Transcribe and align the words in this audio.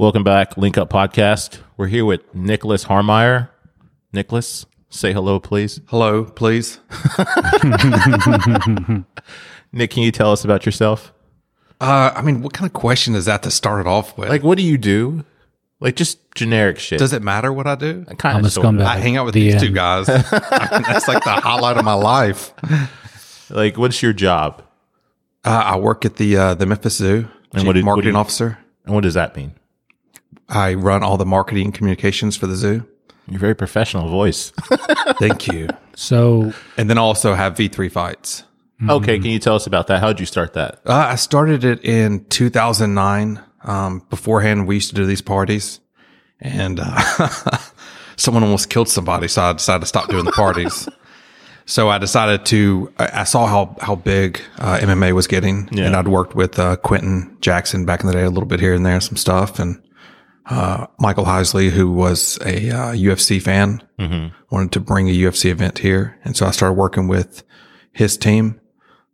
Welcome 0.00 0.24
back, 0.24 0.56
Link 0.56 0.78
Up 0.78 0.88
Podcast. 0.88 1.58
We're 1.76 1.88
here 1.88 2.06
with 2.06 2.22
Nicholas 2.34 2.86
Harmeier. 2.86 3.50
Nicholas, 4.14 4.64
say 4.88 5.12
hello, 5.12 5.38
please. 5.38 5.82
Hello, 5.88 6.24
please. 6.24 6.80
Nick, 9.72 9.90
can 9.90 10.02
you 10.02 10.10
tell 10.10 10.32
us 10.32 10.42
about 10.42 10.64
yourself? 10.64 11.12
Uh, 11.82 12.12
I 12.16 12.22
mean, 12.22 12.40
what 12.40 12.54
kind 12.54 12.66
of 12.66 12.72
question 12.72 13.14
is 13.14 13.26
that 13.26 13.42
to 13.42 13.50
start 13.50 13.78
it 13.82 13.86
off 13.86 14.16
with? 14.16 14.30
Like, 14.30 14.42
what 14.42 14.56
do 14.56 14.64
you 14.64 14.78
do? 14.78 15.22
Like, 15.80 15.96
just 15.96 16.18
generic 16.34 16.78
shit. 16.78 16.98
Does 16.98 17.12
it 17.12 17.20
matter 17.22 17.52
what 17.52 17.66
I 17.66 17.74
do? 17.74 18.06
I 18.08 18.14
kind 18.14 18.38
I'm 18.38 18.44
a 18.46 18.48
scumbag. 18.48 18.82
I 18.86 18.96
hang 18.96 19.18
out 19.18 19.26
with 19.26 19.34
The 19.34 19.50
these 19.52 19.60
two 19.60 19.66
end. 19.66 19.74
guys. 19.74 20.08
I 20.08 20.14
mean, 20.72 20.82
that's 20.88 21.08
like 21.08 21.24
the 21.24 21.32
highlight 21.32 21.76
of 21.76 21.84
my 21.84 21.92
life. 21.92 22.54
Like, 23.50 23.76
what's 23.76 24.02
your 24.02 24.14
job? 24.14 24.62
Uh, 25.44 25.50
I 25.50 25.76
work 25.76 26.06
at 26.06 26.16
the 26.16 26.38
uh, 26.38 26.54
the 26.54 26.64
Memphis 26.64 26.96
Zoo. 26.96 27.28
And 27.52 27.60
chief 27.62 27.66
what 27.66 27.66
do- 27.66 27.66
what 27.66 27.74
do 27.74 27.82
marketing 27.84 28.12
you- 28.14 28.18
officer. 28.18 28.56
And 28.86 28.94
what 28.94 29.02
does 29.02 29.12
that 29.12 29.36
mean? 29.36 29.52
I 30.50 30.74
run 30.74 31.02
all 31.02 31.16
the 31.16 31.26
marketing 31.26 31.66
and 31.66 31.74
communications 31.74 32.36
for 32.36 32.46
the 32.46 32.56
zoo. 32.56 32.86
Your 33.28 33.38
very 33.38 33.54
professional 33.54 34.08
voice. 34.08 34.50
Thank 35.18 35.46
you. 35.46 35.68
So 35.94 36.52
and 36.76 36.90
then 36.90 36.98
also 36.98 37.34
have 37.34 37.54
V3 37.54 37.90
fights. 37.90 38.42
okay, 38.88 39.18
can 39.18 39.30
you 39.30 39.38
tell 39.38 39.54
us 39.54 39.66
about 39.66 39.86
that? 39.88 40.00
How 40.00 40.08
did 40.08 40.20
you 40.20 40.26
start 40.26 40.54
that? 40.54 40.80
Uh, 40.86 40.94
I 41.10 41.14
started 41.16 41.64
it 41.64 41.84
in 41.84 42.24
2009. 42.26 43.40
Um, 43.62 44.02
beforehand, 44.10 44.66
we 44.66 44.76
used 44.76 44.88
to 44.88 44.94
do 44.96 45.04
these 45.04 45.20
parties, 45.20 45.80
and 46.40 46.80
uh, 46.82 47.28
someone 48.16 48.42
almost 48.42 48.70
killed 48.70 48.88
somebody, 48.88 49.28
so 49.28 49.42
I 49.42 49.52
decided 49.52 49.80
to 49.80 49.86
stop 49.86 50.08
doing 50.08 50.24
the 50.24 50.32
parties. 50.32 50.88
so 51.66 51.90
I 51.90 51.98
decided 51.98 52.46
to. 52.46 52.90
I 52.98 53.20
I 53.20 53.24
saw 53.24 53.46
how 53.46 53.76
how 53.82 53.96
big 53.96 54.40
uh, 54.58 54.78
MMA 54.80 55.12
was 55.12 55.26
getting, 55.26 55.68
Yeah. 55.72 55.84
and 55.84 55.94
I'd 55.94 56.08
worked 56.08 56.34
with 56.34 56.58
uh, 56.58 56.76
Quinton 56.76 57.36
Jackson 57.42 57.84
back 57.84 58.00
in 58.00 58.06
the 58.06 58.14
day 58.14 58.22
a 58.24 58.30
little 58.30 58.46
bit 58.48 58.60
here 58.60 58.72
and 58.74 58.84
there, 58.86 58.98
some 59.00 59.16
stuff, 59.18 59.58
and 59.58 59.78
uh, 60.50 60.86
Michael 60.98 61.24
Heisley, 61.24 61.70
who 61.70 61.90
was 61.90 62.38
a 62.44 62.70
uh, 62.70 62.92
UFC 62.92 63.40
fan, 63.40 63.82
wanted 64.50 64.72
to 64.72 64.80
bring 64.80 65.08
a 65.08 65.12
UFC 65.12 65.46
event 65.50 65.78
here, 65.78 66.18
and 66.24 66.36
so 66.36 66.46
I 66.46 66.50
started 66.50 66.74
working 66.74 67.08
with 67.08 67.42
his 67.92 68.16
team 68.16 68.60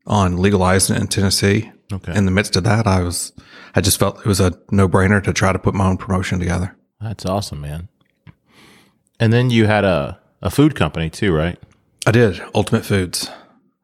on 0.06 0.36
legalizing 0.38 0.96
it 0.96 1.02
in 1.02 1.08
Tennessee. 1.08 1.70
Okay. 1.92 2.16
In 2.16 2.24
the 2.24 2.30
midst 2.30 2.56
of 2.56 2.64
that, 2.64 2.86
I 2.86 3.02
was, 3.02 3.32
I 3.74 3.80
just 3.80 3.98
felt 3.98 4.18
it 4.18 4.26
was 4.26 4.40
a 4.40 4.52
no 4.70 4.88
brainer 4.88 5.22
to 5.22 5.32
try 5.32 5.52
to 5.52 5.58
put 5.58 5.74
my 5.74 5.86
own 5.86 5.96
promotion 5.98 6.38
together. 6.38 6.76
That's 7.00 7.24
awesome, 7.24 7.60
man. 7.60 7.88
And 9.20 9.32
then 9.32 9.50
you 9.50 9.66
had 9.66 9.84
a, 9.84 10.18
a 10.42 10.50
food 10.50 10.74
company 10.74 11.10
too, 11.10 11.32
right? 11.32 11.58
I 12.06 12.10
did 12.12 12.40
Ultimate 12.54 12.84
Foods. 12.84 13.30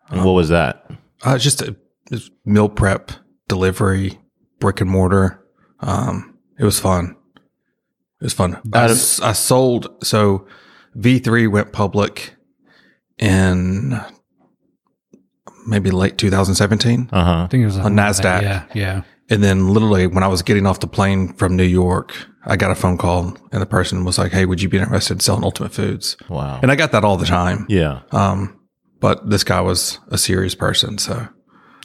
And 0.08 0.24
what 0.24 0.32
was 0.32 0.50
that? 0.50 0.90
Uh, 1.22 1.38
just 1.38 1.62
a 1.62 1.76
just 2.10 2.30
meal 2.44 2.68
prep, 2.68 3.12
delivery, 3.48 4.18
brick 4.60 4.80
and 4.80 4.90
mortar. 4.90 5.44
Um, 5.80 6.38
it 6.58 6.64
was 6.64 6.78
fun. 6.78 7.16
It 8.22 8.26
was 8.26 8.34
fun. 8.34 8.54
I, 8.72 8.84
of- 8.84 8.90
s- 8.92 9.20
I 9.20 9.32
sold, 9.32 9.88
so 10.04 10.46
V3 10.96 11.50
went 11.50 11.72
public 11.72 12.34
in 13.18 14.00
maybe 15.66 15.90
late 15.90 16.18
2017. 16.18 17.08
Uh 17.12 17.24
huh. 17.24 17.42
I 17.42 17.46
think 17.48 17.62
it 17.62 17.66
was 17.66 17.78
On 17.78 17.94
NASDAQ. 17.94 18.42
Yeah, 18.42 18.64
yeah. 18.74 19.02
And 19.30 19.42
then 19.42 19.68
literally 19.72 20.06
when 20.06 20.22
I 20.22 20.28
was 20.28 20.42
getting 20.42 20.66
off 20.66 20.80
the 20.80 20.86
plane 20.86 21.32
from 21.34 21.56
New 21.56 21.64
York, 21.64 22.12
I 22.44 22.56
got 22.56 22.70
a 22.70 22.74
phone 22.74 22.98
call 22.98 23.36
and 23.50 23.60
the 23.62 23.66
person 23.66 24.04
was 24.04 24.18
like, 24.18 24.32
Hey, 24.32 24.44
would 24.46 24.60
you 24.62 24.68
be 24.68 24.78
interested 24.78 25.14
in 25.14 25.20
selling 25.20 25.44
Ultimate 25.44 25.72
Foods? 25.72 26.16
Wow. 26.28 26.58
And 26.62 26.70
I 26.70 26.76
got 26.76 26.92
that 26.92 27.04
all 27.04 27.16
the 27.16 27.26
time. 27.26 27.66
yeah. 27.68 28.02
Um, 28.12 28.58
but 29.00 29.28
this 29.28 29.42
guy 29.42 29.60
was 29.60 29.98
a 30.08 30.18
serious 30.18 30.54
person. 30.54 30.98
So, 30.98 31.28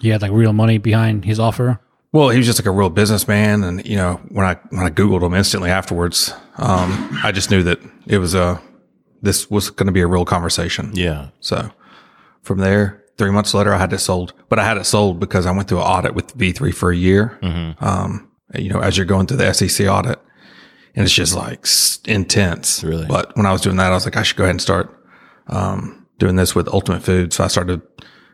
He 0.01 0.09
had 0.09 0.21
like 0.21 0.31
real 0.31 0.53
money 0.53 0.77
behind 0.77 1.25
his 1.25 1.39
offer. 1.39 1.79
Well, 2.11 2.29
he 2.29 2.37
was 2.37 2.45
just 2.45 2.59
like 2.59 2.65
a 2.65 2.71
real 2.71 2.89
businessman. 2.89 3.63
And, 3.63 3.85
you 3.85 3.95
know, 3.95 4.19
when 4.29 4.45
I, 4.45 4.55
when 4.69 4.85
I 4.85 4.89
Googled 4.89 5.23
him 5.23 5.33
instantly 5.33 5.69
afterwards, 5.69 6.33
um, 6.57 7.19
I 7.23 7.31
just 7.31 7.51
knew 7.51 7.63
that 7.63 7.79
it 8.05 8.17
was 8.17 8.33
a, 8.33 8.61
this 9.21 9.49
was 9.49 9.69
going 9.69 9.87
to 9.87 9.91
be 9.91 10.01
a 10.01 10.07
real 10.07 10.25
conversation. 10.25 10.91
Yeah. 10.93 11.29
So 11.39 11.69
from 12.41 12.59
there, 12.59 13.03
three 13.17 13.31
months 13.31 13.53
later, 13.53 13.73
I 13.73 13.77
had 13.77 13.91
it 13.93 13.99
sold, 13.99 14.33
but 14.47 14.59
I 14.59 14.63
had 14.63 14.77
it 14.77 14.85
sold 14.85 15.19
because 15.19 15.45
I 15.45 15.51
went 15.51 15.67
through 15.67 15.79
an 15.79 15.85
audit 15.87 16.13
with 16.13 16.37
V3 16.37 16.73
for 16.73 16.91
a 16.91 16.95
year. 16.95 17.37
Um, 17.81 18.31
you 18.55 18.69
know, 18.69 18.79
as 18.79 18.95
you're 18.95 19.05
going 19.05 19.27
through 19.27 19.37
the 19.37 19.53
SEC 19.53 19.87
audit 19.87 20.19
and 20.95 21.03
it's 21.03 21.13
just 21.13 21.35
like 21.35 21.65
intense. 22.05 22.83
Really? 22.83 23.05
But 23.05 23.35
when 23.35 23.45
I 23.45 23.51
was 23.51 23.61
doing 23.61 23.75
that, 23.77 23.91
I 23.91 23.95
was 23.95 24.05
like, 24.05 24.15
I 24.17 24.23
should 24.23 24.37
go 24.37 24.43
ahead 24.43 24.51
and 24.51 24.61
start, 24.61 24.93
um, 25.47 26.05
doing 26.19 26.35
this 26.35 26.55
with 26.55 26.67
Ultimate 26.69 27.03
Food. 27.03 27.33
So 27.33 27.43
I 27.43 27.47
started 27.47 27.81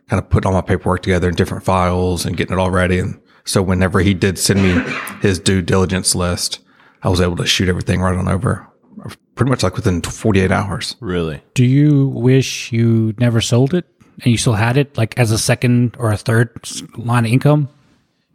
kind 0.10 0.22
of 0.22 0.30
putting 0.30 0.48
all 0.48 0.54
my 0.54 0.62
paperwork 0.62 1.02
together 1.02 1.28
in 1.28 1.36
different 1.36 1.64
files 1.64 2.26
and 2.26 2.38
getting 2.38 2.54
it 2.54 2.60
all 2.60 2.72
ready. 2.72 3.00
And 3.00 3.20
so 3.46 3.62
whenever 3.62 4.00
he 4.00 4.14
did 4.14 4.40
send 4.40 4.62
me 4.62 4.82
his 5.22 5.40
due 5.40 5.62
diligence 5.62 6.16
list, 6.16 6.60
I 7.02 7.10
was 7.10 7.22
able 7.22 7.36
to 7.38 7.46
shoot 7.46 7.70
everything 7.70 8.02
right 8.02 8.16
on 8.16 8.28
over 8.28 8.68
pretty 9.36 9.50
much 9.50 9.64
like 9.64 9.76
within 9.76 10.02
48 10.02 10.52
hours. 10.52 10.96
Really? 11.00 11.42
Do 11.54 11.66
you 11.66 12.08
wish 12.10 12.72
you 12.72 13.14
never 13.18 13.42
sold 13.42 13.74
it 13.74 13.86
and 14.24 14.28
you 14.28 14.38
still 14.38 14.54
had 14.54 14.78
it 14.78 14.98
like 14.98 15.18
as 15.18 15.32
a 15.32 15.38
second 15.38 15.96
or 16.00 16.12
a 16.12 16.18
third 16.18 16.52
line 16.98 17.26
of 17.26 17.32
income? 17.32 17.70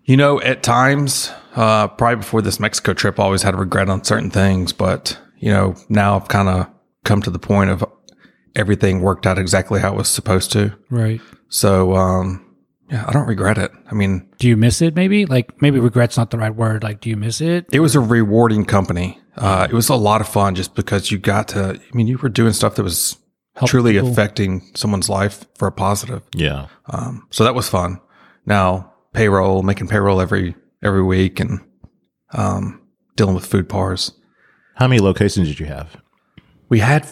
You 0.05 0.17
know, 0.17 0.41
at 0.41 0.63
times, 0.63 1.31
uh, 1.55 1.89
probably 1.89 2.17
before 2.17 2.43
this 2.43 2.59
Mexico 2.59 2.95
trip, 2.95 3.21
I 3.21 3.25
always 3.25 3.43
had 3.43 3.55
regret 3.55 3.91
on 3.91 4.05
certain 4.05 4.31
things, 4.31 4.73
but 4.73 5.19
you 5.39 5.53
know, 5.53 5.77
now 5.89 6.17
I've 6.17 6.29
kind 6.29 6.49
of 6.49 6.67
come 7.05 7.23
to 7.23 7.31
the 7.31 7.39
point 7.39 7.71
of 7.71 7.85
everything 8.57 9.01
worked 9.01 9.27
out 9.27 9.39
exactly 9.39 9.81
how 9.81 9.93
it 9.93 9.97
was 9.97 10.09
supposed 10.09 10.51
to. 10.53 10.75
Right. 10.91 11.21
So, 11.49 11.95
um, 11.95 12.48
yeah, 12.91 13.05
I 13.07 13.13
don't 13.13 13.27
regret 13.27 13.59
it. 13.59 13.71
I 13.91 13.95
mean, 13.95 14.29
Do 14.39 14.49
you 14.49 14.57
miss 14.57 14.81
it 14.83 14.95
maybe? 14.95 15.27
Like 15.27 15.61
maybe 15.61 15.79
regret's 15.81 16.17
not 16.17 16.31
the 16.31 16.39
right 16.39 16.55
word. 16.55 16.83
Like 16.83 17.01
do 17.01 17.11
you 17.11 17.17
miss 17.17 17.41
it? 17.41 17.67
it 17.73 17.81
was 17.81 17.95
a 17.95 18.01
rewarding 18.01 18.65
company. 18.65 19.21
Uh, 19.37 19.67
it 19.71 19.75
was 19.75 19.89
a 19.89 19.95
lot 19.95 20.21
of 20.21 20.29
fun 20.29 20.55
just 20.55 20.75
because 20.75 21.11
you 21.11 21.19
got 21.19 21.49
to, 21.49 21.81
I 21.81 21.97
mean, 21.97 22.07
you 22.09 22.19
were 22.19 22.29
doing 22.29 22.53
stuff 22.53 22.75
that 22.75 22.83
was 22.83 23.17
Help 23.55 23.71
truly 23.71 23.93
people. 23.93 24.11
affecting 24.11 24.69
someone's 24.75 25.09
life 25.09 25.45
for 25.57 25.69
a 25.69 25.73
positive. 25.73 26.23
Yeah. 26.35 26.67
Um, 26.87 27.27
so 27.31 27.45
that 27.45 27.55
was 27.55 27.69
fun. 27.69 28.01
Now 28.47 28.93
payroll, 29.13 29.63
making 29.63 29.89
payroll 29.89 30.21
every, 30.21 30.55
every 30.83 31.03
week 31.05 31.39
and, 31.41 31.61
um, 32.33 32.83
dealing 33.17 33.35
with 33.35 33.47
food 33.47 33.69
pars. 33.69 34.13
How 34.75 34.87
many 34.89 35.01
locations 35.01 35.49
did 35.49 35.61
you 35.61 35.67
have? 35.67 35.97
We 36.69 36.79
had 36.81 37.07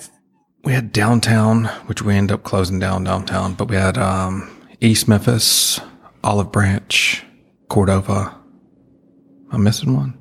we 0.64 0.72
had 0.72 0.92
downtown, 0.92 1.66
which 1.86 2.02
we 2.02 2.14
ended 2.14 2.34
up 2.34 2.42
closing 2.44 2.78
down 2.78 3.04
downtown, 3.04 3.54
but 3.54 3.68
we 3.68 3.76
had 3.76 3.96
um, 3.98 4.50
East 4.80 5.08
Memphis, 5.08 5.80
Olive 6.22 6.52
Branch, 6.52 7.24
Cordova. 7.68 8.36
I'm 9.50 9.62
missing 9.62 9.94
one. 9.94 10.18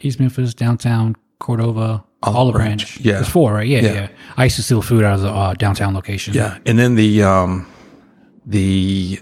East 0.00 0.20
Memphis, 0.20 0.52
downtown, 0.54 1.16
Cordova, 1.38 2.04
Olive 2.22 2.36
Olive, 2.36 2.54
Branch. 2.54 2.82
Branch. 2.84 3.00
Yeah. 3.00 3.12
There's 3.14 3.28
four, 3.28 3.54
right? 3.54 3.66
Yeah, 3.66 3.80
Yeah. 3.80 3.92
yeah, 3.92 4.08
I 4.36 4.44
used 4.44 4.56
to 4.56 4.62
steal 4.62 4.82
food 4.82 5.04
out 5.04 5.14
of 5.14 5.20
the 5.22 5.30
uh, 5.30 5.54
downtown 5.54 5.94
location. 5.94 6.34
Yeah, 6.34 6.58
and 6.66 6.78
then 6.78 6.94
the 6.94 7.22
um, 7.22 7.66
the 8.46 9.20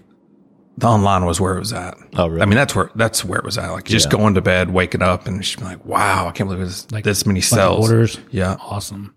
the 0.79 0.87
online 0.87 1.25
was 1.27 1.41
where 1.41 1.55
it 1.57 1.61
was 1.61 1.73
at. 1.73 1.97
Oh, 2.17 2.27
really? 2.29 2.43
I 2.43 2.47
mean, 2.47 2.57
that's 2.57 2.75
where 2.75 2.91
that's 2.97 3.25
where 3.25 3.39
it 3.39 3.45
was 3.45 3.59
at. 3.59 3.71
Like 3.71 3.85
just 3.85 4.07
Yeah. 4.07 4.19
going 4.19 4.35
to 4.35 4.41
bed, 4.41 4.71
waking 4.71 5.03
up, 5.03 5.27
and 5.27 5.43
just 5.43 5.59
be 5.59 5.65
like, 5.65 5.85
"Wow, 5.85 6.27
I 6.29 6.33
can't 6.33 6.49
believe 6.49 6.65
it's 6.67 6.91
Like, 6.91 7.05
this 7.05 7.27
many 7.27 7.41
cells." 7.41 7.89
orders. 7.91 8.19
Yeah, 8.31 8.57
Awesome. 8.61 9.15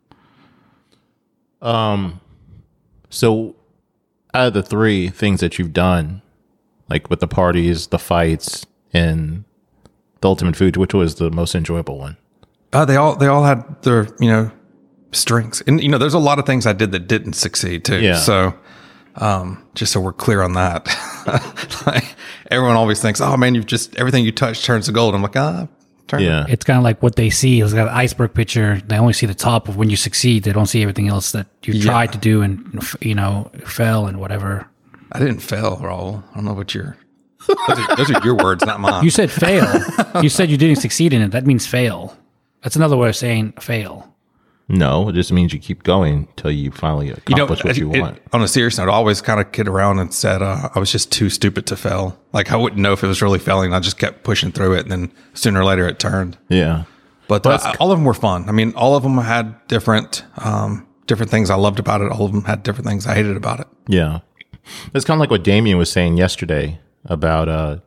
Um, 1.61 2.19
so 3.09 3.55
out 4.35 4.47
of 4.47 4.53
the 4.53 4.63
three 4.63 5.09
things 5.09 5.40
that 5.40 5.57
you've 5.57 5.73
done, 5.73 6.22
like 6.90 7.09
with 7.09 7.22
the 7.22 7.28
parties, 7.28 7.88
the 7.88 8.00
fights, 8.00 8.66
and 8.94 9.46
the 10.22 10.28
ultimate 10.28 10.56
food, 10.56 10.78
which 10.78 10.94
was 10.94 11.16
the 11.16 11.31
most 11.31 11.56
enjoyable 11.56 11.97
one? 11.97 12.18
Uh, 12.73 12.85
they 12.85 12.97
all 12.97 13.16
they 13.16 13.28
all 13.28 13.44
had 13.44 13.81
their 13.84 14.07
you 14.19 14.29
know 14.29 14.51
strengths, 15.12 15.62
and 15.62 15.81
you 15.81 15.90
know 15.90 15.97
there's 15.97 16.13
a 16.13 16.19
lot 16.19 16.40
of 16.40 16.46
things 16.46 16.68
I 16.68 16.73
did 16.73 16.91
that 16.91 17.07
didn't 17.07 17.34
succeed 17.34 17.85
too. 17.85 18.01
Yeah. 18.01 18.18
So, 18.18 18.53
um, 19.16 19.66
just 19.73 19.94
so 19.94 20.01
we're 20.01 20.13
clear 20.13 20.41
on 20.41 20.53
that, 20.53 20.85
like 21.85 22.16
everyone 22.52 22.75
always 22.75 23.02
thinks, 23.02 23.22
oh 23.22 23.38
man, 23.38 23.56
you've 23.56 23.66
just 23.66 23.96
everything 23.96 24.25
you 24.25 24.31
touch 24.31 24.66
turns 24.66 24.88
to 24.88 24.91
gold. 24.91 25.16
I'm 25.16 25.22
like, 25.22 25.38
ah, 25.38 25.67
turn. 26.07 26.21
Yeah. 26.21 26.45
It's 26.47 26.63
kind 26.63 26.77
of 26.77 26.83
like 26.83 27.01
what 27.03 27.16
they 27.16 27.29
see 27.29 27.61
is 27.61 27.73
got 27.73 27.87
an 27.87 27.93
iceberg 27.93 28.34
picture. 28.34 28.81
They 28.85 28.97
only 28.97 29.13
see 29.13 29.25
the 29.25 29.35
top 29.35 29.67
of 29.67 29.78
when 29.78 29.90
you 29.90 29.96
succeed. 29.96 30.43
They 30.43 30.53
don't 30.53 30.66
see 30.67 30.81
everything 30.81 31.07
else 31.07 31.31
that 31.31 31.47
you 31.63 31.81
tried 31.81 32.11
to 32.13 32.17
do 32.17 32.41
and 32.41 32.84
you 33.02 33.16
know 33.16 33.52
fell 33.66 34.07
and 34.07 34.19
whatever. 34.19 34.67
I 35.11 35.19
didn't 35.19 35.40
fail, 35.40 35.78
Raul. 35.78 36.23
I 36.31 36.35
don't 36.35 36.46
know 36.46 36.53
what 36.53 36.73
you're. 36.73 36.97
Those 37.67 37.78
are, 37.78 37.96
those 37.96 38.11
are 38.11 38.25
your 38.25 38.34
words, 38.35 38.66
not 38.66 38.79
mine. 38.79 39.03
You 39.03 39.11
said 39.11 39.29
fail. 39.29 39.72
you 40.23 40.29
said 40.29 40.49
you 40.49 40.57
didn't 40.57 40.78
succeed 40.78 41.13
in 41.13 41.22
it. 41.22 41.29
That 41.29 41.46
means 41.46 41.67
fail. 41.67 42.17
That's 42.63 42.75
another 42.75 42.97
way 42.97 43.09
of 43.09 43.16
saying 43.16 43.52
fail. 43.59 44.15
No, 44.67 45.09
it 45.09 45.14
just 45.14 45.32
means 45.32 45.53
you 45.53 45.59
keep 45.59 45.84
going 45.84 46.28
until 46.35 46.50
you 46.50 46.72
finally 46.72 47.12
accomplish 47.12 47.64
what 47.64 47.78
you 47.78 47.94
it- 47.94 48.02
want. 48.02 48.20
on 48.34 48.41
a 48.41 48.47
serious 48.47 48.78
note, 48.79 48.90
I 48.90 48.94
always 48.94 49.22
kind 49.22 49.40
of 49.40 49.52
kid 49.52 49.67
around 49.67 50.00
and 50.00 50.12
said 50.14 50.41
uh, 50.41 50.70
I 50.73 50.79
was 50.79 50.91
just 50.91 51.12
too 51.12 51.29
stupid 51.29 51.67
to 51.67 51.76
fail. 51.78 52.17
Like 52.34 52.52
I 52.52 52.56
wouldn't 52.56 52.82
know 52.82 52.91
if 52.94 53.03
it 53.03 53.08
was 53.08 53.22
really 53.22 53.38
failing. 53.40 53.73
I 53.73 53.79
just 53.79 54.00
kept 54.00 54.23
pushing 54.23 54.52
through 54.52 54.73
it, 54.73 54.82
and 54.82 54.91
then 54.91 55.12
sooner 55.35 55.59
or 55.62 55.66
later 55.66 55.88
it 55.88 56.00
turned. 56.00 56.38
yeah. 56.50 56.85
But 57.28 57.44
uh, 57.46 57.73
all 57.79 57.91
of 57.91 57.97
them 57.97 58.06
were 58.06 58.14
fun. 58.14 58.47
I 58.47 58.52
mean, 58.52 58.73
all 58.76 58.96
of 58.96 59.02
them 59.02 59.17
had 59.17 59.67
different 59.67 60.23
um, 60.38 60.85
different 61.08 61.32
things 61.32 61.50
I 61.50 61.56
loved 61.56 61.79
about 61.79 62.02
it. 62.02 62.12
All 62.12 62.26
of 62.26 62.32
them 62.32 62.44
had 62.44 62.62
different 62.64 62.88
things 62.88 63.08
I 63.08 63.16
hated 63.16 63.35
about 63.35 63.59
it. 63.62 63.67
Yeah. 63.88 64.20
It's 64.94 65.06
kind 65.06 65.17
of 65.17 65.20
like 65.20 65.32
what 65.32 65.44
Damien 65.44 65.78
was 65.78 65.91
saying 65.91 66.17
yesterday 66.17 66.79
about, 67.06 67.50
uh, 67.50 67.78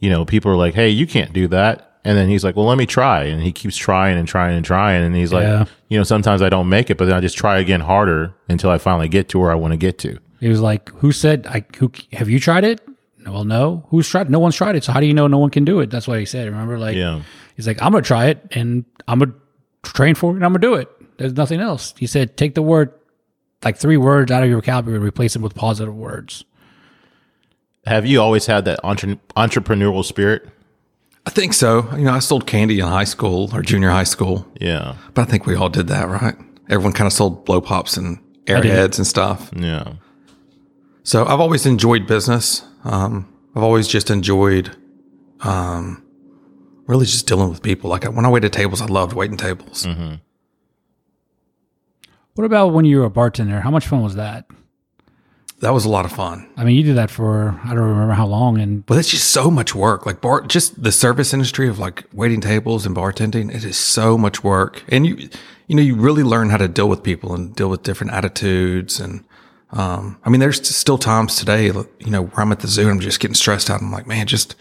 you 0.00 0.08
know, 0.10 0.24
people 0.24 0.50
are 0.52 0.56
like, 0.56 0.74
hey, 0.74 0.88
you 0.88 1.06
can't 1.06 1.32
do 1.32 1.48
that. 1.48 1.95
And 2.06 2.16
then 2.16 2.28
he's 2.28 2.44
like, 2.44 2.54
well, 2.54 2.66
let 2.66 2.78
me 2.78 2.86
try. 2.86 3.24
And 3.24 3.42
he 3.42 3.50
keeps 3.50 3.76
trying 3.76 4.16
and 4.16 4.28
trying 4.28 4.54
and 4.56 4.64
trying. 4.64 5.02
And 5.02 5.14
he's 5.16 5.32
like, 5.32 5.42
Yeah. 5.42 5.64
you 5.88 5.98
know, 5.98 6.04
sometimes 6.04 6.40
I 6.40 6.48
don't 6.48 6.68
make 6.68 6.88
it, 6.88 6.96
but 6.98 7.06
then 7.06 7.16
I 7.16 7.20
just 7.20 7.36
try 7.36 7.58
again 7.58 7.80
harder 7.80 8.32
until 8.48 8.70
I 8.70 8.78
finally 8.78 9.08
get 9.08 9.28
to 9.30 9.38
where 9.40 9.50
I 9.50 9.56
want 9.56 9.72
to 9.72 9.76
get 9.76 9.98
to. 9.98 10.18
He 10.38 10.48
was 10.48 10.60
like, 10.60 10.88
"Who 10.90 11.10
said? 11.12 11.46
I 11.48 11.64
who 11.78 11.90
have 12.12 12.28
you 12.30 12.38
tried 12.38 12.62
it? 12.64 12.80
Well, 13.26 13.42
no. 13.44 13.86
Who's 13.88 14.08
tried? 14.08 14.30
No 14.30 14.38
one's 14.38 14.54
tried 14.54 14.76
it. 14.76 14.84
So 14.84 14.92
how 14.92 15.00
do 15.00 15.06
you 15.06 15.14
know 15.14 15.26
no 15.26 15.38
one 15.38 15.50
can 15.50 15.64
do 15.64 15.80
it? 15.80 15.90
That's 15.90 16.06
what 16.06 16.20
he 16.20 16.26
said. 16.26 16.46
Remember, 16.46 16.78
like, 16.78 16.94
Yeah. 16.94 17.22
he's 17.56 17.66
like, 17.66 17.82
I'm 17.82 17.90
gonna 17.90 18.02
try 18.04 18.26
it 18.26 18.46
and 18.52 18.84
I'm 19.08 19.18
gonna 19.18 19.32
train 19.82 20.14
for 20.14 20.30
it 20.32 20.36
and 20.36 20.44
I'm 20.44 20.52
gonna 20.52 20.60
do 20.60 20.74
it. 20.74 20.88
There's 21.18 21.32
nothing 21.32 21.60
else. 21.60 21.92
He 21.98 22.06
said, 22.06 22.36
take 22.36 22.54
the 22.54 22.62
word, 22.62 22.92
like 23.64 23.78
three 23.78 23.96
words 23.96 24.30
out 24.30 24.44
of 24.44 24.48
your 24.48 24.60
vocabulary, 24.60 24.98
and 24.98 25.04
replace 25.04 25.32
them 25.32 25.42
with 25.42 25.54
positive 25.56 25.94
words. 25.96 26.44
Have 27.86 28.06
you 28.06 28.20
always 28.20 28.46
had 28.46 28.64
that 28.66 28.80
entre- 28.84 29.18
entrepreneurial 29.36 30.04
spirit? 30.04 30.48
I 31.26 31.30
think 31.30 31.52
so. 31.52 31.88
You 31.96 32.04
know, 32.04 32.12
I 32.12 32.20
sold 32.20 32.46
candy 32.46 32.78
in 32.78 32.86
high 32.86 33.04
school 33.04 33.50
or 33.52 33.60
junior 33.60 33.90
high 33.90 34.04
school, 34.04 34.46
Yeah. 34.60 34.94
but 35.14 35.22
I 35.22 35.24
think 35.30 35.44
we 35.44 35.56
all 35.56 35.68
did 35.68 35.88
that, 35.88 36.08
right? 36.08 36.36
Everyone 36.68 36.92
kind 36.92 37.06
of 37.06 37.12
sold 37.12 37.44
blow 37.44 37.60
pops 37.60 37.96
and 37.96 38.18
airheads 38.46 38.96
and 38.98 39.06
stuff. 39.06 39.50
Yeah. 39.54 39.94
So 41.02 41.24
I've 41.26 41.40
always 41.40 41.66
enjoyed 41.66 42.06
business. 42.06 42.62
Um, 42.84 43.28
I've 43.56 43.62
always 43.64 43.88
just 43.88 44.10
enjoyed, 44.10 44.76
um, 45.40 46.02
really 46.86 47.06
just 47.06 47.26
dealing 47.26 47.48
with 47.50 47.60
people. 47.62 47.90
Like 47.90 48.04
when 48.04 48.24
I 48.24 48.28
waited 48.28 48.52
tables, 48.52 48.80
I 48.80 48.86
loved 48.86 49.12
waiting 49.12 49.36
tables. 49.36 49.86
What 52.34 52.44
about 52.44 52.68
when 52.68 52.84
you 52.84 52.98
were 53.00 53.04
a 53.06 53.10
bartender? 53.10 53.60
How 53.60 53.70
much 53.70 53.86
fun 53.86 54.02
was 54.02 54.14
that? 54.16 54.46
That 55.60 55.72
was 55.72 55.86
a 55.86 55.88
lot 55.88 56.04
of 56.04 56.12
fun. 56.12 56.46
I 56.56 56.64
mean, 56.64 56.76
you 56.76 56.82
did 56.82 56.96
that 56.96 57.10
for 57.10 57.58
I 57.64 57.68
don't 57.68 57.88
remember 57.88 58.12
how 58.12 58.26
long, 58.26 58.58
and 58.60 58.84
But 58.84 58.98
it's 58.98 59.10
just 59.10 59.30
so 59.30 59.50
much 59.50 59.74
work. 59.74 60.04
Like 60.04 60.20
bar, 60.20 60.42
just 60.42 60.82
the 60.82 60.92
service 60.92 61.32
industry 61.32 61.66
of 61.68 61.78
like 61.78 62.04
waiting 62.12 62.42
tables 62.42 62.84
and 62.84 62.94
bartending. 62.94 63.54
It 63.54 63.64
is 63.64 63.78
so 63.78 64.18
much 64.18 64.44
work, 64.44 64.84
and 64.88 65.06
you, 65.06 65.30
you 65.66 65.74
know, 65.74 65.82
you 65.82 65.94
really 65.94 66.22
learn 66.22 66.50
how 66.50 66.58
to 66.58 66.68
deal 66.68 66.88
with 66.88 67.02
people 67.02 67.34
and 67.34 67.54
deal 67.56 67.68
with 67.70 67.82
different 67.82 68.12
attitudes. 68.12 69.00
And 69.00 69.24
um, 69.70 70.18
I 70.24 70.30
mean, 70.30 70.40
there's 70.40 70.66
still 70.68 70.98
times 70.98 71.36
today, 71.36 71.66
you 71.66 72.10
know, 72.10 72.24
where 72.24 72.40
I'm 72.40 72.52
at 72.52 72.60
the 72.60 72.68
zoo 72.68 72.82
and 72.82 72.90
I'm 72.90 73.00
just 73.00 73.20
getting 73.20 73.34
stressed 73.34 73.70
out. 73.70 73.80
I'm 73.80 73.90
like, 73.90 74.06
man, 74.06 74.26
just, 74.26 74.56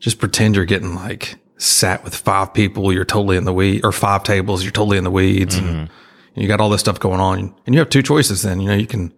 just 0.00 0.18
pretend 0.18 0.56
you're 0.56 0.64
getting 0.64 0.94
like 0.94 1.36
sat 1.58 2.02
with 2.04 2.14
five 2.14 2.52
people. 2.54 2.92
You're 2.92 3.04
totally 3.04 3.36
in 3.36 3.44
the 3.44 3.52
weed, 3.52 3.84
or 3.84 3.92
five 3.92 4.24
tables. 4.24 4.62
You're 4.62 4.72
totally 4.72 4.98
in 4.98 5.04
the 5.04 5.10
weeds, 5.10 5.56
and 5.56 5.88
you 6.34 6.48
got 6.48 6.60
all 6.60 6.70
this 6.70 6.80
stuff 6.80 6.98
going 6.98 7.20
on. 7.20 7.54
And 7.66 7.74
you 7.74 7.78
have 7.78 7.90
two 7.90 8.02
choices. 8.02 8.42
Then 8.42 8.60
you 8.60 8.68
know 8.68 8.74
you 8.74 8.86
can 8.86 9.12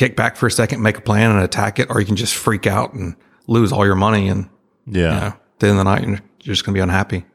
kick 0.00 0.16
back 0.16 0.34
for 0.36 0.46
a 0.46 0.50
second, 0.50 0.80
make 0.82 0.96
a 0.96 1.00
plan, 1.02 1.30
and 1.30 1.40
attack 1.40 1.78
it, 1.78 1.88
or 1.90 2.00
you 2.00 2.06
can 2.06 2.16
just 2.16 2.34
freak 2.34 2.66
out 2.66 2.94
and 2.94 3.14
lose 3.46 3.70
all 3.70 3.84
your 3.84 3.94
money. 3.94 4.28
And 4.28 4.48
Yeah. 4.86 5.14
you 5.14 5.20
know, 5.20 5.32
the 5.58 5.66
end 5.68 5.78
of 5.78 5.84
the 5.84 5.90
night, 5.94 6.04
you're 6.42 6.54
just 6.54 6.64
going 6.64 6.72
to 6.74 6.78
be 6.78 6.82
unhappy. 6.82 7.26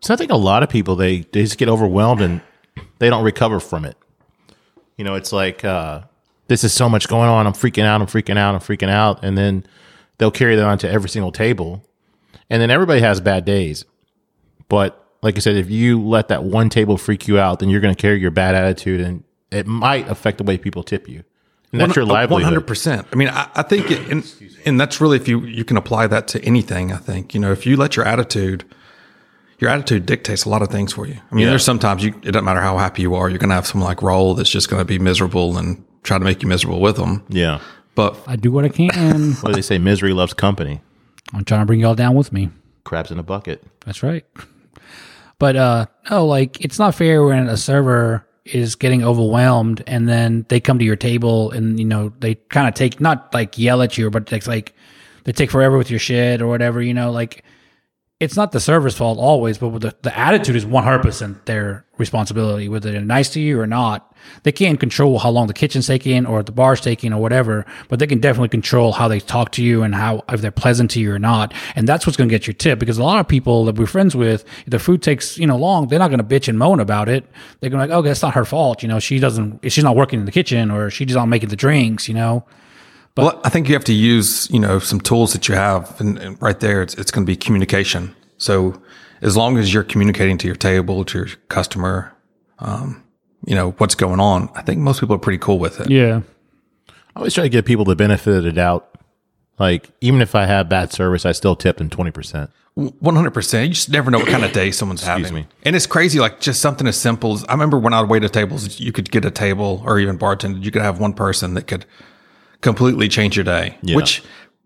So 0.00 0.12
I 0.12 0.16
think 0.16 0.32
a 0.32 0.36
lot 0.36 0.62
of 0.64 0.68
people 0.68 0.96
they 0.96 1.18
they 1.32 1.42
just 1.44 1.58
get 1.58 1.68
overwhelmed 1.68 2.20
and 2.20 2.40
they 2.98 3.08
don't 3.08 3.22
recover 3.24 3.60
from 3.60 3.84
it. 3.84 3.96
You 4.96 5.04
know, 5.04 5.14
it's 5.14 5.32
like 5.32 5.64
uh, 5.64 6.02
this 6.48 6.64
is 6.64 6.72
so 6.72 6.88
much 6.88 7.06
going 7.08 7.28
on. 7.28 7.46
I'm 7.46 7.52
freaking 7.52 7.84
out. 7.84 8.00
I'm 8.00 8.06
freaking 8.08 8.36
out. 8.36 8.54
I'm 8.54 8.60
freaking 8.60 8.90
out, 8.90 9.24
and 9.24 9.38
then 9.38 9.64
they'll 10.18 10.30
carry 10.32 10.56
that 10.56 10.64
onto 10.64 10.86
every 10.88 11.08
single 11.08 11.30
table, 11.32 11.84
and 12.50 12.60
then 12.60 12.70
everybody 12.70 13.00
has 13.00 13.20
bad 13.20 13.44
days. 13.44 13.84
But 14.68 15.02
like 15.22 15.36
I 15.36 15.38
said, 15.40 15.56
if 15.56 15.70
you 15.70 16.00
let 16.02 16.28
that 16.28 16.42
one 16.44 16.68
table 16.68 16.98
freak 16.98 17.28
you 17.28 17.38
out, 17.38 17.60
then 17.60 17.68
you're 17.70 17.80
going 17.80 17.94
to 17.94 18.00
carry 18.00 18.20
your 18.20 18.30
bad 18.32 18.54
attitude, 18.54 19.00
and 19.00 19.22
it 19.50 19.66
might 19.66 20.08
affect 20.08 20.38
the 20.38 20.44
way 20.44 20.58
people 20.58 20.82
tip 20.82 21.08
you. 21.08 21.22
And 21.72 21.80
that's 21.80 21.96
your 21.96 22.06
One 22.06 22.14
livelihood. 22.14 22.44
hundred 22.44 22.66
percent. 22.66 23.06
I 23.12 23.16
mean, 23.16 23.28
I, 23.28 23.48
I 23.54 23.62
think, 23.62 23.90
it, 23.90 24.08
and, 24.10 24.24
and 24.64 24.80
that's 24.80 25.00
really 25.00 25.16
if 25.16 25.26
you 25.28 25.40
you 25.44 25.64
can 25.64 25.76
apply 25.76 26.06
that 26.06 26.28
to 26.28 26.42
anything. 26.44 26.92
I 26.92 26.96
think 26.96 27.34
you 27.34 27.40
know 27.40 27.52
if 27.52 27.66
you 27.66 27.76
let 27.76 27.96
your 27.96 28.06
attitude, 28.06 28.64
your 29.58 29.68
attitude 29.70 30.06
dictates 30.06 30.44
a 30.44 30.48
lot 30.48 30.62
of 30.62 30.68
things 30.68 30.92
for 30.92 31.06
you. 31.06 31.14
I 31.30 31.34
mean, 31.34 31.44
Yeah. 31.44 31.50
there's 31.50 31.64
sometimes 31.64 32.04
you 32.04 32.10
it 32.22 32.32
doesn't 32.32 32.44
matter 32.44 32.60
how 32.60 32.78
happy 32.78 33.02
you 33.02 33.14
are, 33.14 33.28
you're 33.28 33.38
going 33.38 33.50
to 33.50 33.54
have 33.56 33.66
someone 33.66 33.88
like 33.88 33.98
Raul 33.98 34.36
that's 34.36 34.48
just 34.50 34.70
going 34.70 34.80
to 34.80 34.84
be 34.84 34.98
miserable 34.98 35.58
and 35.58 35.84
try 36.02 36.18
to 36.18 36.24
make 36.24 36.42
you 36.42 36.48
miserable 36.48 36.80
with 36.80 36.96
them. 36.96 37.24
Yeah. 37.28 37.60
But 37.94 38.16
I 38.26 38.36
do 38.36 38.52
what 38.52 38.64
I 38.64 38.68
can. 38.68 39.32
What 39.40 39.48
do 39.50 39.52
they 39.54 39.62
say? 39.62 39.78
Misery 39.78 40.12
loves 40.12 40.34
company. 40.34 40.80
I'm 41.34 41.44
trying 41.44 41.60
to 41.62 41.66
bring 41.66 41.80
y'all 41.80 41.94
down 41.96 42.14
with 42.14 42.32
me. 42.32 42.50
Crabs 42.84 43.10
in 43.10 43.18
a 43.18 43.22
bucket. 43.24 43.64
That's 43.84 44.02
right. 44.02 44.24
But 45.38 45.56
uh 45.56 45.86
no, 46.10 46.26
like 46.26 46.60
it's 46.64 46.78
not 46.78 46.94
fair 46.94 47.22
when 47.24 47.48
a 47.48 47.56
server 47.56 48.25
is 48.54 48.74
getting 48.74 49.02
overwhelmed 49.04 49.82
and 49.86 50.08
then 50.08 50.46
they 50.48 50.60
come 50.60 50.78
to 50.78 50.84
your 50.84 50.96
table 50.96 51.50
and 51.50 51.78
you 51.78 51.84
know 51.84 52.12
they 52.20 52.34
kind 52.34 52.68
of 52.68 52.74
take 52.74 53.00
not 53.00 53.32
like 53.34 53.58
yell 53.58 53.82
at 53.82 53.98
you, 53.98 54.10
but 54.10 54.32
it's 54.32 54.46
like 54.46 54.74
they 55.24 55.32
take 55.32 55.50
forever 55.50 55.76
with 55.76 55.90
your 55.90 55.98
shit 55.98 56.40
or 56.40 56.46
whatever. 56.46 56.80
You 56.80 56.94
know, 56.94 57.10
like 57.10 57.44
it's 58.18 58.36
not 58.36 58.52
the 58.52 58.60
server's 58.60 58.96
fault 58.96 59.18
always, 59.18 59.58
but 59.58 59.78
the, 59.80 59.94
the 60.00 60.18
attitude 60.18 60.56
is 60.56 60.64
100% 60.64 61.44
their 61.44 61.84
responsibility, 61.98 62.66
whether 62.66 62.90
they're 62.90 63.00
nice 63.02 63.28
to 63.30 63.40
you 63.40 63.60
or 63.60 63.66
not. 63.66 64.14
They 64.42 64.52
can't 64.52 64.80
control 64.80 65.18
how 65.18 65.28
long 65.28 65.48
the 65.48 65.54
kitchen's 65.54 65.86
taking 65.86 66.24
or 66.24 66.42
the 66.42 66.50
bar's 66.50 66.80
taking 66.80 67.12
or 67.12 67.20
whatever, 67.20 67.66
but 67.88 67.98
they 67.98 68.06
can 68.06 68.18
definitely 68.18 68.48
control 68.48 68.92
how 68.92 69.06
they 69.06 69.20
talk 69.20 69.52
to 69.52 69.62
you 69.62 69.82
and 69.82 69.94
how, 69.94 70.24
if 70.30 70.40
they're 70.40 70.50
pleasant 70.50 70.90
to 70.92 71.00
you 71.00 71.12
or 71.12 71.18
not. 71.18 71.52
And 71.74 71.86
that's 71.86 72.06
what's 72.06 72.16
going 72.16 72.28
to 72.28 72.34
get 72.34 72.46
your 72.46 72.54
tip 72.54 72.78
because 72.78 72.96
a 72.96 73.04
lot 73.04 73.20
of 73.20 73.28
people 73.28 73.66
that 73.66 73.76
we're 73.76 73.86
friends 73.86 74.16
with, 74.16 74.46
if 74.64 74.70
the 74.70 74.78
food 74.78 75.02
takes, 75.02 75.36
you 75.36 75.46
know, 75.46 75.56
long, 75.58 75.88
they're 75.88 75.98
not 75.98 76.08
going 76.08 76.18
to 76.18 76.24
bitch 76.24 76.48
and 76.48 76.58
moan 76.58 76.80
about 76.80 77.10
it. 77.10 77.26
They're 77.60 77.68
going 77.68 77.86
to 77.86 77.92
like, 77.92 77.98
okay, 77.98 78.08
that's 78.08 78.22
not 78.22 78.32
her 78.32 78.46
fault. 78.46 78.82
You 78.82 78.88
know, 78.88 78.98
she 78.98 79.18
doesn't, 79.18 79.70
she's 79.70 79.84
not 79.84 79.94
working 79.94 80.20
in 80.20 80.24
the 80.24 80.32
kitchen 80.32 80.70
or 80.70 80.88
she's 80.88 81.14
not 81.14 81.26
making 81.26 81.50
the 81.50 81.56
drinks, 81.56 82.08
you 82.08 82.14
know? 82.14 82.46
Well, 83.24 83.40
I 83.44 83.48
think 83.48 83.68
you 83.68 83.74
have 83.74 83.84
to 83.84 83.92
use 83.92 84.50
you 84.50 84.60
know 84.60 84.78
some 84.78 85.00
tools 85.00 85.32
that 85.32 85.48
you 85.48 85.54
have, 85.54 85.98
and, 86.00 86.18
and 86.18 86.40
right 86.42 86.58
there, 86.60 86.82
it's 86.82 86.94
it's 86.94 87.10
going 87.10 87.24
to 87.24 87.30
be 87.30 87.36
communication. 87.36 88.14
So 88.38 88.80
as 89.22 89.36
long 89.36 89.56
as 89.58 89.72
you're 89.72 89.84
communicating 89.84 90.38
to 90.38 90.46
your 90.46 90.56
table, 90.56 91.04
to 91.06 91.18
your 91.18 91.28
customer, 91.48 92.14
um, 92.58 93.02
you 93.46 93.54
know 93.54 93.70
what's 93.72 93.94
going 93.94 94.20
on, 94.20 94.50
I 94.54 94.62
think 94.62 94.80
most 94.80 95.00
people 95.00 95.16
are 95.16 95.20
pretty 95.20 95.38
cool 95.38 95.58
with 95.58 95.80
it. 95.80 95.90
Yeah. 95.90 96.20
I 96.88 97.20
always 97.20 97.32
try 97.32 97.44
to 97.44 97.48
give 97.48 97.64
people 97.64 97.86
the 97.86 97.96
benefit 97.96 98.34
of 98.36 98.44
the 98.44 98.52
doubt. 98.52 98.90
Like, 99.58 99.90
even 100.02 100.20
if 100.20 100.34
I 100.34 100.44
have 100.44 100.68
bad 100.68 100.92
service, 100.92 101.24
I 101.24 101.32
still 101.32 101.56
tip 101.56 101.78
them 101.78 101.88
20%. 101.88 102.50
One 102.74 103.16
hundred 103.16 103.30
percent. 103.30 103.68
You 103.68 103.72
just 103.72 103.88
never 103.88 104.10
know 104.10 104.18
what 104.18 104.28
kind 104.28 104.44
of 104.44 104.52
day 104.52 104.70
someone's 104.70 105.02
having. 105.02 105.32
me. 105.32 105.46
And 105.62 105.74
it's 105.74 105.86
crazy, 105.86 106.20
like 106.20 106.40
just 106.40 106.60
something 106.60 106.86
as 106.86 106.98
simple 106.98 107.32
as 107.32 107.42
I 107.48 107.52
remember 107.52 107.78
when 107.78 107.94
I 107.94 108.02
would 108.02 108.10
wait 108.10 108.22
at 108.22 108.34
tables, 108.34 108.78
you 108.78 108.92
could 108.92 109.10
get 109.10 109.24
a 109.24 109.30
table 109.30 109.82
or 109.86 109.98
even 109.98 110.18
bartender, 110.18 110.58
you 110.58 110.70
could 110.70 110.82
have 110.82 111.00
one 111.00 111.14
person 111.14 111.54
that 111.54 111.66
could 111.66 111.86
completely 112.60 113.08
change 113.08 113.36
your 113.36 113.44
day, 113.44 113.76
Yeah. 113.82 113.96
which 113.96 114.22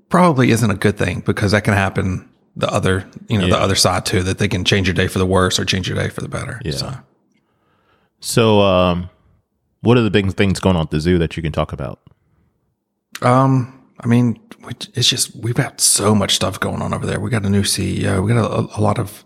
probably 0.08 0.50
isn't 0.50 0.70
a 0.70 0.74
good 0.74 0.96
thing 0.98 1.20
because 1.26 1.52
that 1.52 1.64
can 1.64 1.74
happen 1.74 2.28
the 2.56 2.68
other, 2.68 3.08
you 3.28 3.38
know, 3.38 3.46
the 3.46 3.58
other 3.58 3.74
side 3.76 4.04
too, 4.04 4.22
that 4.24 4.38
they 4.38 4.48
can 4.48 4.64
change 4.64 4.86
your 4.88 4.94
day 4.94 5.06
for 5.06 5.18
the 5.18 5.26
worse 5.26 5.58
or 5.58 5.64
change 5.64 5.88
your 5.88 5.96
day 5.96 6.08
for 6.08 6.20
the 6.20 6.28
better. 6.28 6.60
Yeah. 6.64 6.72
So, 6.72 6.94
So, 8.20 8.60
um, 8.60 9.08
what 9.82 9.96
are 9.96 10.02
the 10.02 10.10
big 10.10 10.32
things 10.34 10.60
going 10.60 10.76
on 10.76 10.82
at 10.82 10.90
the 10.90 11.00
zoo 11.00 11.16
that 11.18 11.36
you 11.36 11.42
can 11.42 11.52
talk 11.52 11.72
about? 11.72 12.00
um, 13.22 13.76
I 14.02 14.06
mean, 14.06 14.40
it's 14.94 15.08
just 15.08 15.34
we've 15.36 15.54
got 15.54 15.80
so 15.80 16.14
much 16.14 16.34
stuff 16.34 16.58
going 16.58 16.80
on 16.82 16.94
over 16.94 17.06
there. 17.06 17.20
We 17.20 17.28
got 17.30 17.44
a 17.44 17.50
new 17.50 17.62
CEO. 17.62 18.22
We 18.24 18.32
got 18.32 18.38
a, 18.50 18.78
a 18.78 18.80
lot 18.80 18.98
of 18.98 19.24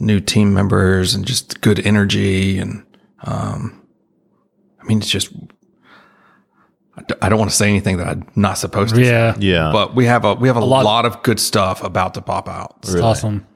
new 0.00 0.18
team 0.20 0.52
members 0.52 1.14
and 1.14 1.24
just 1.26 1.60
good 1.60 1.78
energy. 1.86 2.58
And 2.58 2.84
um, 3.22 3.80
I 4.80 4.84
mean, 4.84 4.98
it's 4.98 5.08
just 5.10 5.32
I 6.98 7.02
d- 7.02 7.14
I 7.22 7.28
don't 7.28 7.38
want 7.38 7.50
to 7.50 7.56
say 7.56 7.68
anything 7.68 7.96
that 7.98 8.06
I'm 8.08 8.26
not 8.36 8.58
supposed 8.58 8.94
to. 8.94 9.04
say, 9.04 9.10
Yeah. 9.10 9.34
Yeah. 9.38 9.70
but 9.72 9.94
we 9.94 10.04
have 10.06 10.24
a 10.24 10.34
we 10.34 10.48
have 10.48 10.56
a, 10.56 10.64
lot- 10.64 10.84
lot, 10.84 11.06
of 11.06 11.22
good 11.22 11.38
stuff 11.40 11.82
about 11.84 12.14
to 12.14 12.20
pop 12.20 12.48
out. 12.48 12.76
It's 12.82 12.94
awesome. 12.96 13.46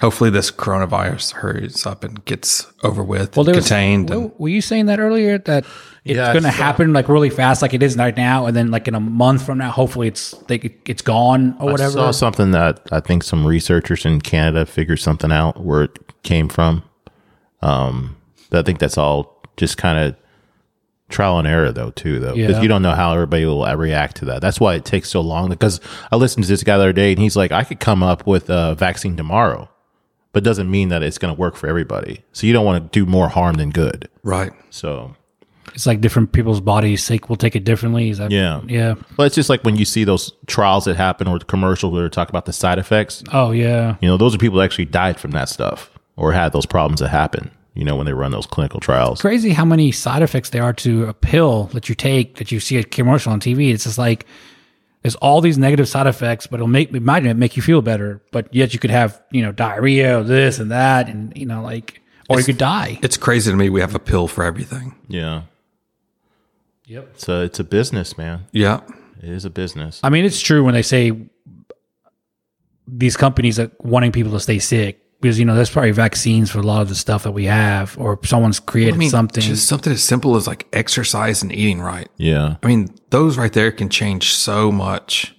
Hopefully, 0.00 0.28
this 0.28 0.50
coronavirus 0.50 1.34
hurries 1.34 1.86
up 1.86 2.02
and 2.02 2.22
gets 2.24 2.66
over 2.82 3.02
with, 3.02 3.36
Well, 3.36 3.44
there 3.44 3.54
was- 3.54 3.66
contained. 3.68 4.10
well, 4.10 4.18
and, 4.22 4.32
were 4.38 4.48
you 4.48 4.60
saying 4.60 4.86
that 4.86 4.98
earlier 4.98 5.38
that 5.38 5.64
it's 6.04 6.16
Yeah, 6.16 6.32
going 6.32 6.42
to 6.42 6.50
happen 6.50 6.92
like 6.92 7.08
really 7.08 7.30
fast, 7.30 7.62
like 7.62 7.72
it 7.74 7.82
is 7.82 7.96
right 7.96 8.14
now, 8.16 8.46
and 8.46 8.56
then 8.56 8.70
like 8.72 8.88
in 8.88 8.96
a 8.96 9.00
month 9.00 9.46
from 9.46 9.58
now, 9.58 9.70
hopefully 9.70 10.08
it's 10.08 10.34
like 10.50 10.82
it's 10.88 11.00
gone 11.00 11.56
or 11.60 11.68
I 11.68 11.72
whatever. 11.72 11.92
saw 11.92 12.10
something 12.10 12.50
that 12.50 12.80
I 12.90 12.98
think 13.00 13.22
some 13.22 13.46
researchers 13.46 14.04
in 14.04 14.20
Canada 14.20 14.66
figured 14.66 14.98
something 14.98 15.30
out 15.30 15.64
where 15.64 15.84
it 15.84 15.98
came 16.24 16.48
from. 16.48 16.82
Um, 17.62 18.16
but 18.50 18.58
I 18.58 18.62
think 18.64 18.80
that's 18.80 18.98
all 18.98 19.40
just 19.56 19.78
kind 19.78 19.96
of 19.98 20.16
trial 21.14 21.38
and 21.38 21.48
error, 21.48 21.72
though, 21.72 21.90
too, 21.90 22.18
though, 22.18 22.34
because 22.34 22.56
Yeah. 22.56 22.62
you 22.62 22.68
don't 22.68 22.82
know 22.82 22.94
how 22.94 23.12
everybody 23.14 23.46
will 23.46 23.64
uh, 23.64 23.74
react 23.74 24.16
to 24.16 24.24
that. 24.26 24.42
That's 24.42 24.60
why 24.60 24.74
it 24.74 24.84
takes 24.84 25.08
so 25.08 25.20
long. 25.22 25.48
Because 25.48 25.80
I 26.12 26.16
listened 26.16 26.44
to 26.44 26.48
this 26.48 26.62
guy 26.62 26.76
the 26.76 26.82
other 26.82 26.92
day, 26.92 27.12
and 27.12 27.20
he's 27.20 27.36
like, 27.36 27.52
"I 27.52 27.64
could 27.64 27.80
come 27.80 28.02
up 28.02 28.26
with 28.26 28.50
a 28.50 28.74
vaccine 28.74 29.16
tomorrow, 29.16 29.70
but 30.32 30.44
doesn't 30.44 30.70
mean 30.70 30.88
that 30.90 31.02
it's 31.02 31.16
going 31.18 31.34
to 31.34 31.40
work 31.40 31.56
for 31.56 31.68
everybody. 31.68 32.20
So 32.32 32.46
you 32.46 32.52
don't 32.52 32.66
want 32.66 32.92
to 32.92 32.98
do 33.00 33.08
more 33.10 33.28
harm 33.28 33.54
than 33.54 33.70
good." 33.70 34.08
right. 34.22 34.52
So 34.70 35.14
it's 35.74 35.86
like 35.86 36.00
different 36.00 36.32
people's 36.32 36.60
bodies 36.60 37.04
take 37.06 37.28
will 37.28 37.36
take 37.36 37.56
it 37.56 37.64
differently. 37.64 38.10
Is 38.10 38.18
that 38.18 38.30
yeah, 38.30 38.60
yeah? 38.68 38.94
Well, 39.16 39.26
it's 39.26 39.34
just 39.34 39.48
like 39.48 39.62
when 39.64 39.76
you 39.76 39.84
see 39.84 40.04
those 40.04 40.32
trials 40.46 40.84
that 40.84 40.96
happen 40.96 41.26
or 41.26 41.38
the 41.38 41.44
commercials 41.46 41.92
where 41.92 42.02
they 42.02 42.08
talk 42.10 42.28
about 42.28 42.44
the 42.44 42.52
side 42.52 42.78
effects. 42.78 43.24
Oh 43.32 43.50
yeah, 43.50 43.96
You 44.00 44.08
know, 44.08 44.16
those 44.16 44.34
are 44.34 44.38
people 44.38 44.58
that 44.58 44.64
actually 44.64 44.84
died 44.86 45.18
from 45.18 45.30
that 45.32 45.48
stuff 45.48 45.90
or 46.16 46.32
had 46.32 46.52
those 46.52 46.66
problems 46.66 47.00
that 47.00 47.08
happen, 47.08 47.50
you 47.74 47.84
know, 47.84 47.96
when 47.96 48.06
they 48.06 48.12
run 48.12 48.30
those 48.30 48.46
clinical 48.46 48.80
trials. 48.80 49.14
It's 49.14 49.22
crazy 49.22 49.50
how 49.50 49.64
many 49.64 49.92
side 49.92 50.22
effects 50.22 50.50
there 50.50 50.62
are 50.62 50.72
to 50.74 51.06
a 51.06 51.14
pill 51.14 51.64
that 51.74 51.88
you 51.88 51.94
take 51.94 52.36
that 52.36 52.52
you 52.52 52.60
see 52.60 52.76
a 52.76 52.84
commercial 52.84 53.32
on 53.32 53.40
TV. 53.40 53.72
It's 53.72 53.84
just 53.84 53.98
like 53.98 54.26
there's 55.02 55.16
all 55.16 55.40
these 55.40 55.58
negative 55.58 55.88
side 55.88 56.06
effects, 56.06 56.46
but 56.46 56.56
it'll 56.56 56.68
make 56.68 56.92
it 56.92 57.02
might 57.02 57.22
make 57.36 57.56
you 57.56 57.62
feel 57.62 57.82
better. 57.82 58.22
But 58.30 58.52
yet 58.54 58.72
you 58.72 58.78
could 58.78 58.90
have 58.90 59.20
you 59.30 59.42
know 59.42 59.52
diarrhea, 59.52 60.22
this 60.22 60.58
and 60.58 60.70
that, 60.70 61.08
and 61.08 61.36
you 61.36 61.46
know 61.46 61.62
like, 61.62 62.00
or 62.28 62.38
you 62.38 62.44
could 62.44 62.58
die. 62.58 62.98
It's 63.02 63.16
crazy 63.16 63.50
to 63.50 63.56
me. 63.56 63.68
We 63.70 63.80
have 63.80 63.94
a 63.94 64.00
pill 64.00 64.28
for 64.28 64.44
everything. 64.44 64.94
Yeah. 65.08 65.42
Yep. 66.86 67.08
It's 67.14 67.28
a, 67.28 67.42
it's 67.42 67.58
a 67.58 67.64
business, 67.64 68.18
man. 68.18 68.46
Yeah. 68.52 68.80
It 69.22 69.30
is 69.30 69.44
a 69.44 69.50
business. 69.50 70.00
I 70.02 70.10
mean, 70.10 70.24
it's 70.24 70.40
true 70.40 70.62
when 70.62 70.74
they 70.74 70.82
say 70.82 71.12
these 72.86 73.16
companies 73.16 73.58
are 73.58 73.70
wanting 73.78 74.12
people 74.12 74.32
to 74.32 74.40
stay 74.40 74.58
sick 74.58 75.03
because 75.24 75.38
you 75.38 75.44
know 75.46 75.54
there's 75.54 75.70
probably 75.70 75.90
vaccines 75.90 76.50
for 76.50 76.58
a 76.58 76.62
lot 76.62 76.82
of 76.82 76.88
the 76.90 76.94
stuff 76.94 77.22
that 77.24 77.32
we 77.32 77.46
have, 77.46 77.96
or 77.98 78.18
someone's 78.24 78.60
created 78.60 78.94
I 78.94 78.98
mean, 78.98 79.08
something. 79.10 79.42
just 79.42 79.66
something 79.66 79.90
as 79.92 80.02
simple 80.02 80.36
as 80.36 80.46
like 80.46 80.66
exercise 80.72 81.42
and 81.42 81.50
eating 81.50 81.80
right. 81.80 82.08
Yeah. 82.18 82.56
I 82.62 82.66
mean, 82.66 82.94
those 83.08 83.38
right 83.38 83.52
there 83.52 83.72
can 83.72 83.88
change 83.88 84.34
so 84.34 84.70
much. 84.70 85.34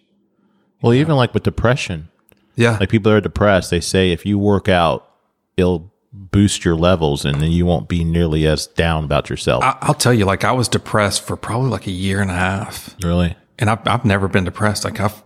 Well, 0.81 0.93
even 0.93 1.15
like 1.15 1.33
with 1.35 1.43
depression, 1.43 2.09
Yeah. 2.55 2.77
like 2.79 2.89
people 2.89 3.11
that 3.11 3.17
are 3.17 3.21
depressed, 3.21 3.69
they 3.69 3.79
say 3.79 4.11
if 4.11 4.25
you 4.25 4.39
work 4.39 4.67
out, 4.67 5.07
it'll 5.55 5.93
boost 6.11 6.65
your 6.65 6.75
levels 6.75 7.25
and 7.25 7.41
then 7.41 7.51
you 7.51 7.65
won't 7.65 7.87
be 7.87 8.03
nearly 8.03 8.47
as 8.47 8.67
down 8.67 9.03
about 9.03 9.29
yourself. 9.29 9.63
I, 9.63 9.77
I'll 9.81 9.93
tell 9.93 10.13
you, 10.13 10.25
like 10.25 10.43
I 10.43 10.51
was 10.51 10.67
depressed 10.67 11.21
for 11.21 11.35
probably 11.37 11.69
like 11.69 11.85
a 11.87 11.91
year 11.91 12.21
and 12.21 12.31
a 12.31 12.35
half, 12.35 12.95
really? 13.03 13.35
and 13.59 13.69
I've 13.69 13.87
I've 13.87 14.03
never 14.05 14.27
been 14.27 14.45
depressed. 14.45 14.83
Like 14.83 14.99
I've 14.99 15.21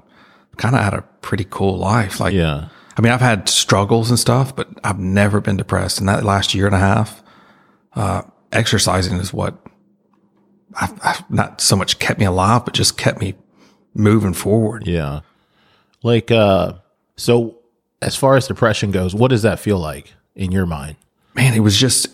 kind 0.57 0.75
of 0.75 0.81
had 0.83 0.93
a 0.93 1.01
pretty 1.21 1.45
cool 1.49 1.77
life. 1.77 2.19
Like 2.19 2.33
Yeah. 2.33 2.67
I 2.99 3.01
mean, 3.01 3.13
I've 3.13 3.21
had 3.21 3.47
struggles 3.47 4.09
and 4.09 4.19
stuff, 4.19 4.53
but 4.53 4.67
I've 4.83 4.99
never 4.99 5.39
been 5.39 5.55
depressed. 5.55 6.01
And 6.01 6.09
that 6.09 6.25
last 6.25 6.53
year 6.53 6.65
and 6.65 6.75
a 6.75 6.79
half, 6.79 7.23
uh, 7.93 8.23
exercising 8.51 9.19
is 9.19 9.31
what 9.33 9.57
I've, 10.75 10.91
I've 11.01 11.31
not 11.31 11.61
so 11.61 11.77
much 11.77 11.99
kept 11.99 12.19
me 12.19 12.25
alive, 12.25 12.65
but 12.65 12.73
just 12.73 12.97
kept 12.97 13.21
me 13.21 13.35
moving 13.93 14.33
forward. 14.33 14.85
Yeah. 14.85 15.21
Like, 16.03 16.29
uh, 16.29 16.73
so 17.15 17.59
as 18.01 18.17
far 18.17 18.35
as 18.35 18.49
depression 18.49 18.91
goes, 18.91 19.15
what 19.15 19.29
does 19.29 19.43
that 19.43 19.61
feel 19.61 19.79
like 19.79 20.13
in 20.35 20.51
your 20.51 20.65
mind? 20.65 20.97
Man, 21.35 21.53
it 21.53 21.61
was 21.61 21.77
just, 21.77 22.09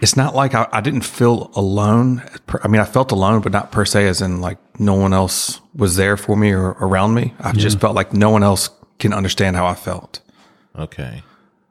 it's 0.00 0.16
not 0.16 0.34
like 0.34 0.54
I, 0.54 0.66
I 0.72 0.80
didn't 0.80 1.02
feel 1.02 1.50
alone. 1.54 2.22
I 2.62 2.68
mean, 2.68 2.80
I 2.80 2.86
felt 2.86 3.12
alone, 3.12 3.42
but 3.42 3.52
not 3.52 3.70
per 3.70 3.84
se 3.84 4.08
as 4.08 4.22
in 4.22 4.40
like 4.40 4.56
no 4.80 4.94
one 4.94 5.12
else 5.12 5.60
was 5.74 5.96
there 5.96 6.16
for 6.16 6.36
me 6.36 6.52
or 6.52 6.70
around 6.80 7.12
me. 7.12 7.34
I 7.38 7.52
just 7.52 7.78
felt 7.80 7.94
like 7.94 8.14
no 8.14 8.30
one 8.30 8.42
else 8.42 8.70
can 8.98 9.12
understand 9.12 9.56
how 9.56 9.66
I 9.66 9.74
felt. 9.74 10.20
Okay. 10.78 11.22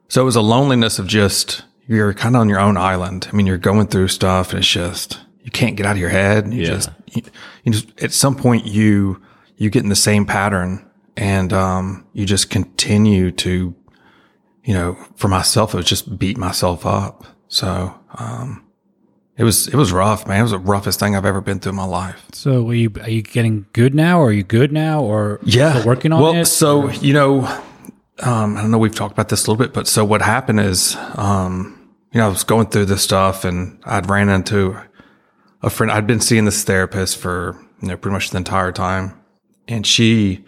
So 0.08 0.22
it 0.22 0.24
was 0.24 0.36
a 0.36 0.42
loneliness 0.42 0.98
of 0.98 1.06
just 1.06 1.64
you're 1.86 2.14
kind 2.14 2.36
of 2.36 2.40
on 2.40 2.48
your 2.48 2.60
own 2.60 2.76
island. 2.76 3.28
I 3.32 3.36
mean, 3.36 3.46
you're 3.46 3.58
going 3.58 3.86
through 3.88 4.08
stuff, 4.08 4.50
and 4.50 4.58
it's 4.60 4.68
just 4.70 5.20
you 5.42 5.50
can't 5.50 5.76
get 5.76 5.86
out 5.86 5.92
of 5.92 5.98
your 5.98 6.10
head. 6.10 6.52
You 6.52 6.62
Yeah. 6.62 6.68
just 6.68 6.90
you, 7.12 7.22
you 7.64 7.72
just 7.72 8.02
at 8.02 8.12
some 8.12 8.36
point 8.36 8.66
you 8.66 9.20
you 9.56 9.70
get 9.70 9.82
in 9.82 9.88
the 9.88 9.96
same 9.96 10.24
pattern, 10.26 10.84
and 11.16 11.52
um, 11.52 12.06
you 12.12 12.24
just 12.26 12.50
continue 12.50 13.30
to, 13.32 13.74
you 14.64 14.74
know, 14.74 14.96
for 15.16 15.28
myself, 15.28 15.74
it 15.74 15.76
was 15.76 15.86
just 15.86 16.18
beat 16.18 16.36
myself 16.38 16.84
up. 16.86 17.24
So 17.48 17.94
um, 18.18 18.64
it 19.36 19.44
was 19.44 19.66
it 19.68 19.74
was 19.74 19.92
rough, 19.92 20.26
man. 20.26 20.40
It 20.40 20.42
was 20.42 20.52
the 20.52 20.58
roughest 20.58 21.00
thing 21.00 21.16
I've 21.16 21.26
ever 21.26 21.40
been 21.40 21.58
through 21.58 21.70
in 21.70 21.76
my 21.76 21.84
life. 21.84 22.26
so 22.32 22.68
are 22.68 22.74
you 22.74 22.92
are 23.00 23.10
you 23.10 23.22
getting 23.22 23.66
good 23.72 23.94
now? 23.94 24.20
Or 24.20 24.28
are 24.28 24.32
you 24.32 24.44
good 24.44 24.72
now? 24.72 25.02
Or 25.02 25.40
still 25.46 25.84
working 25.86 26.12
on 26.12 26.20
it? 26.20 26.22
well, 26.22 26.34
it? 26.34 26.46
so 26.46 26.90
you 26.90 27.12
know, 27.12 27.62
um, 28.20 28.56
I 28.56 28.62
don't 28.62 28.70
know. 28.70 28.78
We've 28.78 28.94
talked 28.94 29.12
about 29.12 29.28
this 29.28 29.46
a 29.46 29.50
little 29.50 29.64
bit, 29.64 29.72
but 29.72 29.88
so 29.88 30.04
what 30.04 30.22
happened 30.22 30.60
is, 30.60 30.96
um, 31.14 31.94
you 32.12 32.20
know, 32.20 32.26
I 32.26 32.28
was 32.28 32.44
going 32.44 32.68
through 32.68 32.86
this 32.86 33.02
stuff, 33.02 33.44
and 33.44 33.80
I'd 33.84 34.08
ran 34.08 34.28
into 34.28 34.78
a 35.62 35.70
friend. 35.70 35.90
I'd 35.90 36.06
been 36.06 36.20
seeing 36.20 36.44
this 36.44 36.62
therapist 36.62 37.16
for 37.16 37.56
you 37.80 37.88
know 37.88 37.96
pretty 37.96 38.12
much 38.12 38.30
the 38.30 38.36
entire 38.36 38.72
time, 38.72 39.20
and 39.66 39.86
she 39.86 40.44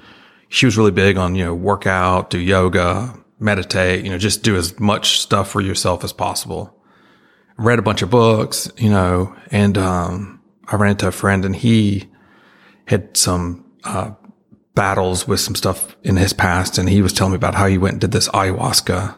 she 0.49 0.67
was 0.67 0.77
really 0.77 0.91
big 0.91 1.17
on 1.17 1.35
you 1.35 1.45
know 1.45 1.55
work 1.55 1.87
out, 1.87 2.31
do 2.31 2.39
yoga, 2.39 3.15
meditate, 3.39 4.05
you 4.05 4.11
know, 4.11 4.19
just 4.19 4.43
do 4.43 4.57
as 4.57 4.79
much 4.79 5.21
stuff 5.21 5.51
for 5.51 5.61
yourself 5.61 6.05
as 6.05 6.13
possible. 6.13 6.75
Read 7.57 7.79
a 7.79 7.83
bunch 7.83 8.03
of 8.03 8.11
books, 8.11 8.71
you 8.77 8.91
know, 8.91 9.35
and 9.51 9.79
um, 9.79 10.41
I 10.67 10.77
ran 10.77 10.93
into 10.93 11.09
a 11.09 11.13
friend, 11.13 11.45
and 11.45 11.55
he 11.55 12.09
had 12.87 13.17
some 13.17 13.65
uh, 13.85 14.13
battles 14.75 15.27
with 15.29 15.41
some 15.41 15.55
stuff 15.55 15.97
in 16.03 16.17
his 16.17 16.33
past, 16.33 16.79
and 16.79 16.89
he 16.89 17.03
was 17.03 17.13
telling 17.13 17.33
me 17.33 17.37
about 17.37 17.55
how 17.55 17.67
he 17.67 17.79
went 17.79 17.95
and 17.95 18.01
did 18.01 18.13
this 18.13 18.29
ayahuasca 18.31 19.17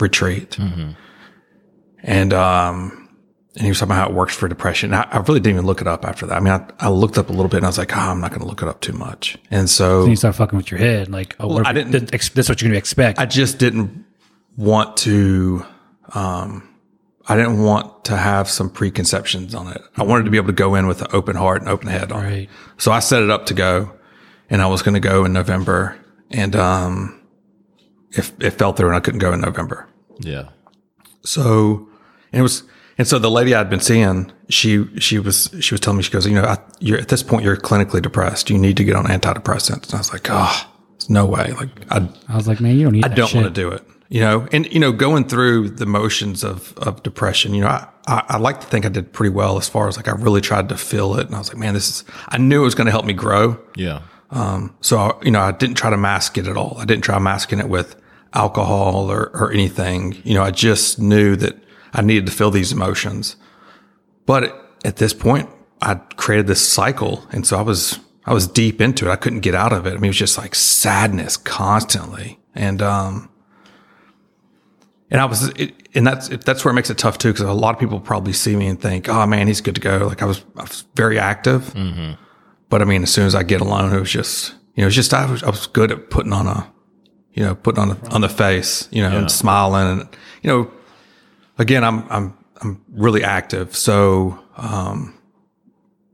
retreat, 0.00 0.56
and 2.02 2.32
um, 2.32 3.08
and 3.54 3.62
he 3.64 3.68
was 3.70 3.78
talking 3.80 3.92
about 3.92 4.02
how 4.04 4.08
it 4.10 4.14
works 4.14 4.36
for 4.36 4.48
depression. 4.48 4.94
I, 4.94 5.02
I 5.10 5.18
really 5.18 5.40
didn't 5.40 5.56
even 5.56 5.66
look 5.66 5.80
it 5.80 5.86
up 5.88 6.04
after 6.04 6.26
that. 6.26 6.36
I 6.36 6.40
mean, 6.40 6.52
I, 6.52 6.64
I 6.78 6.88
looked 6.90 7.18
up 7.18 7.28
a 7.28 7.32
little 7.32 7.48
bit, 7.48 7.58
and 7.58 7.66
I 7.66 7.68
was 7.68 7.78
like, 7.78 7.96
oh, 7.96 8.00
I'm 8.00 8.20
not 8.20 8.30
going 8.30 8.40
to 8.42 8.46
look 8.46 8.62
it 8.62 8.68
up 8.68 8.80
too 8.80 8.92
much, 8.92 9.36
and 9.50 9.68
so 9.68 10.02
Then 10.02 10.10
you 10.10 10.16
start 10.16 10.36
fucking 10.36 10.56
with 10.56 10.70
your 10.70 10.78
head, 10.78 11.08
like, 11.10 11.34
oh, 11.40 11.58
if- 11.60 11.66
I 11.66 11.72
didn't- 11.72 11.92
th- 11.92 12.10
ex- 12.14 12.28
That's 12.30 12.48
what 12.48 12.60
you're 12.62 12.68
going 12.68 12.74
to 12.74 12.78
expect. 12.78 13.18
I 13.18 13.26
just 13.26 13.58
didn't 13.58 14.04
want 14.56 14.96
to. 14.98 15.64
Um, 16.14 16.64
I 17.30 17.36
didn't 17.36 17.62
want 17.62 18.06
to 18.06 18.16
have 18.16 18.48
some 18.48 18.70
preconceptions 18.70 19.54
on 19.54 19.68
it. 19.68 19.82
I 19.98 20.02
wanted 20.02 20.24
to 20.24 20.30
be 20.30 20.38
able 20.38 20.46
to 20.46 20.52
go 20.54 20.74
in 20.76 20.86
with 20.86 21.02
an 21.02 21.08
open 21.12 21.36
heart 21.36 21.60
and 21.60 21.68
open 21.68 21.88
head 21.88 22.10
on 22.10 22.24
it. 22.24 22.48
So 22.78 22.90
I 22.90 23.00
set 23.00 23.22
it 23.22 23.28
up 23.28 23.44
to 23.46 23.54
go, 23.54 23.92
and 24.50 24.62
I 24.62 24.66
was 24.66 24.82
going 24.82 24.94
to 24.94 25.00
go 25.00 25.24
in 25.24 25.32
November, 25.32 25.96
and 26.30 26.54
um, 26.56 27.20
it, 28.12 28.30
it 28.40 28.50
fell 28.50 28.72
through, 28.72 28.88
and 28.88 28.96
I 28.96 29.00
couldn't 29.00 29.20
go 29.20 29.32
in 29.32 29.40
November. 29.40 29.88
Yeah. 30.20 30.48
So, 31.22 31.88
and 32.32 32.40
it 32.40 32.42
was, 32.42 32.62
and 32.96 33.06
so 33.06 33.18
the 33.18 33.30
lady 33.30 33.54
I'd 33.54 33.70
been 33.70 33.80
seeing, 33.80 34.32
she 34.48 34.86
she 34.98 35.18
was 35.18 35.54
she 35.60 35.74
was 35.74 35.80
telling 35.80 35.98
me 35.98 36.02
she 36.02 36.10
goes, 36.10 36.26
you 36.26 36.34
know, 36.34 36.44
I, 36.44 36.58
you're 36.80 36.98
at 36.98 37.08
this 37.08 37.22
point 37.22 37.44
you're 37.44 37.56
clinically 37.56 38.02
depressed. 38.02 38.50
You 38.50 38.58
need 38.58 38.76
to 38.78 38.84
get 38.84 38.96
on 38.96 39.04
antidepressants. 39.06 39.86
And 39.86 39.94
I 39.94 39.98
was 39.98 40.12
like, 40.12 40.26
oh, 40.30 40.70
there's 40.92 41.10
no 41.10 41.26
way. 41.26 41.52
Like 41.52 41.68
I 41.90 42.08
I 42.28 42.36
was 42.36 42.48
like, 42.48 42.60
man, 42.60 42.76
you 42.76 42.84
don't 42.84 42.94
need 42.94 43.04
I 43.04 43.08
that 43.08 43.16
don't 43.16 43.28
shit. 43.28 43.42
want 43.42 43.54
to 43.54 43.60
do 43.60 43.70
it. 43.70 43.84
You 44.08 44.22
know, 44.22 44.48
and 44.52 44.72
you 44.72 44.80
know, 44.80 44.90
going 44.90 45.28
through 45.28 45.70
the 45.70 45.84
motions 45.86 46.42
of 46.42 46.72
of 46.78 47.02
depression, 47.02 47.52
you 47.52 47.60
know, 47.60 47.68
I, 47.68 47.86
I 48.06 48.24
I 48.30 48.38
like 48.38 48.60
to 48.60 48.66
think 48.66 48.86
I 48.86 48.88
did 48.88 49.12
pretty 49.12 49.34
well 49.34 49.58
as 49.58 49.68
far 49.68 49.86
as 49.86 49.96
like 49.98 50.08
I 50.08 50.12
really 50.12 50.40
tried 50.40 50.70
to 50.70 50.76
feel 50.78 51.14
it, 51.18 51.26
and 51.26 51.34
I 51.34 51.38
was 51.38 51.48
like, 51.48 51.58
man, 51.58 51.74
this 51.74 51.88
is. 51.90 52.04
I 52.28 52.38
knew 52.38 52.62
it 52.62 52.64
was 52.64 52.74
going 52.74 52.86
to 52.86 52.90
help 52.90 53.04
me 53.04 53.12
grow. 53.12 53.60
Yeah. 53.76 54.00
So, 54.30 55.18
you 55.22 55.30
know, 55.30 55.40
I 55.40 55.52
didn't 55.52 55.76
try 55.76 55.90
to 55.90 55.96
mask 55.96 56.38
it 56.38 56.46
at 56.46 56.56
all. 56.56 56.76
I 56.78 56.84
didn't 56.84 57.04
try 57.04 57.18
masking 57.18 57.58
it 57.58 57.68
with 57.68 57.96
alcohol 58.34 59.10
or, 59.10 59.30
or 59.34 59.52
anything. 59.52 60.20
You 60.24 60.34
know, 60.34 60.42
I 60.42 60.50
just 60.50 60.98
knew 60.98 61.36
that 61.36 61.56
I 61.94 62.02
needed 62.02 62.26
to 62.26 62.32
feel 62.32 62.50
these 62.50 62.72
emotions. 62.72 63.36
But 64.26 64.76
at 64.84 64.96
this 64.96 65.14
point, 65.14 65.48
I 65.80 65.94
created 65.94 66.46
this 66.46 66.66
cycle. 66.66 67.26
And 67.32 67.46
so 67.46 67.58
I 67.58 67.62
was, 67.62 67.98
I 68.26 68.34
was 68.34 68.46
deep 68.46 68.80
into 68.80 69.08
it. 69.08 69.10
I 69.10 69.16
couldn't 69.16 69.40
get 69.40 69.54
out 69.54 69.72
of 69.72 69.86
it. 69.86 69.90
I 69.90 69.94
mean, 69.94 70.04
it 70.04 70.08
was 70.08 70.16
just 70.16 70.36
like 70.36 70.54
sadness 70.54 71.36
constantly. 71.36 72.38
And, 72.54 72.82
um, 72.82 73.30
and 75.10 75.20
I 75.22 75.24
was, 75.24 75.48
it, 75.50 75.88
and 75.94 76.06
that's, 76.06 76.28
that's 76.28 76.64
where 76.64 76.72
it 76.72 76.74
makes 76.74 76.90
it 76.90 76.98
tough 76.98 77.16
too. 77.16 77.32
Cause 77.32 77.40
a 77.40 77.52
lot 77.52 77.74
of 77.74 77.80
people 77.80 77.98
probably 77.98 78.34
see 78.34 78.54
me 78.56 78.66
and 78.66 78.78
think, 78.78 79.08
oh 79.08 79.26
man, 79.26 79.46
he's 79.46 79.62
good 79.62 79.76
to 79.76 79.80
go. 79.80 80.06
Like 80.06 80.20
I 80.20 80.26
was, 80.26 80.44
I 80.56 80.62
was 80.62 80.84
very 80.94 81.18
active. 81.18 81.74
But 82.68 82.82
I 82.82 82.84
mean, 82.84 83.02
as 83.02 83.12
soon 83.12 83.26
as 83.26 83.34
I 83.34 83.42
get 83.42 83.60
alone, 83.60 83.94
it 83.94 84.00
was 84.00 84.10
just, 84.10 84.54
you 84.74 84.82
know, 84.82 84.88
it's 84.88 84.96
just, 84.96 85.14
I 85.14 85.30
was, 85.30 85.42
I 85.42 85.50
was 85.50 85.66
good 85.66 85.90
at 85.90 86.10
putting 86.10 86.32
on 86.32 86.46
a, 86.46 86.70
you 87.32 87.42
know, 87.42 87.54
putting 87.54 87.80
on 87.80 87.88
the, 87.88 88.10
on 88.10 88.20
the 88.20 88.28
face, 88.28 88.88
you 88.90 89.02
know, 89.02 89.16
and 89.16 89.30
smiling 89.30 90.00
and, 90.00 90.08
you 90.42 90.50
know, 90.50 90.70
again, 91.56 91.84
I'm, 91.84 92.04
I'm, 92.10 92.36
I'm 92.60 92.84
really 92.90 93.24
active. 93.24 93.76
So, 93.76 94.38
um, 94.56 95.18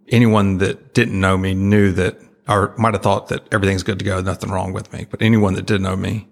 anyone 0.09 0.59
that 0.59 0.95
didn't 0.95 1.19
know 1.19 1.37
me 1.37 1.55
knew 1.55 1.93
that, 1.93 2.19
or 2.49 2.75
might 2.77 2.95
have 2.95 3.03
thought 3.03 3.29
that 3.29 3.49
everything's 3.53 3.83
good 3.83 3.99
to 3.99 4.05
go, 4.05 4.21
nothing 4.21 4.51
wrong 4.51 4.73
with 4.73 4.93
me. 4.93 5.07
But 5.11 5.23
anyone 5.23 5.55
that 5.55 5.67
did 5.67 5.81
know 5.81 5.97
me 5.97 6.29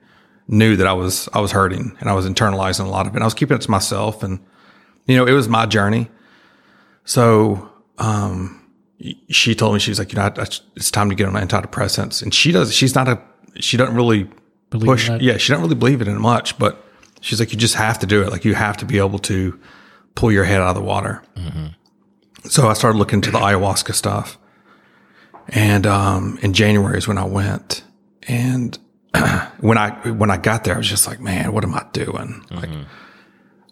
knew 0.47 0.76
that 0.76 0.87
I 0.87 0.93
was, 0.93 1.29
I 1.33 1.41
was 1.41 1.52
hurting 1.52 1.97
and 2.00 2.09
I 2.09 2.12
was 2.12 2.29
internalizing 2.29 2.85
a 2.85 2.88
lot 2.88 3.07
of 3.07 3.14
it. 3.14 3.17
And 3.17 3.25
I 3.25 3.26
was 3.26 3.35
keeping 3.35 3.57
it 3.57 3.62
to 3.62 3.71
myself 3.71 4.23
and, 4.23 4.38
you 5.07 5.17
know, 5.17 5.26
it 5.26 5.33
was 5.33 5.49
my 5.49 5.67
journey. 5.67 6.11
So, 7.05 7.71
um, 7.99 8.62
she 9.30 9.54
told 9.54 9.75
me 9.75 9.80
she 9.80 9.90
was 9.90 9.99
like, 9.99 10.12
you 10.12 10.16
know, 10.16 10.23
I, 10.25 10.42
I, 10.42 10.47
it's 10.76 10.90
time 10.90 11.09
to 11.09 11.14
get 11.14 11.26
on 11.28 11.35
antidepressants, 11.35 12.23
and 12.23 12.32
she 12.32 12.52
does. 12.52 12.75
She's 12.75 12.94
not 12.94 13.09
a. 13.09 13.21
She 13.61 13.76
doesn't 13.76 13.94
really 13.94 14.30
Believe 14.71 14.87
push. 14.87 15.09
that? 15.09 15.21
Yeah, 15.21 15.37
she 15.37 15.52
doesn't 15.52 15.62
really 15.62 15.75
believe 15.75 16.00
it 16.00 16.09
in 16.09 16.18
much, 16.21 16.59
but 16.59 16.82
she's 17.21 17.38
like, 17.38 17.52
you 17.52 17.59
just 17.59 17.75
have 17.75 17.99
to 17.99 18.06
do 18.06 18.23
it. 18.23 18.30
Like 18.30 18.44
you 18.44 18.54
have 18.54 18.76
to 18.78 18.85
be 18.87 18.99
able 18.99 19.18
to 19.21 19.59
pull 20.14 20.32
your 20.32 20.44
head 20.44 20.61
out 20.61 20.68
of 20.71 20.75
the 20.76 20.82
water. 20.82 21.23
So 22.44 22.68
I 22.68 22.73
started 22.73 22.99
looking 22.99 23.18
into 23.18 23.30
the 23.30 23.38
ayahuasca 23.38 23.94
stuff, 23.94 24.38
and 25.49 25.87
um, 25.87 26.38
in 26.42 26.52
January 26.54 26.99
is 26.99 27.06
when 27.06 27.18
I 27.18 27.25
went, 27.25 27.85
and 28.26 28.78
when 29.61 29.78
I 29.78 29.90
when 30.11 30.30
I 30.30 30.37
got 30.38 30.64
there, 30.64 30.75
I 30.75 30.78
was 30.78 30.88
just 30.88 31.06
like, 31.06 31.21
man, 31.21 31.52
what 31.52 31.64
am 31.64 31.75
I 31.75 31.85
doing? 31.92 32.44
Like, 32.50 32.71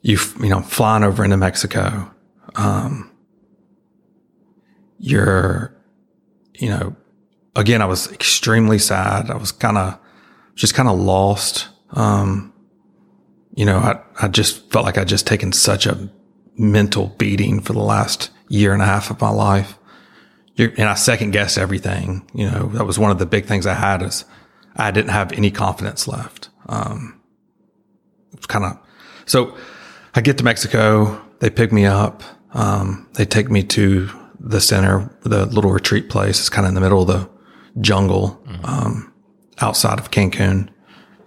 you 0.03 0.19
you 0.41 0.49
know, 0.49 0.61
flying 0.61 1.03
over 1.05 1.25
into 1.25 1.37
Mexico. 1.37 2.11
Um, 2.57 3.10
you're, 5.01 5.75
you 6.55 6.69
know, 6.69 6.95
again, 7.57 7.83
I 7.83 7.87
was 7.87 8.13
extremely 8.13 8.79
sad. 8.79 9.31
I 9.31 9.37
was 9.37 9.51
kind 9.51 9.79
of 9.79 9.99
just 10.55 10.75
kind 10.75 10.89
of 10.89 10.99
lost. 10.99 11.69
Um, 11.93 12.53
you 13.57 13.65
know, 13.65 13.79
I, 13.79 14.01
I 14.21 14.29
just 14.29 14.71
felt 14.71 14.85
like 14.85 14.99
I'd 14.99 15.09
just 15.09 15.27
taken 15.27 15.53
such 15.53 15.87
a 15.87 16.11
mental 16.57 17.09
beating 17.19 17.61
for 17.61 17.73
the 17.73 17.81
last 17.81 18.31
year 18.49 18.73
and 18.73 18.83
a 18.83 18.87
half 18.87 19.11
of 19.11 19.21
my 19.21 19.31
life. 19.31 19.79
you're, 20.55 20.71
and 20.77 20.89
I 20.89 20.95
second 20.95 21.31
guessed 21.31 21.57
everything. 21.57 22.29
You 22.35 22.51
know, 22.51 22.67
that 22.75 22.85
was 22.85 22.99
one 22.99 23.11
of 23.11 23.19
the 23.19 23.27
big 23.27 23.47
things 23.47 23.67
I 23.67 23.75
had 23.75 24.03
is 24.03 24.25
I 24.77 24.91
didn't 24.91 25.11
have 25.11 25.33
any 25.33 25.51
confidence 25.51 26.07
left. 26.07 26.51
Um, 26.69 27.21
it's 28.35 28.47
kind 28.47 28.65
of, 28.65 28.79
so 29.25 29.57
I 30.15 30.21
get 30.21 30.39
to 30.39 30.45
Mexico, 30.45 31.21
they 31.39 31.49
pick 31.51 31.73
me 31.73 31.87
up. 31.87 32.23
Um, 32.53 33.09
they 33.15 33.25
take 33.25 33.51
me 33.51 33.63
to 33.63 34.11
the 34.41 34.61
center, 34.61 35.15
the 35.23 35.47
little 35.47 35.71
retreat 35.71 36.09
place. 36.09 36.41
is 36.41 36.49
kind 36.49 36.67
of 36.67 36.71
in 36.71 36.75
the 36.75 36.81
middle 36.81 37.03
of 37.03 37.09
the 37.09 37.29
jungle, 37.81 38.43
um, 38.65 39.13
outside 39.61 39.99
of 39.99 40.11
Cancun, 40.11 40.69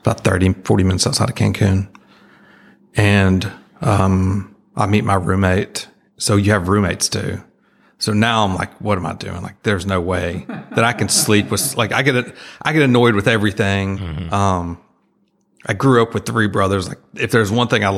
about 0.01 0.23
30, 0.23 0.53
40 0.65 0.83
minutes 0.83 1.07
outside 1.07 1.29
of 1.29 1.35
Cancun. 1.35 1.87
And, 2.95 3.49
um, 3.81 4.55
I 4.75 4.87
meet 4.87 5.03
my 5.03 5.15
roommate. 5.15 5.87
So 6.17 6.35
you 6.35 6.51
have 6.51 6.67
roommates 6.67 7.07
too. 7.09 7.43
So 7.99 8.11
now 8.11 8.43
I'm 8.43 8.55
like, 8.55 8.81
what 8.81 8.97
am 8.97 9.05
I 9.05 9.13
doing? 9.13 9.41
Like, 9.41 9.63
there's 9.63 9.85
no 9.85 10.01
way 10.01 10.45
that 10.47 10.83
I 10.83 10.93
can 10.93 11.07
sleep 11.07 11.49
with, 11.49 11.77
like, 11.77 11.93
I 11.93 12.01
get, 12.01 12.35
I 12.61 12.73
get 12.73 12.81
annoyed 12.81 13.15
with 13.15 13.27
everything. 13.27 14.31
Um, 14.33 14.79
I 15.65 15.73
grew 15.73 16.01
up 16.01 16.13
with 16.13 16.25
three 16.25 16.47
brothers. 16.47 16.89
Like, 16.89 16.99
if 17.15 17.31
there's 17.31 17.51
one 17.51 17.67
thing 17.67 17.85
I, 17.85 17.91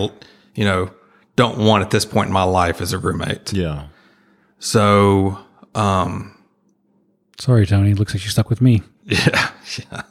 you 0.54 0.66
know, 0.66 0.92
don't 1.36 1.58
want 1.58 1.84
at 1.84 1.90
this 1.90 2.06
point 2.06 2.28
in 2.28 2.34
my 2.34 2.44
life 2.44 2.82
is 2.82 2.94
a 2.94 3.00
roommate. 3.00 3.52
Yeah. 3.54 3.88
So, 4.60 5.38
um, 5.74 6.36
Sorry, 7.38 7.66
Tony. 7.66 7.94
Looks 7.94 8.14
like 8.14 8.24
you're 8.24 8.32
stuck 8.32 8.50
with 8.50 8.62
me. 8.62 8.82
yeah, 9.06 9.52
yeah. 9.78 10.02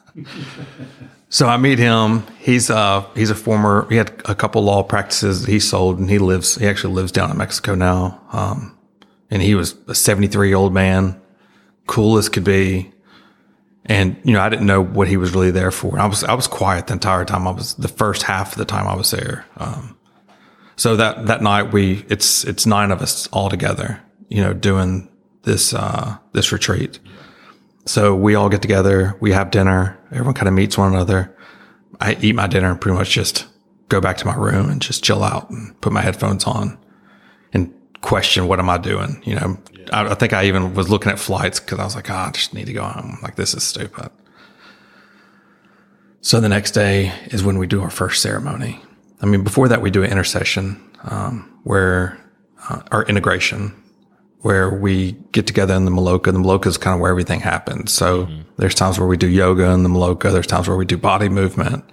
so 1.29 1.47
I 1.47 1.57
meet 1.57 1.79
him. 1.79 2.25
He's 2.39 2.69
uh 2.69 3.05
he's 3.15 3.29
a 3.29 3.35
former. 3.35 3.87
He 3.89 3.95
had 3.95 4.21
a 4.25 4.35
couple 4.35 4.63
law 4.63 4.83
practices 4.83 5.45
he 5.45 5.59
sold, 5.59 5.99
and 5.99 6.09
he 6.09 6.19
lives. 6.19 6.55
He 6.55 6.67
actually 6.67 6.93
lives 6.93 7.11
down 7.11 7.31
in 7.31 7.37
Mexico 7.37 7.75
now. 7.75 8.21
Um, 8.31 8.77
and 9.29 9.41
he 9.41 9.55
was 9.55 9.75
a 9.87 9.95
seventy 9.95 10.27
three 10.27 10.49
year 10.49 10.57
old 10.57 10.73
man, 10.73 11.19
cool 11.87 12.17
as 12.17 12.29
could 12.29 12.43
be. 12.43 12.91
And 13.85 14.17
you 14.23 14.33
know, 14.33 14.41
I 14.41 14.49
didn't 14.49 14.65
know 14.65 14.81
what 14.81 15.07
he 15.07 15.17
was 15.17 15.33
really 15.33 15.51
there 15.51 15.71
for. 15.71 15.99
I 15.99 16.05
was 16.05 16.23
I 16.23 16.33
was 16.33 16.47
quiet 16.47 16.87
the 16.87 16.93
entire 16.93 17.25
time. 17.25 17.47
I 17.47 17.51
was 17.51 17.73
the 17.75 17.87
first 17.87 18.23
half 18.23 18.53
of 18.53 18.57
the 18.57 18.65
time 18.65 18.87
I 18.87 18.95
was 18.95 19.11
there. 19.11 19.45
Um, 19.57 19.97
so 20.75 20.95
that 20.95 21.25
that 21.25 21.41
night 21.41 21.73
we 21.73 22.05
it's 22.07 22.43
it's 22.45 22.65
nine 22.65 22.91
of 22.91 23.01
us 23.01 23.27
all 23.27 23.49
together. 23.49 24.01
You 24.29 24.41
know, 24.41 24.53
doing 24.53 25.09
this 25.43 25.73
uh 25.73 26.17
this 26.33 26.51
retreat. 26.51 26.99
So 27.85 28.15
we 28.15 28.33
all 28.33 28.49
get 28.49 28.61
together, 28.61 29.15
we 29.19 29.31
have 29.31 29.51
dinner, 29.51 29.97
everyone 30.11 30.33
kind 30.33 30.47
of 30.47 30.53
meets 30.55 30.77
one 30.77 30.93
another. 30.93 31.35
I 32.01 32.17
eat 32.19 32.33
my 32.33 32.47
dinner 32.47 32.71
and 32.71 32.81
pretty 32.81 32.97
much 32.97 33.11
just 33.11 33.47
go 33.89 34.01
back 34.01 34.17
to 34.17 34.25
my 34.25 34.35
room 34.35 34.69
and 34.69 34.81
just 34.81 35.03
chill 35.03 35.23
out 35.23 35.49
and 35.51 35.79
put 35.81 35.93
my 35.93 36.01
headphones 36.01 36.45
on 36.45 36.77
and 37.53 37.71
question 38.01 38.47
what 38.47 38.59
am 38.59 38.69
I 38.69 38.77
doing? 38.79 39.21
You 39.23 39.35
know, 39.35 39.57
I, 39.93 40.11
I 40.11 40.15
think 40.15 40.33
I 40.33 40.45
even 40.45 40.73
was 40.73 40.89
looking 40.89 41.11
at 41.11 41.19
flights 41.19 41.59
because 41.59 41.79
I 41.79 41.83
was 41.83 41.95
like, 41.95 42.09
oh, 42.09 42.15
I 42.15 42.31
just 42.31 42.53
need 42.53 42.65
to 42.65 42.73
go 42.73 42.83
home. 42.83 43.19
Like 43.21 43.35
this 43.35 43.53
is 43.53 43.63
stupid. 43.63 44.09
So 46.21 46.39
the 46.41 46.49
next 46.49 46.71
day 46.71 47.13
is 47.25 47.43
when 47.43 47.59
we 47.59 47.67
do 47.67 47.81
our 47.81 47.91
first 47.91 48.21
ceremony. 48.21 48.81
I 49.21 49.27
mean, 49.27 49.43
before 49.43 49.67
that, 49.67 49.81
we 49.81 49.91
do 49.91 50.03
an 50.03 50.11
intercession 50.11 50.81
um, 51.03 51.59
where 51.63 52.19
uh, 52.67 52.81
our 52.91 53.03
integration, 53.03 53.73
where 54.45 54.69
we 54.69 55.13
get 55.31 55.47
together 55.47 55.73
in 55.73 55.85
the 55.85 55.91
Maloka. 55.91 56.25
The 56.25 56.33
Maloka 56.33 56.67
is 56.67 56.77
kind 56.77 56.93
of 56.93 57.01
where 57.01 57.09
everything 57.09 57.39
happens. 57.39 57.91
So 57.91 58.29
there's 58.57 58.75
times 58.75 58.99
where 58.99 59.07
we 59.07 59.17
do 59.17 59.27
yoga 59.27 59.71
in 59.71 59.81
the 59.81 59.89
Maloka. 59.89 60.31
There's 60.31 60.45
times 60.45 60.67
where 60.67 60.77
we 60.77 60.85
do 60.85 60.99
body 60.99 61.29
movement, 61.29 61.83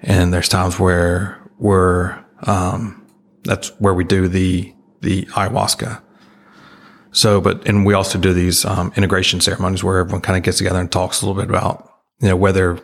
and 0.00 0.32
there's 0.32 0.48
times 0.48 0.80
where 0.80 1.38
we're 1.58 2.24
um, 2.44 3.06
that's 3.44 3.68
where 3.80 3.92
we 3.92 4.04
do 4.04 4.28
the 4.28 4.74
the 5.02 5.26
ayahuasca. 5.26 6.00
So, 7.10 7.38
but 7.38 7.68
and 7.68 7.84
we 7.84 7.92
also 7.92 8.18
do 8.18 8.32
these 8.32 8.64
um, 8.64 8.90
integration 8.96 9.42
ceremonies 9.42 9.84
where 9.84 9.98
everyone 9.98 10.22
kind 10.22 10.38
of 10.38 10.44
gets 10.44 10.56
together 10.56 10.80
and 10.80 10.90
talks 10.90 11.20
a 11.20 11.26
little 11.26 11.38
bit 11.38 11.50
about 11.50 11.86
you 12.20 12.28
know 12.28 12.36
whether 12.36 12.80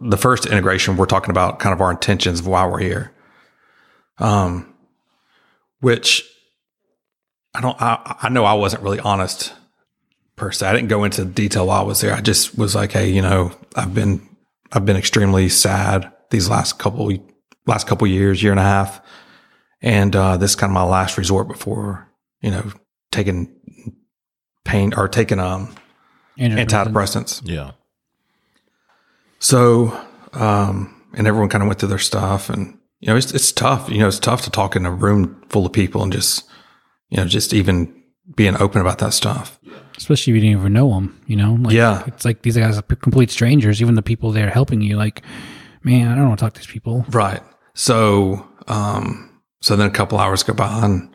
the 0.00 0.16
first 0.16 0.46
integration 0.46 0.96
we're 0.96 1.04
talking 1.04 1.32
about 1.32 1.58
kind 1.58 1.74
of 1.74 1.82
our 1.82 1.90
intentions 1.90 2.40
of 2.40 2.46
why 2.46 2.64
we're 2.66 2.80
here, 2.80 3.12
um, 4.16 4.74
which 5.80 6.31
I 7.54 7.60
don't. 7.60 7.80
I, 7.80 8.16
I 8.22 8.28
know 8.28 8.44
I 8.44 8.54
wasn't 8.54 8.82
really 8.82 9.00
honest 9.00 9.52
per 10.36 10.52
se. 10.52 10.66
I 10.66 10.72
didn't 10.72 10.88
go 10.88 11.04
into 11.04 11.24
detail 11.24 11.66
while 11.66 11.82
I 11.82 11.84
was 11.84 12.00
there. 12.00 12.14
I 12.14 12.20
just 12.20 12.56
was 12.56 12.74
like, 12.74 12.92
hey, 12.92 13.10
you 13.10 13.22
know, 13.22 13.52
I've 13.76 13.94
been 13.94 14.26
I've 14.72 14.86
been 14.86 14.96
extremely 14.96 15.48
sad 15.48 16.10
these 16.30 16.48
last 16.48 16.78
couple 16.78 17.12
last 17.66 17.86
couple 17.86 18.06
years, 18.06 18.42
year 18.42 18.52
and 18.52 18.60
a 18.60 18.64
half, 18.64 19.00
and 19.80 20.14
uh, 20.16 20.36
this 20.36 20.52
is 20.52 20.56
kind 20.56 20.70
of 20.70 20.74
my 20.74 20.84
last 20.84 21.18
resort 21.18 21.48
before 21.48 22.08
you 22.40 22.50
know 22.50 22.72
taking 23.10 23.54
pain 24.64 24.94
or 24.94 25.08
taking 25.08 25.38
um 25.38 25.74
antidepressants. 26.38 27.42
Yeah. 27.44 27.72
So, 29.38 30.00
um, 30.32 31.02
and 31.14 31.26
everyone 31.26 31.48
kind 31.48 31.62
of 31.62 31.68
went 31.68 31.80
through 31.80 31.90
their 31.90 31.98
stuff, 31.98 32.48
and 32.48 32.78
you 33.00 33.08
know, 33.08 33.16
it's 33.16 33.32
it's 33.32 33.52
tough. 33.52 33.90
You 33.90 33.98
know, 33.98 34.08
it's 34.08 34.18
tough 34.18 34.42
to 34.42 34.50
talk 34.50 34.76
in 34.76 34.86
a 34.86 34.90
room 34.90 35.42
full 35.48 35.66
of 35.66 35.72
people 35.72 36.02
and 36.02 36.12
just 36.12 36.48
you 37.12 37.18
know 37.18 37.26
just 37.26 37.52
even 37.52 37.94
being 38.34 38.56
open 38.56 38.80
about 38.80 38.98
that 38.98 39.12
stuff. 39.12 39.60
Especially 39.98 40.32
if 40.32 40.36
you 40.36 40.40
didn't 40.40 40.60
even 40.60 40.72
know 40.72 40.88
them, 40.94 41.20
you 41.26 41.36
know? 41.36 41.58
Like, 41.60 41.74
Yeah. 41.74 42.04
It's 42.06 42.24
like 42.24 42.40
these 42.42 42.56
guys 42.56 42.78
are 42.78 42.82
complete 42.82 43.30
strangers, 43.30 43.82
even 43.82 43.94
the 43.94 44.02
people 44.02 44.30
there 44.30 44.48
helping 44.48 44.80
you. 44.80 44.96
Like, 44.96 45.22
man, 45.82 46.08
I 46.08 46.14
don't 46.14 46.28
want 46.28 46.38
to 46.38 46.44
talk 46.44 46.54
to 46.54 46.60
these 46.60 46.70
people. 46.70 47.04
Right. 47.10 47.42
So, 47.74 48.48
um, 48.68 49.40
so 49.60 49.76
then 49.76 49.88
a 49.88 49.90
couple 49.90 50.18
hours 50.18 50.42
go 50.42 50.54
by 50.54 50.84
and 50.84 51.14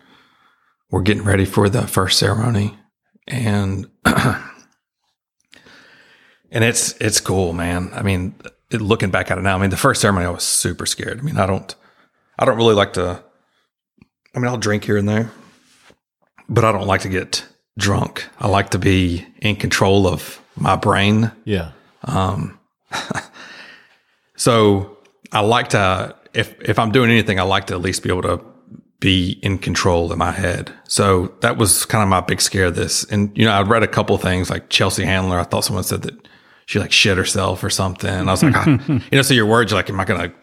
we're 0.92 1.02
getting 1.02 1.24
ready 1.24 1.46
for 1.46 1.70
the 1.70 1.88
first 1.88 2.20
ceremony 2.20 2.78
and, 3.28 3.90
and 4.06 4.44
it's, 6.52 6.94
it's 7.02 7.20
cool, 7.20 7.54
man. 7.54 7.90
I 7.94 8.04
mean, 8.04 8.36
it, 8.70 8.82
looking 8.82 9.10
back 9.10 9.32
at 9.32 9.40
it 9.40 9.42
now, 9.42 9.58
I 9.58 9.62
mean, 9.62 9.72
the 9.72 9.78
first 9.78 10.02
ceremony, 10.02 10.28
I 10.28 10.30
was 10.30 10.44
super 10.44 10.86
scared. 10.86 11.20
I 11.20 11.24
mean, 11.24 11.38
I 11.38 11.48
don't, 11.48 11.74
I 12.38 12.46
don't 12.46 12.58
really 12.58 12.76
like 12.76 12.94
to, 12.94 13.24
I 14.36 14.40
mean, 14.40 14.48
I'll 14.48 14.58
drink 14.58 14.84
here 14.84 14.98
and 14.98 15.10
there, 15.10 15.32
but 16.50 16.64
I 16.64 16.72
don't 16.72 16.88
like 16.88 17.02
to 17.02 17.10
get 17.10 17.46
drunk. 17.78 18.26
I 18.40 18.48
like 18.48 18.72
to 18.72 18.80
be 18.80 19.26
in 19.42 19.56
control 19.56 20.08
of 20.08 20.42
my 20.56 20.76
brain. 20.76 21.32
Yeah. 21.46 21.72
Um, 22.04 22.60
So 24.38 24.98
I 25.32 25.42
like 25.42 25.70
to, 25.70 26.16
if 26.34 26.56
if 26.62 26.80
I'm 26.80 26.92
doing 26.92 27.10
anything, 27.10 27.40
I 27.40 27.44
like 27.44 27.68
to 27.68 27.74
at 27.74 27.82
least 27.82 28.04
be 28.04 28.10
able 28.10 28.22
to 28.22 28.40
be 29.00 29.40
in 29.42 29.58
control 29.58 30.12
in 30.14 30.18
my 30.18 30.32
head. 30.32 30.72
So 30.88 31.34
that 31.42 31.58
was 31.58 31.86
kind 31.86 32.04
of 32.04 32.10
my 32.10 32.22
big 32.22 32.40
scare 32.40 32.68
of 32.68 32.76
this. 32.76 33.04
And 33.06 33.36
you 33.38 33.46
know, 33.46 33.52
I'd 33.52 33.68
read 33.68 33.84
a 33.84 33.88
couple 33.88 34.16
of 34.16 34.22
things 34.22 34.50
like 34.50 34.70
Chelsea 34.70 35.04
Handler. 35.04 35.40
I 35.40 35.44
thought 35.44 35.66
someone 35.66 35.84
said 35.84 36.04
that 36.04 36.28
she 36.68 36.80
like 36.80 36.92
shit 36.92 37.18
herself 37.18 37.64
or 37.64 37.70
something. 37.70 38.10
And 38.10 38.30
I 38.30 38.34
was 38.34 38.44
like, 38.44 38.56
ah. 38.56 38.66
you 38.88 39.02
know, 39.12 39.22
so 39.22 39.34
your 39.34 39.46
words 39.48 39.74
like, 39.74 39.90
am 39.90 40.00
I 40.00 40.06
gonna, 40.06 40.34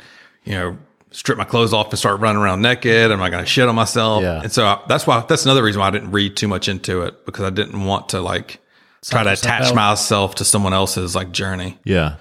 you 0.44 0.52
know, 0.52 0.78
strip 1.14 1.38
my 1.38 1.44
clothes 1.44 1.72
off 1.72 1.90
and 1.90 1.98
start 1.98 2.20
running 2.20 2.42
around 2.42 2.60
naked? 2.60 3.12
Am 3.12 3.22
I 3.22 3.30
gonna 3.30 3.46
shit 3.46 3.68
on 3.68 3.74
myself? 3.74 4.22
Yeah. 4.22 4.42
And 4.42 4.52
so 4.52 4.66
I, 4.66 4.82
that's 4.88 5.06
why 5.06 5.24
that's 5.28 5.44
another 5.44 5.62
reason 5.62 5.80
why 5.80 5.88
I 5.88 5.90
didn't 5.90 6.10
read 6.10 6.36
too 6.36 6.48
much 6.48 6.68
into 6.68 7.02
it 7.02 7.24
because 7.24 7.44
I 7.44 7.50
didn't 7.50 7.84
want 7.84 8.10
to 8.10 8.20
like 8.20 8.60
try 9.04 9.22
to 9.22 9.32
attach 9.32 9.68
out. 9.68 9.74
myself 9.74 10.34
to 10.36 10.44
someone 10.44 10.74
else's 10.74 11.14
like 11.14 11.30
journey. 11.30 11.78
Yeah. 11.84 12.16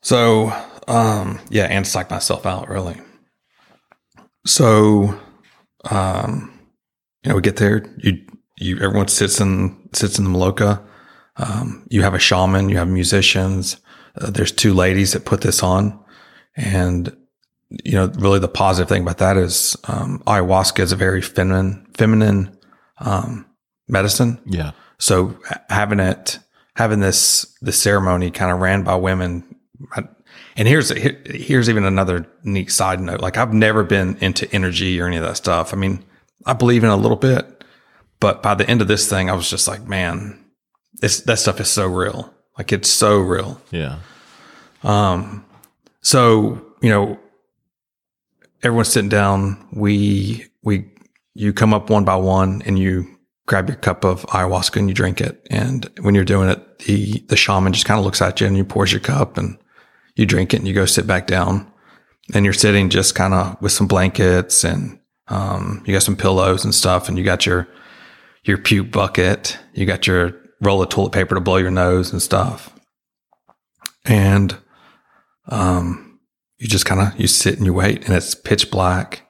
So, 0.00 0.52
um, 0.88 1.40
yeah, 1.50 1.64
and 1.64 1.86
psych 1.86 2.10
myself 2.10 2.46
out 2.46 2.68
really. 2.68 3.00
So, 4.46 5.18
um, 5.90 6.58
you 7.22 7.30
know, 7.30 7.36
we 7.36 7.42
get 7.42 7.56
there, 7.56 7.84
you, 7.98 8.24
you, 8.56 8.76
everyone 8.76 9.08
sits 9.08 9.40
in, 9.40 9.88
sits 9.92 10.18
in 10.18 10.24
the 10.24 10.30
Maloka. 10.30 10.82
Um, 11.36 11.84
you 11.90 12.02
have 12.02 12.14
a 12.14 12.20
shaman, 12.20 12.68
you 12.68 12.78
have 12.78 12.88
musicians. 12.88 13.78
Uh, 14.18 14.30
there's 14.30 14.52
two 14.52 14.72
ladies 14.72 15.12
that 15.12 15.24
put 15.24 15.40
this 15.40 15.62
on. 15.62 15.98
And, 16.54 17.14
you 17.84 17.92
know, 17.92 18.06
really 18.18 18.38
the 18.38 18.48
positive 18.48 18.88
thing 18.88 19.02
about 19.02 19.18
that 19.18 19.36
is, 19.36 19.76
um, 19.84 20.22
ayahuasca 20.26 20.80
is 20.80 20.92
a 20.92 20.96
very 20.96 21.20
feminine, 21.22 21.86
feminine, 21.94 22.56
um, 22.98 23.46
medicine. 23.88 24.40
Yeah. 24.46 24.72
So 24.98 25.36
having 25.68 26.00
it, 26.00 26.38
having 26.74 27.00
this, 27.00 27.56
this 27.60 27.80
ceremony 27.80 28.30
kind 28.30 28.50
of 28.50 28.60
ran 28.60 28.82
by 28.82 28.96
women. 28.96 29.44
And 30.56 30.68
here's, 30.68 30.90
here's 30.90 31.68
even 31.68 31.84
another 31.84 32.26
neat 32.42 32.70
side 32.72 33.00
note. 33.00 33.20
Like 33.20 33.36
I've 33.36 33.52
never 33.52 33.84
been 33.84 34.16
into 34.20 34.50
energy 34.52 35.00
or 35.00 35.06
any 35.06 35.16
of 35.16 35.22
that 35.22 35.36
stuff. 35.36 35.72
I 35.72 35.76
mean, 35.76 36.04
I 36.44 36.52
believe 36.52 36.84
in 36.84 36.90
a 36.90 36.96
little 36.96 37.16
bit, 37.16 37.64
but 38.20 38.42
by 38.42 38.54
the 38.54 38.68
end 38.68 38.80
of 38.80 38.88
this 38.88 39.08
thing, 39.08 39.30
I 39.30 39.34
was 39.34 39.50
just 39.50 39.68
like, 39.68 39.86
man, 39.86 40.44
it's, 41.02 41.20
that 41.20 41.38
stuff 41.38 41.60
is 41.60 41.68
so 41.68 41.86
real. 41.86 42.32
Like 42.56 42.72
it's 42.72 42.88
so 42.88 43.18
real. 43.18 43.60
Yeah. 43.70 43.98
Um. 44.82 45.44
So, 46.00 46.64
you 46.80 46.88
know, 46.88 47.18
everyone's 48.66 48.88
sitting 48.88 49.08
down. 49.08 49.66
We, 49.72 50.46
we, 50.62 50.90
you 51.34 51.52
come 51.52 51.72
up 51.72 51.88
one 51.88 52.04
by 52.04 52.16
one 52.16 52.62
and 52.66 52.78
you 52.78 53.06
grab 53.46 53.68
your 53.68 53.76
cup 53.76 54.04
of 54.04 54.22
ayahuasca 54.26 54.76
and 54.76 54.88
you 54.88 54.94
drink 54.94 55.20
it. 55.20 55.46
And 55.50 55.88
when 56.00 56.14
you're 56.14 56.24
doing 56.24 56.48
it, 56.48 56.80
the, 56.80 57.20
the 57.28 57.36
shaman 57.36 57.72
just 57.72 57.86
kind 57.86 57.98
of 57.98 58.04
looks 58.04 58.20
at 58.20 58.40
you 58.40 58.46
and 58.46 58.56
you 58.56 58.64
pours 58.64 58.92
your 58.92 59.00
cup 59.00 59.38
and 59.38 59.56
you 60.16 60.26
drink 60.26 60.52
it 60.52 60.58
and 60.58 60.68
you 60.68 60.74
go 60.74 60.84
sit 60.86 61.06
back 61.06 61.26
down 61.26 61.70
and 62.34 62.44
you're 62.44 62.52
sitting 62.52 62.90
just 62.90 63.14
kind 63.14 63.34
of 63.34 63.60
with 63.62 63.72
some 63.72 63.86
blankets 63.86 64.64
and, 64.64 64.98
um, 65.28 65.82
you 65.86 65.92
got 65.92 66.02
some 66.02 66.16
pillows 66.16 66.64
and 66.64 66.74
stuff 66.74 67.08
and 67.08 67.18
you 67.18 67.24
got 67.24 67.46
your, 67.46 67.68
your 68.44 68.58
puke 68.58 68.90
bucket, 68.90 69.58
you 69.74 69.86
got 69.86 70.06
your 70.06 70.34
roll 70.60 70.82
of 70.82 70.88
toilet 70.88 71.12
paper 71.12 71.34
to 71.34 71.40
blow 71.40 71.56
your 71.56 71.70
nose 71.70 72.12
and 72.12 72.22
stuff. 72.22 72.72
And 74.04 74.56
um 75.48 76.05
you 76.58 76.66
just 76.68 76.86
kind 76.86 77.00
of 77.00 77.18
you 77.20 77.26
sit 77.26 77.56
and 77.56 77.66
you 77.66 77.72
wait 77.74 78.04
and 78.06 78.14
it's 78.14 78.34
pitch 78.34 78.70
black 78.70 79.22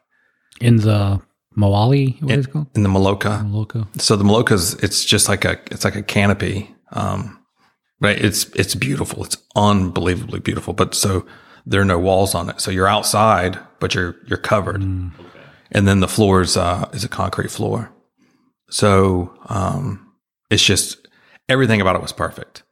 In 0.61 0.77
the 0.77 1.21
Moali, 1.57 2.21
what 2.23 2.33
in, 2.33 2.41
is 2.41 2.47
it 2.47 2.53
called? 2.53 2.67
in 2.75 2.83
the 2.83 2.89
Maloka. 2.89 3.43
Maloka. 3.51 4.01
So 4.01 4.15
the 4.17 4.25
Maloka's 4.25 4.75
it's 4.83 5.05
just 5.05 5.29
like 5.29 5.45
a 5.45 5.59
it's 5.71 5.85
like 5.85 5.97
a 5.97 6.03
canopy. 6.03 6.75
Um 6.93 7.43
but 7.99 8.19
it's 8.19 8.45
it's 8.55 8.75
beautiful. 8.75 9.25
It's 9.25 9.39
unbelievably 9.57 10.41
beautiful. 10.41 10.75
But 10.75 10.95
so 10.95 11.27
there 11.65 11.81
are 11.81 11.85
no 11.87 11.99
walls 11.99 12.35
on 12.35 12.51
it. 12.51 12.61
So 12.61 12.71
you're 12.71 12.87
outside, 12.87 13.59
but 13.81 13.95
you're 13.95 14.17
you're 14.27 14.39
covered. 14.39 14.83
And 14.83 15.89
then 15.89 16.01
the 16.01 16.09
floor 16.09 16.43
is 16.43 16.57
uh 16.57 16.89
is 16.93 17.05
a 17.05 17.09
concrete 17.09 17.51
floor. 17.51 17.91
So 18.71 19.33
um 19.47 20.13
it's 20.51 20.63
just 20.65 21.09
everything 21.49 21.81
about 21.81 21.97
it 21.97 22.03
was 22.03 22.13
perfect. 22.13 22.63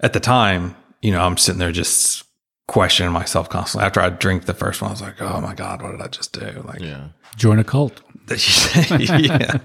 At 0.00 0.12
the 0.12 0.20
time, 0.20 0.74
you 1.00 1.12
know, 1.12 1.22
I'm 1.22 1.36
sitting 1.38 1.60
there 1.60 1.72
just 1.72 2.24
questioning 2.68 3.12
myself 3.12 3.48
constantly. 3.48 3.86
After 3.86 4.00
I 4.00 4.10
drink 4.10 4.46
the 4.46 4.54
first 4.54 4.82
one, 4.82 4.90
I 4.90 4.92
was 4.92 5.02
like, 5.02 5.20
oh 5.20 5.40
my 5.40 5.54
God, 5.54 5.82
what 5.82 5.92
did 5.92 6.00
I 6.00 6.08
just 6.08 6.32
do? 6.32 6.62
Like 6.66 6.80
Yeah. 6.80 7.08
Join 7.36 7.58
a 7.58 7.64
cult. 7.64 8.00
yeah. 8.98 9.58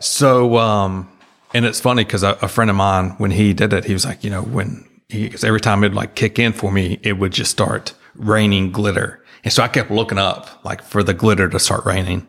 So, 0.00 0.58
um, 0.58 1.10
and 1.54 1.64
it's 1.64 1.80
funny 1.80 2.04
because 2.04 2.22
a, 2.22 2.38
a 2.42 2.48
friend 2.48 2.70
of 2.70 2.76
mine, 2.76 3.10
when 3.18 3.30
he 3.30 3.52
did 3.52 3.72
it, 3.72 3.84
he 3.84 3.92
was 3.92 4.04
like, 4.04 4.22
you 4.22 4.30
know, 4.30 4.42
when 4.42 4.88
he, 5.08 5.28
cause 5.28 5.44
every 5.44 5.60
time 5.60 5.82
it'd 5.82 5.94
like 5.94 6.14
kick 6.14 6.38
in 6.38 6.52
for 6.52 6.70
me, 6.70 6.98
it 7.02 7.14
would 7.14 7.32
just 7.32 7.50
start 7.50 7.94
raining 8.14 8.70
glitter. 8.70 9.24
And 9.42 9.52
so 9.52 9.62
I 9.62 9.68
kept 9.68 9.90
looking 9.90 10.18
up 10.18 10.64
like 10.64 10.82
for 10.82 11.02
the 11.02 11.14
glitter 11.14 11.48
to 11.48 11.58
start 11.58 11.84
raining. 11.84 12.26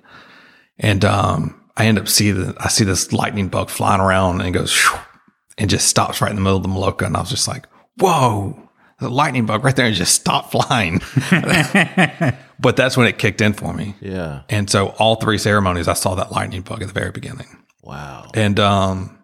And, 0.77 1.05
um, 1.05 1.61
I 1.77 1.87
end 1.87 1.99
up 1.99 2.07
see 2.07 2.31
the, 2.31 2.55
I 2.59 2.69
see 2.69 2.85
this 2.85 3.11
lightning 3.11 3.49
bug 3.49 3.69
flying 3.69 4.01
around 4.01 4.39
and 4.39 4.49
it 4.49 4.57
goes 4.57 4.71
shoo, 4.71 4.95
and 5.57 5.69
just 5.69 5.87
stops 5.87 6.21
right 6.21 6.29
in 6.29 6.35
the 6.35 6.41
middle 6.41 6.57
of 6.57 6.63
the 6.63 6.69
Maloka. 6.69 7.05
And 7.05 7.17
I 7.17 7.19
was 7.19 7.29
just 7.29 7.47
like, 7.47 7.67
whoa, 7.97 8.64
the 8.99 9.09
lightning 9.09 9.45
bug 9.45 9.63
right 9.63 9.75
there 9.75 9.85
and 9.85 9.95
just 9.95 10.15
stopped 10.15 10.51
flying. 10.51 11.01
but 12.59 12.75
that's 12.75 12.95
when 12.95 13.07
it 13.07 13.17
kicked 13.17 13.41
in 13.41 13.53
for 13.53 13.73
me. 13.73 13.95
Yeah. 13.99 14.43
And 14.49 14.69
so 14.69 14.89
all 14.99 15.15
three 15.15 15.37
ceremonies, 15.37 15.87
I 15.87 15.93
saw 15.93 16.15
that 16.15 16.31
lightning 16.31 16.61
bug 16.61 16.81
at 16.81 16.87
the 16.87 16.93
very 16.93 17.11
beginning. 17.11 17.47
Wow. 17.83 18.31
And 18.33 18.59
um, 18.59 19.17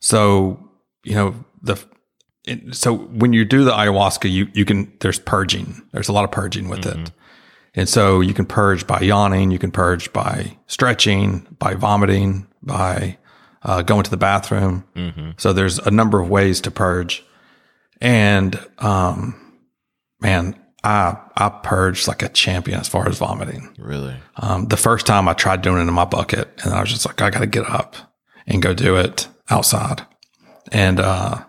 so 0.00 0.70
you 1.04 1.14
know 1.14 1.44
the 1.62 1.82
it, 2.44 2.74
so 2.74 2.94
when 2.94 3.32
you 3.32 3.44
do 3.44 3.64
the 3.64 3.72
ayahuasca, 3.72 4.30
you 4.30 4.48
you 4.52 4.64
can 4.64 4.92
there's 5.00 5.18
purging. 5.18 5.82
There's 5.92 6.08
a 6.08 6.12
lot 6.12 6.24
of 6.24 6.30
purging 6.30 6.68
with 6.68 6.86
it, 6.86 7.10
and 7.74 7.88
so 7.88 8.20
you 8.20 8.34
can 8.34 8.46
purge 8.46 8.86
by 8.86 9.00
yawning, 9.00 9.50
you 9.50 9.58
can 9.58 9.70
purge 9.70 10.12
by 10.12 10.56
stretching, 10.66 11.46
by 11.58 11.74
vomiting, 11.74 12.46
by 12.62 13.18
uh, 13.62 13.82
going 13.82 14.04
to 14.04 14.10
the 14.10 14.16
bathroom. 14.16 14.84
So 15.38 15.52
there's 15.52 15.78
a 15.80 15.90
number 15.90 16.20
of 16.20 16.28
ways 16.28 16.60
to 16.62 16.70
purge, 16.70 17.24
and 18.00 18.58
um, 18.78 19.34
man, 20.20 20.58
I 20.84 21.16
I 21.36 21.48
purged 21.48 22.08
like 22.08 22.22
a 22.22 22.28
champion 22.28 22.80
as 22.80 22.88
far 22.88 23.08
as 23.08 23.18
vomiting. 23.18 23.74
Really? 23.78 24.16
Um, 24.36 24.66
the 24.68 24.76
first 24.76 25.06
time 25.06 25.28
I 25.28 25.34
tried 25.34 25.62
doing 25.62 25.78
it 25.78 25.88
in 25.88 25.92
my 25.92 26.04
bucket, 26.04 26.48
and 26.64 26.72
I 26.72 26.80
was 26.80 26.90
just 26.90 27.06
like, 27.06 27.20
I 27.20 27.30
got 27.30 27.40
to 27.40 27.46
get 27.46 27.68
up 27.68 27.96
and 28.46 28.62
go 28.62 28.72
do 28.74 28.96
it 28.96 29.28
outside. 29.50 30.06
And, 30.72 31.00
uh, 31.00 31.44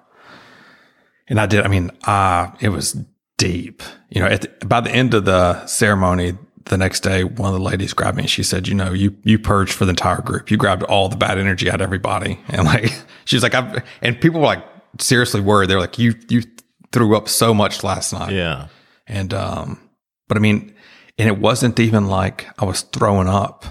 and 1.28 1.40
I 1.40 1.46
did. 1.46 1.64
I 1.64 1.68
mean, 1.68 1.92
uh, 2.06 2.52
it 2.60 2.70
was 2.70 2.98
deep. 3.38 3.84
You 4.10 4.22
know, 4.22 4.28
at 4.28 4.42
the, 4.42 4.66
by 4.66 4.82
the 4.82 4.92
end 4.92 5.14
of 5.14 5.26
the 5.26 5.66
ceremony, 5.66 6.38
the 6.66 6.78
next 6.78 7.02
day, 7.02 7.24
one 7.24 7.54
of 7.54 7.60
the 7.60 7.66
ladies 7.66 7.94
grabbed 7.94 8.18
me 8.18 8.24
and 8.24 8.30
she 8.30 8.44
said, 8.44 8.68
"You 8.68 8.76
know, 8.76 8.92
you 8.92 9.16
you 9.24 9.40
purged 9.40 9.74
for 9.74 9.86
the 9.86 9.92
entire 9.92 10.22
group. 10.22 10.52
You 10.52 10.58
grabbed 10.58 10.84
all 10.84 11.10
the 11.10 11.16
bad 11.16 11.38
energy 11.38 11.70
out 11.70 11.76
of 11.76 11.82
everybody." 11.82 12.40
And 12.50 12.66
like, 12.66 12.92
she 13.26 13.36
was 13.36 13.44
like, 13.44 13.56
"I've," 13.56 13.84
and 14.02 14.20
people 14.20 14.40
were 14.40 14.46
like, 14.48 14.64
seriously 15.00 15.42
worried. 15.42 15.70
They're 15.70 15.80
like, 15.80 16.00
"You 16.00 16.16
you 16.30 16.44
threw 16.92 17.16
up 17.16 17.30
so 17.30 17.54
much 17.54 17.84
last 17.84 18.14
night." 18.14 18.34
Yeah. 18.34 18.68
And, 19.08 19.34
um, 19.34 19.80
but 20.28 20.38
I 20.38 20.42
mean, 20.42 20.74
and 21.18 21.28
it 21.28 21.40
wasn't 21.40 21.80
even 21.80 22.08
like 22.08 22.48
I 22.62 22.66
was 22.66 22.82
throwing 22.82 23.28
up. 23.28 23.66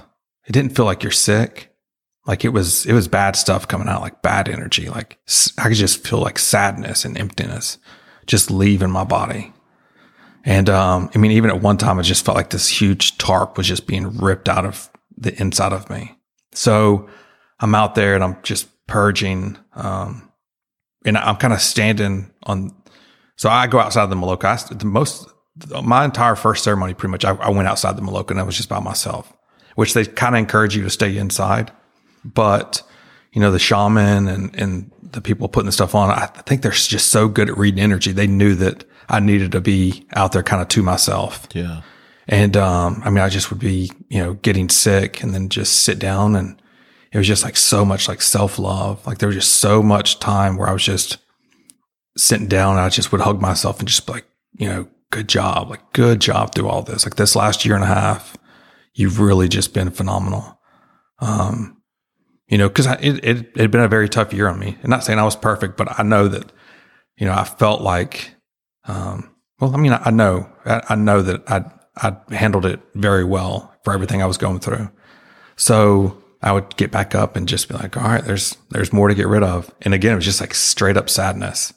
It 0.47 0.53
didn't 0.53 0.75
feel 0.75 0.85
like 0.85 1.03
you're 1.03 1.13
sick. 1.13 1.73
Like 2.27 2.45
it 2.45 2.49
was, 2.49 2.87
it 2.87 2.93
was 2.93 3.07
bad 3.07 3.37
stuff 3.37 3.69
coming 3.69 3.89
out, 3.89 4.01
like 4.01 4.23
bad 4.23 4.49
energy. 4.49 4.89
Like 4.89 5.19
I 5.59 5.69
could 5.69 5.75
just 5.75 6.07
feel 6.07 6.21
like 6.21 6.39
sadness 6.39 7.05
and 7.05 7.17
emptiness 7.17 7.79
just 8.27 8.51
leaving 8.51 8.91
my 8.91 9.05
body. 9.05 9.53
And, 10.45 10.69
um, 10.69 11.11
I 11.15 11.19
mean, 11.19 11.33
even 11.33 11.51
at 11.51 11.61
one 11.61 11.77
time, 11.77 11.99
I 11.99 12.03
just 12.03 12.25
felt 12.25 12.37
like 12.37 12.51
this 12.51 12.69
huge 12.69 13.19
tarp 13.19 13.57
was 13.57 13.69
just 13.69 13.87
being 13.87 14.17
ripped 14.19 14.49
out 14.49 14.65
of 14.65 14.91
the 15.17 15.39
inside 15.41 15.73
of 15.73 15.89
me. 15.91 16.17
So 16.53 17.09
I'm 17.61 17.75
out 17.75 17.95
there 17.95 18.15
and 18.15 18.25
I'm 18.25 18.39
just 18.43 18.69
purging. 18.87 19.59
Um, 19.75 20.26
and 21.07 21.17
I'm 21.17 21.37
kind 21.37 21.55
of 21.55 21.61
standing 21.63 22.31
on 22.43 22.73
so 23.37 23.51
I 23.51 23.67
go 23.67 23.79
outside 23.79 24.07
the 24.07 24.17
Maloka. 24.17 24.45
I, 24.45 24.75
the 24.75 24.87
most, 24.87 25.29
my 25.83 26.05
entire 26.05 26.37
first 26.37 26.65
ceremony, 26.65 26.95
pretty 26.95 27.11
much, 27.11 27.25
I, 27.25 27.35
I 27.35 27.51
went 27.51 27.69
outside 27.69 27.97
the 27.97 28.03
Maloka 28.03 28.31
and 28.31 28.41
I 28.41 28.43
was 28.43 28.57
just 28.57 28.69
by 28.69 28.81
myself, 28.81 29.33
which 29.75 29.95
they 29.95 30.07
kind 30.07 30.35
of 30.35 30.39
encourage 30.41 30.75
you 30.75 30.83
to 30.83 30.91
stay 30.91 31.17
inside. 31.17 31.71
But, 32.25 32.83
you 33.33 33.41
know, 33.41 33.51
the 33.51 33.59
shaman 33.59 34.27
and, 34.27 34.55
and 34.59 34.91
the 35.03 35.21
people 35.21 35.49
putting 35.49 35.67
the 35.67 35.73
stuff 35.73 35.95
on, 35.95 36.11
I 36.11 36.27
think 36.27 36.63
they're 36.63 36.73
just 36.73 37.11
so 37.11 37.29
good 37.29 37.51
at 37.51 37.59
reading 37.59 37.81
energy. 37.81 38.13
They 38.13 38.27
knew 38.27 38.55
that 38.57 38.85
I 39.09 39.21
needed 39.21 39.53
to 39.53 39.61
be 39.61 40.07
out 40.15 40.33
there 40.33 40.43
kind 40.43 40.63
of 40.63 40.69
to 40.69 40.83
myself. 40.83 41.47
Yeah. 41.53 41.83
And, 42.27 42.57
um, 42.57 43.03
I 43.05 43.11
mean, 43.11 43.23
I 43.23 43.29
just 43.29 43.51
would 43.51 43.61
be, 43.61 43.93
you 44.09 44.21
know, 44.21 44.35
getting 44.35 44.69
sick 44.69 45.23
and 45.23 45.33
then 45.33 45.49
just 45.49 45.81
sit 45.81 45.99
down 45.99 46.35
and 46.35 46.61
it 47.17 47.21
was 47.21 47.27
just 47.27 47.45
like 47.45 47.57
so 47.57 47.85
much 47.85 48.09
like 48.09 48.21
self 48.21 48.59
love. 48.59 49.07
Like 49.07 49.19
there 49.19 49.29
was 49.29 49.37
just 49.37 49.55
so 49.55 49.83
much 49.83 50.19
time 50.21 50.57
where 50.57 50.69
I 50.69 50.73
was 50.73 50.85
just, 50.85 51.19
sitting 52.17 52.49
down 52.49 52.73
and 52.73 52.81
I 52.81 52.89
just 52.89 53.13
would 53.13 53.21
hug 53.21 53.41
myself 53.41 53.79
and 53.79 53.89
just 53.89 54.09
like, 54.09 54.25
you 54.59 54.69
know, 54.69 54.89
good 55.11 55.29
job, 55.29 55.71
like 55.71 55.93
good 55.93 56.21
job 56.21 56.55
through 56.55 56.69
all 56.69 56.83
this. 56.83 57.05
Like 57.05 57.17
this 57.17 57.37
last 57.37 57.65
year 57.65 57.75
and 57.75 57.85
a 57.85 57.89
half, 57.89 58.37
you've 58.95 59.21
really 59.21 59.49
just 59.49 59.75
been 59.75 59.91
phenomenal. 59.91 60.59
Um, 61.21 61.83
you 62.49 62.59
know, 62.59 62.69
cause 62.69 62.87
I, 62.87 62.95
it, 62.95 63.25
it, 63.25 63.57
had 63.57 63.71
been 63.71 63.83
a 63.83 63.89
very 63.89 64.09
tough 64.09 64.33
year 64.33 64.49
on 64.49 64.59
me 64.59 64.79
and 64.83 64.89
not 64.89 65.05
saying 65.05 65.19
I 65.19 65.25
was 65.25 65.37
perfect, 65.37 65.77
but 65.77 65.99
I 65.99 66.03
know 66.03 66.29
that, 66.29 66.51
you 67.17 67.27
know, 67.27 67.33
I 67.33 67.45
felt 67.45 67.83
like, 67.83 68.35
um, 68.85 69.35
well, 69.61 69.75
I 69.75 69.79
mean, 69.79 69.93
I, 69.93 70.03
I 70.07 70.11
know, 70.11 70.51
I, 70.65 70.83
I 70.91 70.95
know 70.95 71.23
that 71.23 71.51
I, 71.51 71.65
I 71.97 72.35
handled 72.35 72.67
it 72.67 72.81
very 72.95 73.25
well 73.25 73.75
for 73.85 73.93
everything 73.93 74.23
I 74.23 74.27
was 74.27 74.39
going 74.39 74.61
through. 74.61 74.91
So 75.57 76.23
I 76.43 76.53
would 76.53 76.77
get 76.77 76.91
back 76.91 77.15
up 77.15 77.35
and 77.35 77.49
just 77.49 77.69
be 77.69 77.75
like, 77.75 77.97
all 77.97 78.05
right, 78.05 78.25
there's, 78.25 78.57
there's 78.71 78.93
more 78.93 79.09
to 79.09 79.15
get 79.15 79.27
rid 79.27 79.43
of. 79.43 79.75
And 79.83 79.95
again, 79.95 80.13
it 80.13 80.17
was 80.17 80.25
just 80.25 80.41
like 80.41 80.55
straight 80.55 80.97
up 80.97 81.09
sadness. 81.09 81.73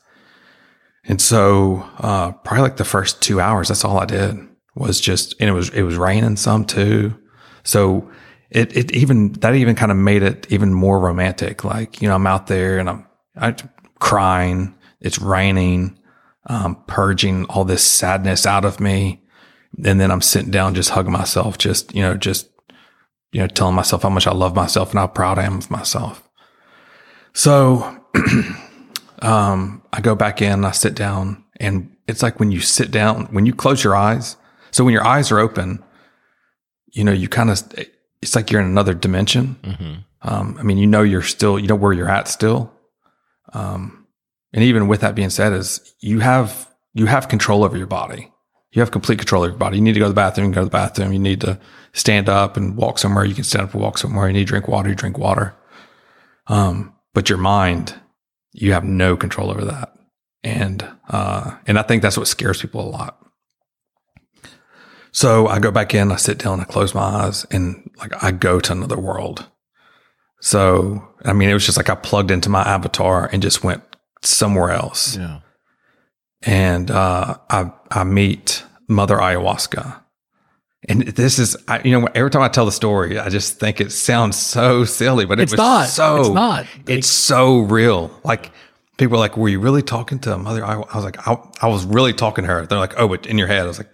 And 1.06 1.22
so, 1.22 1.90
uh, 1.98 2.34
probably 2.34 2.64
like 2.64 2.78
the 2.78 2.84
first 2.84 3.22
two 3.22 3.40
hours, 3.40 3.70
that's 3.70 3.86
all 3.86 3.98
I 3.98 4.06
did 4.06 4.38
was 4.76 5.00
just, 5.00 5.34
and 5.40 5.50
it 5.50 5.54
was, 5.54 5.70
it 5.70 5.84
was 5.84 5.96
raining 5.96 6.36
some 6.36 6.66
too. 6.66 7.18
So 7.64 8.12
it, 8.50 8.76
it 8.76 8.92
even, 8.92 9.32
that 9.34 9.56
even 9.56 9.76
kind 9.76 9.92
of 9.92 9.98
made 9.98 10.24
it 10.24 10.46
even 10.52 10.74
more 10.74 11.00
romantic. 11.00 11.64
Like, 11.64 12.02
you 12.02 12.08
know, 12.08 12.16
I'm 12.16 12.28
out 12.28 12.48
there 12.48 12.80
and 12.80 12.90
I'm, 12.90 13.08
I'm 13.38 13.56
crying. 14.00 14.76
It's 15.00 15.20
raining, 15.20 15.98
um, 16.48 16.84
purging 16.86 17.46
all 17.46 17.64
this 17.64 17.84
sadness 17.84 18.46
out 18.46 18.66
of 18.66 18.80
me. 18.80 19.24
And 19.84 20.02
then 20.02 20.12
I'm 20.12 20.22
sitting 20.22 20.52
down, 20.52 20.76
just 20.76 20.90
hugging 20.90 21.14
myself, 21.14 21.58
just, 21.58 21.96
you 21.96 22.02
know, 22.02 22.18
just, 22.18 22.50
you 23.32 23.42
know, 23.42 23.48
telling 23.48 23.76
myself 23.76 24.04
how 24.04 24.10
much 24.10 24.28
I 24.28 24.32
love 24.32 24.56
myself 24.56 24.92
and 24.92 25.00
how 25.00 25.08
proud 25.08 25.38
I 25.38 25.44
am 25.44 25.58
of 25.58 25.72
myself. 25.72 26.28
So, 27.34 27.98
um, 29.22 29.82
I 29.94 30.02
go 30.02 30.16
back 30.16 30.42
in, 30.42 30.66
I 30.66 30.72
sit 30.72 30.96
down, 30.96 31.44
and 31.60 31.96
it's 32.08 32.24
like 32.24 32.40
when 32.40 32.52
you 32.52 32.60
sit 32.60 32.92
down, 32.92 33.26
when 33.28 33.46
you 33.46 33.54
close 33.54 33.84
your 33.84 33.96
eyes. 33.96 34.36
So 34.72 34.84
when 34.84 34.94
your 34.94 35.06
eyes 35.06 35.32
are 35.32 35.40
open, 35.40 35.84
you 36.92 37.04
know, 37.04 37.12
you 37.12 37.28
kind 37.28 37.50
of, 37.50 37.62
it's 38.22 38.36
like 38.36 38.52
you're 38.52 38.62
in 38.62 38.68
another 38.68 38.94
dimension. 38.94 39.58
Um, 40.22 40.58
I 40.60 40.64
mean, 40.64 40.78
you 40.78 40.88
know, 40.88 41.02
you're 41.02 41.22
still, 41.22 41.58
you 41.58 41.68
know 41.68 41.76
where 41.76 41.94
you're 41.94 42.10
at 42.10 42.28
still. 42.28 42.74
Um, 43.54 44.08
and 44.54 44.64
even 44.64 44.88
with 44.88 45.02
that 45.02 45.16
being 45.16 45.30
said, 45.30 45.54
is 45.54 45.94
you 46.00 46.20
have 46.20 46.68
you 46.94 47.06
have 47.06 47.30
control 47.30 47.64
over 47.64 47.78
your 47.78 47.88
body. 47.88 48.32
You 48.72 48.82
have 48.82 48.92
complete 48.92 49.18
control 49.18 49.44
over 49.44 49.52
your 49.52 49.58
body. 49.58 49.78
You 49.78 49.84
need 49.84 49.94
to 49.94 50.00
go 50.00 50.06
to 50.06 50.10
the 50.10 50.16
bathroom, 50.16 50.50
you 50.50 50.54
go 50.54 50.62
to 50.62 50.66
the 50.66 50.72
bathroom. 50.72 51.12
You 51.12 51.20
need 51.20 51.42
to 51.42 51.60
stand 51.94 52.30
up 52.30 52.56
and 52.56 52.78
walk 52.78 53.00
somewhere. 53.00 53.26
You 53.26 53.34
can 53.34 53.44
stand 53.44 53.66
up 53.66 53.74
and 53.74 53.82
walk 53.82 53.98
somewhere. 53.98 54.28
You 54.28 54.34
need 54.34 54.46
to 54.46 54.46
drink 54.46 54.68
water. 54.68 54.90
You 54.90 54.96
drink 54.96 55.18
water. 55.18 55.56
Um, 56.48 56.94
but 57.14 57.30
your 57.30 57.40
mind, 57.40 57.96
you 58.52 58.74
have 58.74 58.84
no 58.84 59.18
control 59.18 59.50
over 59.50 59.66
that. 59.66 59.94
And, 60.44 60.88
uh, 61.10 61.58
and 61.66 61.80
I 61.80 61.82
think 61.82 62.02
that's 62.02 62.18
what 62.18 62.28
scares 62.28 62.62
people 62.62 62.82
a 62.82 62.90
lot. 62.90 63.20
So 65.12 65.48
I 65.48 65.60
go 65.60 65.72
back 65.72 65.96
in, 65.96 66.12
I 66.12 66.18
sit 66.18 66.38
down, 66.38 66.60
I 66.60 66.66
close 66.66 66.94
my 66.94 67.02
eyes 67.02 67.46
and 67.52 67.90
like 67.98 68.24
I 68.24 68.32
go 68.32 68.60
to 68.60 68.72
another 68.72 69.00
world. 69.00 69.48
So, 70.42 71.08
I 71.26 71.34
mean, 71.34 71.50
it 71.50 71.54
was 71.54 71.66
just 71.66 71.78
like 71.78 71.90
I 71.90 71.96
plugged 71.96 72.32
into 72.32 72.50
my 72.50 72.62
avatar 72.62 73.30
and 73.32 73.42
just 73.42 73.64
went 73.64 73.84
somewhere 74.22 74.72
else. 74.72 75.18
Yeah. 75.18 75.40
And, 76.44 76.90
uh, 76.92 77.38
I, 77.50 77.72
I 77.92 78.04
meet 78.04 78.64
Mother 78.88 79.18
Ayahuasca 79.18 80.02
And 80.88 81.02
this 81.04 81.38
is, 81.40 81.58
I, 81.68 81.82
you 81.84 81.92
know, 82.00 82.08
every 82.16 82.32
time 82.32 82.42
I 82.42 82.48
tell 82.48 82.66
the 82.66 82.72
story, 82.72 83.20
I 83.20 83.30
just 83.30 83.60
think 83.60 83.82
it 83.82 83.92
sounds 83.92 84.38
so 84.38 84.86
silly, 84.86 85.26
but 85.26 85.40
it 85.40 85.44
It's 85.44 85.52
was 85.54 85.58
not. 85.58 85.88
so, 85.90 86.20
It's 86.22 86.30
not. 86.30 86.66
it's 86.88 87.08
so 87.08 87.60
real. 87.60 88.10
Like 88.24 88.52
people 88.98 89.18
are 89.18 89.20
like, 89.20 89.36
were 89.38 89.50
you 89.50 89.60
really 89.60 89.82
talking 89.84 90.20
to 90.20 90.38
mother? 90.38 90.64
I, 90.66 90.76
I 90.76 90.96
was 90.96 91.04
like, 91.04 91.28
I, 91.28 91.36
I 91.62 91.68
was 91.68 91.86
really 91.86 92.14
talking 92.14 92.46
to 92.46 92.48
her. 92.52 92.66
They're 92.66 92.80
like, 92.80 92.94
oh, 92.98 93.08
but 93.10 93.26
in 93.28 93.38
your 93.38 93.48
head, 93.48 93.64
I 93.64 93.68
was 93.68 93.78
like, 93.78 93.90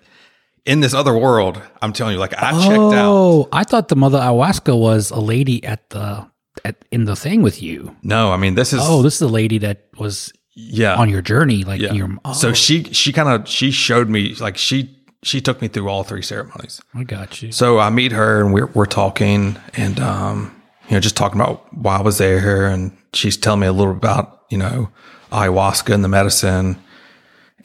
in 0.66 0.80
this 0.80 0.94
other 0.94 1.16
world, 1.18 1.62
I'm 1.82 1.94
telling 1.94 2.14
you, 2.14 2.20
like 2.20 2.34
I 2.38 2.52
checked 2.52 2.72
out. 2.78 2.94
Oh, 2.94 3.50
I 3.52 3.64
thought 3.64 3.88
the 3.88 3.96
mother 3.96 4.18
ayahuasca 4.20 4.78
was 4.80 5.12
a 5.12 5.20
lady 5.20 5.64
at 5.64 5.90
the 5.90 6.28
at 6.64 6.86
in 6.92 7.06
the 7.06 7.16
thing 7.16 7.42
with 7.44 7.62
you. 7.62 7.96
No, 8.02 8.32
I 8.32 8.38
mean, 8.38 8.56
this 8.56 8.74
is, 8.74 8.80
Oh, 8.82 9.02
this 9.04 9.16
is 9.16 9.22
a 9.22 9.28
lady 9.28 9.58
that 9.60 9.90
was 10.00 10.32
yeah. 10.56 10.96
on 10.96 11.10
your 11.10 11.22
journey, 11.22 11.64
like 11.64 11.82
Yeah. 11.82 11.94
your. 11.94 12.18
Oh, 12.26 12.34
So 12.34 12.54
she, 12.54 12.84
she 12.86 13.12
kind 13.14 13.30
of, 13.30 13.48
she 13.48 13.72
showed 13.72 14.10
me, 14.10 14.34
like 14.36 14.58
she, 14.58 14.98
she 15.22 15.42
took 15.42 15.62
me 15.62 15.68
through 15.68 15.90
all 15.90 16.04
three 16.04 16.22
ceremonies. 16.22 16.82
I 16.94 17.04
got 17.04 17.42
you. 17.42 17.52
So 17.52 17.80
I 17.80 17.90
meet 17.90 18.12
her 18.12 18.42
and 18.42 18.54
we're, 18.54 18.68
we're 18.68 18.86
talking 18.86 19.58
and, 19.76 20.00
um, 20.00 20.56
you 20.88 20.94
know, 20.94 21.00
just 21.00 21.18
talking 21.18 21.40
about 21.40 21.74
why 21.74 21.98
I 21.98 22.02
was 22.02 22.18
there. 22.20 22.68
And 22.68 22.96
she's 23.14 23.38
telling 23.38 23.60
me 23.60 23.68
a 23.68 23.74
little 23.74 23.94
about, 23.94 24.44
you 24.50 24.58
know, 24.58 24.90
ayahuasca 25.32 25.94
and 25.94 26.04
the 26.04 26.08
medicine. 26.08 26.78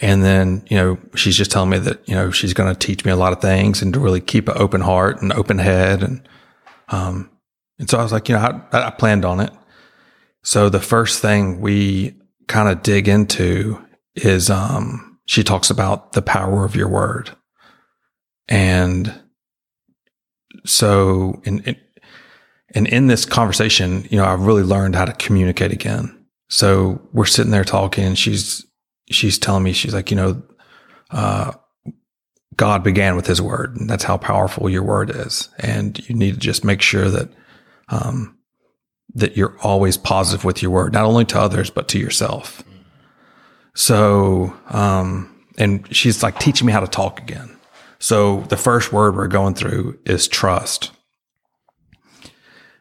And 0.00 0.24
then, 0.24 0.64
you 0.70 0.76
know, 0.78 0.98
she's 1.14 1.36
just 1.36 1.50
telling 1.50 1.68
me 1.68 1.78
that, 1.78 2.08
you 2.08 2.14
know, 2.14 2.30
she's 2.30 2.54
going 2.54 2.74
to 2.74 2.78
teach 2.86 3.04
me 3.04 3.12
a 3.12 3.16
lot 3.16 3.34
of 3.34 3.42
things 3.42 3.82
and 3.82 3.92
to 3.92 4.00
really 4.00 4.22
keep 4.22 4.48
an 4.48 4.56
open 4.56 4.80
heart 4.80 5.20
and 5.20 5.30
open 5.34 5.58
head. 5.58 6.02
And, 6.02 6.26
um, 6.88 7.30
and 7.78 7.88
so 7.90 7.98
I 7.98 8.02
was 8.02 8.10
like, 8.10 8.28
you 8.28 8.34
know, 8.34 8.62
I, 8.72 8.86
I 8.86 8.90
planned 8.90 9.26
on 9.26 9.40
it. 9.40 9.52
So 10.42 10.70
the 10.70 10.80
first 10.80 11.20
thing 11.20 11.60
we 11.60 12.14
kind 12.50 12.68
of 12.68 12.82
dig 12.82 13.08
into 13.08 13.82
is, 14.16 14.50
um, 14.50 15.18
she 15.26 15.44
talks 15.44 15.70
about 15.70 16.12
the 16.12 16.22
power 16.22 16.64
of 16.64 16.74
your 16.74 16.88
word. 16.88 17.30
And 18.48 19.14
so 20.66 21.40
in, 21.44 21.60
in 21.60 21.76
and 22.74 22.86
in 22.88 23.06
this 23.06 23.24
conversation, 23.24 24.06
you 24.10 24.16
know, 24.16 24.24
I've 24.24 24.46
really 24.46 24.62
learned 24.64 24.96
how 24.96 25.04
to 25.04 25.12
communicate 25.12 25.72
again. 25.72 26.26
So 26.48 27.00
we're 27.12 27.26
sitting 27.26 27.52
there 27.52 27.64
talking 27.64 28.04
and 28.04 28.18
she's 28.18 28.66
she's 29.10 29.38
telling 29.38 29.62
me, 29.62 29.72
she's 29.72 29.94
like, 29.94 30.10
you 30.10 30.16
know, 30.16 30.42
uh 31.10 31.52
God 32.56 32.82
began 32.82 33.16
with 33.16 33.26
his 33.26 33.40
word, 33.40 33.76
and 33.76 33.88
that's 33.88 34.04
how 34.04 34.18
powerful 34.18 34.68
your 34.68 34.82
word 34.82 35.10
is. 35.10 35.48
And 35.58 35.96
you 36.08 36.14
need 36.16 36.34
to 36.34 36.40
just 36.40 36.64
make 36.64 36.82
sure 36.82 37.08
that 37.08 37.28
um 37.88 38.36
that 39.14 39.36
you're 39.36 39.56
always 39.60 39.96
positive 39.96 40.44
with 40.44 40.62
your 40.62 40.70
word, 40.70 40.92
not 40.92 41.04
only 41.04 41.24
to 41.26 41.40
others, 41.40 41.70
but 41.70 41.88
to 41.88 41.98
yourself. 41.98 42.62
So 43.74 44.54
um 44.68 45.36
and 45.58 45.86
she's 45.94 46.22
like 46.22 46.38
teaching 46.38 46.66
me 46.66 46.72
how 46.72 46.80
to 46.80 46.86
talk 46.86 47.20
again. 47.20 47.56
So 47.98 48.40
the 48.48 48.56
first 48.56 48.92
word 48.92 49.14
we're 49.14 49.28
going 49.28 49.54
through 49.54 49.98
is 50.06 50.26
trust. 50.26 50.90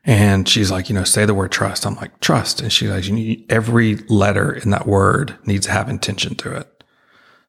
And 0.06 0.48
she's 0.48 0.72
like, 0.72 0.90
you 0.90 0.96
know, 0.96 1.04
say 1.04 1.26
the 1.26 1.34
word 1.34 1.52
trust. 1.52 1.86
I'm 1.86 1.96
like, 1.96 2.20
trust. 2.20 2.62
And 2.62 2.72
she's 2.72 2.90
like, 2.90 3.06
you 3.06 3.14
need 3.14 3.46
every 3.52 3.98
letter 4.08 4.54
in 4.54 4.72
that 4.72 4.88
word 4.88 5.38
needs 5.46 5.66
to 5.66 5.72
have 5.72 5.90
intention 5.90 6.36
to 6.36 6.56
it. 6.56 6.84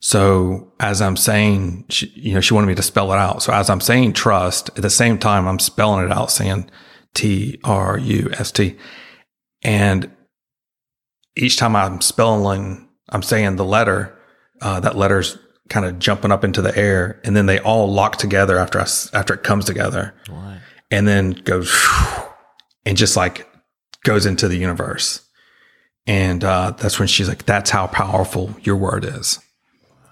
So 0.01 0.73
as 0.81 1.01
I'm 1.01 1.17
saying, 1.17 1.85
she, 1.91 2.09
you 2.17 2.35
know, 2.35 2.41
she 2.41 2.55
wanted 2.55 2.67
me 2.67 2.75
to 2.75 2.83
spell 2.83 3.13
it 3.13 3.19
out. 3.19 3.43
So 3.43 3.53
as 3.53 3.71
I'm 3.71 3.81
saying 3.81 4.15
trust, 4.15 4.69
at 4.71 4.83
the 4.83 4.91
same 4.91 5.19
time, 5.19 5.47
I'm 5.47 5.59
spelling 5.59 6.05
it 6.05 6.13
out 6.13 6.31
saying 6.31 6.71
T 7.15 7.61
R 7.65 7.99
U 7.99 8.31
S 8.33 8.53
T. 8.53 8.77
And 9.63 10.11
each 11.37 11.57
time 11.57 11.77
I'm 11.77 12.01
spelling, 12.01 12.89
I'm 13.09 13.23
saying 13.23 13.57
the 13.57 13.65
letter, 13.65 14.17
uh, 14.61 14.81
that 14.81 14.97
letter's 14.97 15.39
kind 15.69 15.87
of 15.87 15.99
jumping 15.99 16.33
up 16.33 16.43
into 16.45 16.61
the 16.63 16.77
air 16.77 17.21
and 17.25 17.37
then 17.37 17.47
they 17.47 17.61
all 17.61 17.91
lock 17.93 18.17
together 18.17 18.59
after 18.59 18.81
I, 18.81 18.87
after 19.13 19.35
it 19.35 19.45
comes 19.45 19.65
together 19.65 20.15
Right. 20.29 20.59
and 20.91 21.07
then 21.07 21.31
goes 21.31 21.73
and 22.85 22.97
just 22.97 23.17
like 23.17 23.47
goes 24.05 24.27
into 24.27 24.49
the 24.49 24.57
universe. 24.57 25.27
And 26.07 26.43
uh, 26.43 26.73
that's 26.73 26.99
when 26.99 27.07
she's 27.07 27.29
like, 27.29 27.45
"That's 27.45 27.71
how 27.71 27.87
powerful 27.87 28.57
your 28.63 28.77
word 28.77 29.05
is." 29.05 29.39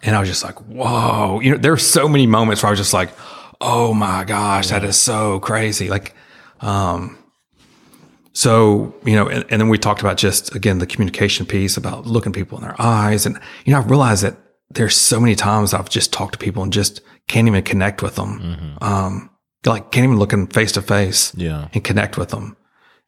And 0.03 0.15
I 0.15 0.21
was 0.21 0.29
just 0.29 0.45
like, 0.45 0.57
"Whoa!" 0.69 1.41
You 1.41 1.53
know, 1.53 1.57
there 1.57 1.73
were 1.73 1.77
so 1.79 2.07
many 2.09 2.27
moments 2.27 2.63
where 2.63 2.69
I 2.69 2.71
was 2.71 2.79
just 2.79 2.93
like, 2.93 3.11
"Oh 3.61 3.95
my 3.95 4.23
gosh, 4.25 4.69
that 4.69 4.85
is 4.85 4.97
so 4.97 5.41
crazy!" 5.41 5.89
Like, 5.89 6.15
um, 6.61 7.16
so 8.33 8.94
you 9.05 9.14
know, 9.16 9.29
and, 9.29 9.44
and 9.51 9.61
then 9.61 9.68
we 9.68 9.79
talked 9.79 10.01
about 10.01 10.16
just 10.16 10.55
again 10.55 10.79
the 10.79 10.87
communication 10.87 11.44
piece 11.47 11.77
about 11.77 12.07
looking 12.07 12.33
people 12.33 12.59
in 12.59 12.64
their 12.64 12.81
eyes, 12.81 13.27
and 13.27 13.38
you 13.64 13.73
know, 13.73 13.81
I 13.81 13.83
realized 13.85 14.23
that 14.23 14.37
there's 14.71 14.97
so 14.97 15.18
many 15.18 15.35
times 15.35 15.73
I've 15.75 15.88
just 15.88 16.12
talked 16.12 16.33
to 16.35 16.38
people 16.38 16.62
and 16.62 16.73
just 16.73 17.01
can't 17.27 17.49
even 17.49 17.62
connect 17.64 18.03
with 18.03 18.16
them. 18.16 18.77
Um, 18.81 19.31
like 19.66 19.90
can't 19.90 20.05
even 20.05 20.18
look 20.18 20.31
them 20.31 20.47
face 20.47 20.73
to 20.73 20.83
face 20.83 21.33
Yeah. 21.37 21.68
and 21.75 21.83
connect 21.83 22.16
with 22.18 22.29
them. 22.31 22.57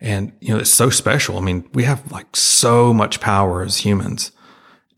And, 0.01 0.33
you 0.41 0.53
know, 0.55 0.61
it's 0.61 0.71
so 0.71 0.89
special. 0.91 1.37
I 1.37 1.43
mean, 1.43 1.69
we 1.75 1.85
have 1.85 2.11
like 2.11 2.35
so 2.35 2.93
much 2.95 3.21
power 3.21 3.63
as 3.63 3.77
humans. 3.79 4.33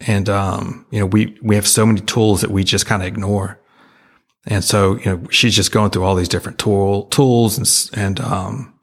And, 0.00 0.28
um, 0.28 0.86
you 0.90 1.00
know, 1.00 1.06
we, 1.06 1.36
we 1.42 1.56
have 1.56 1.66
so 1.68 1.84
many 1.84 2.00
tools 2.00 2.40
that 2.40 2.50
we 2.50 2.62
just 2.64 2.86
kind 2.86 3.02
of 3.02 3.08
ignore. 3.08 3.60
And 4.46 4.64
so, 4.64 4.96
you 4.96 5.04
know, 5.06 5.22
she's 5.30 5.54
just 5.54 5.72
going 5.72 5.90
through 5.90 6.04
all 6.04 6.16
these 6.16 6.28
different 6.28 6.58
tool, 6.58 7.04
tools 7.06 7.58
and, 7.58 8.00
and, 8.00 8.20
um, 8.20 8.74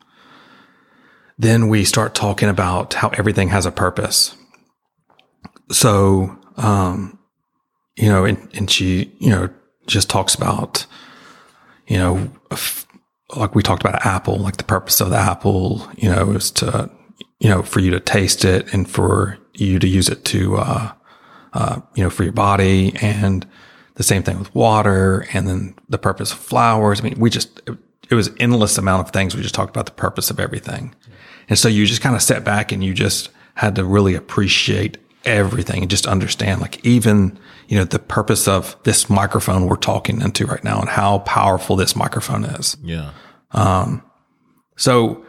then 1.38 1.70
we 1.70 1.86
start 1.86 2.16
talking 2.16 2.50
about 2.50 2.94
how 2.96 3.10
everything 3.10 3.48
has 3.48 3.66
a 3.66 3.72
purpose. 3.72 4.36
So, 5.72 6.38
um, 6.58 7.18
you 7.96 8.10
know, 8.10 8.26
and, 8.26 8.50
and 8.54 8.70
she, 8.70 9.16
you 9.20 9.30
know, 9.30 9.50
just 9.88 10.10
talks 10.10 10.36
about, 10.36 10.86
you 11.88 11.98
know, 11.98 12.30
like 13.36 13.56
we 13.56 13.64
talked 13.64 13.84
about 13.84 14.06
apple, 14.06 14.38
like 14.38 14.58
the 14.58 14.64
purpose 14.64 15.00
of 15.00 15.12
the 15.12 15.18
apple, 15.18 15.88
you 15.96 16.10
know, 16.10 16.32
is 16.32 16.52
to, 16.52 16.90
you 17.40 17.50
know, 17.50 17.64
for 17.64 17.80
you 17.80 17.92
to 17.92 18.00
taste 18.00 18.44
it 18.44 18.74
and 18.74 18.90
for 18.90 19.38
you 19.54 19.80
to 19.80 19.88
use 19.88 20.10
it 20.10 20.26
to, 20.26 20.58
uh, 20.58 20.92
uh, 21.54 21.82
you 21.96 22.04
know, 22.04 22.10
for 22.10 22.24
your 22.24 22.34
body 22.34 22.94
and 23.02 23.48
the 24.00 24.04
same 24.04 24.24
thing 24.24 24.40
with 24.40 24.56
water 24.56 25.28
and 25.34 25.46
then 25.46 25.76
the 25.90 25.98
purpose 25.98 26.32
of 26.32 26.38
flowers. 26.38 27.02
I 27.02 27.04
mean, 27.04 27.20
we 27.20 27.30
just, 27.30 27.60
it, 27.68 27.78
it 28.10 28.16
was 28.16 28.32
endless 28.40 28.78
amount 28.78 29.06
of 29.06 29.12
things. 29.12 29.36
We 29.36 29.42
just 29.42 29.54
talked 29.54 29.72
about 29.72 29.88
the 29.88 29.92
purpose 29.92 30.30
of 30.30 30.40
everything. 30.40 30.96
And 31.50 31.60
so 31.60 31.68
you 31.68 31.86
just 31.86 32.02
kind 32.02 32.16
of 32.16 32.22
sat 32.22 32.46
back 32.46 32.72
and 32.72 32.82
you 32.82 32.94
just 32.94 33.30
had 33.56 33.76
to 33.76 33.84
really 33.84 34.16
appreciate 34.16 34.98
everything 35.26 35.82
and 35.82 35.92
just 35.92 36.08
understand 36.08 36.62
like 36.62 36.84
even, 36.86 37.38
you 37.68 37.78
know, 37.78 37.84
the 37.84 38.00
purpose 38.00 38.48
of 38.48 38.78
this 38.84 39.10
microphone 39.10 39.66
we're 39.66 39.76
talking 39.76 40.22
into 40.22 40.46
right 40.46 40.64
now 40.64 40.80
and 40.80 40.88
how 40.88 41.20
powerful 41.20 41.76
this 41.76 41.94
microphone 41.94 42.46
is. 42.46 42.78
Yeah. 42.82 43.12
Um, 43.52 44.02
so, 44.78 45.26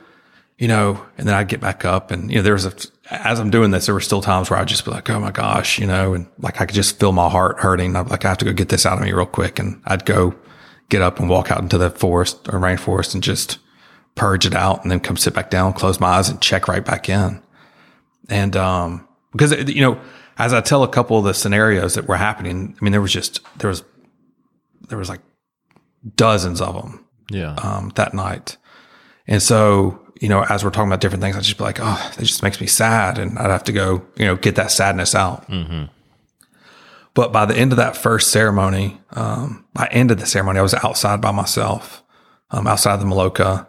you 0.58 0.68
know, 0.68 1.04
and 1.18 1.26
then 1.26 1.34
I'd 1.34 1.48
get 1.48 1.60
back 1.60 1.84
up 1.84 2.12
and, 2.12 2.30
you 2.30 2.36
know, 2.36 2.42
there 2.42 2.52
was 2.52 2.66
a, 2.66 2.74
as 3.10 3.40
I'm 3.40 3.50
doing 3.50 3.70
this, 3.70 3.86
there 3.86 3.94
were 3.94 4.00
still 4.00 4.22
times 4.22 4.50
where 4.50 4.58
I'd 4.58 4.68
just 4.68 4.84
be 4.84 4.90
like, 4.90 5.08
oh 5.10 5.18
my 5.20 5.30
gosh, 5.30 5.78
you 5.78 5.86
know, 5.86 6.14
and 6.14 6.26
like 6.38 6.60
I 6.60 6.66
could 6.66 6.74
just 6.74 6.98
feel 7.00 7.12
my 7.12 7.28
heart 7.28 7.58
hurting. 7.58 7.96
I'm 7.96 8.06
like, 8.08 8.24
I 8.24 8.28
have 8.28 8.38
to 8.38 8.44
go 8.44 8.52
get 8.52 8.68
this 8.68 8.86
out 8.86 8.98
of 8.98 9.04
me 9.04 9.12
real 9.12 9.26
quick. 9.26 9.58
And 9.58 9.82
I'd 9.86 10.04
go 10.04 10.34
get 10.88 11.02
up 11.02 11.18
and 11.18 11.28
walk 11.28 11.50
out 11.50 11.60
into 11.60 11.78
the 11.78 11.90
forest 11.90 12.48
or 12.48 12.58
rainforest 12.60 13.14
and 13.14 13.22
just 13.22 13.58
purge 14.14 14.46
it 14.46 14.54
out 14.54 14.82
and 14.82 14.90
then 14.90 15.00
come 15.00 15.16
sit 15.16 15.34
back 15.34 15.50
down, 15.50 15.72
close 15.72 15.98
my 16.00 16.08
eyes 16.08 16.28
and 16.28 16.40
check 16.40 16.68
right 16.68 16.84
back 16.84 17.08
in. 17.08 17.42
And, 18.28 18.56
um, 18.56 19.08
because, 19.32 19.52
you 19.68 19.80
know, 19.80 20.00
as 20.38 20.52
I 20.52 20.60
tell 20.60 20.82
a 20.82 20.88
couple 20.88 21.18
of 21.18 21.24
the 21.24 21.34
scenarios 21.34 21.94
that 21.94 22.06
were 22.08 22.16
happening, 22.16 22.76
I 22.80 22.84
mean, 22.84 22.92
there 22.92 23.00
was 23.00 23.12
just, 23.12 23.40
there 23.58 23.68
was, 23.70 23.82
there 24.88 24.98
was 24.98 25.08
like 25.08 25.20
dozens 26.16 26.60
of 26.60 26.74
them 26.74 27.04
Yeah. 27.30 27.54
um, 27.54 27.92
that 27.96 28.14
night. 28.14 28.56
And 29.26 29.40
so, 29.42 29.99
you 30.20 30.28
know, 30.28 30.44
as 30.44 30.62
we're 30.62 30.70
talking 30.70 30.88
about 30.88 31.00
different 31.00 31.22
things, 31.22 31.34
I'd 31.34 31.42
just 31.42 31.58
be 31.58 31.64
like, 31.64 31.78
oh, 31.80 32.12
that 32.16 32.24
just 32.24 32.42
makes 32.42 32.60
me 32.60 32.66
sad. 32.66 33.18
And 33.18 33.38
I'd 33.38 33.50
have 33.50 33.64
to 33.64 33.72
go, 33.72 34.06
you 34.16 34.26
know, 34.26 34.36
get 34.36 34.54
that 34.56 34.70
sadness 34.70 35.14
out. 35.14 35.48
But 37.14 37.32
by 37.32 37.46
the 37.46 37.56
end 37.56 37.72
of 37.72 37.78
that 37.78 37.96
first 37.96 38.30
ceremony, 38.30 39.00
um, 39.12 39.64
I 39.74 39.86
ended 39.86 40.18
the 40.18 40.26
ceremony. 40.26 40.58
I 40.58 40.62
was 40.62 40.74
outside 40.74 41.20
by 41.20 41.32
myself, 41.32 42.02
um, 42.50 42.66
outside 42.66 43.00
the 43.00 43.04
Maloka, 43.04 43.66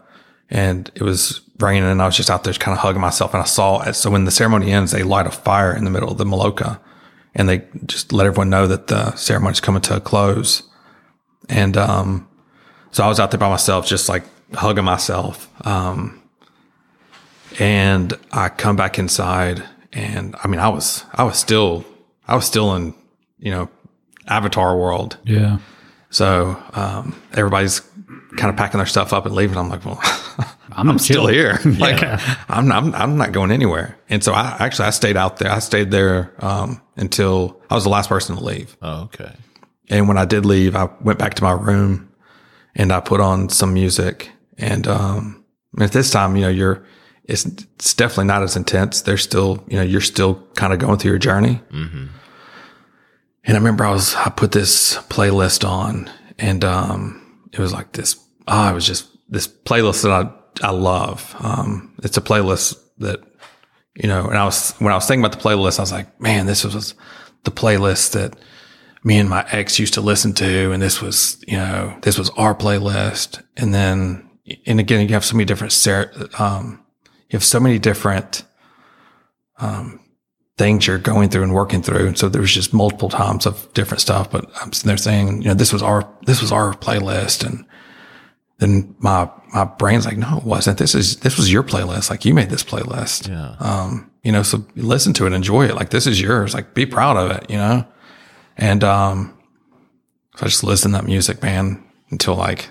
and 0.49 0.91
it 0.93 1.01
was 1.01 1.41
raining. 1.59 1.89
And 1.89 2.01
I 2.01 2.05
was 2.05 2.17
just 2.17 2.29
out 2.29 2.43
there 2.43 2.53
kind 2.53 2.77
of 2.77 2.81
hugging 2.81 3.01
myself. 3.01 3.33
And 3.33 3.41
I 3.41 3.45
saw 3.45 3.81
it. 3.81 3.93
So 3.93 4.11
when 4.11 4.25
the 4.25 4.31
ceremony 4.31 4.71
ends, 4.71 4.91
they 4.91 5.03
light 5.03 5.25
a 5.27 5.31
fire 5.31 5.75
in 5.75 5.85
the 5.85 5.89
middle 5.89 6.11
of 6.11 6.17
the 6.17 6.25
Maloka 6.25 6.79
and 7.33 7.47
they 7.47 7.65
just 7.85 8.11
let 8.11 8.27
everyone 8.27 8.49
know 8.49 8.67
that 8.67 8.87
the 8.87 9.15
ceremony's 9.15 9.61
coming 9.61 9.81
to 9.83 9.95
a 9.95 10.01
close. 10.01 10.63
And, 11.47 11.77
um, 11.77 12.27
so 12.91 13.03
I 13.03 13.07
was 13.07 13.21
out 13.21 13.31
there 13.31 13.39
by 13.39 13.49
myself, 13.49 13.87
just 13.87 14.09
like 14.09 14.25
hugging 14.53 14.83
myself. 14.83 15.47
Um, 15.65 16.20
and 17.61 18.13
I 18.31 18.49
come 18.49 18.75
back 18.75 18.97
inside 18.97 19.63
and 19.93 20.35
I 20.43 20.47
mean, 20.47 20.59
I 20.59 20.69
was, 20.69 21.05
I 21.13 21.23
was 21.23 21.37
still, 21.37 21.85
I 22.27 22.35
was 22.35 22.45
still 22.45 22.73
in, 22.75 22.95
you 23.37 23.51
know, 23.51 23.69
avatar 24.27 24.75
world. 24.75 25.17
Yeah. 25.25 25.59
So, 26.09 26.61
um, 26.73 27.21
everybody's 27.33 27.81
kind 28.35 28.49
of 28.49 28.55
packing 28.55 28.79
their 28.79 28.87
stuff 28.87 29.13
up 29.13 29.27
and 29.27 29.35
leaving. 29.35 29.57
I'm 29.57 29.69
like, 29.69 29.85
well, 29.85 29.99
I'm, 30.71 30.89
I'm 30.89 30.97
still 30.97 31.27
here. 31.27 31.59
like 31.77 32.01
I'm, 32.49 32.71
I'm, 32.71 32.95
I'm 32.95 33.17
not 33.17 33.31
going 33.31 33.51
anywhere. 33.51 33.95
And 34.09 34.23
so 34.23 34.33
I 34.33 34.57
actually, 34.59 34.87
I 34.87 34.91
stayed 34.91 35.15
out 35.15 35.37
there. 35.37 35.51
I 35.51 35.59
stayed 35.59 35.91
there, 35.91 36.33
um, 36.39 36.81
until 36.95 37.61
I 37.69 37.75
was 37.75 37.83
the 37.83 37.91
last 37.91 38.09
person 38.09 38.37
to 38.37 38.43
leave. 38.43 38.75
oh, 38.81 39.03
okay. 39.03 39.33
And 39.87 40.07
when 40.07 40.17
I 40.17 40.25
did 40.25 40.47
leave, 40.47 40.75
I 40.75 40.89
went 41.01 41.19
back 41.19 41.35
to 41.35 41.43
my 41.43 41.51
room 41.51 42.11
and 42.73 42.91
I 42.91 43.01
put 43.01 43.21
on 43.21 43.49
some 43.49 43.73
music. 43.73 44.31
And 44.57 44.87
um, 44.87 45.45
at 45.79 45.91
this 45.91 46.09
time, 46.09 46.35
you 46.35 46.43
know, 46.43 46.49
you're 46.49 46.85
it's 47.25 47.45
it's 47.45 47.93
definitely 47.93 48.25
not 48.25 48.43
as 48.43 48.55
intense. 48.55 49.01
There's 49.01 49.23
still, 49.23 49.63
you 49.67 49.77
know, 49.77 49.83
you're 49.83 50.01
still 50.01 50.35
kind 50.55 50.73
of 50.73 50.79
going 50.79 50.97
through 50.97 51.11
your 51.11 51.19
journey. 51.19 51.61
And 53.43 53.55
I 53.57 53.59
remember 53.59 53.85
I 53.85 53.91
was 53.91 54.15
I 54.15 54.29
put 54.29 54.51
this 54.51 54.97
playlist 55.09 55.67
on, 55.67 56.09
and 56.37 56.63
um, 56.63 57.39
it 57.51 57.59
was 57.59 57.73
like 57.73 57.93
this. 57.93 58.15
Ah, 58.47 58.71
it 58.71 58.75
was 58.75 58.85
just 58.85 59.07
this 59.29 59.47
playlist 59.47 60.03
that 60.03 60.11
I 60.11 60.31
I 60.67 60.71
love. 60.71 61.35
Um, 61.39 61.95
it's 62.03 62.17
a 62.17 62.21
playlist 62.21 62.77
that 62.99 63.21
you 63.95 64.07
know, 64.07 64.27
and 64.27 64.37
I 64.37 64.45
was 64.45 64.73
when 64.79 64.91
I 64.93 64.95
was 64.95 65.07
thinking 65.07 65.25
about 65.25 65.37
the 65.39 65.43
playlist, 65.43 65.79
I 65.79 65.83
was 65.83 65.91
like, 65.91 66.19
man, 66.21 66.45
this 66.45 66.63
was 66.63 66.93
the 67.43 67.51
playlist 67.51 68.11
that 68.11 68.37
me 69.03 69.17
and 69.17 69.29
my 69.29 69.45
ex 69.51 69.79
used 69.79 69.95
to 69.95 70.01
listen 70.01 70.33
to, 70.33 70.71
and 70.71 70.81
this 70.81 71.01
was 71.01 71.43
you 71.47 71.57
know 71.57 71.97
this 72.01 72.17
was 72.17 72.29
our 72.31 72.53
playlist, 72.53 73.43
and 73.57 73.73
then 73.73 74.29
and 74.65 74.79
again 74.79 75.01
you 75.01 75.13
have 75.13 75.25
so 75.25 75.35
many 75.35 75.45
different 75.45 75.73
ser- 75.73 76.11
um, 76.37 76.80
you 77.31 77.37
have 77.37 77.45
so 77.45 77.61
many 77.61 77.79
different 77.79 78.43
um, 79.59 80.01
things 80.57 80.85
you're 80.85 80.97
going 80.97 81.29
through 81.29 81.43
and 81.43 81.53
working 81.53 81.81
through. 81.81 82.07
And 82.07 82.17
so 82.17 82.27
there 82.27 82.41
was 82.41 82.53
just 82.53 82.73
multiple 82.73 83.07
times 83.07 83.45
of 83.45 83.73
different 83.73 84.01
stuff, 84.01 84.29
but 84.29 84.45
I'm 84.61 84.73
sitting 84.73 84.89
there 84.89 84.97
saying, 84.97 85.41
you 85.41 85.47
know, 85.47 85.53
this 85.53 85.71
was 85.71 85.81
our, 85.81 86.07
this 86.25 86.41
was 86.41 86.51
our 86.51 86.73
playlist. 86.73 87.45
And 87.45 87.65
then 88.57 88.93
my, 88.99 89.29
my 89.53 89.63
brain's 89.63 90.05
like, 90.05 90.17
no, 90.17 90.37
it 90.37 90.43
wasn't. 90.43 90.77
This 90.77 90.93
is, 90.93 91.21
this 91.21 91.37
was 91.37 91.51
your 91.51 91.63
playlist. 91.63 92.09
Like 92.09 92.25
you 92.25 92.33
made 92.33 92.49
this 92.49 92.65
playlist. 92.65 93.29
Yeah. 93.29 93.55
Um, 93.59 94.11
you 94.23 94.33
know, 94.33 94.43
so 94.43 94.65
listen 94.75 95.13
to 95.13 95.25
it, 95.25 95.31
enjoy 95.31 95.67
it. 95.67 95.75
Like 95.75 95.89
this 95.91 96.05
is 96.05 96.19
yours. 96.19 96.53
Like 96.53 96.73
be 96.73 96.85
proud 96.85 97.15
of 97.15 97.31
it, 97.31 97.49
you 97.49 97.57
know? 97.57 97.87
And, 98.57 98.83
um, 98.83 99.37
so 100.35 100.45
I 100.45 100.49
just 100.49 100.65
listened 100.65 100.93
to 100.95 101.01
that 101.01 101.07
music, 101.07 101.41
man, 101.41 101.81
until 102.09 102.35
like 102.35 102.69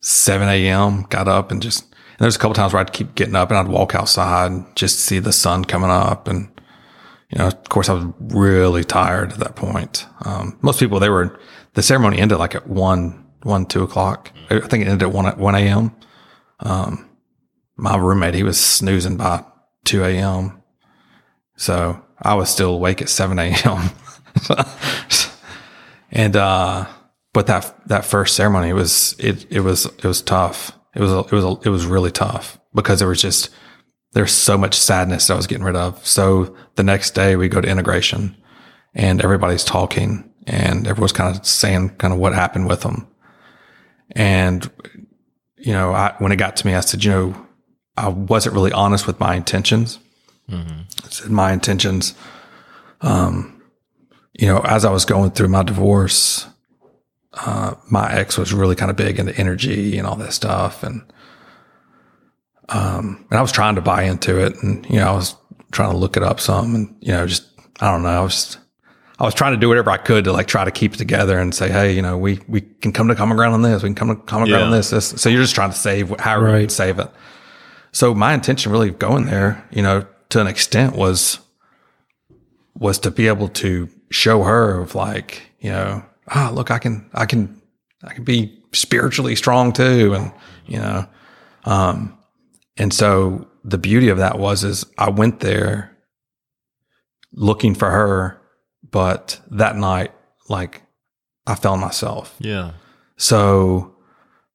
7 0.00 0.46
a.m. 0.48 1.06
Got 1.08 1.28
up 1.28 1.50
and 1.50 1.62
just, 1.62 1.91
there's 2.22 2.36
a 2.36 2.38
couple 2.38 2.54
times 2.54 2.72
where 2.72 2.80
I'd 2.80 2.92
keep 2.92 3.16
getting 3.16 3.34
up 3.34 3.50
and 3.50 3.58
I'd 3.58 3.66
walk 3.66 3.96
outside 3.96 4.52
and 4.52 4.76
just 4.76 5.00
see 5.00 5.18
the 5.18 5.32
sun 5.32 5.64
coming 5.64 5.90
up. 5.90 6.28
And, 6.28 6.48
you 7.30 7.38
know, 7.38 7.48
of 7.48 7.68
course 7.68 7.88
I 7.88 7.94
was 7.94 8.04
really 8.20 8.84
tired 8.84 9.32
at 9.32 9.38
that 9.40 9.56
point. 9.56 10.06
Um, 10.24 10.56
most 10.62 10.78
people, 10.78 11.00
they 11.00 11.08
were, 11.08 11.36
the 11.74 11.82
ceremony 11.82 12.18
ended 12.18 12.38
like 12.38 12.54
at 12.54 12.68
one, 12.68 13.26
one, 13.42 13.66
two 13.66 13.82
o'clock. 13.82 14.30
I 14.50 14.60
think 14.60 14.84
it 14.84 14.88
ended 14.88 15.02
at 15.02 15.12
one, 15.12 15.26
at 15.26 15.36
1 15.36 15.54
a.m. 15.56 15.96
Um, 16.60 17.10
my 17.76 17.96
roommate, 17.96 18.34
he 18.34 18.44
was 18.44 18.60
snoozing 18.60 19.16
by 19.16 19.44
2 19.86 20.04
a.m. 20.04 20.62
So 21.56 22.04
I 22.20 22.34
was 22.34 22.50
still 22.50 22.74
awake 22.74 23.02
at 23.02 23.08
7 23.08 23.36
a.m. 23.36 23.90
and, 26.12 26.36
uh, 26.36 26.86
but 27.32 27.48
that, 27.48 27.88
that 27.88 28.04
first 28.04 28.36
ceremony 28.36 28.72
was, 28.72 29.16
it, 29.18 29.44
it 29.50 29.60
was, 29.60 29.86
it 29.86 30.04
was 30.04 30.22
tough. 30.22 30.78
It 30.94 31.00
was, 31.00 31.10
it 31.10 31.32
was, 31.32 31.44
it 31.64 31.70
was 31.70 31.86
really 31.86 32.10
tough 32.10 32.60
because 32.74 32.98
there 32.98 33.08
was 33.08 33.22
just, 33.22 33.50
there's 34.12 34.32
so 34.32 34.58
much 34.58 34.74
sadness 34.74 35.26
that 35.26 35.34
I 35.34 35.36
was 35.36 35.46
getting 35.46 35.64
rid 35.64 35.76
of. 35.76 36.06
So 36.06 36.54
the 36.74 36.82
next 36.82 37.14
day 37.14 37.34
we 37.36 37.48
go 37.48 37.60
to 37.60 37.68
integration 37.68 38.36
and 38.94 39.22
everybody's 39.22 39.64
talking 39.64 40.30
and 40.46 40.86
everyone's 40.86 41.12
kind 41.12 41.34
of 41.34 41.46
saying 41.46 41.90
kind 41.96 42.12
of 42.12 42.20
what 42.20 42.34
happened 42.34 42.68
with 42.68 42.82
them. 42.82 43.06
And, 44.10 44.70
you 45.56 45.72
know, 45.72 45.92
I, 45.92 46.14
when 46.18 46.32
it 46.32 46.36
got 46.36 46.56
to 46.56 46.66
me, 46.66 46.74
I 46.74 46.80
said, 46.80 47.02
you 47.04 47.10
know, 47.10 47.46
I 47.96 48.08
wasn't 48.08 48.54
really 48.54 48.72
honest 48.72 49.06
with 49.06 49.18
my 49.18 49.34
intentions. 49.34 49.98
I 51.04 51.08
said 51.08 51.30
my 51.30 51.52
intentions, 51.52 52.14
um, 53.00 53.62
you 54.34 54.46
know, 54.46 54.60
as 54.60 54.84
I 54.84 54.90
was 54.90 55.04
going 55.04 55.30
through 55.30 55.48
my 55.48 55.62
divorce, 55.62 56.46
uh, 57.34 57.74
my 57.90 58.12
ex 58.12 58.36
was 58.36 58.52
really 58.52 58.76
kind 58.76 58.90
of 58.90 58.96
big 58.96 59.18
into 59.18 59.36
energy 59.36 59.96
and 59.98 60.06
all 60.06 60.16
that 60.16 60.32
stuff. 60.32 60.82
And, 60.82 61.02
um, 62.68 63.26
and 63.30 63.38
I 63.38 63.42
was 63.42 63.52
trying 63.52 63.74
to 63.76 63.80
buy 63.80 64.02
into 64.04 64.44
it 64.44 64.62
and, 64.62 64.84
you 64.88 64.96
know, 64.96 65.08
I 65.08 65.12
was 65.12 65.34
trying 65.72 65.90
to 65.92 65.96
look 65.96 66.16
it 66.16 66.22
up 66.22 66.40
some 66.40 66.74
and, 66.74 66.96
you 67.00 67.12
know, 67.12 67.26
just, 67.26 67.44
I 67.80 67.90
don't 67.90 68.02
know. 68.02 68.08
I 68.08 68.20
was, 68.20 68.34
just, 68.34 68.58
I 69.18 69.24
was 69.24 69.34
trying 69.34 69.52
to 69.52 69.58
do 69.58 69.68
whatever 69.68 69.90
I 69.90 69.96
could 69.96 70.24
to 70.24 70.32
like 70.32 70.46
try 70.46 70.64
to 70.64 70.70
keep 70.70 70.94
it 70.94 70.98
together 70.98 71.38
and 71.38 71.54
say, 71.54 71.70
Hey, 71.70 71.92
you 71.92 72.02
know, 72.02 72.18
we, 72.18 72.40
we 72.48 72.60
can 72.60 72.92
come 72.92 73.08
to 73.08 73.14
common 73.14 73.36
ground 73.36 73.54
on 73.54 73.62
this. 73.62 73.82
We 73.82 73.88
can 73.88 73.94
come 73.94 74.08
to 74.08 74.16
common 74.16 74.48
ground 74.48 74.64
on 74.64 74.70
this, 74.72 74.90
this. 74.90 75.08
So 75.20 75.28
you're 75.28 75.42
just 75.42 75.54
trying 75.54 75.70
to 75.70 75.76
save 75.76 76.10
however 76.20 76.48
you 76.48 76.52
Right. 76.52 76.60
can 76.60 76.68
save 76.70 76.98
it. 76.98 77.10
So 77.92 78.14
my 78.14 78.34
intention 78.34 78.72
really 78.72 78.88
of 78.88 78.98
going 78.98 79.26
there, 79.26 79.66
you 79.70 79.82
know, 79.82 80.06
to 80.30 80.40
an 80.40 80.46
extent 80.46 80.96
was, 80.96 81.40
was 82.74 82.98
to 83.00 83.10
be 83.10 83.28
able 83.28 83.48
to 83.48 83.88
show 84.10 84.42
her 84.44 84.80
of 84.80 84.94
like, 84.94 85.42
you 85.60 85.70
know, 85.70 86.02
ah, 86.34 86.50
look, 86.52 86.70
I 86.70 86.78
can, 86.78 87.08
I 87.14 87.26
can, 87.26 87.60
I 88.02 88.14
can 88.14 88.24
be 88.24 88.58
spiritually 88.72 89.36
strong 89.36 89.72
too. 89.72 90.14
And, 90.14 90.32
you 90.66 90.78
know, 90.78 91.06
um, 91.64 92.18
and 92.76 92.92
so 92.92 93.46
the 93.64 93.78
beauty 93.78 94.08
of 94.08 94.18
that 94.18 94.38
was, 94.38 94.64
is 94.64 94.84
I 94.98 95.10
went 95.10 95.40
there 95.40 95.96
looking 97.32 97.74
for 97.74 97.90
her, 97.90 98.40
but 98.90 99.40
that 99.50 99.76
night, 99.76 100.12
like 100.48 100.82
I 101.46 101.54
found 101.54 101.80
myself. 101.80 102.34
Yeah. 102.38 102.72
So, 103.16 103.94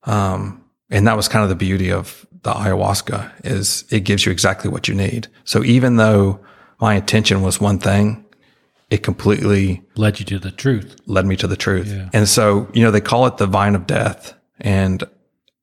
um, 0.03 0.63
and 0.89 1.07
that 1.07 1.17
was 1.17 1.27
kind 1.27 1.43
of 1.43 1.49
the 1.49 1.55
beauty 1.55 1.91
of 1.91 2.25
the 2.43 2.53
ayahuasca 2.53 3.45
is 3.45 3.83
it 3.89 4.01
gives 4.01 4.25
you 4.25 4.31
exactly 4.31 4.69
what 4.69 4.87
you 4.87 4.95
need. 4.95 5.27
So 5.43 5.63
even 5.63 5.97
though 5.97 6.39
my 6.79 6.95
intention 6.95 7.41
was 7.41 7.59
one 7.59 7.79
thing, 7.79 8.25
it 8.89 9.03
completely 9.03 9.83
Led 9.95 10.19
you 10.19 10.25
to 10.27 10.39
the 10.39 10.51
truth. 10.51 10.95
led 11.05 11.25
me 11.25 11.35
to 11.37 11.47
the 11.47 11.57
truth. 11.57 11.87
Yeah. 11.91 12.09
And 12.13 12.27
so, 12.27 12.69
you 12.73 12.83
know, 12.83 12.91
they 12.91 13.01
call 13.01 13.25
it 13.27 13.37
the 13.37 13.47
vine 13.47 13.75
of 13.75 13.85
death. 13.87 14.33
And, 14.59 15.03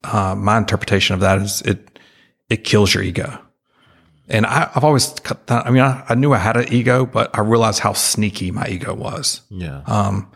uh, 0.04 0.34
my 0.36 0.58
interpretation 0.58 1.14
of 1.14 1.20
that 1.20 1.38
is 1.40 1.62
it, 1.62 1.98
it 2.50 2.64
kills 2.64 2.92
your 2.92 3.02
ego. 3.02 3.40
And 4.28 4.44
I, 4.46 4.70
I've 4.74 4.84
always, 4.84 5.10
cut 5.22 5.46
that- 5.46 5.66
I 5.66 5.70
mean, 5.70 5.82
I, 5.82 6.04
I 6.08 6.14
knew 6.14 6.32
I 6.32 6.38
had 6.38 6.56
an 6.56 6.72
ego, 6.72 7.06
but 7.06 7.30
I 7.36 7.40
realized 7.40 7.80
how 7.80 7.92
sneaky 7.94 8.50
my 8.50 8.66
ego 8.68 8.94
was. 8.94 9.40
Yeah. 9.50 9.82
Um, 9.86 10.30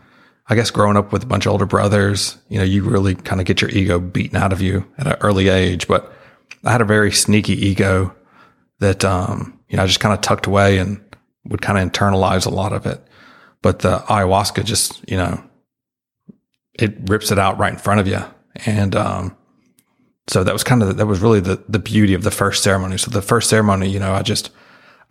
I 0.47 0.55
guess 0.55 0.71
growing 0.71 0.97
up 0.97 1.11
with 1.11 1.21
a 1.23 1.27
bunch 1.27 1.45
of 1.45 1.51
older 1.51 1.67
brothers, 1.67 2.37
you 2.49 2.57
know, 2.57 2.63
you 2.63 2.83
really 2.83 3.13
kind 3.13 3.39
of 3.39 3.45
get 3.45 3.61
your 3.61 3.69
ego 3.69 3.99
beaten 3.99 4.35
out 4.35 4.51
of 4.51 4.61
you 4.61 4.83
at 4.97 5.05
an 5.05 5.15
early 5.21 5.49
age. 5.49 5.87
But 5.87 6.11
I 6.65 6.71
had 6.71 6.81
a 6.81 6.85
very 6.85 7.11
sneaky 7.11 7.53
ego 7.53 8.15
that, 8.79 9.05
um, 9.05 9.59
you 9.69 9.77
know, 9.77 9.83
I 9.83 9.85
just 9.85 9.99
kind 9.99 10.13
of 10.15 10.21
tucked 10.21 10.47
away 10.47 10.79
and 10.79 10.99
would 11.49 11.61
kind 11.61 11.77
of 11.77 11.91
internalize 11.91 12.45
a 12.45 12.49
lot 12.49 12.73
of 12.73 12.85
it. 12.85 13.01
But 13.61 13.79
the 13.79 13.99
ayahuasca 13.99 14.63
just, 14.63 15.07
you 15.09 15.17
know, 15.17 15.43
it 16.73 16.95
rips 17.09 17.31
it 17.31 17.39
out 17.39 17.57
right 17.57 17.73
in 17.73 17.79
front 17.79 17.99
of 17.99 18.07
you. 18.07 18.19
And, 18.65 18.95
um, 18.95 19.35
so 20.27 20.43
that 20.43 20.53
was 20.53 20.63
kind 20.63 20.83
of, 20.83 20.97
that 20.97 21.05
was 21.07 21.19
really 21.19 21.39
the, 21.39 21.63
the 21.67 21.79
beauty 21.79 22.13
of 22.13 22.23
the 22.23 22.31
first 22.31 22.63
ceremony. 22.63 22.97
So 22.97 23.11
the 23.11 23.21
first 23.21 23.49
ceremony, 23.49 23.89
you 23.89 23.99
know, 23.99 24.13
I 24.13 24.21
just, 24.21 24.51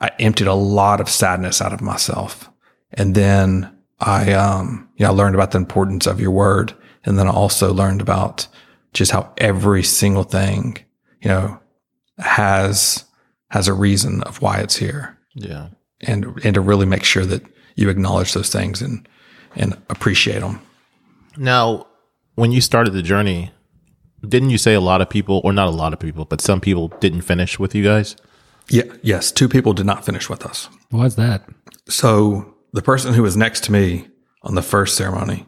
I 0.01 0.11
emptied 0.20 0.46
a 0.46 0.55
lot 0.55 1.01
of 1.01 1.09
sadness 1.09 1.61
out 1.61 1.72
of 1.72 1.81
myself. 1.81 2.48
And 2.92 3.14
then 3.14 3.77
I, 4.01 4.33
um, 4.33 4.88
you 4.96 5.05
know, 5.05 5.11
I 5.11 5.14
learned 5.14 5.35
about 5.35 5.51
the 5.51 5.59
importance 5.59 6.07
of 6.07 6.20
your 6.20 6.31
word. 6.31 6.72
And 7.05 7.18
then 7.18 7.27
I 7.27 7.33
also 7.33 7.74
learned 7.74 8.01
about 8.01 8.46
just 8.94 9.11
how 9.11 9.33
every 9.38 9.83
single 9.83 10.22
thing, 10.22 10.79
you 11.20 11.29
know, 11.29 11.61
has, 12.18 13.05
has 13.51 13.66
a 13.66 13.74
reason 13.74 14.22
of 14.22 14.40
why 14.40 14.59
it's 14.59 14.77
here 14.77 15.18
yeah. 15.38 15.68
And, 16.03 16.39
and 16.45 16.55
to 16.55 16.61
really 16.61 16.87
make 16.87 17.05
sure 17.05 17.25
that 17.25 17.43
you 17.75 17.89
acknowledge 17.89 18.33
those 18.33 18.51
things 18.51 18.83
and, 18.83 19.09
and 19.55 19.75
appreciate 19.89 20.41
them. 20.41 20.61
Now, 21.37 21.87
when 22.35 22.53
you 22.53 22.61
started 22.61 22.93
the 22.93 23.03
journey, 23.03 23.53
didn't 24.27 24.51
you 24.51 24.59
say 24.59 24.75
a 24.75 24.81
lot 24.81 25.01
of 25.01 25.09
people, 25.09 25.41
or 25.45 25.53
not 25.53 25.69
a 25.69 25.73
lot 25.73 25.93
of 25.93 26.01
people, 26.01 26.25
but 26.25 26.41
some 26.41 26.61
people 26.61 26.89
didn't 27.01 27.23
finish 27.23 27.59
with 27.59 27.75
you 27.75 27.85
guys? 27.85 28.17
Yeah. 28.69 28.85
Yes. 29.03 29.33
Two 29.33 29.49
people 29.49 29.73
did 29.73 29.87
not 29.87 30.05
finish 30.05 30.29
with 30.29 30.45
us. 30.45 30.69
Why's 30.91 31.17
that? 31.17 31.49
So 31.89 32.55
the 32.73 32.83
person 32.83 33.15
who 33.15 33.23
was 33.23 33.37
next 33.37 33.65
to 33.65 33.73
me 33.73 34.09
on 34.43 34.55
the 34.55 34.63
first 34.63 34.97
ceremony, 34.97 35.47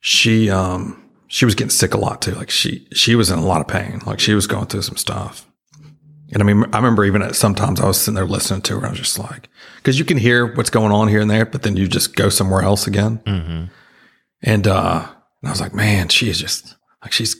she 0.00 0.50
um 0.50 1.02
she 1.26 1.44
was 1.44 1.54
getting 1.54 1.70
sick 1.70 1.94
a 1.94 1.98
lot 1.98 2.22
too. 2.22 2.32
Like 2.32 2.50
she 2.50 2.86
she 2.92 3.14
was 3.14 3.30
in 3.30 3.38
a 3.38 3.44
lot 3.44 3.60
of 3.60 3.68
pain. 3.68 4.00
Like 4.06 4.20
she 4.20 4.34
was 4.34 4.46
going 4.46 4.66
through 4.66 4.82
some 4.82 4.96
stuff. 4.96 5.47
And 6.32 6.42
I 6.42 6.46
mean, 6.46 6.64
I 6.72 6.76
remember 6.76 7.04
even 7.04 7.22
at 7.22 7.34
sometimes 7.34 7.80
I 7.80 7.86
was 7.86 7.98
sitting 8.00 8.14
there 8.14 8.26
listening 8.26 8.60
to 8.62 8.80
her. 8.80 8.86
I 8.86 8.90
was 8.90 8.98
just 8.98 9.18
like, 9.18 9.48
because 9.76 9.98
you 9.98 10.04
can 10.04 10.18
hear 10.18 10.54
what's 10.54 10.70
going 10.70 10.92
on 10.92 11.08
here 11.08 11.20
and 11.20 11.30
there, 11.30 11.46
but 11.46 11.62
then 11.62 11.76
you 11.76 11.88
just 11.88 12.16
go 12.16 12.28
somewhere 12.28 12.62
else 12.62 12.86
again. 12.86 13.70
And 14.42 14.66
uh, 14.68 15.06
and 15.42 15.48
I 15.48 15.50
was 15.50 15.60
like, 15.60 15.74
man, 15.74 16.08
she 16.08 16.28
is 16.28 16.38
just 16.38 16.76
like 17.02 17.12
she's 17.12 17.36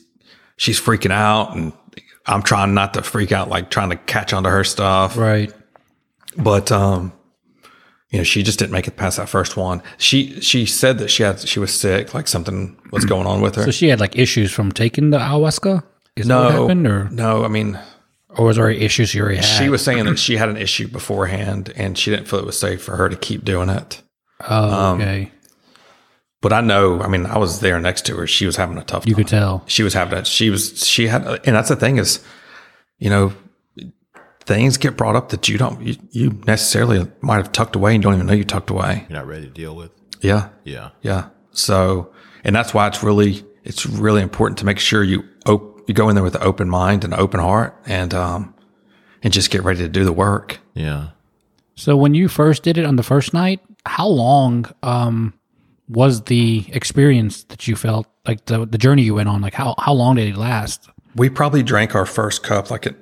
she's 0.57 0.81
freaking 0.81 1.13
out, 1.13 1.55
and 1.55 1.73
I'm 2.27 2.43
trying 2.43 2.75
not 2.75 2.95
to 2.95 3.03
freak 3.03 3.31
out, 3.31 3.49
like 3.49 3.71
trying 3.71 3.91
to 3.91 3.97
catch 3.97 4.33
onto 4.33 4.49
her 4.49 4.65
stuff. 4.65 5.17
Right. 5.17 5.53
But 6.37 6.73
um, 6.73 7.13
you 8.11 8.19
know, 8.19 8.25
she 8.25 8.43
just 8.43 8.59
didn't 8.59 8.73
make 8.73 8.89
it 8.89 8.97
past 8.97 9.19
that 9.19 9.29
first 9.29 9.57
one. 9.57 9.83
She 9.99 10.41
she 10.41 10.65
said 10.65 10.99
that 10.99 11.11
she 11.11 11.23
had 11.23 11.41
she 11.41 11.61
was 11.61 11.79
sick, 11.79 12.15
like 12.15 12.27
something 12.27 12.77
was 12.91 13.05
going 13.07 13.27
on 13.27 13.43
with 13.43 13.55
her. 13.57 13.65
So 13.65 13.71
she 13.71 13.89
had 13.89 14.01
like 14.01 14.17
issues 14.17 14.51
from 14.51 14.73
taking 14.73 15.11
the 15.11 15.19
ayahuasca. 15.19 15.83
Is 16.17 16.27
that 16.27 16.35
no, 16.35 16.43
what 16.43 16.53
happened, 16.53 16.87
or 16.87 17.09
no, 17.11 17.45
I 17.45 17.49
mean, 17.49 17.79
or 18.39 18.47
was 18.47 18.57
there 18.57 18.71
issues 18.71 19.13
you 19.15 19.23
already 19.23 19.37
had? 19.37 19.45
she 19.45 19.69
was 19.69 19.85
saying 19.85 20.05
that 20.07 20.19
she 20.19 20.37
had 20.37 20.49
an 20.49 20.57
issue 20.57 20.89
beforehand, 20.89 21.73
and 21.77 21.99
she 21.99 22.11
didn't 22.11 22.29
feel 22.29 22.39
it 22.39 22.47
was 22.47 22.59
safe 22.59 22.83
for 22.83 22.97
her 22.97 23.09
to 23.09 23.17
keep 23.17 23.45
doing 23.45 23.69
it. 23.69 24.01
Oh, 24.49 24.71
um, 24.73 25.01
okay. 25.01 25.33
but 26.41 26.53
I 26.53 26.61
know, 26.61 27.03
I 27.03 27.09
mean, 27.09 27.27
I 27.27 27.39
was 27.39 27.61
there 27.61 27.81
next 27.81 28.07
to 28.07 28.17
her. 28.17 28.27
She 28.27 28.47
was 28.47 28.55
having 28.57 28.79
a 28.79 28.85
tough 28.85 29.05
You 29.07 29.15
time. 29.15 29.25
could 29.25 29.29
tell. 29.29 29.65
She 29.67 29.83
was 29.83 29.93
having 29.95 30.19
a, 30.21 30.25
she 30.25 30.49
was, 30.51 30.87
she 30.87 31.09
had, 31.09 31.27
and 31.45 31.57
that's 31.57 31.69
the 31.69 31.77
thing 31.77 31.99
is, 31.99 32.25
you 32.99 33.11
know, 33.11 33.33
things 34.41 34.77
get 34.77 34.97
brought 34.97 35.17
up 35.17 35.29
that 35.31 35.49
you 35.49 35.59
don't, 35.59 35.81
you, 35.83 35.97
you 36.11 36.41
necessarily 36.47 37.07
might 37.21 37.37
have 37.37 37.53
tucked 37.53 37.77
away 37.77 37.95
and 37.95 38.03
don't 38.03 38.15
even 38.15 38.27
know 38.27 38.33
you 38.33 38.45
tucked 38.45 38.71
away. 38.71 39.05
You're 39.09 39.19
not 39.19 39.27
ready 39.27 39.47
to 39.47 39.53
deal 39.53 39.75
with. 39.77 39.91
Yeah. 40.21 40.49
Yeah. 40.65 40.91
Yeah. 41.03 41.29
So, 41.51 42.13
and 42.45 42.55
that's 42.57 42.73
why 42.73 42.87
it's 42.87 43.03
really, 43.03 43.45
it's 43.65 43.85
really 43.85 44.23
important 44.23 44.59
to 44.59 44.65
make 44.65 44.79
sure 44.79 45.03
you 45.03 45.21
op- 45.21 45.29
you 45.89 45.95
go 45.95 46.09
in 46.09 46.15
there 46.15 46.25
with 46.25 46.35
an 46.35 46.43
open 46.43 46.69
mind 46.69 47.05
and 47.05 47.15
an 47.15 47.21
open 47.21 47.41
heart 47.41 47.77
and, 47.87 48.13
um, 48.15 48.55
and 49.23 49.33
just 49.33 49.51
get 49.51 49.65
ready 49.65 49.81
to 49.81 49.89
do 49.89 50.05
the 50.05 50.13
work. 50.13 50.61
Yeah. 50.75 51.09
So 51.75 51.97
when 51.97 52.15
you 52.15 52.29
first 52.29 52.63
did 52.63 52.77
it 52.77 52.85
on 52.85 52.97
the 52.97 53.03
first 53.03 53.33
night, 53.33 53.61
how 53.87 54.07
long 54.07 54.67
um, 54.83 55.33
was 55.89 56.23
the 56.25 56.67
experience 56.73 57.45
that 57.45 57.67
you 57.67 57.77
felt 57.77 58.07
like 58.27 58.45
the 58.47 58.67
the 58.67 58.79
journey 58.79 59.03
you 59.03 59.15
went 59.15 59.29
on? 59.29 59.41
Like 59.41 59.55
how 59.55 59.75
how 59.79 59.93
long 59.93 60.17
did 60.17 60.29
it 60.29 60.37
last? 60.37 60.89
We 61.15 61.31
probably 61.31 61.63
drank 61.63 61.95
our 61.95 62.07
first 62.07 62.43
cup 62.43 62.71
like 62.71 62.87
at 62.87 62.97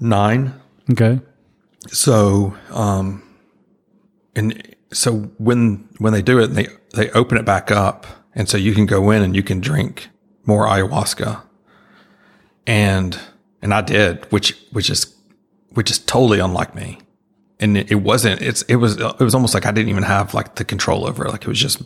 nine. 0.00 0.54
Okay. 0.90 1.20
So, 1.88 2.56
um, 2.70 3.22
and 4.34 4.76
so 4.92 5.30
when, 5.38 5.88
when 5.98 6.12
they 6.12 6.22
do 6.22 6.38
it, 6.38 6.48
they, 6.48 6.68
they 6.94 7.10
open 7.10 7.38
it 7.38 7.44
back 7.44 7.70
up. 7.70 8.06
And 8.34 8.48
so 8.48 8.56
you 8.56 8.74
can 8.74 8.86
go 8.86 9.10
in 9.10 9.22
and 9.22 9.36
you 9.36 9.42
can 9.42 9.60
drink 9.60 10.08
more 10.46 10.66
ayahuasca. 10.66 11.42
And, 12.66 13.18
and 13.60 13.74
I 13.74 13.80
did, 13.80 14.24
which, 14.32 14.56
which 14.72 14.90
is, 14.90 15.14
which 15.70 15.90
is 15.90 15.98
totally 15.98 16.38
unlike 16.38 16.74
me. 16.74 16.98
And 17.60 17.76
it, 17.76 17.90
it 17.92 17.96
wasn't, 17.96 18.40
it's, 18.42 18.62
it 18.62 18.76
was, 18.76 18.96
it 19.00 19.20
was 19.20 19.34
almost 19.34 19.54
like 19.54 19.66
I 19.66 19.72
didn't 19.72 19.88
even 19.88 20.02
have 20.02 20.34
like 20.34 20.56
the 20.56 20.64
control 20.64 21.06
over 21.06 21.24
it. 21.26 21.30
Like 21.30 21.42
it 21.42 21.48
was 21.48 21.58
just, 21.60 21.82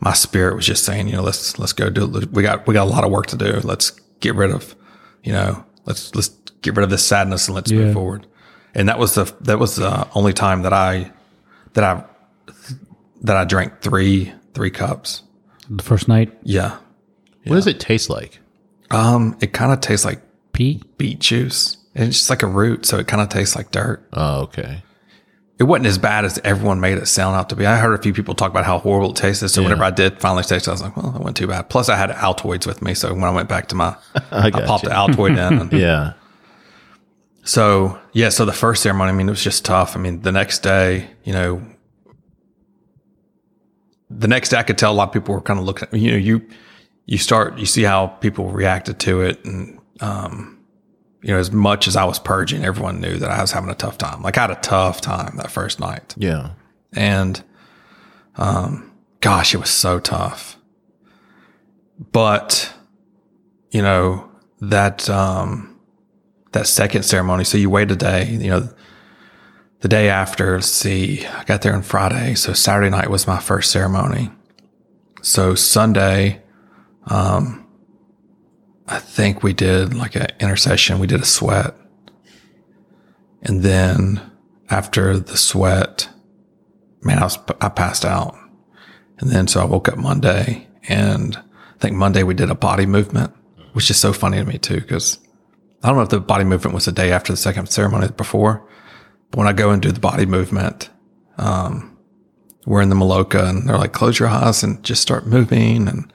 my 0.00 0.12
spirit 0.12 0.54
was 0.56 0.66
just 0.66 0.84
saying, 0.84 1.08
you 1.08 1.14
know, 1.16 1.22
let's, 1.22 1.58
let's 1.58 1.72
go 1.72 1.90
do 1.90 2.16
it. 2.16 2.32
We 2.32 2.42
got, 2.42 2.66
we 2.66 2.74
got 2.74 2.86
a 2.86 2.90
lot 2.90 3.04
of 3.04 3.10
work 3.10 3.26
to 3.28 3.36
do. 3.36 3.60
Let's 3.64 3.90
get 4.20 4.34
rid 4.34 4.50
of, 4.50 4.74
you 5.22 5.32
know, 5.32 5.64
let's, 5.84 6.14
let's 6.14 6.28
get 6.62 6.74
rid 6.76 6.84
of 6.84 6.90
this 6.90 7.04
sadness 7.04 7.46
and 7.48 7.54
let's 7.54 7.70
Yeah. 7.70 7.78
move 7.84 7.94
forward. 7.94 8.26
And 8.74 8.88
that 8.88 8.98
was 8.98 9.14
the, 9.14 9.24
that 9.42 9.58
was 9.58 9.76
the 9.76 10.08
only 10.14 10.32
time 10.32 10.62
that 10.62 10.72
I, 10.72 11.10
that 11.74 11.84
I, 11.84 12.04
that 13.22 13.36
I 13.36 13.44
drank 13.44 13.80
three, 13.80 14.32
three 14.54 14.70
cups. 14.70 15.22
The 15.70 15.82
first 15.82 16.08
night, 16.08 16.32
Yeah. 16.42 16.78
What 17.44 17.54
does 17.56 17.66
it 17.68 17.78
taste 17.80 18.10
like? 18.10 18.40
Um, 18.90 19.36
it 19.40 19.52
kind 19.52 19.72
of 19.72 19.80
tastes 19.80 20.04
like 20.04 20.20
beet 20.52 21.18
juice. 21.18 21.76
And 21.94 22.08
it's 22.08 22.18
just 22.18 22.30
like 22.30 22.42
a 22.42 22.46
root. 22.46 22.86
So 22.86 22.98
it 22.98 23.06
kind 23.06 23.22
of 23.22 23.28
tastes 23.28 23.56
like 23.56 23.70
dirt. 23.70 24.06
Oh, 24.12 24.42
okay. 24.42 24.82
It 25.58 25.64
wasn't 25.64 25.86
as 25.86 25.96
bad 25.96 26.26
as 26.26 26.38
everyone 26.44 26.80
made 26.80 26.98
it 26.98 27.06
sound 27.06 27.34
out 27.34 27.48
to 27.48 27.56
be. 27.56 27.64
I 27.64 27.78
heard 27.78 27.98
a 27.98 28.02
few 28.02 28.12
people 28.12 28.34
talk 28.34 28.50
about 28.50 28.66
how 28.66 28.78
horrible 28.78 29.12
it 29.12 29.16
tasted. 29.16 29.48
So 29.48 29.62
whenever 29.62 29.84
I 29.84 29.90
did 29.90 30.20
finally 30.20 30.42
taste 30.42 30.66
it, 30.66 30.68
I 30.68 30.72
was 30.72 30.82
like, 30.82 30.96
well, 30.98 31.10
that 31.12 31.18
wasn't 31.18 31.38
too 31.38 31.46
bad. 31.46 31.70
Plus 31.70 31.88
I 31.88 31.96
had 31.96 32.10
Altoids 32.10 32.66
with 32.66 32.82
me. 32.82 32.92
So 32.92 33.14
when 33.14 33.24
I 33.24 33.30
went 33.30 33.48
back 33.48 33.68
to 33.68 33.74
my, 33.74 33.96
I, 34.30 34.50
got 34.50 34.66
popped 34.66 34.82
you. 34.82 34.90
the 34.90 34.94
Altoid 34.94 35.30
in. 35.30 35.58
And 35.58 35.72
Yeah. 35.72 36.12
So 37.44 37.98
yeah, 38.12 38.28
so 38.28 38.44
the 38.44 38.52
first 38.52 38.82
ceremony, 38.82 39.10
I 39.10 39.12
mean, 39.14 39.28
it 39.28 39.30
was 39.30 39.42
just 39.42 39.64
tough. 39.64 39.96
I 39.96 40.00
mean, 40.00 40.20
the 40.20 40.32
next 40.32 40.58
day, 40.58 41.08
you 41.24 41.32
know, 41.32 41.62
the 44.10 44.28
next 44.28 44.50
day 44.50 44.58
I 44.58 44.62
could 44.62 44.76
tell 44.76 44.92
a 44.92 44.94
lot 44.94 45.08
of 45.08 45.12
people 45.14 45.34
were 45.34 45.40
kind 45.40 45.58
of 45.58 45.64
looking 45.64 45.88
at 45.88 45.98
you 45.98 46.10
know, 46.10 46.16
you 46.18 46.46
you 47.06 47.18
start 47.18 47.58
you 47.58 47.66
see 47.66 47.82
how 47.82 48.08
people 48.08 48.50
reacted 48.50 48.98
to 49.00 49.22
it 49.22 49.44
and 49.44 49.80
um 50.00 50.56
you 51.26 51.32
know, 51.32 51.40
as 51.40 51.50
much 51.50 51.88
as 51.88 51.96
I 51.96 52.04
was 52.04 52.20
purging, 52.20 52.64
everyone 52.64 53.00
knew 53.00 53.16
that 53.16 53.32
I 53.32 53.40
was 53.40 53.50
having 53.50 53.68
a 53.68 53.74
tough 53.74 53.98
time. 53.98 54.22
Like 54.22 54.38
I 54.38 54.42
had 54.42 54.52
a 54.52 54.60
tough 54.60 55.00
time 55.00 55.36
that 55.38 55.50
first 55.50 55.80
night. 55.80 56.14
Yeah. 56.16 56.50
And 56.92 57.42
um 58.36 58.92
gosh, 59.20 59.52
it 59.52 59.58
was 59.58 59.70
so 59.70 59.98
tough. 59.98 60.56
But 62.12 62.72
you 63.70 63.82
know, 63.82 64.30
that 64.60 65.10
um 65.10 65.80
that 66.52 66.68
second 66.68 67.02
ceremony, 67.02 67.42
so 67.42 67.58
you 67.58 67.70
wait 67.70 67.90
a 67.90 67.96
day, 67.96 68.28
you 68.30 68.48
know, 68.48 68.68
the 69.80 69.88
day 69.88 70.08
after, 70.08 70.54
let's 70.54 70.68
see, 70.68 71.26
I 71.26 71.42
got 71.42 71.62
there 71.62 71.74
on 71.74 71.82
Friday, 71.82 72.34
so 72.34 72.52
Saturday 72.52 72.90
night 72.90 73.10
was 73.10 73.26
my 73.26 73.40
first 73.40 73.72
ceremony. 73.72 74.30
So 75.22 75.56
Sunday, 75.56 76.40
um 77.06 77.66
I 78.88 78.98
think 78.98 79.42
we 79.42 79.52
did 79.52 79.94
like 79.94 80.14
an 80.14 80.28
intercession, 80.38 80.98
we 80.98 81.06
did 81.06 81.20
a 81.20 81.26
sweat. 81.26 81.74
And 83.42 83.62
then 83.62 84.20
after 84.70 85.18
the 85.18 85.36
sweat, 85.36 86.08
man, 87.02 87.18
I 87.18 87.24
was 87.24 87.38
I 87.60 87.68
passed 87.68 88.04
out. 88.04 88.36
And 89.18 89.30
then 89.30 89.48
so 89.48 89.60
I 89.60 89.64
woke 89.64 89.88
up 89.88 89.98
Monday 89.98 90.68
and 90.88 91.36
I 91.36 91.78
think 91.78 91.96
Monday 91.96 92.22
we 92.22 92.34
did 92.34 92.50
a 92.50 92.54
body 92.54 92.86
movement, 92.86 93.32
which 93.72 93.90
is 93.90 93.98
so 93.98 94.12
funny 94.12 94.38
to 94.38 94.44
me 94.44 94.58
too, 94.58 94.80
because 94.80 95.18
I 95.82 95.88
don't 95.88 95.96
know 95.96 96.02
if 96.02 96.08
the 96.08 96.20
body 96.20 96.44
movement 96.44 96.74
was 96.74 96.84
the 96.84 96.92
day 96.92 97.12
after 97.12 97.32
the 97.32 97.36
second 97.36 97.68
ceremony 97.68 98.08
before, 98.08 98.66
but 99.30 99.38
when 99.38 99.48
I 99.48 99.52
go 99.52 99.70
and 99.70 99.82
do 99.82 99.92
the 99.92 100.00
body 100.00 100.26
movement, 100.26 100.90
um, 101.38 101.96
we're 102.66 102.82
in 102.82 102.88
the 102.88 102.96
Maloka 102.96 103.48
and 103.48 103.68
they're 103.68 103.78
like, 103.78 103.92
close 103.92 104.18
your 104.18 104.28
eyes 104.28 104.62
and 104.62 104.82
just 104.82 105.02
start 105.02 105.26
moving. 105.26 105.86
And 105.86 106.12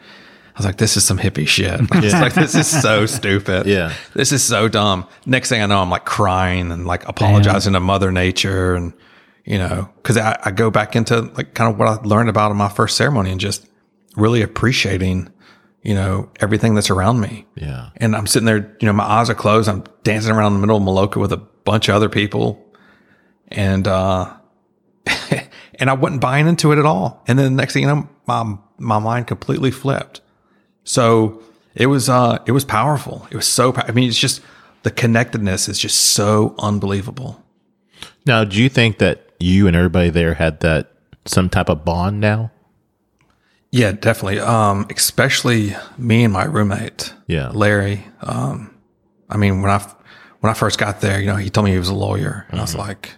was 0.62 0.66
like, 0.68 0.78
this 0.78 0.96
is 0.96 1.04
some 1.04 1.18
hippie 1.18 1.48
shit. 1.48 1.80
Was 1.96 2.14
like, 2.14 2.36
this 2.36 2.54
is 2.54 2.68
so 2.68 3.06
stupid. 3.18 3.66
Yeah. 3.66 3.94
This 4.14 4.32
is 4.32 4.44
so 4.44 4.68
dumb. 4.68 5.08
Next 5.26 5.50
thing 5.50 5.62
I 5.62 5.66
know, 5.66 5.82
I'm 5.82 5.90
like 5.90 6.06
crying 6.06 6.72
and 6.72 6.86
like 6.86 7.08
apologizing 7.08 7.74
to 7.74 7.80
Mother 7.80 8.12
Nature 8.12 8.76
and, 8.76 8.94
you 9.44 9.58
know, 9.58 9.90
cause 10.04 10.18
I, 10.18 10.40
I 10.46 10.52
go 10.52 10.70
back 10.70 10.96
into 10.96 11.22
like 11.22 11.56
kind 11.56 11.74
of 11.74 11.80
what 11.80 11.88
I 11.88 11.94
learned 12.08 12.30
about 12.30 12.52
in 12.52 12.58
my 12.58 12.70
first 12.70 12.96
ceremony 12.96 13.32
and 13.32 13.40
just 13.40 13.68
really 14.16 14.44
appreciating, 14.44 15.32
you 15.82 15.96
know, 15.96 16.30
everything 16.40 16.76
that's 16.76 16.92
around 16.92 17.20
me. 17.20 17.48
Yeah. 17.56 17.90
And 17.98 18.16
I'm 18.16 18.28
sitting 18.28 18.46
there, 18.46 18.78
you 18.80 18.86
know, 18.86 18.94
my 18.94 19.06
eyes 19.06 19.32
are 19.32 19.36
closed. 19.36 19.68
I'm 19.68 19.84
dancing 20.04 20.32
around 20.32 20.54
in 20.54 20.62
the 20.62 20.68
middle 20.68 20.78
of 20.78 20.84
Maloka 20.84 21.20
with 21.20 21.34
a 21.34 21.38
bunch 21.38 21.90
of 21.90 21.96
other 21.96 22.10
people. 22.10 22.64
And, 23.48 23.88
uh, 23.88 24.32
and 25.76 25.90
I 25.90 25.94
wasn't 25.94 26.22
buying 26.22 26.48
into 26.48 26.72
it 26.72 26.78
at 26.78 26.86
all. 26.86 27.24
And 27.28 27.40
then 27.40 27.46
the 27.54 27.62
next 27.62 27.74
thing 27.74 27.82
you 27.82 27.88
know, 27.88 28.08
my, 28.28 28.58
my 28.78 29.00
mind 29.00 29.26
completely 29.26 29.72
flipped. 29.72 30.22
So 30.84 31.42
it 31.76 31.88
was, 31.88 32.10
uh, 32.10 32.40
it 32.46 32.52
was 32.52 32.66
powerful. 32.66 33.28
It 33.32 33.36
was 33.36 33.48
so, 33.48 33.74
I 33.76 33.92
mean, 33.92 34.10
it's 34.10 34.18
just 34.18 34.42
the 34.84 34.92
connectedness 34.92 35.70
is 35.70 35.80
just 35.80 35.98
so 35.98 36.56
unbelievable. 36.60 37.44
Now, 38.26 38.44
do 38.44 38.62
you 38.62 38.70
think 38.70 38.98
that 39.00 39.30
you 39.40 39.68
and 39.68 39.76
everybody 39.76 40.10
there 40.10 40.36
had 40.36 40.60
that 40.62 40.92
some 41.26 41.50
type 41.50 41.70
of 41.70 41.86
bond 41.86 42.20
now? 42.20 42.52
Yeah, 43.72 43.94
definitely. 43.94 44.40
Um, 44.40 44.86
especially 44.94 45.76
me 45.98 46.24
and 46.24 46.34
my 46.34 46.44
roommate. 46.44 47.14
Yeah. 47.28 47.50
Larry. 47.50 48.06
Um, 48.22 48.76
I 49.30 49.38
mean, 49.38 49.62
when 49.62 49.72
I, 49.72 49.80
when 50.42 50.52
I 50.52 50.54
first 50.54 50.78
got 50.78 51.00
there, 51.02 51.20
you 51.20 51.28
know, 51.28 51.38
he 51.38 51.50
told 51.50 51.66
me 51.66 51.72
he 51.72 51.78
was 51.78 51.88
a 51.88 51.94
lawyer 51.96 52.46
and 52.50 52.60
I 52.60 52.64
was 52.64 52.76
like, 52.76 53.14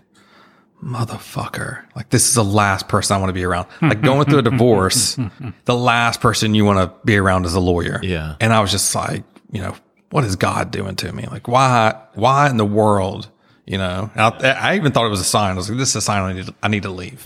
motherfucker, 0.83 1.83
like 1.95 2.09
this 2.09 2.27
is 2.27 2.35
the 2.35 2.43
last 2.43 2.87
person 2.87 3.15
I 3.15 3.19
want 3.19 3.29
to 3.29 3.33
be 3.33 3.43
around. 3.43 3.67
Like 3.81 4.01
going 4.01 4.25
through 4.25 4.39
a 4.39 4.41
divorce, 4.51 5.17
the 5.65 5.75
last 5.75 6.21
person 6.21 6.53
you 6.55 6.65
want 6.65 6.79
to 6.79 7.05
be 7.05 7.17
around 7.17 7.45
is 7.45 7.53
a 7.53 7.59
lawyer. 7.59 7.99
Yeah. 8.03 8.35
And 8.39 8.53
I 8.53 8.59
was 8.59 8.71
just 8.71 8.93
like, 8.93 9.23
you 9.51 9.61
know, 9.61 9.75
what 10.09 10.23
is 10.23 10.35
God 10.35 10.71
doing 10.71 10.95
to 10.97 11.11
me? 11.11 11.25
Like, 11.25 11.47
why, 11.47 11.99
why 12.13 12.49
in 12.49 12.57
the 12.57 12.65
world, 12.65 13.29
you 13.65 13.77
know, 13.77 14.11
I, 14.15 14.29
I 14.59 14.75
even 14.75 14.91
thought 14.91 15.05
it 15.05 15.09
was 15.09 15.21
a 15.21 15.25
sign. 15.25 15.53
I 15.53 15.55
was 15.55 15.69
like, 15.69 15.77
this 15.79 15.89
is 15.89 15.95
a 15.97 16.01
sign 16.01 16.21
I 16.21 16.33
need 16.33 16.45
to, 16.47 16.55
I 16.61 16.67
need 16.67 16.83
to 16.83 16.89
leave. 16.89 17.25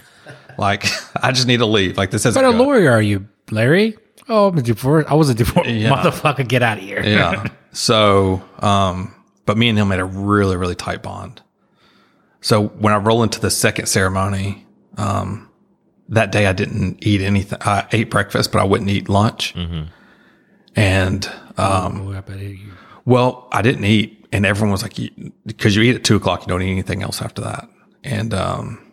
Like, 0.57 0.85
I 1.21 1.31
just 1.31 1.47
need 1.47 1.57
to 1.57 1.65
leave. 1.65 1.97
Like 1.97 2.11
this 2.11 2.25
isn't 2.25 2.41
What 2.41 2.47
a 2.47 2.57
good. 2.57 2.63
lawyer 2.63 2.91
are 2.91 3.01
you, 3.01 3.27
Larry? 3.51 3.97
Oh, 4.29 4.49
I'm 4.49 4.57
a 4.57 4.61
divorce. 4.61 5.05
I 5.07 5.13
was 5.13 5.29
a 5.29 5.33
divorce. 5.33 5.67
Yeah. 5.67 5.89
Motherfucker, 5.91 6.47
get 6.47 6.61
out 6.61 6.77
of 6.77 6.83
here. 6.83 7.01
yeah. 7.03 7.45
So, 7.71 8.41
um, 8.59 9.13
but 9.45 9.57
me 9.57 9.69
and 9.69 9.77
him 9.79 9.87
made 9.87 9.99
a 9.99 10.05
really, 10.05 10.57
really 10.57 10.75
tight 10.75 11.01
bond. 11.01 11.41
So 12.41 12.67
when 12.67 12.93
I 12.93 12.97
roll 12.97 13.23
into 13.23 13.39
the 13.39 13.49
second 13.49 13.87
ceremony, 13.87 14.65
um, 14.97 15.49
that 16.09 16.31
day 16.31 16.47
I 16.47 16.53
didn't 16.53 17.05
eat 17.05 17.21
anything. 17.21 17.59
I 17.61 17.85
ate 17.91 18.09
breakfast, 18.09 18.51
but 18.51 18.59
I 18.59 18.63
wouldn't 18.63 18.89
eat 18.89 19.09
lunch. 19.09 19.53
And, 20.75 21.25
um, 21.57 22.01
Oh, 22.07 22.13
I 22.13 22.21
well, 23.05 23.47
I 23.51 23.61
didn't 23.61 23.85
eat 23.85 24.27
and 24.31 24.45
everyone 24.45 24.71
was 24.71 24.83
like, 24.83 24.97
because 25.45 25.75
you 25.75 25.81
eat 25.83 25.95
at 25.95 26.03
two 26.03 26.15
o'clock, 26.17 26.41
you 26.41 26.47
don't 26.47 26.61
eat 26.61 26.71
anything 26.71 27.01
else 27.01 27.21
after 27.21 27.41
that. 27.41 27.67
And, 28.03 28.33
um, 28.33 28.91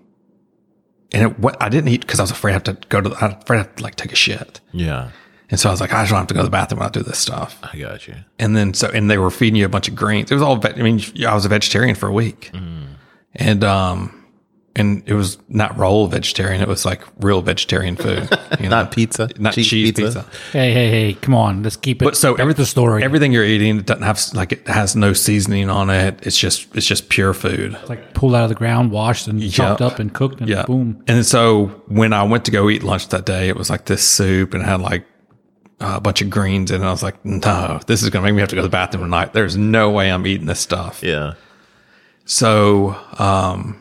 and 1.12 1.22
it, 1.24 1.38
what 1.38 1.60
I 1.60 1.68
didn't 1.68 1.88
eat 1.88 2.00
because 2.00 2.20
I 2.20 2.22
was 2.22 2.30
afraid 2.30 2.52
I 2.52 2.54
have 2.54 2.64
to 2.64 2.72
go 2.88 3.00
to, 3.00 3.10
I 3.20 3.26
was 3.28 3.36
afraid 3.42 3.56
I 3.58 3.62
have 3.62 3.76
to 3.76 3.82
like 3.82 3.96
take 3.96 4.12
a 4.12 4.16
shit. 4.16 4.60
Yeah. 4.72 5.10
And 5.50 5.60
so 5.60 5.68
I 5.68 5.72
was 5.72 5.80
like, 5.80 5.92
I 5.92 6.02
just 6.02 6.10
don't 6.10 6.18
have 6.20 6.28
to 6.28 6.34
go 6.34 6.40
to 6.40 6.44
the 6.44 6.50
bathroom 6.50 6.80
when 6.80 6.88
I 6.88 6.90
do 6.90 7.02
this 7.02 7.18
stuff. 7.18 7.58
I 7.62 7.76
got 7.78 8.08
you. 8.08 8.14
And 8.38 8.56
then 8.56 8.74
so, 8.74 8.88
and 8.88 9.10
they 9.10 9.18
were 9.18 9.30
feeding 9.30 9.56
you 9.56 9.66
a 9.66 9.68
bunch 9.68 9.88
of 9.88 9.94
greens. 9.94 10.30
It 10.30 10.34
was 10.34 10.42
all, 10.42 10.58
I 10.64 10.72
mean, 10.82 11.00
I 11.26 11.34
was 11.34 11.44
a 11.44 11.48
vegetarian 11.48 11.94
for 11.94 12.08
a 12.08 12.12
week. 12.12 12.50
And, 13.36 13.64
um, 13.64 14.20
and 14.76 15.02
it 15.06 15.14
was 15.14 15.38
not 15.48 15.76
roll 15.78 16.06
vegetarian. 16.08 16.60
It 16.60 16.66
was 16.68 16.84
like 16.84 17.02
real 17.20 17.42
vegetarian 17.42 17.96
food. 17.96 18.28
You 18.60 18.68
know? 18.68 18.82
Not 18.82 18.92
pizza. 18.92 19.28
not 19.38 19.52
Cheap 19.54 19.66
cheese 19.66 19.92
pizza. 19.92 20.24
Hey, 20.52 20.72
hey, 20.72 20.88
hey! 20.88 21.14
Come 21.14 21.34
on, 21.34 21.64
let's 21.64 21.76
keep 21.76 22.00
it. 22.00 22.04
But 22.04 22.16
so 22.16 22.34
back 22.34 22.40
every 22.42 22.54
the 22.54 22.64
story. 22.64 23.02
everything 23.02 23.32
you're 23.32 23.44
eating 23.44 23.78
it 23.78 23.86
doesn't 23.86 24.04
have 24.04 24.20
like 24.32 24.52
it 24.52 24.68
has 24.68 24.94
no 24.94 25.12
seasoning 25.12 25.68
on 25.68 25.90
it. 25.90 26.20
It's 26.22 26.38
just 26.38 26.74
it's 26.76 26.86
just 26.86 27.08
pure 27.08 27.34
food. 27.34 27.76
like 27.88 28.14
pulled 28.14 28.34
out 28.36 28.44
of 28.44 28.48
the 28.50 28.54
ground, 28.54 28.92
washed 28.92 29.26
and 29.26 29.50
chopped 29.50 29.82
up 29.82 29.98
and 29.98 30.14
cooked, 30.14 30.38
and 30.40 30.48
Yeah. 30.48 30.64
boom. 30.66 31.02
And 31.08 31.26
so 31.26 31.66
when 31.88 32.12
I 32.12 32.22
went 32.22 32.44
to 32.44 32.52
go 32.52 32.70
eat 32.70 32.84
lunch 32.84 33.08
that 33.08 33.26
day, 33.26 33.48
it 33.48 33.56
was 33.56 33.68
like 33.70 33.86
this 33.86 34.08
soup 34.08 34.54
and 34.54 34.62
it 34.62 34.66
had 34.66 34.80
like 34.80 35.04
a 35.80 36.00
bunch 36.00 36.22
of 36.22 36.30
greens 36.30 36.70
in 36.70 36.80
it. 36.80 36.86
I 36.86 36.90
was 36.92 37.02
like, 37.02 37.22
no, 37.24 37.80
this 37.88 38.02
is 38.04 38.10
going 38.10 38.22
to 38.22 38.26
make 38.28 38.34
me 38.36 38.40
have 38.40 38.50
to 38.50 38.54
go 38.56 38.62
to 38.62 38.68
the 38.68 38.70
bathroom 38.70 39.02
tonight. 39.04 39.32
There's 39.32 39.56
no 39.56 39.90
way 39.90 40.10
I'm 40.12 40.26
eating 40.28 40.46
this 40.46 40.60
stuff. 40.60 41.02
Yeah. 41.02 41.34
So, 42.24 42.96
um, 43.18 43.80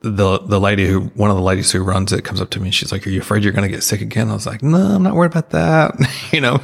the 0.00 0.38
the 0.40 0.60
lady 0.60 0.86
who 0.86 1.00
one 1.14 1.30
of 1.30 1.36
the 1.36 1.42
ladies 1.42 1.70
who 1.72 1.82
runs 1.82 2.12
it 2.12 2.24
comes 2.24 2.40
up 2.40 2.50
to 2.50 2.60
me 2.60 2.66
and 2.66 2.74
she's 2.74 2.92
like, 2.92 3.06
"Are 3.06 3.10
you 3.10 3.20
afraid 3.20 3.42
you're 3.42 3.52
going 3.54 3.66
to 3.68 3.74
get 3.74 3.82
sick 3.82 4.00
again?" 4.02 4.28
I 4.28 4.34
was 4.34 4.46
like, 4.46 4.62
"No, 4.62 4.78
I'm 4.78 5.02
not 5.02 5.14
worried 5.14 5.30
about 5.32 5.50
that." 5.50 5.94
you 6.32 6.40
know, 6.40 6.60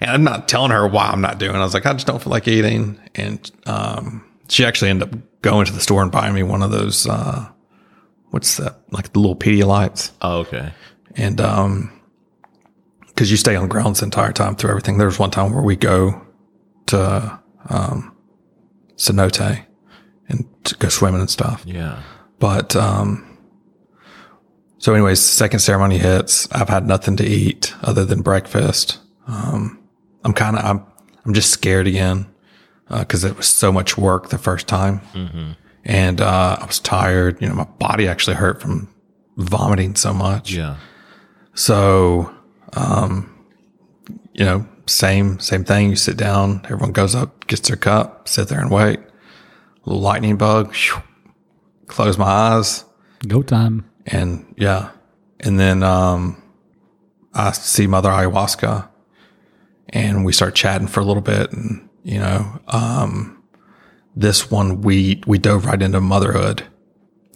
and 0.00 0.10
I'm 0.10 0.24
not 0.24 0.46
telling 0.48 0.72
her 0.72 0.86
why 0.86 1.06
I'm 1.06 1.20
not 1.22 1.38
doing. 1.38 1.54
it. 1.54 1.58
I 1.58 1.62
was 1.64 1.74
like, 1.74 1.86
"I 1.86 1.92
just 1.94 2.06
don't 2.06 2.22
feel 2.22 2.30
like 2.32 2.46
eating." 2.48 3.00
And 3.14 3.50
um, 3.66 4.24
she 4.48 4.64
actually 4.66 4.90
ended 4.90 5.14
up 5.14 5.20
going 5.42 5.64
to 5.66 5.72
the 5.72 5.80
store 5.80 6.02
and 6.02 6.12
buying 6.12 6.34
me 6.34 6.42
one 6.42 6.62
of 6.62 6.70
those. 6.70 7.06
Uh, 7.06 7.48
what's 8.30 8.56
that? 8.58 8.80
Like 8.90 9.12
the 9.12 9.20
little 9.20 9.36
Pedialytes 9.36 10.10
Oh, 10.20 10.38
okay. 10.40 10.72
and 11.16 11.40
um 11.40 11.98
because 13.06 13.30
you 13.30 13.36
stay 13.36 13.54
on 13.56 13.68
grounds 13.68 14.00
the 14.00 14.04
entire 14.06 14.32
time 14.32 14.56
through 14.56 14.70
everything 14.70 14.96
there 14.96 15.06
was 15.06 15.18
one 15.18 15.30
time 15.30 15.52
where 15.52 15.62
we 15.62 15.76
go 15.76 16.26
to 16.86 17.38
um 17.68 18.16
cenote 18.96 19.64
and 20.28 20.44
to 20.64 20.76
go 20.76 20.88
swimming 20.88 21.20
and 21.20 21.30
stuff 21.30 21.62
Yeah. 21.66 22.00
but 22.38 22.74
um 22.76 23.38
so 24.78 24.92
anyways 24.94 25.20
second 25.20 25.60
ceremony 25.60 25.98
hits 25.98 26.48
i've 26.52 26.68
had 26.68 26.86
nothing 26.86 27.16
to 27.16 27.24
eat 27.24 27.74
other 27.82 28.04
than 28.04 28.22
breakfast 28.22 28.98
um 29.26 29.78
i'm 30.24 30.32
kind 30.32 30.56
of 30.56 30.64
i'm 30.64 30.84
i'm 31.24 31.34
just 31.34 31.50
scared 31.50 31.86
again 31.86 32.26
because 32.88 33.24
it 33.24 33.36
was 33.36 33.46
so 33.48 33.72
much 33.72 33.96
work 33.96 34.28
the 34.28 34.38
first 34.38 34.66
time 34.68 35.00
and 35.84 36.20
uh 36.20 36.56
i 36.60 36.64
was 36.66 36.78
tired 36.78 37.40
you 37.40 37.48
know 37.48 37.54
my 37.54 37.64
body 37.64 38.06
actually 38.08 38.36
hurt 38.36 38.60
from 38.60 38.88
vomiting 39.36 39.94
so 39.96 40.12
much 40.12 40.52
Yeah. 40.52 40.76
so, 41.54 42.32
um, 42.74 43.28
you 44.34 44.44
know, 44.44 44.66
same 44.86 45.38
same 45.40 45.64
thing. 45.64 45.90
You 45.90 45.96
sit 45.96 46.16
down, 46.16 46.60
everyone 46.64 46.92
goes 46.92 47.14
up, 47.14 47.46
gets 47.46 47.66
their 47.68 47.76
cup, 47.76 48.28
sit 48.28 48.48
there 48.48 48.60
and 48.60 48.70
wait. 48.70 48.98
Little 49.84 50.00
lightning 50.00 50.36
bug, 50.36 50.74
shoo, 50.74 51.00
close 51.86 52.18
my 52.18 52.26
eyes, 52.26 52.84
Go 53.26 53.42
time. 53.42 53.84
and 54.06 54.52
yeah, 54.56 54.90
and 55.40 55.58
then 55.58 55.82
um, 55.82 56.40
I 57.34 57.52
see 57.52 57.86
Mother 57.86 58.10
Ayahuasca, 58.10 58.88
and 59.90 60.24
we 60.24 60.32
start 60.32 60.54
chatting 60.54 60.86
for 60.88 61.00
a 61.00 61.04
little 61.04 61.22
bit, 61.22 61.52
and 61.52 61.88
you 62.02 62.18
know, 62.18 62.60
um, 62.68 63.42
this 64.16 64.50
one 64.50 64.82
we 64.82 65.22
we 65.26 65.38
dove 65.38 65.64
right 65.66 65.80
into 65.80 66.00
motherhood, 66.00 66.64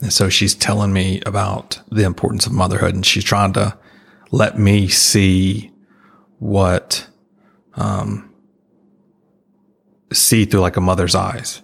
and 0.00 0.12
so 0.12 0.28
she's 0.28 0.54
telling 0.54 0.92
me 0.92 1.20
about 1.26 1.80
the 1.90 2.04
importance 2.04 2.46
of 2.46 2.52
motherhood, 2.52 2.94
and 2.94 3.04
she's 3.06 3.24
trying 3.24 3.52
to 3.54 3.76
let 4.32 4.58
me 4.58 4.88
see 4.88 5.70
what 6.38 7.06
um 7.74 8.30
see 10.12 10.44
through 10.44 10.60
like 10.60 10.76
a 10.76 10.80
mother's 10.80 11.14
eyes 11.14 11.62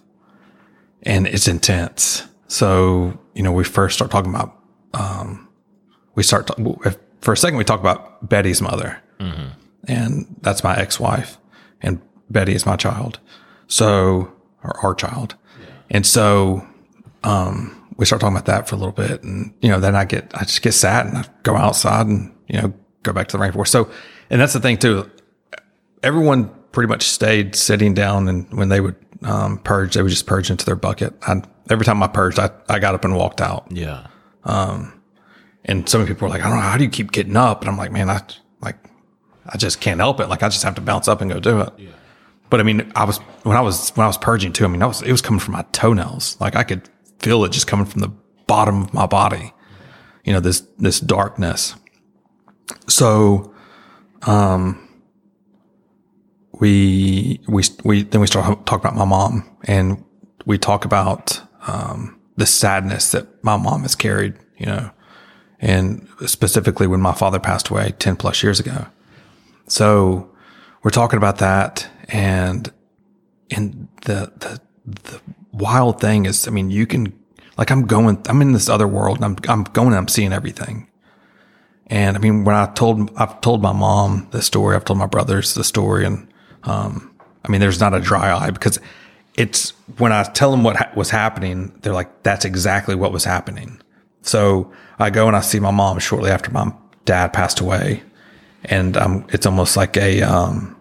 and 1.03 1.27
it's 1.27 1.47
intense. 1.47 2.23
So 2.47 3.17
you 3.35 3.43
know 3.43 3.51
we 3.51 3.63
first 3.63 3.95
start 3.95 4.11
talking 4.11 4.33
about 4.33 4.55
um 4.93 5.47
we 6.15 6.23
start 6.23 6.47
to, 6.47 6.77
if- 6.85 6.97
for 7.21 7.33
a 7.33 7.37
second 7.37 7.57
we 7.57 7.63
talk 7.63 7.79
about 7.79 8.27
betty's 8.29 8.61
mother. 8.61 8.99
And 9.87 10.35
that's 10.41 10.63
my 10.63 10.75
ex-wife 10.77 11.37
and 11.81 12.01
betty 12.29 12.53
is 12.55 12.65
my 12.65 12.75
child. 12.75 13.19
So 13.67 14.31
or 14.63 14.77
our 14.83 14.93
child. 14.95 15.35
And 15.89 16.05
so 16.05 16.65
um 17.23 17.79
we 17.97 18.05
start 18.05 18.21
talking 18.21 18.35
about 18.35 18.45
that 18.47 18.67
for 18.67 18.75
a 18.75 18.77
little 18.77 18.91
bit 18.93 19.23
and 19.23 19.53
you 19.61 19.69
know 19.69 19.79
then 19.79 19.95
i 19.95 20.03
get 20.03 20.31
i 20.35 20.43
just 20.43 20.61
get 20.63 20.71
sad 20.73 21.05
and 21.05 21.17
i 21.17 21.23
go 21.43 21.55
outside 21.55 22.07
and 22.07 22.33
you 22.47 22.59
know 22.59 22.73
go 23.03 23.13
back 23.13 23.27
to 23.29 23.37
the 23.37 23.43
rainforest. 23.43 23.67
So 23.69 23.89
and 24.29 24.39
that's 24.41 24.53
the 24.53 24.59
thing 24.59 24.77
too. 24.77 25.09
Everyone 26.01 26.49
pretty 26.71 26.87
much 26.89 27.03
stayed 27.03 27.55
sitting 27.55 27.93
down 27.93 28.27
and 28.27 28.51
when 28.53 28.69
they 28.69 28.81
would 28.81 28.95
um, 29.25 29.57
purge 29.59 29.93
they 29.93 30.01
would 30.01 30.09
just 30.09 30.27
purge 30.27 30.49
into 30.49 30.65
their 30.65 30.75
bucket. 30.75 31.13
I, 31.23 31.41
every 31.69 31.85
time 31.85 32.01
i 32.03 32.07
purged 32.07 32.39
I, 32.39 32.49
I 32.69 32.79
got 32.79 32.95
up 32.95 33.05
and 33.05 33.15
walked 33.15 33.41
out. 33.41 33.67
Yeah. 33.69 34.07
Um, 34.43 35.01
and 35.65 35.87
so 35.87 35.97
many 35.97 36.09
people 36.09 36.27
were 36.27 36.33
like 36.33 36.43
i 36.43 36.49
don't 36.49 36.57
know 36.57 36.63
how 36.65 36.77
do 36.77 36.83
you 36.83 36.89
keep 36.89 37.11
getting 37.11 37.37
up? 37.37 37.61
And 37.61 37.69
i'm 37.69 37.77
like 37.77 37.91
man 37.91 38.09
i 38.09 38.21
like 38.61 38.77
i 39.47 39.57
just 39.57 39.79
can't 39.81 39.99
help 39.99 40.19
it. 40.19 40.27
Like 40.27 40.43
i 40.43 40.49
just 40.49 40.63
have 40.63 40.75
to 40.75 40.81
bounce 40.81 41.07
up 41.07 41.21
and 41.21 41.31
go 41.31 41.39
do 41.39 41.61
it. 41.61 41.69
Yeah. 41.77 41.89
but 42.49 42.59
i 42.59 42.63
mean 42.63 42.91
i 42.95 43.03
was 43.05 43.17
when 43.43 43.57
i 43.57 43.61
was 43.61 43.89
when 43.91 44.03
i 44.03 44.07
was 44.07 44.17
purging 44.17 44.51
too 44.53 44.65
i 44.65 44.67
mean 44.67 44.81
I 44.81 44.87
was, 44.87 45.01
it 45.01 45.11
was 45.11 45.21
coming 45.21 45.39
from 45.39 45.53
my 45.53 45.65
toenails. 45.71 46.37
Like 46.39 46.55
i 46.55 46.63
could 46.63 46.89
feel 47.19 47.43
it 47.45 47.51
just 47.51 47.67
coming 47.67 47.85
from 47.85 48.01
the 48.01 48.11
bottom 48.47 48.83
of 48.83 48.93
my 48.93 49.05
body 49.05 49.53
you 50.25 50.31
know 50.33 50.39
this 50.39 50.61
this 50.77 50.99
darkness. 50.99 51.75
So 52.87 53.53
um 54.23 54.82
we 56.59 57.39
we 57.47 57.63
we 57.83 58.03
then 58.03 58.21
we 58.21 58.27
start 58.27 58.65
talking 58.65 58.85
about 58.85 58.97
my 58.97 59.05
mom 59.05 59.49
and 59.65 60.03
we 60.45 60.57
talk 60.57 60.85
about 60.85 61.41
um 61.67 62.19
the 62.37 62.45
sadness 62.45 63.11
that 63.11 63.43
my 63.43 63.57
mom 63.57 63.81
has 63.81 63.95
carried 63.95 64.35
you 64.57 64.65
know 64.65 64.91
and 65.63 66.07
specifically 66.25 66.87
when 66.87 66.99
my 66.99 67.13
father 67.13 67.39
passed 67.39 67.69
away 67.69 67.93
10 67.97 68.17
plus 68.17 68.43
years 68.43 68.59
ago. 68.59 68.85
So 69.67 70.29
we're 70.83 70.91
talking 70.91 71.17
about 71.17 71.37
that 71.37 71.87
and 72.09 72.71
and 73.49 73.87
the 74.01 74.31
the 74.35 74.61
the 74.85 75.21
wild 75.53 76.01
thing 76.01 76.25
is 76.25 76.47
i 76.47 76.51
mean 76.51 76.69
you 76.69 76.85
can 76.85 77.17
like 77.57 77.71
i'm 77.71 77.85
going 77.85 78.21
i'm 78.27 78.41
in 78.41 78.51
this 78.51 78.67
other 78.67 78.87
world 78.87 79.17
and 79.17 79.25
i'm 79.25 79.37
i'm 79.47 79.63
going 79.63 79.87
and 79.87 79.95
i'm 79.95 80.07
seeing 80.07 80.33
everything. 80.33 80.89
And 81.87 82.17
i 82.17 82.19
mean 82.19 82.43
when 82.43 82.55
i 82.55 82.65
told 82.73 83.09
i've 83.15 83.39
told 83.39 83.61
my 83.61 83.71
mom 83.71 84.27
the 84.31 84.41
story 84.41 84.75
i've 84.75 84.85
told 84.85 84.99
my 84.99 85.05
brothers 85.05 85.53
the 85.53 85.63
story 85.63 86.05
and 86.05 86.27
um 86.65 87.13
i 87.45 87.49
mean 87.51 87.59
there's 87.61 87.79
not 87.79 87.93
a 87.93 87.99
dry 87.99 88.31
eye 88.35 88.49
because 88.51 88.79
it's 89.35 89.71
when 89.97 90.11
i 90.11 90.23
tell 90.23 90.51
them 90.51 90.63
what 90.63 90.75
ha- 90.75 90.91
was 90.95 91.09
happening 91.09 91.71
they're 91.81 91.93
like 91.93 92.23
that's 92.23 92.45
exactly 92.45 92.95
what 92.95 93.11
was 93.11 93.23
happening 93.25 93.81
so 94.21 94.71
i 94.99 95.09
go 95.09 95.27
and 95.27 95.35
i 95.35 95.41
see 95.41 95.59
my 95.59 95.71
mom 95.71 95.99
shortly 95.99 96.29
after 96.31 96.51
my 96.51 96.71
dad 97.05 97.33
passed 97.33 97.59
away 97.59 98.01
and 98.65 98.95
um 98.97 99.25
it's 99.29 99.45
almost 99.45 99.75
like 99.75 99.97
a 99.97 100.21
um 100.21 100.75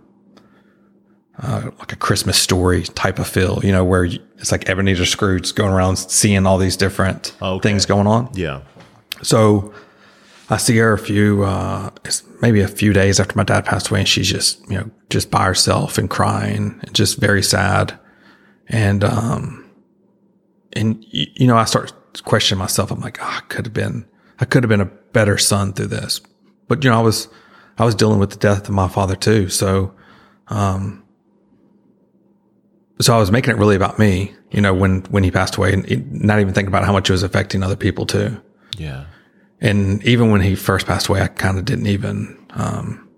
uh, 1.43 1.70
like 1.78 1.93
a 1.93 1.97
Christmas 1.97 2.39
story 2.39 2.83
type 2.83 3.18
of 3.18 3.26
feel, 3.26 3.59
you 3.64 3.72
know, 3.72 3.83
where 3.85 4.05
you, 4.05 4.20
it's 4.39 4.53
like 4.53 4.68
Ebenezer 4.68 5.07
Scrooge 5.07 5.55
going 5.55 5.72
around 5.72 5.97
seeing 5.97 6.47
all 6.47 6.59
these 6.59 6.76
different 6.76 7.35
Okay. 7.41 7.68
things 7.70 7.87
going 7.87 8.07
on. 8.07 8.28
Yeah. 8.35 8.61
So 9.22 9.72
I 10.51 10.59
see 10.59 10.76
her 10.76 10.93
a 10.93 10.99
few, 10.99 11.43
uh, 11.43 11.91
maybe 12.43 12.61
a 12.61 12.68
few 12.68 12.93
days 12.93 13.20
after 13.20 13.36
my 13.36 13.45
dad 13.45 13.64
passed 13.64 13.88
away, 13.88 14.01
and 14.01 14.09
she's 14.09 14.28
just, 14.28 14.61
you 14.68 14.76
know, 14.76 14.90
just 15.09 15.30
by 15.30 15.45
herself 15.45 15.97
and 15.97 16.11
crying 16.11 16.78
and 16.82 16.95
just 16.95 17.18
very 17.18 17.43
sad. 17.43 17.99
And, 18.68 19.05
um, 19.05 19.70
and, 20.74 21.05
you 21.09 21.47
know, 21.47 21.57
I 21.57 21.64
start 21.64 21.93
questioning 22.24 22.59
myself. 22.59 22.90
I'm 22.90 23.01
like, 23.01 23.18
oh, 23.22 23.26
I 23.38 23.40
could 23.49 23.66
have 23.66 23.72
been, 23.72 24.07
I 24.40 24.45
could 24.45 24.64
have 24.64 24.68
been 24.68 24.80
a 24.80 24.86
better 25.12 25.38
son 25.38 25.72
through 25.72 25.86
this. 25.86 26.20
But, 26.68 26.82
you 26.82 26.90
know, 26.90 26.99
I 26.99 27.03
was, 27.03 27.28
I 27.78 27.84
was 27.84 27.95
dealing 27.95 28.18
with 28.18 28.30
the 28.30 28.36
death 28.36 28.68
of 28.68 28.74
my 28.74 28.88
father 28.88 29.14
too. 29.14 29.49
So, 29.49 29.95
um, 30.49 31.05
so 33.01 33.14
I 33.14 33.18
was 33.18 33.30
making 33.30 33.55
it 33.55 33.59
really 33.59 33.76
about 33.76 33.99
me, 33.99 34.34
you 34.51 34.61
know, 34.61 34.74
when, 34.74 35.03
when 35.11 35.22
he 35.22 35.30
passed 35.30 35.57
away 35.57 35.72
and 35.72 36.12
not 36.12 36.40
even 36.40 36.55
thinking 36.55 36.68
about 36.68 36.84
how 36.84 36.93
much 36.93 37.09
it 37.09 37.12
was 37.12 37.22
affecting 37.22 37.62
other 37.62 37.76
people 37.76 38.07
too. 38.07 38.40
Yeah. 38.78 39.07
And 39.63 40.03
even 40.05 40.31
when 40.33 40.41
he 40.41 40.55
first 40.57 40.87
passed 40.87 41.07
away, 41.09 41.23
I 41.23 41.29
kind 41.29 41.57
of 41.57 41.65
didn't 41.65 41.87
even, 41.87 42.37
um, 42.51 43.09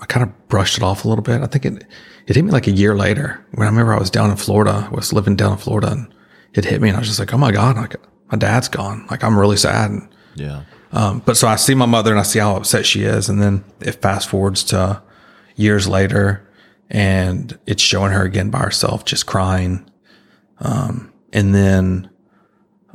I 0.00 0.06
kind 0.06 0.24
of 0.24 0.48
brushed 0.48 0.78
it 0.78 0.82
off 0.82 1.04
a 1.04 1.08
little 1.08 1.22
bit. 1.22 1.42
I 1.42 1.46
think 1.46 1.66
it, 1.66 1.84
it 2.26 2.34
hit 2.36 2.42
me 2.44 2.50
like 2.50 2.66
a 2.66 2.70
year 2.72 2.96
later 2.96 3.44
when 3.52 3.66
I 3.68 3.70
remember 3.70 3.92
I 3.92 3.98
was 3.98 4.10
down 4.10 4.30
in 4.30 4.36
Florida, 4.38 4.88
I 4.90 4.94
was 4.94 5.12
living 5.12 5.36
down 5.36 5.52
in 5.52 5.58
Florida 5.58 5.92
and 5.92 6.12
it 6.54 6.64
hit 6.64 6.80
me 6.80 6.88
and 6.88 6.96
I 6.96 7.00
was 7.00 7.08
just 7.08 7.20
like, 7.20 7.34
Oh 7.34 7.38
my 7.38 7.52
God, 7.52 7.76
like 7.76 7.96
my 8.30 8.38
dad's 8.38 8.68
gone. 8.68 9.06
Like 9.10 9.22
I'm 9.22 9.38
really 9.38 9.58
sad. 9.58 9.90
And, 9.90 10.08
Yeah. 10.36 10.62
um, 10.90 11.20
but 11.26 11.36
so 11.36 11.46
I 11.46 11.56
see 11.56 11.74
my 11.74 11.86
mother 11.86 12.10
and 12.12 12.18
I 12.20 12.24
see 12.24 12.38
how 12.38 12.56
upset 12.56 12.86
she 12.86 13.02
is. 13.02 13.28
And 13.28 13.42
then 13.42 13.62
it 13.80 14.00
fast 14.00 14.30
forwards 14.30 14.64
to 14.64 15.02
years 15.54 15.86
later 15.86 16.48
and 16.88 17.58
it's 17.66 17.82
showing 17.82 18.12
her 18.12 18.22
again 18.22 18.48
by 18.48 18.60
herself, 18.60 19.04
just 19.04 19.26
crying. 19.26 19.88
Um, 20.60 21.12
and 21.32 21.54
then, 21.54 22.10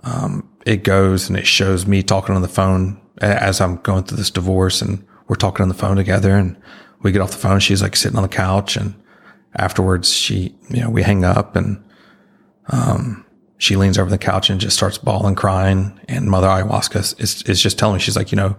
um, 0.04 0.47
it 0.68 0.84
goes 0.84 1.30
and 1.30 1.38
it 1.38 1.48
shows 1.48 1.88
me 1.88 2.04
talking 2.04 2.36
on 2.36 2.42
the 2.42 2.48
phone 2.50 3.00
as 3.20 3.62
I'm 3.62 3.78
going 3.78 4.04
through 4.04 4.18
this 4.18 4.30
divorce 4.30 4.82
and 4.82 5.02
we're 5.28 5.38
talking 5.38 5.64
on 5.64 5.70
the 5.70 5.74
phone 5.74 5.96
together 5.96 6.36
and 6.36 6.58
we 7.02 7.14
get 7.14 7.22
off 7.22 7.32
the 7.32 7.38
phone. 7.38 7.62
She's 7.62 7.82
like 7.82 7.96
sitting 7.96 8.18
on 8.18 8.24
the 8.24 8.30
couch 8.30 8.76
and 8.76 8.94
afterwards 9.56 10.14
she, 10.14 10.54
you 10.70 10.82
know, 10.82 10.90
we 10.90 11.04
hang 11.04 11.24
up 11.24 11.56
and, 11.56 11.82
um, 12.68 13.26
she 13.58 13.78
leans 13.78 13.98
over 13.98 14.10
the 14.10 14.18
couch 14.18 14.50
and 14.50 14.60
just 14.60 14.76
starts 14.76 14.98
bawling, 14.98 15.36
crying. 15.36 16.02
And 16.10 16.30
Mother 16.30 16.48
Ayahuasca 16.48 17.20
is, 17.22 17.44
is 17.44 17.62
just 17.62 17.80
telling 17.80 17.96
me, 17.96 18.02
she's 18.02 18.18
like, 18.18 18.34
you 18.34 18.36
know, 18.36 18.58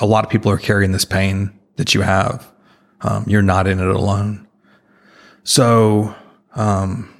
a 0.00 0.06
lot 0.06 0.24
of 0.24 0.30
people 0.30 0.50
are 0.50 0.58
carrying 0.58 0.90
this 0.90 1.04
pain 1.04 1.56
that 1.76 1.94
you 1.94 2.00
have. 2.00 2.52
Um, 3.02 3.24
you're 3.28 3.40
not 3.40 3.68
in 3.68 3.78
it 3.78 3.86
alone. 3.86 4.48
So, 5.44 6.12
um, 6.56 7.14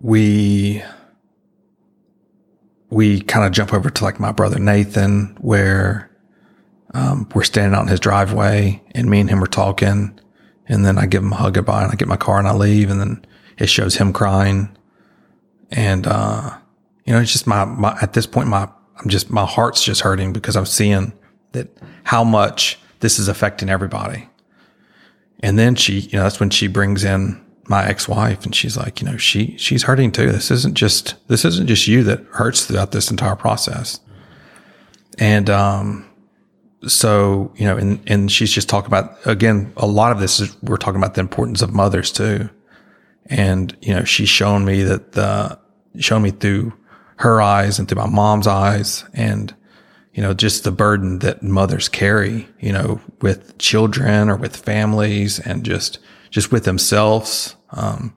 we, 0.00 0.84
we 2.90 3.20
kind 3.20 3.46
of 3.46 3.52
jump 3.52 3.72
over 3.72 3.90
to 3.90 4.04
like 4.04 4.20
my 4.20 4.32
brother 4.32 4.58
Nathan, 4.58 5.36
where, 5.40 6.10
um, 6.94 7.28
we're 7.34 7.42
standing 7.42 7.76
out 7.76 7.82
in 7.82 7.88
his 7.88 8.00
driveway 8.00 8.82
and 8.92 9.10
me 9.10 9.20
and 9.20 9.28
him 9.28 9.42
are 9.42 9.48
talking. 9.48 10.18
And 10.68 10.84
then 10.84 10.98
I 10.98 11.06
give 11.06 11.22
him 11.22 11.32
a 11.32 11.36
hug 11.36 11.54
goodbye 11.54 11.82
and 11.82 11.92
I 11.92 11.96
get 11.96 12.08
my 12.08 12.16
car 12.16 12.38
and 12.38 12.48
I 12.48 12.54
leave. 12.54 12.90
And 12.90 13.00
then 13.00 13.24
it 13.58 13.68
shows 13.68 13.96
him 13.96 14.12
crying. 14.12 14.76
And, 15.70 16.06
uh, 16.06 16.56
you 17.04 17.12
know, 17.12 17.20
it's 17.20 17.32
just 17.32 17.46
my, 17.46 17.64
my, 17.64 17.96
at 18.00 18.14
this 18.14 18.26
point, 18.26 18.48
my, 18.48 18.68
I'm 18.98 19.08
just, 19.08 19.30
my 19.30 19.44
heart's 19.44 19.84
just 19.84 20.00
hurting 20.00 20.32
because 20.32 20.56
I'm 20.56 20.66
seeing 20.66 21.12
that 21.52 21.68
how 22.04 22.24
much 22.24 22.78
this 23.00 23.18
is 23.18 23.28
affecting 23.28 23.68
everybody. 23.68 24.28
And 25.40 25.58
then 25.58 25.74
she, 25.74 26.00
you 26.00 26.16
know, 26.16 26.22
that's 26.22 26.40
when 26.40 26.50
she 26.50 26.66
brings 26.66 27.04
in 27.04 27.44
my 27.68 27.86
ex-wife 27.86 28.44
and 28.44 28.54
she's 28.54 28.76
like, 28.76 29.00
you 29.00 29.08
know, 29.08 29.16
she, 29.16 29.56
she's 29.58 29.82
hurting 29.82 30.12
too. 30.12 30.30
This 30.30 30.50
isn't 30.50 30.74
just, 30.74 31.14
this 31.28 31.44
isn't 31.44 31.66
just 31.66 31.86
you 31.86 32.02
that 32.04 32.20
hurts 32.32 32.64
throughout 32.64 32.92
this 32.92 33.10
entire 33.10 33.36
process. 33.36 34.00
And, 35.18 35.50
um, 35.50 36.08
so, 36.86 37.52
you 37.56 37.64
know, 37.64 37.76
and, 37.76 38.00
and 38.06 38.30
she's 38.30 38.52
just 38.52 38.68
talking 38.68 38.86
about, 38.86 39.16
again, 39.26 39.72
a 39.76 39.86
lot 39.86 40.12
of 40.12 40.20
this 40.20 40.38
is, 40.38 40.56
we're 40.62 40.76
talking 40.76 41.00
about 41.00 41.14
the 41.14 41.20
importance 41.20 41.62
of 41.62 41.72
mothers 41.72 42.12
too. 42.12 42.48
And, 43.26 43.76
you 43.80 43.94
know, 43.94 44.04
she's 44.04 44.28
shown 44.28 44.64
me 44.64 44.82
that 44.82 45.12
the, 45.12 45.58
shown 45.98 46.22
me 46.22 46.30
through 46.30 46.72
her 47.16 47.40
eyes 47.40 47.78
and 47.78 47.88
through 47.88 48.02
my 48.02 48.08
mom's 48.08 48.46
eyes 48.46 49.04
and, 49.14 49.54
you 50.12 50.22
know, 50.22 50.34
just 50.34 50.64
the 50.64 50.70
burden 50.70 51.18
that 51.20 51.42
mothers 51.42 51.88
carry, 51.88 52.48
you 52.60 52.72
know, 52.72 53.00
with 53.22 53.58
children 53.58 54.28
or 54.28 54.36
with 54.36 54.54
families 54.56 55.40
and 55.40 55.64
just, 55.64 55.98
just 56.30 56.52
with 56.52 56.64
themselves. 56.64 57.56
Um, 57.70 58.14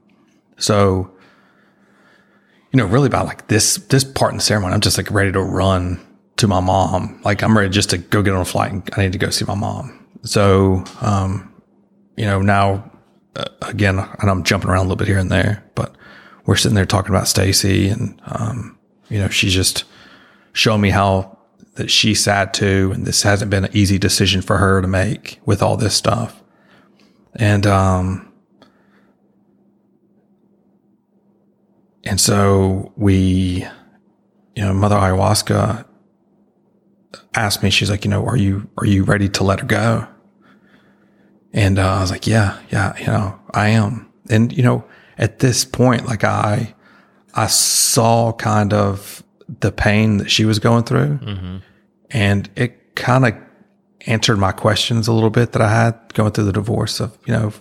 so, 0.57 1.11
you 2.71 2.77
know, 2.77 2.85
really 2.85 3.07
about 3.07 3.25
like 3.25 3.47
this, 3.47 3.75
this 3.75 4.03
part 4.03 4.31
in 4.31 4.37
the 4.37 4.43
ceremony, 4.43 4.73
I'm 4.73 4.81
just 4.81 4.97
like 4.97 5.09
ready 5.11 5.31
to 5.31 5.41
run 5.41 5.99
to 6.37 6.47
my 6.47 6.59
mom. 6.59 7.19
Like 7.23 7.43
I'm 7.43 7.57
ready 7.57 7.69
just 7.69 7.89
to 7.91 7.97
go 7.97 8.21
get 8.21 8.33
on 8.33 8.41
a 8.41 8.45
flight 8.45 8.71
and 8.71 8.89
I 8.95 9.03
need 9.03 9.13
to 9.13 9.17
go 9.17 9.29
see 9.29 9.45
my 9.45 9.55
mom. 9.55 10.07
So, 10.23 10.83
um, 11.01 11.53
you 12.15 12.25
know, 12.25 12.41
now 12.41 12.91
uh, 13.35 13.45
again, 13.61 13.99
and 13.99 14.29
I'm 14.29 14.43
jumping 14.43 14.69
around 14.69 14.79
a 14.79 14.83
little 14.83 14.97
bit 14.97 15.07
here 15.07 15.17
and 15.17 15.31
there, 15.31 15.63
but 15.75 15.95
we're 16.45 16.55
sitting 16.55 16.75
there 16.75 16.85
talking 16.85 17.11
about 17.11 17.27
Stacy 17.27 17.89
and, 17.89 18.21
um, 18.25 18.77
you 19.09 19.19
know, 19.19 19.29
she's 19.29 19.53
just 19.53 19.85
showing 20.53 20.81
me 20.81 20.89
how 20.89 21.37
that 21.75 21.89
she's 21.89 22.23
sad 22.23 22.53
too. 22.53 22.91
And 22.93 23.05
this 23.05 23.23
hasn't 23.23 23.49
been 23.49 23.65
an 23.65 23.71
easy 23.73 23.97
decision 23.97 24.41
for 24.41 24.57
her 24.57 24.81
to 24.81 24.87
make 24.87 25.39
with 25.45 25.63
all 25.63 25.77
this 25.77 25.95
stuff. 25.95 26.43
And, 27.39 27.65
um, 27.65 28.31
and 32.03 32.19
so 32.19 32.91
we, 32.95 33.65
you 34.55 34.61
know, 34.63 34.73
Mother 34.73 34.95
Ayahuasca 34.95 35.85
asked 37.33 37.63
me, 37.63 37.69
she's 37.69 37.89
like, 37.89 38.03
you 38.03 38.11
know, 38.11 38.25
are 38.25 38.35
you, 38.37 38.69
are 38.77 38.85
you 38.85 39.03
ready 39.03 39.29
to 39.29 39.43
let 39.43 39.61
her 39.61 39.65
go? 39.65 40.07
And, 41.53 41.79
uh, 41.79 41.95
I 41.95 42.01
was 42.01 42.11
like, 42.11 42.27
yeah, 42.27 42.59
yeah, 42.69 42.97
you 42.99 43.07
know, 43.07 43.39
I 43.53 43.69
am. 43.69 44.11
And, 44.29 44.51
you 44.55 44.61
know, 44.61 44.83
at 45.17 45.39
this 45.39 45.65
point, 45.65 46.05
like 46.05 46.23
I, 46.23 46.75
I 47.33 47.47
saw 47.47 48.33
kind 48.33 48.73
of 48.73 49.23
the 49.61 49.71
pain 49.71 50.17
that 50.17 50.29
she 50.29 50.45
was 50.45 50.59
going 50.59 50.83
through 50.83 51.17
Mm-hmm. 51.19 51.57
and 52.11 52.49
it 52.55 52.95
kind 52.95 53.25
of 53.25 53.33
answered 54.07 54.37
my 54.37 54.51
questions 54.51 55.07
a 55.07 55.13
little 55.13 55.29
bit 55.29 55.51
that 55.51 55.61
I 55.61 55.69
had 55.69 56.13
going 56.13 56.31
through 56.31 56.45
the 56.45 56.53
divorce 56.53 56.99
of, 56.99 57.17
you 57.25 57.33
know, 57.33 57.53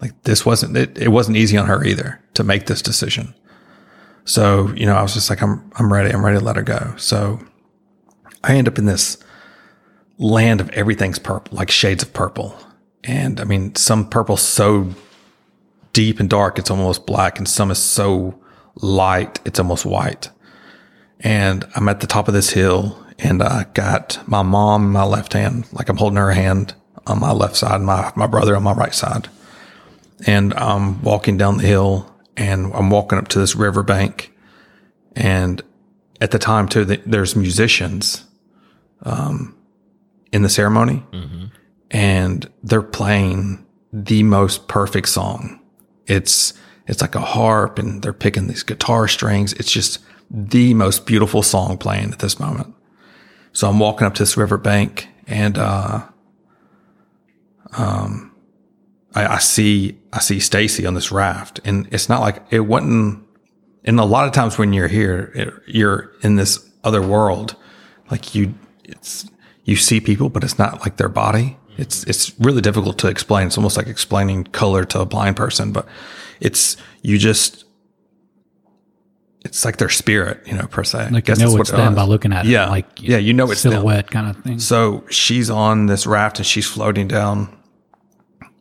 like 0.00 0.22
this 0.22 0.44
wasn't, 0.44 0.76
it, 0.76 0.96
it 0.98 1.08
wasn't 1.08 1.36
easy 1.36 1.56
on 1.56 1.66
her 1.66 1.84
either 1.84 2.22
to 2.34 2.44
make 2.44 2.66
this 2.66 2.82
decision. 2.82 3.34
So, 4.24 4.72
you 4.74 4.86
know, 4.86 4.94
I 4.94 5.02
was 5.02 5.14
just 5.14 5.30
like, 5.30 5.42
I'm, 5.42 5.70
I'm 5.76 5.92
ready. 5.92 6.12
I'm 6.12 6.24
ready 6.24 6.38
to 6.38 6.44
let 6.44 6.56
her 6.56 6.62
go. 6.62 6.94
So 6.96 7.40
I 8.44 8.56
end 8.56 8.68
up 8.68 8.78
in 8.78 8.84
this 8.84 9.18
land 10.18 10.60
of 10.60 10.68
everything's 10.70 11.18
purple, 11.18 11.56
like 11.56 11.70
shades 11.70 12.02
of 12.02 12.12
purple. 12.12 12.58
And 13.04 13.40
I 13.40 13.44
mean, 13.44 13.74
some 13.76 14.08
purple 14.08 14.36
so 14.36 14.90
deep 15.92 16.20
and 16.20 16.28
dark, 16.28 16.58
it's 16.58 16.70
almost 16.70 17.06
black, 17.06 17.38
and 17.38 17.48
some 17.48 17.70
is 17.70 17.78
so 17.78 18.38
light, 18.74 19.40
it's 19.44 19.58
almost 19.58 19.86
white. 19.86 20.30
And 21.20 21.64
I'm 21.74 21.88
at 21.88 22.00
the 22.00 22.06
top 22.06 22.28
of 22.28 22.34
this 22.34 22.50
hill 22.50 23.02
and 23.26 23.42
I 23.42 23.64
got 23.74 24.20
my 24.28 24.42
mom 24.42 24.84
in 24.84 24.92
my 24.92 25.02
left 25.02 25.32
hand, 25.32 25.66
like 25.72 25.88
I'm 25.88 25.96
holding 25.96 26.16
her 26.16 26.30
hand 26.30 26.74
on 27.08 27.18
my 27.18 27.32
left 27.32 27.56
side, 27.56 27.80
my, 27.80 28.12
my 28.14 28.28
brother 28.28 28.54
on 28.54 28.62
my 28.62 28.72
right 28.72 28.94
side. 28.94 29.28
And 30.26 30.54
I'm 30.54 31.02
walking 31.02 31.36
down 31.36 31.56
the 31.56 31.66
hill 31.66 32.14
and 32.36 32.72
I'm 32.72 32.88
walking 32.88 33.18
up 33.18 33.26
to 33.28 33.40
this 33.40 33.56
riverbank. 33.56 34.32
And 35.16 35.60
at 36.20 36.30
the 36.30 36.38
time 36.38 36.68
too, 36.68 36.84
there's 36.84 37.34
musicians, 37.34 38.24
um, 39.02 39.56
in 40.32 40.42
the 40.42 40.48
ceremony 40.48 41.02
and 41.90 42.48
they're 42.62 42.80
playing 42.80 43.66
the 43.92 44.22
most 44.22 44.68
perfect 44.68 45.08
song. 45.08 45.60
It's, 46.06 46.54
it's 46.86 47.00
like 47.00 47.16
a 47.16 47.20
harp 47.20 47.80
and 47.80 48.02
they're 48.02 48.12
picking 48.12 48.46
these 48.46 48.62
guitar 48.62 49.08
strings. 49.08 49.52
It's 49.54 49.72
just 49.72 49.98
the 50.30 50.74
most 50.74 51.06
beautiful 51.06 51.42
song 51.42 51.76
playing 51.76 52.12
at 52.12 52.20
this 52.20 52.38
moment. 52.38 52.72
So 53.56 53.70
I'm 53.70 53.78
walking 53.78 54.06
up 54.06 54.12
to 54.16 54.22
this 54.22 54.36
riverbank 54.36 55.08
and, 55.26 55.56
uh, 55.56 56.02
um, 57.72 58.34
I, 59.14 59.26
I 59.26 59.38
see, 59.38 59.98
I 60.12 60.18
see 60.18 60.40
Stacy 60.40 60.84
on 60.84 60.92
this 60.92 61.10
raft 61.10 61.60
and 61.64 61.88
it's 61.90 62.06
not 62.06 62.20
like 62.20 62.42
it 62.50 62.60
wasn't, 62.60 63.26
and 63.82 63.98
a 63.98 64.04
lot 64.04 64.26
of 64.26 64.34
times 64.34 64.58
when 64.58 64.74
you're 64.74 64.88
here, 64.88 65.32
it, 65.34 65.54
you're 65.66 66.12
in 66.20 66.36
this 66.36 66.70
other 66.84 67.00
world, 67.00 67.56
like 68.10 68.34
you, 68.34 68.52
it's, 68.84 69.26
you 69.64 69.76
see 69.76 70.02
people, 70.02 70.28
but 70.28 70.44
it's 70.44 70.58
not 70.58 70.82
like 70.82 70.98
their 70.98 71.08
body. 71.08 71.56
It's, 71.78 72.04
it's 72.04 72.38
really 72.38 72.60
difficult 72.60 72.98
to 72.98 73.08
explain. 73.08 73.46
It's 73.46 73.56
almost 73.56 73.78
like 73.78 73.86
explaining 73.86 74.44
color 74.44 74.84
to 74.84 75.00
a 75.00 75.06
blind 75.06 75.36
person, 75.36 75.72
but 75.72 75.88
it's, 76.40 76.76
you 77.00 77.16
just, 77.16 77.64
it's 79.46 79.64
like 79.64 79.76
their 79.76 79.88
spirit, 79.88 80.44
you 80.46 80.54
know, 80.54 80.66
per 80.66 80.82
se. 80.82 81.10
Like 81.10 81.12
you 81.12 81.20
Guess 81.22 81.38
know 81.38 81.50
that's 81.56 81.70
it's 81.70 81.78
them 81.78 81.94
by 81.94 82.02
looking 82.02 82.32
at 82.32 82.44
it. 82.46 82.48
Yeah. 82.50 82.68
Like 82.68 83.00
Yeah, 83.00 83.18
you 83.18 83.32
know 83.32 83.50
it's 83.50 83.62
them. 83.62 83.72
silhouette 83.72 84.10
kind 84.10 84.28
of 84.28 84.42
thing. 84.42 84.58
So 84.58 85.04
she's 85.08 85.48
on 85.48 85.86
this 85.86 86.04
raft 86.06 86.38
and 86.38 86.46
she's 86.46 86.66
floating 86.66 87.06
down 87.06 87.56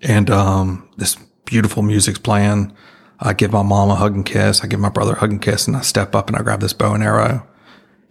and, 0.02 0.30
um, 0.30 0.88
this 0.98 1.16
beautiful 1.46 1.82
music's 1.82 2.20
playing. 2.20 2.72
I 3.20 3.34
give 3.34 3.52
my 3.52 3.64
mom 3.64 3.90
a 3.90 3.96
hug 3.96 4.14
and 4.14 4.26
kiss. 4.26 4.64
I 4.64 4.68
give 4.68 4.80
my 4.80 4.90
brother 4.90 5.14
a 5.14 5.20
hug 5.20 5.32
and 5.32 5.42
kiss 5.42 5.68
and 5.68 5.76
I 5.76 5.82
step 5.82 6.14
up 6.14 6.28
and 6.28 6.38
I 6.38 6.44
grab 6.44 6.60
this 6.60 6.74
bow 6.74 6.94
and 6.94 7.04
arrow 7.04 7.48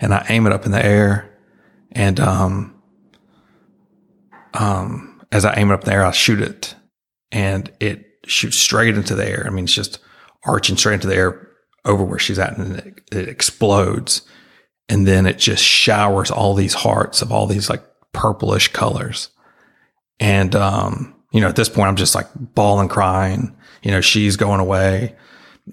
and 0.01 0.13
I 0.13 0.27
aim 0.29 0.47
it 0.47 0.53
up 0.53 0.67
in 0.67 0.73
the 0.73 0.85
air. 0.85 1.31
And, 1.93 2.19
um, 2.19 2.75
um, 4.55 5.23
as 5.31 5.45
I 5.45 5.55
aim 5.57 5.71
it 5.71 5.75
up 5.75 5.85
in 5.85 5.91
the 5.91 5.95
air, 5.95 6.05
I 6.05 6.11
shoot 6.11 6.41
it 6.41 6.75
and 7.31 7.71
it 7.79 8.05
shoots 8.27 8.57
straight 8.57 8.97
into 8.97 9.15
the 9.15 9.29
air. 9.29 9.45
I 9.47 9.51
mean, 9.51 9.65
it's 9.65 9.75
just 9.75 10.01
arching 10.45 10.77
straight 10.77 10.95
into 10.95 11.07
the 11.07 11.17
air 11.17 11.49
over 11.85 12.05
where 12.05 12.19
she's 12.19 12.39
at 12.39 12.57
and 12.57 12.77
it, 12.77 13.01
it 13.13 13.29
explodes. 13.29 14.23
And 14.89 15.07
then 15.07 15.27
it 15.27 15.39
just 15.39 15.63
showers 15.63 16.31
all 16.31 16.55
these 16.55 16.75
hearts 16.75 17.23
of 17.23 17.33
all 17.33 17.47
these 17.47 17.71
like 17.71 17.83
purplish 18.13 18.69
colors. 18.69 19.31
And, 20.21 20.55
um, 20.55 21.15
you 21.33 21.41
know, 21.41 21.49
at 21.49 21.57
this 21.57 21.69
point, 21.69 21.89
I'm 21.89 21.97
just 21.97 22.15
like 22.15 22.29
bawling, 22.35 22.89
crying. 22.89 23.57
You 23.83 23.91
know, 23.91 24.01
she's 24.01 24.37
going 24.37 24.61
away. 24.61 25.17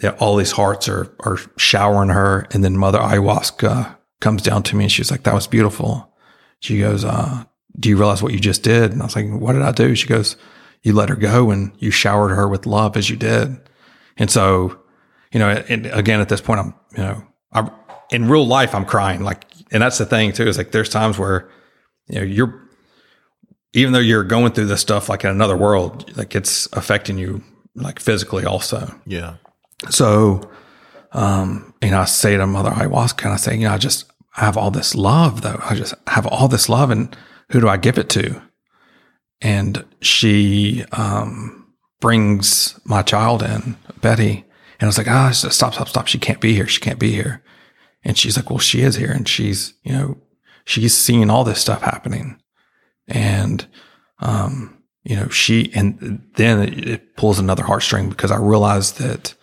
Yeah, 0.02 0.16
all 0.20 0.38
these 0.38 0.52
hearts 0.52 0.88
are, 0.88 1.14
are 1.20 1.38
showering 1.58 2.10
her. 2.10 2.48
And 2.52 2.64
then 2.64 2.78
Mother 2.78 3.00
Ayahuasca 3.00 3.98
comes 4.22 4.42
down 4.42 4.64
to 4.64 4.76
me 4.76 4.86
and 4.86 4.92
she's 4.92 5.12
like, 5.12 5.24
that 5.24 5.34
was 5.34 5.48
beautiful. 5.48 6.14
She 6.60 6.80
goes, 6.80 7.04
uh, 7.04 7.44
do 7.80 7.90
you 7.90 7.98
realize 7.98 8.24
what 8.24 8.34
you 8.34 8.40
just 8.40 8.64
did? 8.64 8.92
And 8.92 9.02
I 9.02 9.06
was 9.06 9.16
like, 9.16 9.30
what 9.30 9.54
did 9.54 9.62
I 9.62 9.72
do? 9.72 9.96
She 9.96 10.08
goes, 10.08 10.36
you 10.84 10.94
let 10.94 11.10
her 11.10 11.16
go 11.16 11.52
and 11.52 11.72
you 11.80 11.92
showered 11.92 12.30
her 12.30 12.48
with 12.48 12.66
love 12.66 12.98
as 12.98 13.10
you 13.10 13.16
did. 13.16 13.58
And 14.18 14.30
so, 14.30 14.81
you 15.32 15.40
know, 15.40 15.50
and 15.50 15.86
again, 15.88 16.20
at 16.20 16.30
this 16.30 16.42
point, 16.42 16.60
I'm, 16.60 16.74
you 16.96 17.04
know, 17.04 17.24
I'm 17.52 17.72
in 18.12 18.28
real 18.28 18.46
life, 18.46 18.76
I'm 18.76 18.86
crying. 18.86 19.22
Like, 19.22 19.46
and 19.72 19.82
that's 19.82 19.98
the 19.98 20.06
thing 20.06 20.34
too, 20.34 20.48
is 20.48 20.58
like, 20.58 20.72
there's 20.72 20.90
times 20.90 21.18
where, 21.18 21.50
you 22.08 22.16
know, 22.16 22.26
you're, 22.26 22.68
even 23.74 23.94
though 23.94 24.00
you're 24.00 24.26
going 24.26 24.52
through 24.52 24.66
this 24.66 24.82
stuff 24.82 25.08
like 25.08 25.24
in 25.24 25.30
another 25.30 25.56
world, 25.56 26.16
like 26.18 26.36
it's 26.36 26.68
affecting 26.74 27.18
you 27.18 27.42
like 27.76 28.00
physically 28.00 28.46
also. 28.46 28.94
Yeah. 29.06 29.36
So, 29.90 30.52
um, 31.14 31.74
you 31.82 31.92
know, 31.92 32.02
I 32.02 32.06
say 32.06 32.36
to 32.36 32.46
Mother 32.46 32.72
Ayahuasca, 32.72 33.24
and 33.24 33.34
I 33.34 33.38
say, 33.38 33.56
you 33.56 33.68
know, 33.68 33.74
I 33.74 33.78
just 33.78 34.12
have 34.34 34.58
all 34.58 34.72
this 34.72 34.94
love 34.96 35.42
though. 35.42 35.60
I 35.64 35.76
just 35.76 35.94
have 36.08 36.28
all 36.28 36.48
this 36.50 36.68
love 36.68 36.90
and 36.92 37.16
who 37.52 37.62
do 37.62 37.70
I 37.70 37.78
give 37.78 37.98
it 37.98 38.10
to? 38.10 38.42
And 39.42 39.86
she, 40.02 40.84
um, 40.92 41.58
brings 42.02 42.80
my 42.84 43.04
child 43.04 43.44
in, 43.44 43.78
Betty, 44.02 44.44
And 44.82 44.88
I 44.88 44.90
was 44.90 44.98
like, 44.98 45.08
ah, 45.08 45.30
oh, 45.30 45.32
stop, 45.32 45.76
stop, 45.76 45.88
stop. 45.88 46.08
She 46.08 46.18
can't 46.18 46.42
be 46.42 46.56
here. 46.56 46.66
She 46.66 46.82
can't 46.82 46.98
be 46.98 47.12
here. 47.12 47.44
And 48.04 48.18
she's 48.18 48.36
like, 48.36 48.50
well, 48.50 48.58
she 48.58 48.82
is 48.82 48.96
here. 48.96 49.12
And 49.12 49.30
she's, 49.30 49.76
you 49.84 49.94
know, 49.94 50.18
she's 50.66 50.98
seeing 50.98 51.30
all 51.30 51.44
this 51.44 51.62
stuff 51.62 51.84
happening. 51.84 52.42
And, 53.08 53.68
um, 54.22 54.82
you 55.04 55.16
know, 55.16 55.30
she, 55.30 55.72
and 55.76 56.28
then 56.36 56.74
it, 56.88 57.16
pulls 57.16 57.38
another 57.38 57.62
heartstring 57.62 58.10
because 58.10 58.32
I 58.32 58.38
realized 58.38 58.98
that 58.98 59.36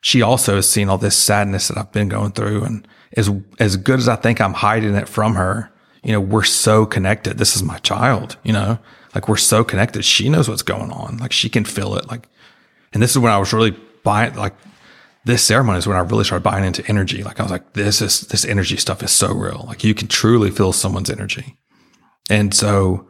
she 0.00 0.22
also 0.22 0.54
has 0.56 0.66
seen 0.66 0.88
all 0.88 0.96
this 0.96 1.14
sadness 1.14 1.68
that 1.68 1.76
I've 1.76 1.92
been 1.92 2.08
going 2.08 2.32
through. 2.32 2.64
And 2.64 2.88
as, 3.18 3.30
as 3.58 3.76
good 3.76 3.98
as 3.98 4.08
I 4.08 4.16
think 4.16 4.40
I'm 4.40 4.54
hiding 4.54 4.94
it 4.94 5.10
from 5.10 5.34
her, 5.34 5.70
you 6.02 6.12
know, 6.12 6.20
we're 6.20 6.42
so 6.42 6.86
connected. 6.86 7.36
This 7.36 7.54
is 7.54 7.62
my 7.62 7.76
child, 7.78 8.38
you 8.44 8.52
know, 8.54 8.78
like 9.14 9.28
we're 9.28 9.36
so 9.36 9.62
connected. 9.62 10.06
She 10.06 10.30
knows 10.30 10.48
what's 10.48 10.62
going 10.62 10.90
on. 10.90 11.18
Like 11.18 11.32
she 11.32 11.50
can 11.50 11.66
feel 11.66 11.96
it. 11.96 12.08
Like, 12.08 12.30
and 12.94 13.02
this 13.02 13.10
is 13.10 13.18
when 13.18 13.32
I 13.32 13.38
was 13.38 13.52
really 13.52 13.76
buying, 14.02 14.34
like, 14.36 14.54
this 15.26 15.42
ceremony 15.42 15.78
is 15.78 15.88
when 15.88 15.96
I 15.96 16.00
really 16.00 16.22
started 16.22 16.44
buying 16.44 16.64
into 16.64 16.86
energy. 16.86 17.24
Like 17.24 17.40
I 17.40 17.42
was 17.42 17.50
like, 17.50 17.72
this 17.72 18.00
is, 18.00 18.20
this 18.20 18.44
energy 18.44 18.76
stuff 18.76 19.02
is 19.02 19.10
so 19.10 19.34
real. 19.34 19.64
Like 19.66 19.82
you 19.82 19.92
can 19.92 20.06
truly 20.06 20.52
feel 20.52 20.72
someone's 20.72 21.10
energy. 21.10 21.58
And 22.30 22.54
so, 22.54 23.08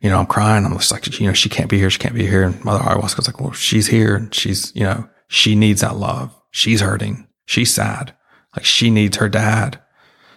you 0.00 0.10
know, 0.10 0.18
I'm 0.18 0.26
crying. 0.26 0.66
I'm 0.66 0.76
just 0.76 0.92
like, 0.92 1.18
you 1.18 1.26
know, 1.26 1.32
she 1.32 1.48
can't 1.48 1.70
be 1.70 1.78
here. 1.78 1.88
She 1.88 1.98
can't 1.98 2.14
be 2.14 2.26
here. 2.26 2.42
And 2.42 2.62
Mother 2.62 2.84
Ayahuasca's 2.84 3.26
like, 3.26 3.40
well, 3.40 3.52
she's 3.52 3.86
here 3.86 4.14
and 4.14 4.34
she's, 4.34 4.70
you 4.74 4.82
know, 4.82 5.08
she 5.28 5.54
needs 5.54 5.80
that 5.80 5.96
love. 5.96 6.38
She's 6.50 6.82
hurting. 6.82 7.26
She's 7.46 7.72
sad. 7.72 8.14
Like 8.54 8.66
she 8.66 8.90
needs 8.90 9.16
her 9.16 9.30
dad. 9.30 9.80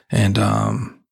And, 0.09 0.39
um, 0.39 1.03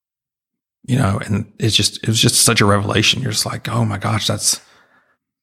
you 0.84 0.98
know, 0.98 1.20
and 1.26 1.52
it's 1.60 1.76
just, 1.76 1.98
it 1.98 2.08
was 2.08 2.20
just 2.20 2.36
such 2.36 2.62
a 2.62 2.66
revelation. 2.66 3.22
You're 3.22 3.34
just 3.34 3.46
like, 3.46 3.68
oh 3.68 3.84
my 3.84 3.98
gosh, 3.98 4.28
that's, 4.28 4.62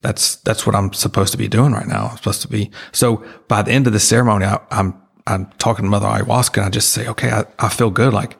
that's, 0.01 0.37
that's 0.37 0.65
what 0.65 0.75
I'm 0.75 0.93
supposed 0.93 1.31
to 1.33 1.37
be 1.37 1.47
doing 1.47 1.73
right 1.73 1.87
now. 1.87 2.07
I'm 2.07 2.17
supposed 2.17 2.41
to 2.43 2.47
be. 2.47 2.71
So 2.91 3.23
by 3.47 3.61
the 3.61 3.71
end 3.71 3.87
of 3.87 3.93
the 3.93 3.99
ceremony, 3.99 4.45
I, 4.45 4.55
am 4.55 4.61
I'm, 4.71 5.01
I'm 5.27 5.45
talking 5.57 5.85
to 5.85 5.89
Mother 5.89 6.07
Ayahuasca 6.07 6.57
and 6.57 6.65
I 6.65 6.69
just 6.69 6.89
say, 6.89 7.07
okay, 7.07 7.31
I, 7.31 7.45
I 7.59 7.69
feel 7.69 7.91
good. 7.91 8.13
Like 8.13 8.37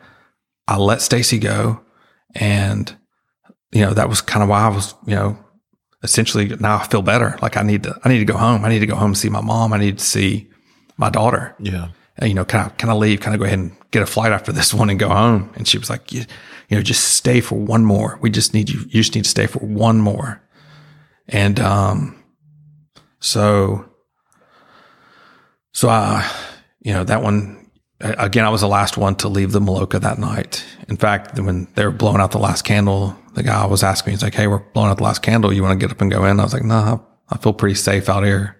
I 0.67 0.77
let 0.77 1.01
Stacy 1.01 1.37
go. 1.37 1.81
And, 2.35 2.95
you 3.71 3.81
know, 3.81 3.93
that 3.93 4.09
was 4.09 4.21
kind 4.21 4.43
of 4.43 4.49
why 4.49 4.61
I 4.61 4.69
was, 4.69 4.95
you 5.05 5.15
know, 5.15 5.37
essentially 6.03 6.47
now 6.59 6.77
I 6.77 6.87
feel 6.87 7.01
better. 7.01 7.37
Like 7.41 7.57
I 7.57 7.63
need 7.63 7.83
to, 7.83 7.99
I 8.03 8.09
need 8.09 8.19
to 8.19 8.25
go 8.25 8.37
home. 8.37 8.63
I 8.63 8.69
need 8.69 8.79
to 8.79 8.87
go 8.87 8.95
home 8.95 9.11
and 9.11 9.17
see 9.17 9.29
my 9.29 9.41
mom. 9.41 9.73
I 9.73 9.77
need 9.77 9.99
to 9.99 10.05
see 10.05 10.49
my 10.97 11.09
daughter. 11.09 11.55
Yeah. 11.59 11.89
And, 12.17 12.29
you 12.29 12.35
know, 12.35 12.45
kind 12.45 12.69
of, 12.69 12.77
kind 12.77 12.91
of 12.91 12.97
leave, 12.97 13.19
kind 13.19 13.33
of 13.33 13.39
go 13.39 13.45
ahead 13.45 13.59
and 13.59 13.75
get 13.91 14.03
a 14.03 14.05
flight 14.05 14.31
after 14.31 14.51
this 14.51 14.73
one 14.73 14.89
and 14.89 14.99
go 14.99 15.09
home. 15.09 15.51
And 15.55 15.67
she 15.67 15.77
was 15.77 15.89
like, 15.89 16.11
you, 16.11 16.25
you 16.69 16.77
know, 16.77 16.83
just 16.83 17.15
stay 17.15 17.41
for 17.41 17.55
one 17.55 17.85
more. 17.85 18.17
We 18.21 18.29
just 18.29 18.53
need 18.53 18.69
you. 18.69 18.79
You 18.81 19.01
just 19.01 19.15
need 19.15 19.23
to 19.23 19.29
stay 19.29 19.47
for 19.47 19.59
one 19.59 19.99
more. 19.99 20.41
And, 21.29 21.59
um, 21.59 22.23
so, 23.19 23.85
so 25.73 25.89
I, 25.89 26.29
you 26.81 26.93
know, 26.93 27.03
that 27.03 27.21
one, 27.21 27.69
again, 27.99 28.45
I 28.45 28.49
was 28.49 28.61
the 28.61 28.67
last 28.67 28.97
one 28.97 29.15
to 29.17 29.27
leave 29.27 29.51
the 29.51 29.59
Maloka 29.59 29.99
that 30.01 30.17
night. 30.17 30.65
In 30.87 30.97
fact, 30.97 31.39
when 31.39 31.67
they 31.75 31.85
were 31.85 31.91
blowing 31.91 32.21
out 32.21 32.31
the 32.31 32.39
last 32.39 32.63
candle, 32.63 33.15
the 33.35 33.43
guy 33.43 33.65
was 33.65 33.83
asking 33.83 34.11
me, 34.11 34.15
he's 34.15 34.23
like, 34.23 34.33
Hey, 34.33 34.47
we're 34.47 34.59
blowing 34.59 34.89
out 34.89 34.97
the 34.97 35.03
last 35.03 35.21
candle. 35.21 35.53
You 35.53 35.63
want 35.63 35.79
to 35.79 35.85
get 35.85 35.93
up 35.93 36.01
and 36.01 36.11
go 36.11 36.25
in? 36.25 36.39
I 36.39 36.43
was 36.43 36.53
like, 36.53 36.63
nah, 36.63 36.99
I 37.29 37.37
feel 37.37 37.53
pretty 37.53 37.75
safe 37.75 38.09
out 38.09 38.23
here. 38.23 38.57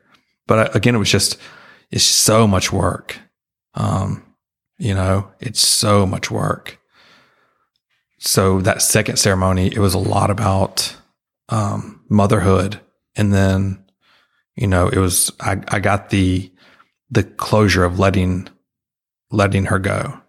But 0.48 0.60
uh, 0.60 0.70
again, 0.74 0.96
it 0.96 1.00
was 1.00 1.12
just, 1.12 1.38
it's 1.92 2.04
so 2.04 2.48
much 2.48 2.72
work. 2.72 3.18
Um, 3.74 4.24
you 4.78 4.94
know, 4.94 5.32
it's 5.40 5.66
so 5.66 6.06
much 6.06 6.30
work. 6.32 6.80
So 8.20 8.60
that 8.62 8.82
second 8.82 9.18
ceremony, 9.18 9.68
it 9.68 9.80
was 9.80 9.94
a 9.94 10.00
lot 10.00 10.30
about, 10.30 10.96
um, 11.50 12.04
motherhood. 12.10 12.80
And 13.16 13.34
then, 13.34 13.84
you 14.56 14.68
know, 14.68 14.88
it 14.88 14.98
was, 14.98 15.32
I, 15.40 15.62
I 15.68 15.80
got 15.80 16.10
the, 16.10 16.52
the 17.10 17.24
closure 17.24 17.84
of 17.84 18.00
letting, 18.00 18.48
letting 19.32 19.66
her 19.66 19.80
go. 19.80 20.22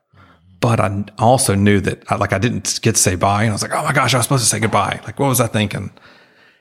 But 0.61 0.81
I 0.81 1.05
also 1.19 1.55
knew 1.55 1.81
that 1.81 2.05
I, 2.11 2.17
like 2.17 2.33
I 2.33 2.39
didn't 2.39 2.81
get 2.83 2.97
to 2.97 3.01
say 3.01 3.15
bye. 3.17 3.43
And 3.43 3.51
I 3.51 3.55
was 3.55 3.63
like, 3.63 3.73
oh 3.73 3.83
my 3.83 3.93
gosh, 3.93 4.13
I 4.13 4.19
was 4.19 4.27
supposed 4.27 4.45
to 4.45 4.49
say 4.49 4.61
goodbye. 4.61 5.01
Like, 5.05 5.19
what 5.19 5.29
was 5.29 5.41
I 5.41 5.47
thinking? 5.47 5.91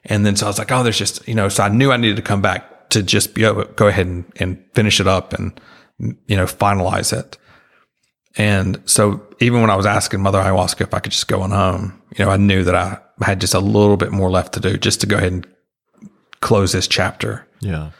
And 0.06 0.26
then 0.26 0.36
so 0.36 0.46
I 0.46 0.50
was 0.50 0.58
like, 0.58 0.72
oh, 0.72 0.84
there's 0.84 0.98
just, 0.98 1.28
you 1.28 1.36
know, 1.36 1.50
so 1.50 1.64
I 1.64 1.70
knew 1.70 1.92
I 1.92 1.98
needed 1.98 2.16
to 2.16 2.22
come 2.22 2.42
back 2.42 2.90
to 2.90 3.04
just 3.04 3.34
be 3.34 3.44
able 3.44 3.66
go 3.66 3.88
ahead 3.88 4.08
and, 4.08 4.26
and 4.38 4.64
finish 4.74 5.00
it 5.00 5.08
up 5.08 5.34
and, 5.34 5.60
you 6.00 6.38
know, 6.38 6.46
finalize 6.46 7.18
it. 7.18 7.38
And 8.38 8.82
so 8.86 9.28
even 9.40 9.62
when 9.62 9.70
I 9.70 9.76
was 9.76 9.86
asking 9.86 10.22
Mother 10.22 10.42
Ayahuasca 10.42 10.82
if 10.82 10.94
I 10.94 11.00
could 11.00 11.12
just 11.12 11.28
go 11.28 11.42
on 11.42 11.52
home, 11.52 12.02
you 12.18 12.24
know, 12.24 12.32
I 12.32 12.38
knew 12.38 12.64
that 12.64 12.76
I 12.76 13.00
had 13.22 13.42
just 13.42 13.54
a 13.54 13.60
little 13.60 13.98
bit 13.98 14.12
more 14.12 14.30
left 14.30 14.54
to 14.54 14.60
do 14.60 14.78
just 14.78 15.02
to 15.02 15.08
go 15.08 15.18
ahead 15.18 15.32
and 15.32 15.48
close 16.42 16.72
this 16.72 16.88
chapter. 16.88 17.46
Yeah. 17.60 17.92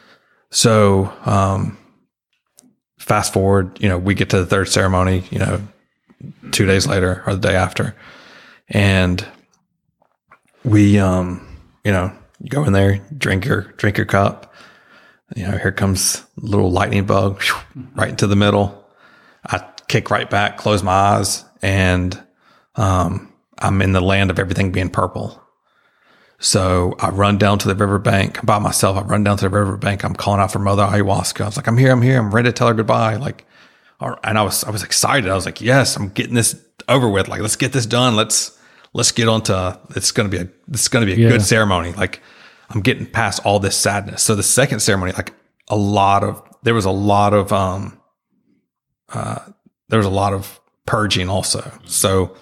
So, 0.50 1.12
um, 1.24 1.78
fast 2.98 3.32
forward, 3.32 3.78
you 3.80 3.88
know, 3.88 3.98
we 3.98 4.14
get 4.14 4.30
to 4.30 4.38
the 4.38 4.46
third 4.46 4.68
ceremony, 4.68 5.24
you 5.30 5.38
know, 5.38 5.60
two 6.50 6.66
days 6.66 6.86
later 6.86 7.22
or 7.26 7.34
the 7.34 7.48
day 7.48 7.54
after. 7.54 7.94
And 8.68 9.24
we, 10.64 10.98
um, 10.98 11.46
you 11.84 11.92
know, 11.92 12.12
you 12.40 12.48
go 12.48 12.64
in 12.64 12.72
there, 12.72 13.00
drink 13.16 13.44
your, 13.44 13.62
drink 13.76 13.96
your 13.96 14.06
cup. 14.06 14.54
You 15.36 15.46
know, 15.46 15.58
here 15.58 15.72
comes 15.72 16.24
a 16.42 16.46
little 16.46 16.70
lightning 16.70 17.06
bug 17.06 17.42
right 17.94 18.10
into 18.10 18.26
the 18.26 18.36
middle. 18.36 18.84
I 19.44 19.64
kick 19.88 20.10
right 20.10 20.28
back, 20.28 20.56
close 20.56 20.82
my 20.82 20.92
eyes, 20.92 21.44
and, 21.62 22.20
um, 22.74 23.29
I'm 23.60 23.82
in 23.82 23.92
the 23.92 24.00
land 24.00 24.30
of 24.30 24.38
everything 24.38 24.72
being 24.72 24.90
purple. 24.90 25.42
So 26.38 26.94
I 26.98 27.10
run 27.10 27.36
down 27.36 27.58
to 27.58 27.68
the 27.68 27.74
riverbank 27.74 28.44
by 28.44 28.58
myself. 28.58 28.96
I 28.96 29.02
run 29.02 29.22
down 29.24 29.36
to 29.38 29.44
the 29.44 29.50
riverbank. 29.50 30.04
I'm 30.04 30.14
calling 30.14 30.40
out 30.40 30.52
for 30.52 30.58
Mother 30.58 30.84
Ayahuasca. 30.84 31.42
I 31.42 31.46
was 31.46 31.56
like, 31.56 31.66
I'm 31.66 31.76
here. 31.76 31.92
I'm 31.92 32.02
here. 32.02 32.18
I'm 32.18 32.34
ready 32.34 32.48
to 32.48 32.52
tell 32.52 32.68
her 32.68 32.74
goodbye. 32.74 33.16
Like, 33.16 33.44
and 34.00 34.38
I 34.38 34.42
was, 34.42 34.64
I 34.64 34.70
was 34.70 34.82
excited. 34.82 35.28
I 35.30 35.34
was 35.34 35.44
like, 35.44 35.60
yes, 35.60 35.96
I'm 35.96 36.08
getting 36.08 36.34
this 36.34 36.58
over 36.88 37.08
with. 37.08 37.28
Like, 37.28 37.42
let's 37.42 37.56
get 37.56 37.72
this 37.72 37.84
done. 37.84 38.16
Let's, 38.16 38.58
let's 38.94 39.12
get 39.12 39.28
on 39.28 39.42
to, 39.42 39.78
it's 39.94 40.12
going 40.12 40.30
to 40.30 40.36
be 40.36 40.42
a, 40.42 40.48
it's 40.68 40.88
going 40.88 41.06
to 41.06 41.14
be 41.14 41.20
a 41.20 41.24
yeah. 41.24 41.30
good 41.30 41.42
ceremony. 41.42 41.92
Like 41.92 42.20
I'm 42.70 42.80
getting 42.80 43.06
past 43.06 43.44
all 43.44 43.58
this 43.58 43.76
sadness. 43.76 44.22
So 44.22 44.34
the 44.34 44.42
second 44.42 44.80
ceremony, 44.80 45.12
like 45.12 45.32
a 45.68 45.76
lot 45.76 46.24
of, 46.24 46.42
there 46.62 46.74
was 46.74 46.86
a 46.86 46.90
lot 46.90 47.34
of, 47.34 47.52
um, 47.52 48.00
uh, 49.10 49.40
there 49.88 49.98
was 49.98 50.06
a 50.06 50.10
lot 50.10 50.32
of 50.32 50.58
purging 50.86 51.28
also. 51.28 51.70
So 51.84 52.36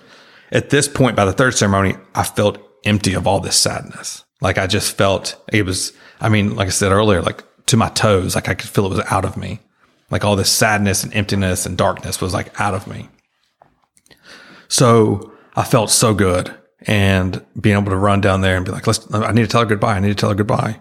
at 0.51 0.71
this 0.71 0.89
point, 0.89 1.17
by 1.17 1.25
the 1.25 1.33
third 1.33 1.55
ceremony, 1.55 1.97
I 2.15 2.23
felt 2.23 2.59
empty 2.85 3.15
of 3.15 3.27
all 3.27 3.41
this 3.41 3.57
sadness. 3.57 4.25
Like 4.41 4.59
I 4.59 4.67
just 4.67 4.97
felt 4.97 5.37
it 5.53 5.65
was, 5.65 5.93
I 6.21 6.29
mean, 6.29 6.55
like 6.55 6.69
I 6.69 6.71
said 6.71 6.93
earlier, 6.93 7.23
like 7.23 7.45
to 7.67 7.77
my 7.77 7.89
toes, 7.91 8.35
like 8.35 8.49
I 8.49 8.55
could 8.55 8.71
feel 8.71 8.87
it 8.87 8.91
was 8.91 9.01
out 9.11 9.25
of 9.25 9.37
me. 9.37 9.61
Like 10.11 10.25
all 10.25 10.37
this 10.37 10.51
sadness 10.51 11.05
and 11.05 11.13
emptiness 11.15 11.67
and 11.67 11.77
darkness 11.77 12.21
was 12.21 12.33
like 12.33 12.59
out 12.61 12.75
of 12.75 12.87
me. 12.87 13.09
So 14.69 15.33
I 15.57 15.65
felt 15.65 15.91
so 15.91 16.15
good 16.15 16.55
and 16.83 17.45
being 17.61 17.77
able 17.77 17.91
to 17.91 17.97
run 17.97 18.21
down 18.21 18.41
there 18.41 18.57
and 18.57 18.65
be 18.65 18.71
like, 18.71 18.87
let's, 18.87 19.13
I 19.13 19.33
need 19.33 19.43
to 19.43 19.49
tell 19.49 19.63
her 19.63 19.67
goodbye. 19.67 19.97
I 19.97 20.01
need 20.01 20.09
to 20.09 20.15
tell 20.15 20.31
her 20.31 20.35
goodbye. 20.35 20.81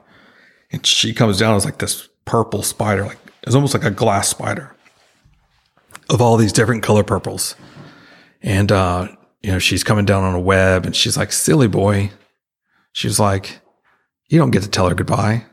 And 0.72 0.86
she 0.86 1.14
comes 1.14 1.40
down 1.40 1.56
as 1.56 1.66
like 1.66 1.80
this 1.80 2.08
purple 2.26 2.62
spider, 2.62 3.06
like 3.06 3.18
it's 3.44 3.56
almost 3.56 3.74
like 3.74 3.84
a 3.84 3.92
glass 3.92 4.28
spider 4.28 4.76
of 6.10 6.22
all 6.22 6.38
these 6.38 6.54
different 6.54 6.84
color 6.84 7.04
purples. 7.04 7.56
And, 8.42 8.72
uh, 8.72 9.08
you 9.42 9.52
know, 9.52 9.60
she's 9.60 9.84
coming 9.84 10.06
down 10.06 10.24
on 10.24 10.34
a 10.34 10.40
web 10.40 10.86
and 10.86 10.96
she's 10.96 11.18
like, 11.18 11.32
silly 11.32 11.68
boy. 11.68 12.12
She's 12.92 13.20
like, 13.20 13.60
you 14.30 14.40
don't 14.40 14.52
get 14.52 14.64
to 14.64 14.70
tell 14.70 14.90
her 14.90 14.96
goodbye. 14.96 15.46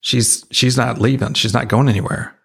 She's, 0.00 0.44
she's 0.50 0.76
not 0.76 1.00
leaving. 1.00 1.34
She's 1.34 1.54
not 1.54 1.68
going 1.68 1.88
anywhere. 1.88 2.38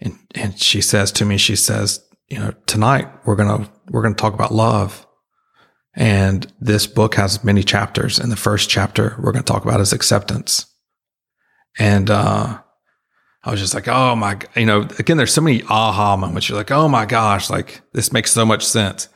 And, 0.00 0.18
and 0.34 0.58
she 0.60 0.80
says 0.80 1.10
to 1.12 1.24
me, 1.24 1.38
she 1.38 1.56
says, 1.56 2.04
you 2.28 2.38
know, 2.38 2.52
tonight 2.66 3.08
we're 3.24 3.36
going 3.36 3.64
to, 3.64 3.70
we're 3.90 4.02
going 4.02 4.14
to 4.14 4.20
talk 4.20 4.34
about 4.34 4.52
love. 4.52 5.06
And 5.94 6.52
this 6.60 6.86
book 6.86 7.14
has 7.14 7.42
many 7.42 7.62
chapters. 7.62 8.18
And 8.18 8.30
the 8.30 8.36
first 8.36 8.68
chapter 8.68 9.16
we're 9.18 9.32
going 9.32 9.44
to 9.44 9.52
talk 9.52 9.64
about 9.64 9.80
is 9.80 9.92
acceptance. 9.92 10.66
And, 11.78 12.10
uh, 12.10 12.58
I 13.44 13.50
was 13.50 13.60
just 13.60 13.72
like, 13.72 13.88
oh 13.88 14.14
my, 14.14 14.38
you 14.56 14.66
know, 14.66 14.82
again, 14.98 15.16
there's 15.16 15.32
so 15.32 15.40
many 15.40 15.62
aha 15.70 16.16
moments. 16.16 16.48
You're 16.48 16.58
like, 16.58 16.70
oh 16.70 16.88
my 16.88 17.06
gosh, 17.06 17.48
like 17.48 17.80
this 17.92 18.12
makes 18.12 18.30
so 18.30 18.44
much 18.44 18.66
sense 18.66 19.08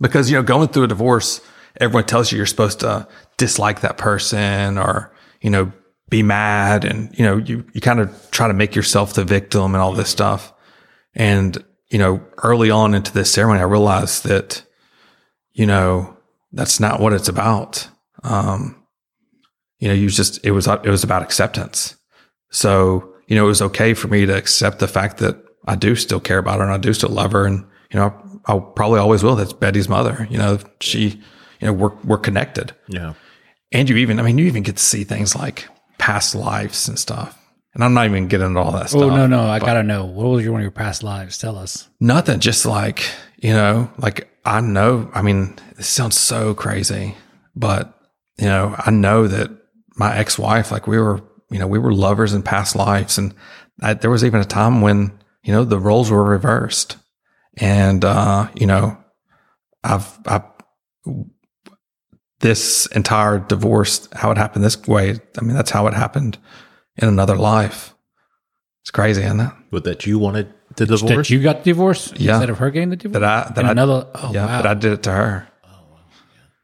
because, 0.00 0.30
you 0.30 0.36
know, 0.36 0.42
going 0.42 0.68
through 0.68 0.84
a 0.84 0.88
divorce, 0.88 1.40
everyone 1.80 2.06
tells 2.06 2.32
you 2.32 2.36
you're 2.36 2.46
supposed 2.46 2.80
to 2.80 3.06
dislike 3.36 3.80
that 3.80 3.98
person 3.98 4.78
or, 4.78 5.12
you 5.40 5.50
know, 5.50 5.72
be 6.08 6.22
mad. 6.22 6.84
And, 6.84 7.16
you 7.18 7.24
know, 7.24 7.36
you, 7.36 7.64
you 7.72 7.80
kind 7.80 8.00
of 8.00 8.30
try 8.30 8.48
to 8.48 8.54
make 8.54 8.74
yourself 8.74 9.14
the 9.14 9.24
victim 9.24 9.74
and 9.74 9.82
all 9.82 9.92
this 9.92 10.10
stuff. 10.10 10.52
And, 11.14 11.62
you 11.88 11.98
know, 11.98 12.22
early 12.38 12.70
on 12.70 12.94
into 12.94 13.12
this 13.12 13.32
ceremony, 13.32 13.60
I 13.60 13.64
realized 13.64 14.24
that, 14.24 14.62
you 15.52 15.66
know, 15.66 16.16
that's 16.52 16.80
not 16.80 17.00
what 17.00 17.12
it's 17.12 17.28
about. 17.28 17.88
Um, 18.22 18.76
you 19.78 19.88
know, 19.88 19.94
you 19.94 20.08
just, 20.08 20.44
it 20.44 20.50
was, 20.50 20.66
it 20.66 20.88
was 20.88 21.04
about 21.04 21.22
acceptance. 21.22 21.96
So, 22.50 23.14
you 23.26 23.36
know, 23.36 23.44
it 23.44 23.48
was 23.48 23.62
okay 23.62 23.94
for 23.94 24.08
me 24.08 24.26
to 24.26 24.36
accept 24.36 24.78
the 24.78 24.88
fact 24.88 25.18
that 25.18 25.36
I 25.66 25.76
do 25.76 25.94
still 25.94 26.20
care 26.20 26.38
about 26.38 26.58
her 26.58 26.64
and 26.64 26.72
I 26.72 26.78
do 26.78 26.92
still 26.92 27.10
love 27.10 27.32
her. 27.32 27.46
And, 27.46 27.64
you 27.92 27.98
know, 27.98 28.29
I 28.46 28.58
probably 28.58 28.98
always 28.98 29.22
will. 29.22 29.36
That's 29.36 29.52
Betty's 29.52 29.88
mother. 29.88 30.26
You 30.30 30.38
know, 30.38 30.58
she, 30.80 31.20
you 31.60 31.66
know, 31.66 31.72
we're, 31.72 31.94
we're 32.04 32.18
connected. 32.18 32.72
Yeah. 32.88 33.14
And 33.72 33.88
you 33.88 33.96
even, 33.96 34.18
I 34.18 34.22
mean, 34.22 34.38
you 34.38 34.46
even 34.46 34.62
get 34.62 34.76
to 34.76 34.82
see 34.82 35.04
things 35.04 35.36
like 35.36 35.68
past 35.98 36.34
lives 36.34 36.88
and 36.88 36.98
stuff. 36.98 37.36
And 37.74 37.84
I'm 37.84 37.94
not 37.94 38.06
even 38.06 38.26
getting 38.26 38.48
into 38.48 38.60
all 38.60 38.72
that 38.72 38.90
stuff. 38.90 39.02
Oh 39.02 39.10
no, 39.10 39.26
no, 39.28 39.42
I 39.42 39.60
gotta 39.60 39.84
know. 39.84 40.04
What 40.04 40.26
was 40.26 40.42
your 40.42 40.52
one 40.52 40.60
of 40.60 40.64
your 40.64 40.72
past 40.72 41.04
lives? 41.04 41.38
Tell 41.38 41.56
us. 41.56 41.88
Nothing. 42.00 42.40
Just 42.40 42.66
like, 42.66 43.08
you 43.36 43.52
know, 43.52 43.88
like 43.98 44.28
I 44.44 44.60
know, 44.60 45.08
I 45.14 45.22
mean, 45.22 45.56
it 45.78 45.84
sounds 45.84 46.18
so 46.18 46.54
crazy, 46.54 47.14
but, 47.54 47.96
you 48.38 48.46
know, 48.46 48.74
I 48.76 48.90
know 48.90 49.28
that 49.28 49.50
my 49.94 50.16
ex 50.16 50.38
wife, 50.38 50.72
like 50.72 50.86
we 50.86 50.98
were, 50.98 51.20
you 51.50 51.58
know, 51.58 51.68
we 51.68 51.78
were 51.78 51.92
lovers 51.92 52.32
in 52.32 52.42
past 52.42 52.74
lives. 52.74 53.18
And 53.18 53.34
I, 53.80 53.94
there 53.94 54.10
was 54.10 54.24
even 54.24 54.40
a 54.40 54.44
time 54.44 54.80
when, 54.80 55.18
you 55.42 55.52
know, 55.52 55.64
the 55.64 55.78
roles 55.78 56.10
were 56.10 56.24
reversed. 56.24 56.96
And, 57.60 58.04
uh, 58.04 58.48
you 58.54 58.66
know, 58.66 58.96
I've, 59.84 60.18
I, 60.26 60.42
this 62.40 62.86
entire 62.86 63.38
divorce, 63.38 64.08
how 64.14 64.30
it 64.30 64.38
happened 64.38 64.64
this 64.64 64.86
way. 64.86 65.18
I 65.38 65.42
mean, 65.42 65.54
that's 65.54 65.70
how 65.70 65.86
it 65.86 65.94
happened 65.94 66.38
in 66.96 67.08
another 67.08 67.36
life. 67.36 67.94
It's 68.82 68.90
crazy, 68.90 69.22
isn't 69.22 69.40
it? 69.40 69.52
But 69.70 69.84
that 69.84 70.06
you 70.06 70.18
wanted 70.18 70.52
the 70.76 70.86
divorce? 70.86 71.28
That 71.28 71.30
you 71.30 71.42
got 71.42 71.64
divorced 71.64 72.18
Yeah. 72.18 72.34
instead 72.34 72.50
of 72.50 72.58
her 72.58 72.70
getting 72.70 72.88
the 72.90 72.96
divorce. 72.96 73.20
That 73.20 73.24
I, 73.48 73.52
that 73.54 73.64
I, 73.66 73.70
another. 73.72 74.06
Oh 74.14 74.30
yeah, 74.32 74.46
wow, 74.46 74.62
that 74.62 74.66
I 74.66 74.74
did 74.74 74.92
it 74.92 75.02
to 75.02 75.12
her. 75.12 75.48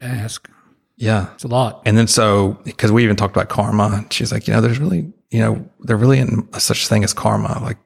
Ask. 0.01 0.49
Yeah. 0.97 1.33
It's 1.35 1.45
a 1.45 1.49
lot. 1.49 1.83
And 1.85 1.99
then 1.99 2.07
so, 2.07 2.59
because 2.65 2.91
we 2.91 3.05
even 3.05 3.17
talked 3.17 3.37
about 3.37 3.51
karma, 3.51 3.91
and 3.93 4.11
she's 4.13 4.33
like, 4.33 4.49
you 4.49 4.55
know, 4.55 4.63
there's 4.63 4.79
really, 4.79 5.13
you 5.31 5.41
know, 5.41 5.69
there 5.81 5.97
really 5.97 6.21
isn't 6.21 6.59
such 6.61 6.89
thing 6.89 7.05
as 7.05 7.13
karma. 7.13 7.61
Like, 7.63 7.77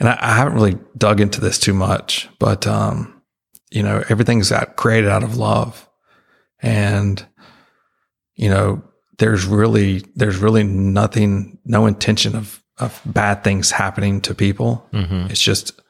and 0.00 0.08
I, 0.08 0.18
I 0.20 0.34
haven't 0.34 0.54
really 0.54 0.76
dug 0.98 1.20
into 1.20 1.40
this 1.40 1.58
too 1.58 1.74
much, 1.74 2.28
but, 2.40 2.66
um, 2.66 3.22
you 3.70 3.84
know, 3.84 4.02
everything's 4.08 4.50
out, 4.50 4.74
created 4.74 5.10
out 5.10 5.22
of 5.22 5.36
love. 5.36 5.88
And, 6.60 7.24
you 8.34 8.48
know, 8.48 8.82
there's 9.18 9.46
really, 9.46 10.04
there's 10.16 10.38
really 10.38 10.64
nothing, 10.64 11.58
no 11.64 11.86
intention 11.86 12.34
of, 12.34 12.62
of 12.78 13.00
bad 13.04 13.44
things 13.44 13.70
happening 13.70 14.20
to 14.22 14.34
people. 14.34 14.88
It's 15.30 15.40
just, 15.42 15.80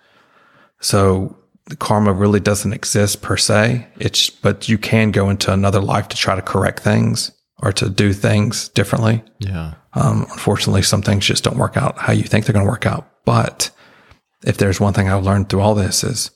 so 0.80 1.36
the 1.66 1.76
karma 1.76 2.12
really 2.12 2.40
doesn't 2.40 2.72
exist 2.72 3.22
per 3.22 3.36
se. 3.36 3.86
It's, 3.98 4.28
but 4.28 4.68
you 4.68 4.76
can 4.76 5.12
go 5.12 5.30
into 5.30 5.52
another 5.52 5.80
life 5.80 6.08
to 6.08 6.16
try 6.16 6.34
to 6.34 6.42
correct 6.42 6.80
things 6.82 7.30
or 7.62 7.72
to 7.72 7.88
do 7.88 8.12
things 8.12 8.68
differently. 8.70 9.22
Yeah. 9.38 9.74
Um, 9.94 10.26
unfortunately, 10.32 10.82
some 10.82 11.02
things 11.02 11.26
just 11.26 11.44
don't 11.44 11.58
work 11.58 11.76
out 11.76 11.98
how 11.98 12.12
you 12.12 12.24
think 12.24 12.44
they're 12.44 12.52
going 12.52 12.66
to 12.66 12.70
work 12.70 12.86
out. 12.86 13.08
But 13.24 13.70
if 14.44 14.56
there's 14.56 14.80
one 14.80 14.92
thing 14.92 15.08
I've 15.08 15.24
learned 15.24 15.48
through 15.48 15.60
all 15.60 15.74
this 15.74 16.02
is 16.02 16.30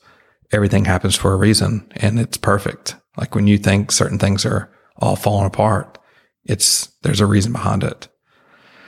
everything 0.51 0.85
happens 0.85 1.15
for 1.15 1.33
a 1.33 1.37
reason 1.37 1.91
and 1.95 2.19
it's 2.19 2.37
perfect. 2.37 2.95
Like 3.17 3.35
when 3.35 3.47
you 3.47 3.57
think 3.57 3.91
certain 3.91 4.19
things 4.19 4.45
are 4.45 4.71
all 4.97 5.15
falling 5.15 5.47
apart, 5.47 5.97
it's, 6.43 6.87
there's 7.01 7.21
a 7.21 7.25
reason 7.25 7.51
behind 7.51 7.83
it. 7.83 8.07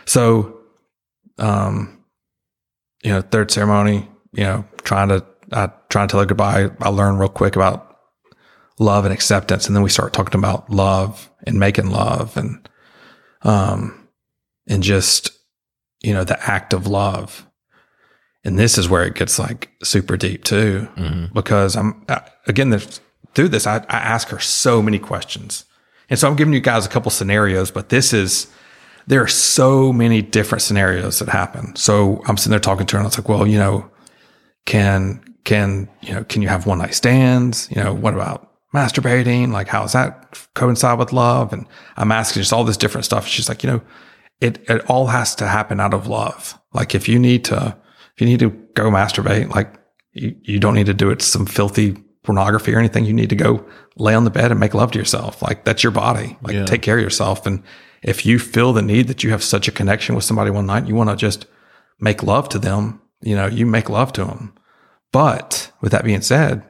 So, 0.06 0.60
um, 1.38 2.04
you 3.04 3.12
know, 3.12 3.22
third 3.22 3.52
ceremony, 3.52 4.08
you 4.34 4.44
know, 4.44 4.66
trying 4.84 5.10
to, 5.10 5.26
I 5.52 5.72
try 5.90 6.06
to 6.06 6.12
tell 6.12 6.20
her 6.20 6.26
goodbye. 6.26 6.70
I 6.80 6.90
learn 6.90 7.18
real 7.18 7.30
quick 7.30 7.56
about 7.56 7.98
love 8.80 9.06
and 9.06 9.14
acceptance. 9.14 9.66
And 9.66 9.76
then 9.76 9.84
we 9.84 9.90
start 9.90 10.14
talking 10.14 10.40
about 10.40 10.70
love 10.70 11.32
and 11.46 11.60
making 11.60 11.90
love 11.90 12.38
and, 12.38 12.70
um, 13.42 14.08
and 14.68 14.84
just, 14.84 15.32
you 16.02 16.14
know, 16.14 16.24
the 16.24 16.42
act 16.50 16.74
of 16.74 16.86
love. 16.86 17.47
And 18.48 18.58
this 18.58 18.78
is 18.78 18.88
where 18.88 19.04
it 19.04 19.16
gets 19.16 19.38
like 19.38 19.70
super 19.84 20.16
deep 20.16 20.46
too, 20.46 20.88
mm-hmm. 20.96 21.34
because 21.34 21.76
I'm, 21.76 22.06
I, 22.08 22.22
again, 22.48 22.70
there's, 22.70 23.02
through 23.36 23.50
this, 23.50 23.68
I, 23.68 23.80
I 23.90 23.98
ask 23.98 24.30
her 24.30 24.40
so 24.40 24.82
many 24.82 25.00
questions. 25.00 25.66
And 26.10 26.18
so 26.18 26.30
I'm 26.30 26.38
giving 26.38 26.54
you 26.54 26.62
guys 26.62 26.86
a 26.86 26.90
couple 26.90 27.12
scenarios, 27.12 27.72
but 27.72 27.90
this 27.90 28.14
is, 28.14 28.48
there 29.06 29.22
are 29.22 29.28
so 29.28 29.92
many 29.92 30.22
different 30.22 30.62
scenarios 30.62 31.20
that 31.20 31.28
happen. 31.28 31.76
So 31.76 32.24
I'm 32.26 32.38
sitting 32.38 32.52
there 32.52 32.62
talking 32.62 32.86
to 32.88 32.96
her 32.96 33.00
and 33.00 33.06
I 33.06 33.10
was 33.10 33.18
like, 33.18 33.28
well, 33.28 33.46
you 33.46 33.60
know, 33.60 33.92
can, 34.66 35.22
can, 35.44 35.90
you 36.02 36.14
know, 36.14 36.24
can 36.24 36.42
you 36.42 36.48
have 36.48 36.66
one 36.66 36.78
night 36.78 36.96
stands? 36.96 37.70
You 37.70 37.84
know, 37.84 37.94
what 37.94 38.14
about 38.14 38.50
masturbating? 38.74 39.52
Like, 39.52 39.68
how 39.68 39.82
does 39.82 39.92
that 39.92 40.40
coincide 40.54 41.00
with 41.00 41.12
love? 41.12 41.52
And 41.52 41.68
I'm 41.98 42.14
asking 42.14 42.44
just 42.44 42.54
all 42.54 42.64
this 42.64 42.78
different 42.78 43.04
stuff. 43.04 43.28
She's 43.28 43.50
like, 43.50 43.62
you 43.62 43.72
know, 43.72 43.82
it, 44.40 44.64
it 44.70 44.90
all 44.90 45.08
has 45.08 45.36
to 45.36 45.48
happen 45.50 45.82
out 45.82 45.94
of 45.94 46.08
love. 46.08 46.58
Like 46.74 46.96
if 46.96 47.10
you 47.10 47.20
need 47.20 47.44
to, 47.46 47.76
if 48.18 48.22
you 48.22 48.28
need 48.28 48.40
to 48.40 48.50
go 48.74 48.90
masturbate, 48.90 49.54
like 49.54 49.74
you, 50.12 50.36
you 50.42 50.60
don't 50.60 50.74
need 50.74 50.88
to 50.88 50.94
do 50.94 51.12
it 51.12 51.22
some 51.22 51.46
filthy 51.46 51.92
pornography 52.24 52.74
or 52.74 52.80
anything. 52.80 53.06
You 53.06 53.14
need 53.14 53.30
to 53.30 53.36
go 53.36 53.64
lay 53.96 54.16
on 54.16 54.24
the 54.24 54.32
bed 54.32 54.50
and 54.52 54.60
make 54.60 54.74
love 54.74 54.92
to 54.92 55.00
yourself. 55.00 55.42
Like 55.44 55.64
that's 55.66 55.84
your 55.84 55.92
body. 55.92 56.36
Like 56.42 56.56
Yeah. 56.56 56.66
take 56.66 56.82
care 56.82 56.98
of 56.98 57.04
yourself. 57.04 57.46
And 57.46 57.62
if 58.02 58.26
you 58.26 58.40
feel 58.40 58.74
the 58.74 58.82
need 58.82 59.08
that 59.08 59.24
you 59.24 59.30
have 59.30 59.44
such 59.44 59.68
a 59.68 59.72
connection 59.72 60.16
with 60.16 60.24
somebody 60.24 60.50
one 60.50 60.66
night, 60.66 60.88
you 60.88 60.96
want 60.96 61.12
to 61.12 61.16
just 61.16 61.46
make 62.00 62.24
love 62.24 62.50
to 62.50 62.60
them, 62.60 63.02
you 63.22 63.36
know, 63.36 63.46
you 63.46 63.66
make 63.66 63.88
love 63.90 64.12
to 64.14 64.26
them. 64.26 64.54
But 65.12 65.72
with 65.82 65.92
that 65.92 66.04
being 66.04 66.22
said, 66.22 66.64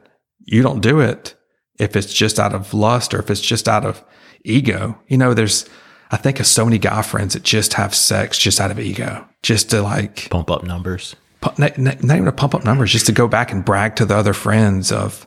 you 0.44 0.62
don't 0.62 0.80
do 0.80 1.00
it 1.00 1.34
if 1.78 1.96
it's 1.96 2.12
just 2.12 2.38
out 2.38 2.54
of 2.54 2.74
lust 2.74 3.14
or 3.14 3.20
if 3.20 3.30
it's 3.30 3.40
just 3.40 3.68
out 3.68 3.84
of 3.86 4.04
ego. 4.44 4.98
You 5.08 5.16
know, 5.18 5.34
there's, 5.34 5.68
I 6.10 6.16
think 6.16 6.40
of 6.40 6.46
so 6.46 6.64
many 6.64 6.78
guy 6.78 7.02
friends 7.02 7.34
that 7.34 7.42
just 7.42 7.74
have 7.74 7.94
sex 7.94 8.38
just 8.38 8.60
out 8.60 8.70
of 8.70 8.78
ego, 8.78 9.26
just 9.42 9.70
to 9.70 9.82
like, 9.82 10.28
Pump 10.30 10.50
up 10.50 10.62
numbers. 10.64 11.16
Not 11.58 11.78
not 11.78 12.04
even 12.04 12.24
to 12.24 12.32
pump 12.32 12.54
up 12.54 12.64
numbers, 12.64 12.92
just 12.92 13.06
to 13.06 13.12
go 13.12 13.28
back 13.28 13.52
and 13.52 13.64
brag 13.64 13.96
to 13.96 14.04
the 14.04 14.16
other 14.16 14.32
friends 14.32 14.90
of, 14.90 15.26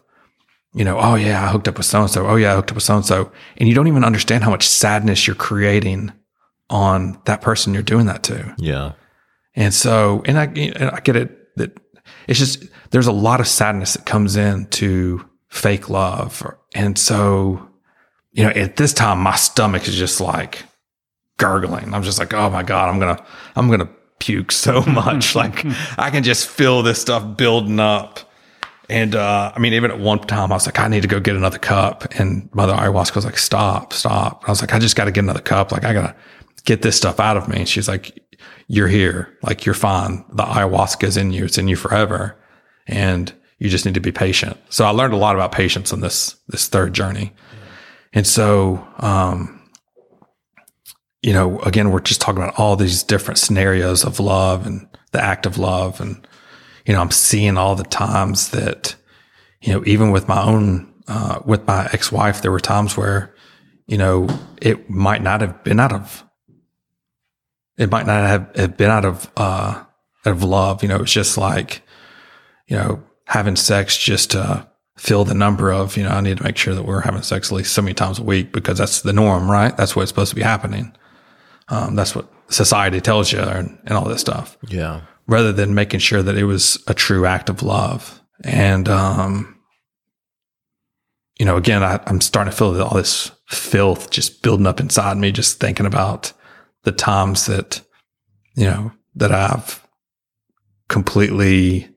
you 0.73 0.83
know, 0.83 0.97
oh 0.99 1.15
yeah, 1.15 1.43
I 1.43 1.47
hooked 1.47 1.67
up 1.67 1.77
with 1.77 1.85
so 1.85 2.01
and 2.01 2.09
so. 2.09 2.27
Oh 2.27 2.35
yeah, 2.35 2.53
I 2.53 2.55
hooked 2.55 2.71
up 2.71 2.75
with 2.75 2.83
so 2.83 2.95
and 2.95 3.05
so. 3.05 3.31
And 3.57 3.67
you 3.67 3.75
don't 3.75 3.87
even 3.87 4.03
understand 4.03 4.43
how 4.43 4.49
much 4.49 4.67
sadness 4.67 5.27
you're 5.27 5.35
creating 5.35 6.11
on 6.69 7.21
that 7.25 7.41
person 7.41 7.73
you're 7.73 7.83
doing 7.83 8.05
that 8.05 8.23
to. 8.23 8.55
Yeah. 8.57 8.93
And 9.53 9.73
so, 9.73 10.23
and 10.25 10.39
I, 10.39 10.45
and 10.45 10.91
I 10.91 11.01
get 11.01 11.17
it 11.17 11.55
that 11.57 11.77
it's 12.27 12.39
just, 12.39 12.63
there's 12.91 13.07
a 13.07 13.11
lot 13.11 13.41
of 13.41 13.47
sadness 13.47 13.93
that 13.93 14.05
comes 14.05 14.37
into 14.37 15.25
fake 15.49 15.89
love. 15.89 16.45
And 16.73 16.97
so, 16.97 17.67
you 18.31 18.45
know, 18.45 18.51
at 18.51 18.77
this 18.77 18.93
time, 18.93 19.19
my 19.19 19.35
stomach 19.35 19.89
is 19.89 19.95
just 19.95 20.21
like 20.21 20.63
gurgling. 21.37 21.93
I'm 21.93 22.03
just 22.03 22.19
like, 22.19 22.33
oh 22.33 22.49
my 22.49 22.63
God, 22.63 22.87
I'm 22.87 22.99
going 22.99 23.17
to, 23.17 23.25
I'm 23.57 23.67
going 23.67 23.81
to 23.81 23.89
puke 24.21 24.51
so 24.51 24.81
much. 24.87 25.35
like 25.35 25.65
I 25.97 26.09
can 26.09 26.23
just 26.23 26.47
feel 26.47 26.83
this 26.83 27.01
stuff 27.01 27.35
building 27.35 27.79
up. 27.79 28.19
And, 28.87 29.15
uh, 29.15 29.53
I 29.55 29.59
mean, 29.59 29.73
even 29.73 29.89
at 29.89 29.99
one 29.99 30.19
time 30.19 30.51
I 30.51 30.55
was 30.55 30.65
like, 30.65 30.77
I 30.77 30.87
need 30.89 31.01
to 31.01 31.07
go 31.07 31.19
get 31.19 31.37
another 31.37 31.57
cup. 31.57 32.13
And 32.19 32.53
Mother 32.53 32.73
Ayahuasca 32.73 33.15
was 33.15 33.23
like, 33.25 33.37
stop, 33.37 33.93
stop. 33.93 34.43
I 34.45 34.51
was 34.51 34.59
like, 34.61 34.73
I 34.73 34.79
just 34.79 34.97
got 34.97 35.05
to 35.05 35.11
get 35.11 35.23
another 35.23 35.39
cup. 35.41 35.71
Like 35.71 35.85
I 35.85 35.93
got 35.93 36.07
to 36.07 36.15
get 36.65 36.81
this 36.81 36.97
stuff 36.97 37.19
out 37.19 37.37
of 37.37 37.47
me. 37.47 37.59
And 37.59 37.69
she's 37.69 37.87
like, 37.87 38.19
you're 38.67 38.89
here. 38.89 39.37
Like 39.43 39.65
you're 39.65 39.75
fine. 39.75 40.25
The 40.33 40.43
ayahuasca 40.43 41.05
is 41.05 41.15
in 41.15 41.31
you. 41.31 41.45
It's 41.45 41.57
in 41.57 41.69
you 41.69 41.77
forever. 41.77 42.37
And 42.85 43.33
you 43.59 43.69
just 43.69 43.85
need 43.85 43.93
to 43.93 44.01
be 44.01 44.11
patient. 44.11 44.57
So 44.69 44.85
I 44.85 44.89
learned 44.89 45.13
a 45.13 45.17
lot 45.17 45.35
about 45.35 45.53
patience 45.53 45.93
on 45.93 46.01
this, 46.01 46.35
this 46.49 46.67
third 46.67 46.93
journey. 46.93 47.33
And 48.11 48.27
so, 48.27 48.85
um, 48.97 49.60
you 51.21 51.33
know, 51.33 51.59
again, 51.59 51.91
we're 51.91 51.99
just 51.99 52.21
talking 52.21 52.41
about 52.41 52.57
all 52.57 52.75
these 52.75 53.03
different 53.03 53.37
scenarios 53.37 54.03
of 54.03 54.19
love 54.19 54.65
and 54.65 54.87
the 55.11 55.21
act 55.21 55.45
of 55.45 55.57
love. 55.57 56.01
And, 56.01 56.27
you 56.85 56.93
know, 56.93 57.01
I'm 57.01 57.11
seeing 57.11 57.57
all 57.57 57.75
the 57.75 57.83
times 57.83 58.49
that, 58.49 58.95
you 59.61 59.73
know, 59.73 59.83
even 59.85 60.11
with 60.11 60.27
my 60.27 60.41
own, 60.41 60.91
uh, 61.07 61.39
with 61.45 61.67
my 61.67 61.87
ex-wife, 61.93 62.41
there 62.41 62.51
were 62.51 62.59
times 62.59 62.97
where, 62.97 63.35
you 63.85 63.97
know, 63.97 64.27
it 64.61 64.89
might 64.89 65.21
not 65.21 65.41
have 65.41 65.63
been 65.63 65.79
out 65.79 65.93
of, 65.93 66.23
it 67.77 67.91
might 67.91 68.07
not 68.07 68.27
have, 68.27 68.55
have 68.55 68.77
been 68.77 68.89
out 68.89 69.05
of, 69.05 69.31
uh, 69.37 69.83
out 70.25 70.31
of 70.31 70.43
love. 70.43 70.81
You 70.81 70.89
know, 70.89 71.01
it's 71.01 71.13
just 71.13 71.37
like, 71.37 71.83
you 72.65 72.75
know, 72.75 73.03
having 73.25 73.55
sex 73.55 73.95
just 73.95 74.31
to 74.31 74.67
fill 74.97 75.23
the 75.23 75.35
number 75.35 75.71
of, 75.71 75.97
you 75.97 76.03
know, 76.03 76.09
I 76.09 76.21
need 76.21 76.37
to 76.37 76.43
make 76.43 76.57
sure 76.57 76.73
that 76.73 76.83
we're 76.83 77.01
having 77.01 77.21
sex 77.21 77.51
at 77.51 77.55
least 77.55 77.73
so 77.73 77.81
many 77.81 77.93
times 77.93 78.17
a 78.17 78.23
week 78.23 78.51
because 78.51 78.79
that's 78.79 79.01
the 79.01 79.13
norm, 79.13 79.49
right? 79.49 79.75
That's 79.77 79.95
what's 79.95 80.09
supposed 80.09 80.29
to 80.29 80.35
be 80.35 80.41
happening. 80.41 80.95
Um, 81.71 81.95
that's 81.95 82.13
what 82.15 82.27
society 82.49 82.99
tells 83.01 83.31
you 83.31 83.39
and, 83.39 83.79
and 83.85 83.97
all 83.97 84.05
this 84.09 84.19
stuff 84.21 84.57
Yeah. 84.67 85.01
rather 85.25 85.51
than 85.53 85.73
making 85.73 86.01
sure 86.01 86.21
that 86.21 86.37
it 86.37 86.43
was 86.43 86.77
a 86.87 86.93
true 86.93 87.25
act 87.25 87.49
of 87.49 87.63
love. 87.63 88.21
And, 88.43 88.89
um, 88.89 89.57
you 91.39 91.45
know, 91.45 91.55
again, 91.55 91.81
I, 91.81 91.99
I'm 92.07 92.19
starting 92.21 92.51
to 92.51 92.57
feel 92.57 92.81
all 92.83 92.95
this 92.97 93.31
filth 93.47 94.09
just 94.11 94.43
building 94.43 94.67
up 94.67 94.79
inside 94.81 95.15
me, 95.17 95.31
just 95.31 95.59
thinking 95.59 95.85
about 95.85 96.33
the 96.83 96.91
times 96.91 97.45
that, 97.45 97.81
you 98.55 98.65
know, 98.65 98.91
that 99.15 99.31
I've 99.31 99.81
completely 100.89 101.89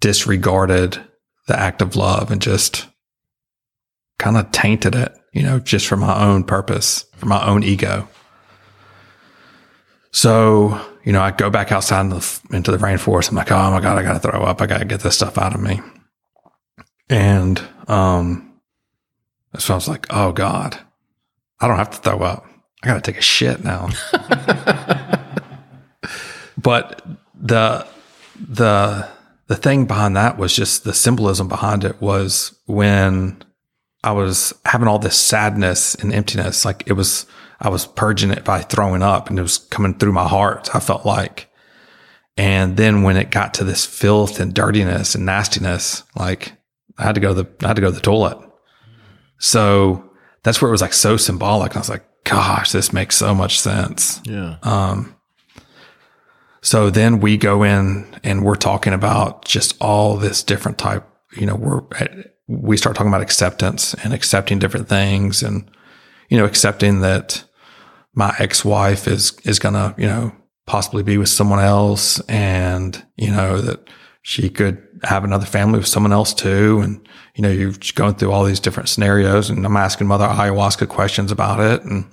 disregarded 0.00 0.98
the 1.48 1.58
act 1.58 1.82
of 1.82 1.96
love 1.96 2.30
and 2.30 2.40
just 2.40 2.86
kind 4.18 4.36
of 4.36 4.50
tainted 4.52 4.94
it, 4.94 5.12
you 5.32 5.42
know, 5.42 5.58
just 5.58 5.86
for 5.88 5.96
my 5.96 6.22
own 6.24 6.44
purpose, 6.44 7.04
for 7.16 7.26
my 7.26 7.44
own 7.44 7.62
ego. 7.64 8.08
So, 10.12 10.80
you 11.04 11.12
know, 11.12 11.22
I 11.22 11.30
go 11.30 11.50
back 11.50 11.72
outside 11.72 12.02
into 12.02 12.16
the, 12.16 12.56
into 12.56 12.70
the 12.70 12.78
rainforest. 12.78 13.30
I'm 13.30 13.36
like, 13.36 13.50
oh 13.50 13.70
my 13.70 13.80
God, 13.80 13.98
I 13.98 14.02
got 14.02 14.12
to 14.14 14.18
throw 14.20 14.42
up. 14.42 14.60
I 14.60 14.66
got 14.66 14.78
to 14.78 14.84
get 14.84 15.00
this 15.00 15.16
stuff 15.16 15.38
out 15.38 15.54
of 15.54 15.60
me. 15.60 15.80
And, 17.08 17.62
um, 17.88 18.52
so 19.58 19.74
I 19.74 19.76
was 19.76 19.88
like, 19.88 20.06
oh 20.10 20.32
God, 20.32 20.78
I 21.60 21.68
don't 21.68 21.76
have 21.76 21.90
to 21.90 21.98
throw 21.98 22.18
up. 22.20 22.46
I 22.82 22.86
got 22.88 23.02
to 23.02 23.12
take 23.12 23.18
a 23.18 23.22
shit 23.22 23.62
now. 23.62 23.88
but 26.58 27.06
the 27.34 27.86
the 28.36 29.08
the 29.46 29.56
thing 29.56 29.84
behind 29.86 30.16
that 30.16 30.38
was 30.38 30.54
just 30.54 30.84
the 30.84 30.94
symbolism 30.94 31.48
behind 31.48 31.84
it 31.84 32.00
was 32.00 32.58
when 32.66 33.42
I 34.04 34.12
was 34.12 34.52
having 34.64 34.88
all 34.88 34.98
this 34.98 35.18
sadness 35.18 35.94
and 35.94 36.12
emptiness, 36.12 36.64
like 36.64 36.82
it 36.86 36.94
was 36.94 37.26
I 37.60 37.68
was 37.68 37.86
purging 37.86 38.30
it 38.30 38.44
by 38.44 38.60
throwing 38.62 39.02
up 39.02 39.30
and 39.30 39.38
it 39.38 39.42
was 39.42 39.58
coming 39.58 39.94
through 39.94 40.12
my 40.12 40.26
heart. 40.26 40.74
I 40.74 40.80
felt 40.80 41.06
like. 41.06 41.48
And 42.36 42.76
then 42.76 43.02
when 43.02 43.16
it 43.16 43.30
got 43.30 43.54
to 43.54 43.64
this 43.64 43.84
filth 43.84 44.40
and 44.40 44.54
dirtiness 44.54 45.14
and 45.14 45.26
nastiness, 45.26 46.02
like 46.16 46.52
I 46.98 47.04
had 47.04 47.14
to 47.14 47.20
go 47.20 47.34
to 47.34 47.42
the 47.42 47.64
I 47.64 47.68
had 47.68 47.76
to 47.76 47.82
go 47.82 47.88
to 47.88 47.94
the 47.94 48.00
toilet. 48.00 48.38
So 49.38 50.10
that's 50.42 50.60
where 50.60 50.68
it 50.68 50.72
was 50.72 50.82
like 50.82 50.92
so 50.92 51.16
symbolic. 51.16 51.76
I 51.76 51.78
was 51.78 51.88
like, 51.88 52.04
gosh, 52.24 52.72
this 52.72 52.92
makes 52.92 53.16
so 53.16 53.34
much 53.34 53.60
sense. 53.60 54.20
Yeah. 54.24 54.56
Um, 54.62 55.16
so 56.62 56.90
then 56.90 57.20
we 57.20 57.36
go 57.36 57.62
in 57.62 58.06
and 58.22 58.44
we're 58.44 58.54
talking 58.54 58.92
about 58.92 59.44
just 59.44 59.76
all 59.80 60.16
this 60.16 60.42
different 60.42 60.78
type, 60.78 61.06
you 61.36 61.46
know, 61.46 61.56
we're, 61.56 61.82
we 62.48 62.76
start 62.76 62.96
talking 62.96 63.10
about 63.10 63.22
acceptance 63.22 63.94
and 64.02 64.12
accepting 64.12 64.58
different 64.58 64.88
things 64.88 65.42
and, 65.42 65.70
you 66.28 66.36
know, 66.36 66.44
accepting 66.44 67.00
that 67.00 67.44
my 68.14 68.34
ex-wife 68.38 69.06
is, 69.06 69.32
is 69.44 69.58
going 69.58 69.74
to, 69.74 69.94
you 69.96 70.06
know, 70.06 70.32
possibly 70.66 71.02
be 71.02 71.18
with 71.18 71.28
someone 71.28 71.60
else 71.60 72.20
and, 72.28 73.04
you 73.16 73.30
know, 73.30 73.60
that 73.60 73.88
she 74.22 74.48
could 74.48 74.86
have 75.04 75.24
another 75.24 75.46
family 75.46 75.78
with 75.78 75.88
someone 75.88 76.12
else 76.12 76.32
too. 76.34 76.80
And, 76.82 77.08
you 77.34 77.42
know, 77.42 77.50
you're 77.50 77.72
going 77.94 78.14
through 78.14 78.32
all 78.32 78.44
these 78.44 78.60
different 78.60 78.88
scenarios 78.88 79.50
and 79.50 79.64
I'm 79.64 79.76
asking 79.76 80.06
mother 80.06 80.26
ayahuasca 80.26 80.88
questions 80.88 81.32
about 81.32 81.60
it. 81.60 81.82
And, 81.84 82.04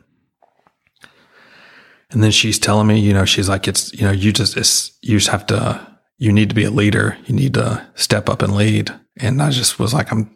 and 2.12 2.24
then 2.24 2.32
she's 2.32 2.58
telling 2.58 2.88
me, 2.88 3.00
you 3.00 3.14
know, 3.14 3.26
she's 3.26 3.50
like, 3.50 3.68
it's, 3.68 3.94
you 3.94 4.04
know, 4.04 4.12
you 4.12 4.34
just, 4.34 4.56
you 5.04 5.18
just 5.18 5.30
have 5.30 5.46
to, 5.48 5.88
you 6.20 6.34
need 6.34 6.50
to 6.50 6.56
be 6.56 6.66
a 6.66 6.72
leader. 6.72 7.18
You 7.26 7.34
need 7.34 7.56
to 7.56 7.88
step 7.96 8.30
up 8.30 8.42
and 8.42 8.54
lead. 8.54 8.94
And 9.18 9.42
I 9.42 9.50
just 9.50 9.80
was 9.80 9.94
like, 9.94 10.12
I'm, 10.12 10.30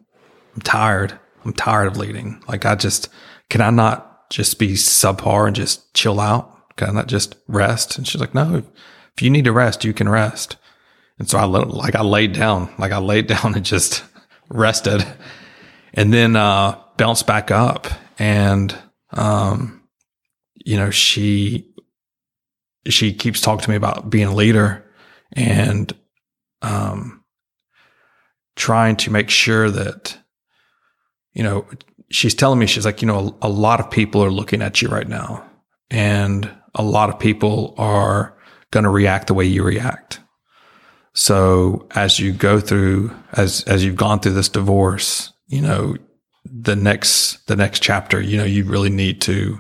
I'm 0.55 0.61
tired. 0.61 1.19
I'm 1.43 1.53
tired 1.53 1.88
of 1.88 1.97
leading. 1.97 2.41
Like, 2.47 2.65
I 2.65 2.75
just, 2.75 3.09
can 3.49 3.59
I 3.59 3.69
not 3.69 4.29
just 4.29 4.57
be 4.57 4.69
subpar 4.69 5.45
and 5.45 5.55
just 5.55 5.93
chill 5.93 6.21
out? 6.21 6.75
Can 6.77 6.89
I 6.89 6.91
not 6.93 7.07
just 7.07 7.36
rest? 7.47 7.97
And 7.97 8.07
she's 8.07 8.21
like, 8.21 8.34
no, 8.34 8.55
if, 8.55 9.21
you 9.21 9.29
need 9.29 9.43
to 9.45 9.51
rest, 9.51 9.84
you 9.84 9.93
can 9.93 10.09
rest. 10.09 10.55
And 11.19 11.29
so 11.29 11.38
I 11.38 11.43
like, 11.43 11.95
I 11.95 12.01
laid 12.01 12.34
down, 12.34 12.73
like 12.79 12.93
I 12.93 12.97
laid 12.97 13.27
down 13.34 13.53
and 13.53 13.63
just 13.65 14.03
rested 14.49 15.05
and 15.93 16.11
then, 16.11 16.36
uh, 16.36 16.81
bounced 16.97 17.27
back 17.27 17.51
up 17.51 17.88
and, 18.17 18.75
um, 19.11 19.84
you 20.55 20.77
know, 20.77 20.89
she 20.89 21.69
she 22.88 23.13
keeps 23.13 23.41
talking 23.41 23.63
to 23.63 23.69
me 23.69 23.75
about 23.75 24.09
being 24.09 24.27
a 24.27 24.36
leader 24.36 24.84
and 25.36 25.93
um, 26.61 27.23
trying 28.55 28.95
to 28.97 29.11
make 29.11 29.29
sure 29.29 29.69
that 29.69 30.17
you 31.34 31.43
know 31.43 31.65
she's 32.09 32.36
telling 32.36 32.59
me 32.59 32.67
she's 32.67 32.86
like 32.86 33.01
you 33.01 33.07
know 33.07 33.38
a, 33.41 33.47
a, 33.47 33.49
lot 33.49 33.79
of 33.79 33.89
people 33.89 34.23
are 34.23 34.31
looking 34.31 34.61
at 34.61 34.81
you 34.81 34.88
right 34.88 35.07
now 35.07 35.43
and 35.89 36.49
a 36.75 36.84
lot 36.84 37.09
of 37.09 37.19
people 37.19 37.73
are 37.77 38.38
going 38.71 38.84
to 38.84 38.89
react 38.89 39.27
the 39.27 39.34
way 39.34 39.45
you 39.45 39.63
react. 39.63 40.19
So 41.13 41.88
as 41.91 42.19
you 42.19 42.31
go 42.31 42.59
through 42.59 43.15
as 43.34 43.63
as 43.63 43.84
you've 43.84 43.95
gone 43.95 44.19
through 44.19 44.34
this 44.34 44.49
divorce 44.49 45.34
you 45.47 45.61
know 45.61 45.95
the 46.45 46.75
next 46.75 47.45
the 47.47 47.55
next 47.55 47.81
chapter 47.81 48.19
you 48.19 48.38
know 48.38 48.43
you 48.43 48.63
really 48.63 48.89
need 48.89 49.21
to 49.21 49.59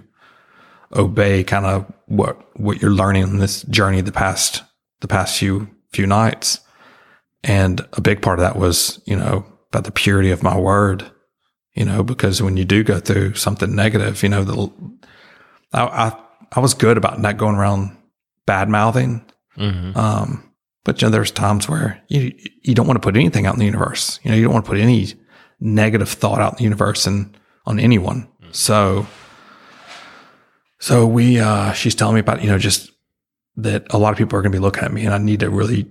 obey 0.95 1.43
kind 1.43 1.65
of 1.65 1.91
what 2.07 2.37
what 2.59 2.81
you're 2.81 2.91
learning 2.91 3.23
in 3.23 3.37
this 3.37 3.63
journey 3.63 4.01
the 4.01 4.11
past 4.11 4.63
the 5.03 5.07
past 5.07 5.37
few 5.37 5.69
few 5.91 6.07
nights. 6.07 6.61
And 7.43 7.85
a 7.91 8.01
big 8.01 8.21
part 8.21 8.39
of 8.39 8.43
that 8.43 8.55
was, 8.55 9.01
you 9.05 9.17
know, 9.17 9.45
about 9.69 9.83
the 9.83 9.91
purity 9.91 10.31
of 10.31 10.41
my 10.41 10.57
word, 10.57 11.05
you 11.73 11.83
know, 11.83 12.03
because 12.03 12.41
when 12.41 12.55
you 12.55 12.63
do 12.63 12.83
go 12.83 12.99
through 12.99 13.33
something 13.35 13.75
negative, 13.75 14.23
you 14.23 14.29
know, 14.29 14.43
the 14.43 14.71
I 15.73 15.83
I, 15.83 16.17
I 16.53 16.59
was 16.61 16.73
good 16.73 16.97
about 16.97 17.19
not 17.19 17.37
going 17.37 17.55
around 17.55 17.95
bad 18.45 18.69
mouthing. 18.69 19.29
Mm-hmm. 19.57 19.97
Um, 19.97 20.49
but 20.85 21.01
you 21.01 21.07
know, 21.07 21.11
there's 21.11 21.31
times 21.31 21.67
where 21.67 22.01
you 22.07 22.33
you 22.63 22.73
don't 22.73 22.87
want 22.87 22.95
to 22.95 23.05
put 23.05 23.17
anything 23.17 23.45
out 23.45 23.55
in 23.55 23.59
the 23.59 23.65
universe. 23.65 24.19
You 24.23 24.31
know, 24.31 24.37
you 24.37 24.43
don't 24.43 24.53
want 24.53 24.65
to 24.65 24.71
put 24.71 24.79
any 24.79 25.13
negative 25.59 26.09
thought 26.09 26.39
out 26.39 26.53
in 26.53 26.57
the 26.57 26.63
universe 26.63 27.05
and 27.05 27.37
on 27.65 27.79
anyone. 27.79 28.29
Mm-hmm. 28.41 28.53
So 28.53 29.05
so 30.79 31.07
we, 31.07 31.39
uh, 31.39 31.71
she's 31.71 31.95
telling 31.95 32.15
me 32.15 32.19
about, 32.19 32.41
you 32.41 32.49
know, 32.49 32.57
just 32.57 32.91
that 33.57 33.85
a 33.91 33.97
lot 33.97 34.11
of 34.11 34.17
people 34.17 34.37
are 34.37 34.41
going 34.41 34.51
to 34.51 34.57
be 34.57 34.61
looking 34.61 34.83
at 34.83 34.93
me 34.93 35.05
and 35.05 35.13
I 35.13 35.17
need 35.17 35.41
to 35.41 35.49
really 35.49 35.89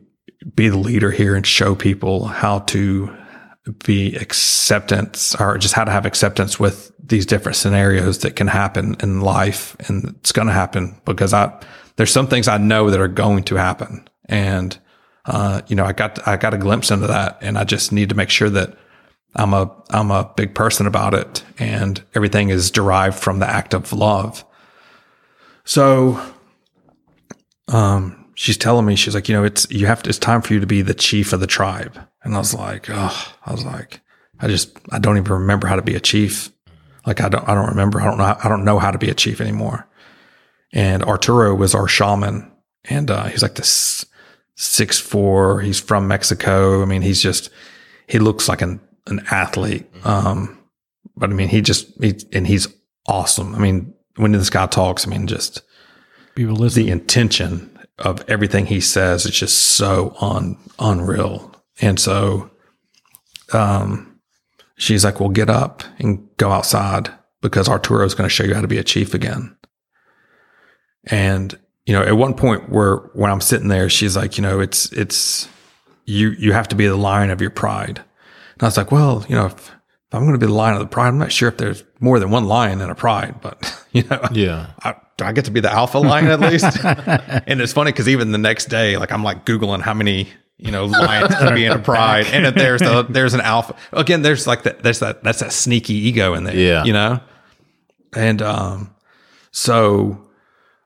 be 0.54 0.68
the 0.68 0.78
leader 0.78 1.10
here 1.10 1.34
and 1.34 1.46
show 1.46 1.74
people 1.74 2.24
how 2.24 2.60
to 2.60 3.16
be 3.84 4.16
acceptance 4.16 5.34
or 5.36 5.56
just 5.58 5.74
how 5.74 5.84
to 5.84 5.90
have 5.90 6.04
acceptance 6.04 6.58
with 6.58 6.92
these 6.98 7.26
different 7.26 7.56
scenarios 7.56 8.18
that 8.18 8.34
can 8.34 8.48
happen 8.48 8.96
in 9.00 9.20
life. 9.20 9.76
And 9.88 10.16
it's 10.18 10.32
going 10.32 10.48
to 10.48 10.54
happen 10.54 11.00
because 11.04 11.32
I, 11.32 11.52
there's 11.96 12.10
some 12.10 12.26
things 12.26 12.48
I 12.48 12.58
know 12.58 12.90
that 12.90 13.00
are 13.00 13.08
going 13.08 13.44
to 13.44 13.56
happen. 13.56 14.08
And, 14.24 14.76
uh, 15.26 15.62
you 15.68 15.76
know, 15.76 15.84
I 15.84 15.92
got, 15.92 16.26
I 16.26 16.36
got 16.36 16.54
a 16.54 16.58
glimpse 16.58 16.90
into 16.90 17.06
that 17.06 17.38
and 17.40 17.56
I 17.56 17.64
just 17.64 17.92
need 17.92 18.08
to 18.08 18.16
make 18.16 18.30
sure 18.30 18.50
that 18.50 18.76
I'm 19.36 19.54
a, 19.54 19.70
I'm 19.90 20.10
a 20.10 20.30
big 20.36 20.54
person 20.54 20.86
about 20.86 21.14
it 21.14 21.44
and 21.58 22.02
everything 22.14 22.50
is 22.50 22.70
derived 22.70 23.18
from 23.18 23.38
the 23.38 23.48
act 23.48 23.74
of 23.74 23.92
love. 23.92 24.44
So, 25.64 26.20
um, 27.68 28.30
she's 28.34 28.56
telling 28.56 28.86
me, 28.86 28.96
she's 28.96 29.14
like, 29.14 29.28
you 29.28 29.34
know, 29.34 29.44
it's, 29.44 29.70
you 29.70 29.86
have 29.86 30.02
to, 30.02 30.08
it's 30.10 30.18
time 30.18 30.42
for 30.42 30.54
you 30.54 30.60
to 30.60 30.66
be 30.66 30.82
the 30.82 30.94
chief 30.94 31.32
of 31.32 31.40
the 31.40 31.46
tribe. 31.46 31.98
And 32.22 32.34
I 32.34 32.38
was 32.38 32.54
like, 32.54 32.88
oh, 32.88 33.34
I 33.44 33.52
was 33.52 33.64
like, 33.64 34.00
I 34.40 34.48
just, 34.48 34.76
I 34.90 34.98
don't 34.98 35.16
even 35.16 35.32
remember 35.32 35.66
how 35.66 35.76
to 35.76 35.82
be 35.82 35.94
a 35.94 36.00
chief. 36.00 36.50
Like, 37.06 37.20
I 37.20 37.28
don't, 37.28 37.48
I 37.48 37.54
don't 37.54 37.68
remember. 37.68 38.00
I 38.00 38.04
don't 38.04 38.18
know. 38.18 38.36
I 38.42 38.48
don't 38.48 38.64
know 38.64 38.78
how 38.78 38.90
to 38.90 38.98
be 38.98 39.10
a 39.10 39.14
chief 39.14 39.40
anymore. 39.40 39.88
And 40.72 41.02
Arturo 41.02 41.54
was 41.54 41.74
our 41.74 41.88
shaman 41.88 42.50
and, 42.84 43.10
uh, 43.10 43.24
he's 43.24 43.42
like 43.42 43.56
this 43.56 44.04
six, 44.54 44.98
four. 44.98 45.60
He's 45.60 45.80
from 45.80 46.08
Mexico. 46.08 46.82
I 46.82 46.84
mean, 46.84 47.02
he's 47.02 47.22
just, 47.22 47.50
he 48.06 48.18
looks 48.18 48.48
like 48.48 48.62
an, 48.62 48.80
an 49.06 49.24
athlete. 49.30 49.86
Um, 50.04 50.58
but 51.16 51.30
I 51.30 51.32
mean, 51.32 51.48
he 51.48 51.60
just, 51.60 51.88
he, 52.02 52.18
and 52.32 52.46
he's 52.46 52.68
awesome. 53.06 53.54
I 53.54 53.58
mean, 53.58 53.94
when 54.16 54.32
this 54.32 54.50
guy 54.50 54.66
talks, 54.66 55.06
I 55.06 55.10
mean, 55.10 55.26
just 55.26 55.62
people 56.34 56.56
listen. 56.56 56.84
The 56.84 56.90
intention 56.90 57.78
of 57.98 58.24
everything 58.28 58.66
he 58.66 58.80
says 58.80 59.26
is 59.26 59.32
just 59.32 59.58
so 59.58 60.14
un, 60.20 60.56
unreal. 60.78 61.54
And 61.80 61.98
so, 61.98 62.50
um, 63.52 64.20
she's 64.76 65.04
like, 65.04 65.20
well, 65.20 65.28
get 65.28 65.50
up 65.50 65.82
and 65.98 66.28
go 66.36 66.50
outside 66.50 67.10
because 67.40 67.68
Arturo 67.68 68.04
is 68.04 68.14
going 68.14 68.28
to 68.28 68.34
show 68.34 68.44
you 68.44 68.54
how 68.54 68.60
to 68.60 68.68
be 68.68 68.78
a 68.78 68.84
chief 68.84 69.14
again. 69.14 69.56
And, 71.04 71.58
you 71.86 71.92
know, 71.92 72.02
at 72.02 72.16
one 72.16 72.34
point 72.34 72.68
where, 72.68 72.96
when 73.14 73.30
I'm 73.30 73.40
sitting 73.40 73.68
there, 73.68 73.88
she's 73.88 74.16
like, 74.16 74.38
you 74.38 74.42
know, 74.42 74.60
it's, 74.60 74.92
it's, 74.92 75.48
you, 76.04 76.30
you 76.30 76.52
have 76.52 76.68
to 76.68 76.76
be 76.76 76.86
the 76.86 76.96
lion 76.96 77.30
of 77.30 77.40
your 77.40 77.50
pride. 77.50 77.98
And 77.98 78.62
I 78.62 78.66
was 78.66 78.76
like, 78.76 78.92
well, 78.92 79.24
you 79.28 79.34
know, 79.34 79.46
if, 79.46 79.54
if 79.68 80.14
I'm 80.14 80.22
going 80.22 80.34
to 80.34 80.38
be 80.38 80.46
the 80.46 80.52
lion 80.52 80.74
of 80.74 80.80
the 80.80 80.86
pride, 80.86 81.08
I'm 81.08 81.18
not 81.18 81.32
sure 81.32 81.48
if 81.48 81.56
there's 81.56 81.82
more 82.00 82.18
than 82.18 82.30
one 82.30 82.44
lion 82.44 82.80
in 82.80 82.90
a 82.90 82.94
pride, 82.94 83.40
but 83.40 83.84
you 83.92 84.04
know, 84.04 84.20
yeah, 84.32 84.72
I, 84.82 84.94
do 85.16 85.24
I 85.24 85.32
get 85.32 85.44
to 85.46 85.50
be 85.50 85.60
the 85.60 85.72
alpha 85.72 85.98
lion 85.98 86.26
at 86.28 86.40
least? 86.40 86.64
and 86.84 87.60
it's 87.60 87.72
funny 87.72 87.92
because 87.92 88.08
even 88.08 88.32
the 88.32 88.38
next 88.38 88.66
day, 88.66 88.96
like 88.96 89.12
I'm 89.12 89.22
like 89.22 89.44
googling 89.44 89.80
how 89.80 89.94
many 89.94 90.28
you 90.58 90.70
know 90.70 90.86
lions 90.86 91.34
can 91.34 91.54
be 91.54 91.64
in 91.64 91.72
a 91.72 91.78
pride, 91.78 92.26
and 92.26 92.46
if 92.46 92.54
there's 92.54 92.82
a 92.82 93.06
there's 93.08 93.34
an 93.34 93.40
alpha 93.40 93.76
again. 93.92 94.22
There's 94.22 94.46
like 94.46 94.62
that. 94.62 94.82
There's 94.82 95.00
that. 95.00 95.22
That's 95.22 95.40
that 95.40 95.52
sneaky 95.52 95.94
ego 95.94 96.34
in 96.34 96.44
there. 96.44 96.56
Yeah, 96.56 96.84
you 96.84 96.92
know. 96.92 97.20
And 98.14 98.42
um, 98.42 98.94
so 99.50 100.28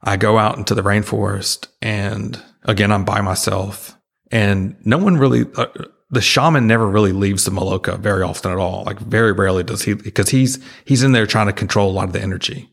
I 0.03 0.17
go 0.17 0.39
out 0.39 0.57
into 0.59 0.75
the 0.75 0.83
rainforest, 0.83 1.69
and 1.83 2.41
again 2.65 2.93
I'm 2.93 3.05
by 3.05 3.21
myself, 3.21 3.97
and 4.31 4.77
no 4.85 4.99
one 4.99 5.17
really. 5.17 5.45
Uh, 5.57 5.67
the 6.09 6.21
shaman 6.21 6.69
never 6.69 6.87
really 6.87 7.13
leaves 7.13 7.45
the 7.45 7.51
Maloka 7.51 7.99
very 7.99 8.23
often 8.23 8.53
at 8.53 8.59
all. 8.59 8.85
Like 8.85 9.01
very 9.01 9.33
rarely 9.33 9.65
does 9.65 9.83
he, 9.83 9.95
because 9.95 10.29
he's, 10.29 10.65
he's 10.85 11.03
in 11.03 11.11
there 11.11 11.27
trying 11.27 11.49
to 11.49 11.53
control 11.53 11.91
a 11.91 11.95
lot 11.95 12.05
of 12.05 12.13
the 12.13 12.23
energy. 12.23 12.71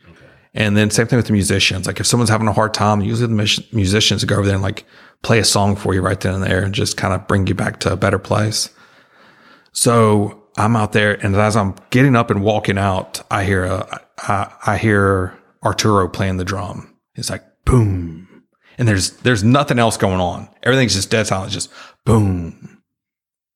And 0.54 0.78
then 0.78 0.92
same 0.92 1.08
thing 1.08 1.18
with 1.18 1.28
the 1.28 1.34
musicians. 1.34 1.88
Like 1.88 2.00
if 2.00 2.06
someone's 2.06 2.30
having 2.30 2.48
a 2.48 2.54
hard 2.54 2.74
time, 2.74 3.02
usually 3.02 3.28
the 3.28 3.66
musicians 3.72 4.24
go 4.24 4.36
over 4.36 4.46
there 4.46 4.56
and 4.56 4.64
like 4.64 4.86
play 5.24 5.40
a 5.40 5.44
song 5.44 5.76
for 5.76 5.94
you 5.94 6.02
right 6.02 6.20
then 6.20 6.36
and 6.36 6.44
there 6.44 6.64
and 6.64 6.74
just 6.74 6.96
kind 6.96 7.14
of 7.14 7.28
bring 7.28 7.48
you 7.48 7.56
back 7.56 7.80
to 7.82 7.92
a 7.92 7.98
better 7.98 8.20
place. 8.20 8.70
So 9.72 10.44
I'm 10.58 10.76
out 10.76 10.92
there 10.92 11.14
and 11.26 11.36
as 11.36 11.56
I'm 11.56 11.76
getting 11.90 12.16
up 12.16 12.30
and 12.30 12.44
walking 12.44 12.78
out, 12.78 13.22
I 13.32 13.46
hear 13.46 13.64
a, 13.64 14.02
I, 14.20 14.54
I 14.68 14.78
hear 14.78 15.38
Arturo 15.64 16.08
playing 16.08 16.38
the 16.38 16.46
drum. 16.46 16.96
It's 17.16 17.32
like 17.32 17.44
boom. 17.66 18.44
And 18.78 18.88
there's, 18.88 19.12
there's 19.18 19.44
nothing 19.44 19.80
else 19.80 19.98
going 19.98 20.20
on. 20.20 20.50
Everything's 20.62 20.94
just 20.94 21.10
dead 21.10 21.28
silent. 21.28 21.54
It's 21.54 21.66
just 21.66 21.74
boom 22.06 22.74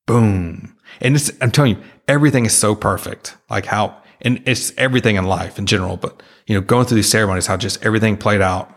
boom. 0.07 0.75
And 0.99 1.31
I'm 1.41 1.51
telling 1.51 1.75
you, 1.75 1.83
everything 2.07 2.47
is 2.47 2.57
so 2.57 2.73
perfect. 2.73 3.37
Like 3.51 3.65
how, 3.65 4.01
and 4.21 4.41
it's 4.45 4.73
everything 4.77 5.15
in 5.15 5.25
life 5.25 5.59
in 5.59 5.65
general, 5.65 5.97
but 5.97 6.21
you 6.45 6.55
know, 6.55 6.61
going 6.61 6.85
through 6.85 6.95
these 6.95 7.09
ceremonies, 7.09 7.47
how 7.47 7.57
just 7.57 7.83
everything 7.85 8.17
played 8.17 8.41
out. 8.41 8.73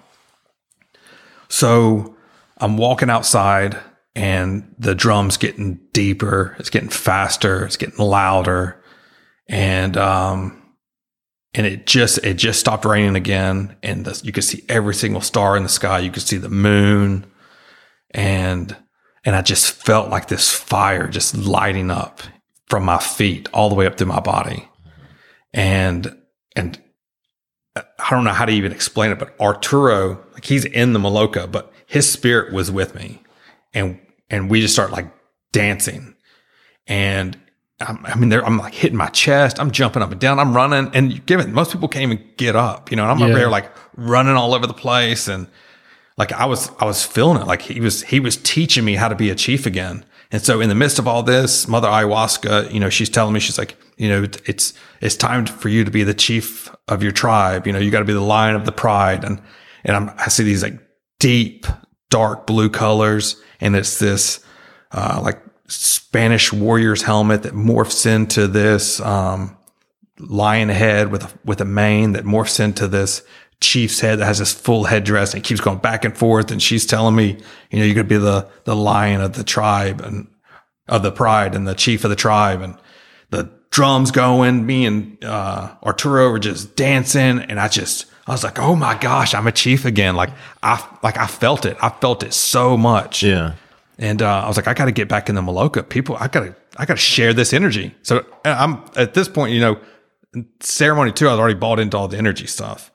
So 1.49 2.17
I'm 2.59 2.77
walking 2.77 3.11
outside 3.11 3.79
and 4.15 4.75
the 4.79 4.95
drums 4.95 5.37
getting 5.37 5.81
deeper. 5.93 6.57
It's 6.59 6.71
getting 6.71 6.89
faster. 6.89 7.65
It's 7.65 7.77
getting 7.77 8.05
louder. 8.05 8.83
And, 9.49 9.97
um, 9.97 10.57
and 11.55 11.67
it 11.67 11.87
just, 11.87 12.19
it 12.19 12.35
just 12.35 12.61
stopped 12.61 12.85
raining 12.85 13.17
again. 13.17 13.77
And 13.83 14.05
the, 14.05 14.21
you 14.25 14.33
could 14.33 14.45
see 14.45 14.65
every 14.69 14.95
single 14.95 15.21
star 15.21 15.57
in 15.57 15.63
the 15.63 15.69
sky. 15.69 15.99
You 16.01 16.11
could 16.11 16.23
see 16.23 16.37
the 16.37 16.49
moon 16.49 17.27
and, 18.13 18.77
and 19.25 19.37
I 19.37 19.43
just 19.43 19.73
felt 19.73 20.11
like 20.11 20.29
this 20.29 20.51
fire 20.53 21.09
just 21.09 21.37
lighting 21.37 21.91
up 21.91 22.23
from 22.67 22.85
my 22.85 22.99
feet 22.99 23.49
all 23.53 23.69
the 23.69 23.75
way 23.75 23.87
up 23.87 23.97
to 23.97 24.07
my 24.07 24.21
body. 24.21 24.70
And, 25.53 26.17
and 26.57 26.81
uh, 27.77 27.83
I 27.99 28.11
don't 28.11 28.25
know 28.25 28.33
how 28.33 28.45
to 28.45 28.53
even 28.53 28.73
explain 28.73 29.11
it, 29.11 29.19
but 29.19 29.35
Arturo, 29.41 30.25
like 30.35 30.45
he's 30.45 30.65
in 30.65 30.93
the 30.93 30.99
Maloka, 30.99 31.51
but 31.51 31.73
his 31.87 32.11
spirit 32.11 32.53
was 32.53 32.71
with 32.71 32.95
me 32.95 33.23
and, 33.75 33.99
and 34.29 34.49
we 34.51 34.61
just 34.61 34.75
start 34.75 34.91
like 34.93 35.13
dancing 35.53 36.15
and 36.87 37.39
I'm, 37.81 38.05
I 38.05 38.15
mean, 38.15 38.31
I'm 38.33 38.59
like 38.59 38.75
hitting 38.75 38.99
my 38.99 39.07
chest. 39.09 39.59
I'm 39.59 39.71
jumping 39.71 40.03
up 40.03 40.13
and 40.13 40.21
down. 40.21 40.39
I'm 40.39 40.55
running 40.55 40.91
and 40.95 41.25
given 41.25 41.53
most 41.55 41.73
people 41.73 41.89
can't 41.89 42.03
even 42.13 42.23
get 42.37 42.55
up, 42.55 42.91
you 42.91 42.97
know, 42.97 43.05
and 43.05 43.11
I'm 43.13 43.19
Yeah. 43.21 43.27
up 43.27 43.33
there 43.33 43.49
like 43.49 43.71
running 43.97 44.35
all 44.35 44.55
over 44.55 44.67
the 44.67 44.75
place. 44.75 45.29
And 45.29 45.47
like 46.19 46.31
I 46.33 46.45
was, 46.45 46.71
I 46.79 46.85
was 46.85 47.05
feeling 47.07 47.41
it. 47.41 47.47
Like 47.47 47.63
he 47.63 47.81
was, 47.81 48.03
he 48.03 48.21
was 48.21 48.37
teaching 48.37 48.85
me 48.85 48.97
how 48.97 49.09
to 49.09 49.15
be 49.15 49.31
a 49.31 49.35
chief 49.35 49.65
again. 49.65 50.05
And 50.33 50.41
so 50.43 50.61
in 50.61 50.69
the 50.69 50.75
midst 50.75 50.99
of 50.99 51.09
all 51.09 51.23
this, 51.23 51.67
Mother 51.67 51.89
Ayahuasca, 51.89 52.73
you 52.73 52.79
know, 52.79 52.89
she's 52.89 53.11
telling 53.11 53.35
me, 53.35 53.41
she's 53.41 53.59
like, 53.59 53.77
you 53.97 54.09
know, 54.09 54.29
it's, 54.47 54.73
it's 55.01 55.17
time 55.17 55.47
for 55.47 55.69
you 55.69 55.85
to 55.85 55.91
be 55.91 56.05
the 56.05 56.15
chief 56.15 56.75
of 56.87 57.03
your 57.03 57.13
tribe. 57.13 57.67
You 57.67 57.73
know, 57.73 57.79
you 57.79 57.91
got 57.91 57.99
to 57.99 58.05
be 58.05 58.13
the 58.13 58.21
lion 58.21 58.55
of 58.55 58.65
the 58.65 58.73
pride. 58.73 59.25
And, 59.25 59.43
and 59.85 59.97
I'm, 59.97 60.11
I 60.17 60.29
see 60.29 60.45
these 60.45 60.63
like 60.63 60.79
deep, 61.19 61.67
dark 62.11 62.47
blue 62.47 62.71
colors. 62.71 63.43
And 63.61 63.75
it's 63.75 63.99
this, 63.99 64.45
uh, 64.93 65.21
like 65.23 65.43
Spanish 65.67 66.53
warrior's 66.53 67.03
helmet 67.03 67.43
that 67.43 67.55
morphs 67.55 68.07
into 68.07 68.47
this, 68.47 69.01
um, 69.01 69.57
lion 70.19 70.69
head 70.69 71.11
with 71.11 71.25
a, 71.25 71.31
with 71.45 71.61
a 71.61 71.65
mane 71.65 72.13
that 72.13 72.25
morphs 72.25 72.61
into 72.61 72.87
this 72.87 73.23
chief's 73.61 74.01
head 74.01 74.19
that 74.19 74.25
has 74.25 74.39
this 74.39 74.53
full 74.53 74.85
headdress 74.85 75.35
and 75.35 75.43
it 75.43 75.47
keeps 75.47 75.61
going 75.61 75.79
back 75.79 76.05
and 76.05 76.17
forth. 76.17 76.51
And 76.51 76.63
she's 76.63 76.87
telling 76.87 77.15
me, 77.15 77.39
you 77.71 77.79
know, 77.79 77.85
you're 77.85 77.95
going 77.95 78.09
to 78.09 78.15
be 78.15 78.17
the, 78.17 78.49
the 78.65 78.75
lion 78.75 79.21
of 79.21 79.35
the 79.35 79.45
tribe 79.45 80.01
and 80.01 80.29
of 80.89 81.03
the 81.03 81.13
pride 81.13 81.55
and 81.55 81.69
the 81.69 81.75
chief 81.75 82.05
of 82.05 82.11
the 82.11 82.17
tribe 82.17 82.63
and 82.63 82.77
the 83.31 83.51
drums 83.71 84.11
going, 84.11 84.67
me 84.67 84.87
and, 84.87 85.25
uh, 85.25 85.75
Arturo 85.85 86.31
were 86.31 86.39
just 86.39 86.75
dancing. 86.75 87.39
And 87.39 87.61
I 87.61 87.69
just, 87.69 88.07
I 88.27 88.33
was 88.33 88.43
like, 88.43 88.59
oh 88.59 88.75
my 88.75 88.97
gosh, 88.99 89.35
I'm 89.35 89.47
a 89.47 89.53
chief 89.53 89.85
again. 89.85 90.17
Like 90.17 90.31
I, 90.63 90.85
like 91.03 91.19
I 91.19 91.27
felt 91.27 91.67
it. 91.67 91.77
I 91.83 91.91
felt 91.91 92.23
it 92.23 92.33
so 92.33 92.77
much. 92.77 93.23
Yeah. 93.23 93.55
And 93.99 94.23
uh, 94.23 94.45
I 94.45 94.49
was 94.49 94.57
like, 94.57 94.67
I 94.67 94.75
got 94.75 94.87
to 94.87 94.93
get 94.93 95.09
back 95.09 95.29
in 95.29 95.35
the 95.35 95.43
Maloka. 95.43 95.87
People, 95.87 96.17
I 96.19 96.29
got 96.29 96.41
to, 96.41 96.57
I 96.79 96.87
got 96.87 96.95
to 96.95 97.01
share 97.01 97.35
this 97.35 97.53
energy. 97.53 97.95
So 98.03 98.25
I'm 98.45 98.83
at 98.97 99.13
this 99.13 99.29
point, 99.29 99.53
you 99.53 99.61
know, 99.61 99.79
ceremony 100.61 101.13
two, 101.13 101.29
I 101.29 101.33
was 101.33 101.41
already 101.41 101.59
bought 101.59 101.79
into 101.79 101.99
all 101.99 102.09
the 102.09 102.17
energy 102.17 102.47
stuff. 102.47 102.91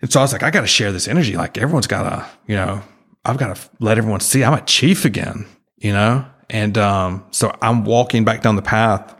And 0.00 0.12
so 0.12 0.20
I 0.20 0.22
was 0.22 0.32
like, 0.32 0.42
I 0.42 0.50
got 0.50 0.60
to 0.60 0.66
share 0.66 0.92
this 0.92 1.08
energy. 1.08 1.36
Like 1.36 1.58
everyone's 1.58 1.86
got 1.86 2.02
to, 2.08 2.26
you 2.46 2.54
know, 2.54 2.82
I've 3.24 3.38
got 3.38 3.56
to 3.56 3.62
let 3.80 3.98
everyone 3.98 4.20
see 4.20 4.44
I'm 4.44 4.54
a 4.54 4.60
chief 4.60 5.04
again, 5.04 5.46
you 5.76 5.92
know? 5.92 6.24
And 6.50 6.78
um, 6.78 7.24
so 7.30 7.54
I'm 7.60 7.84
walking 7.84 8.24
back 8.24 8.42
down 8.42 8.56
the 8.56 8.62
path 8.62 9.14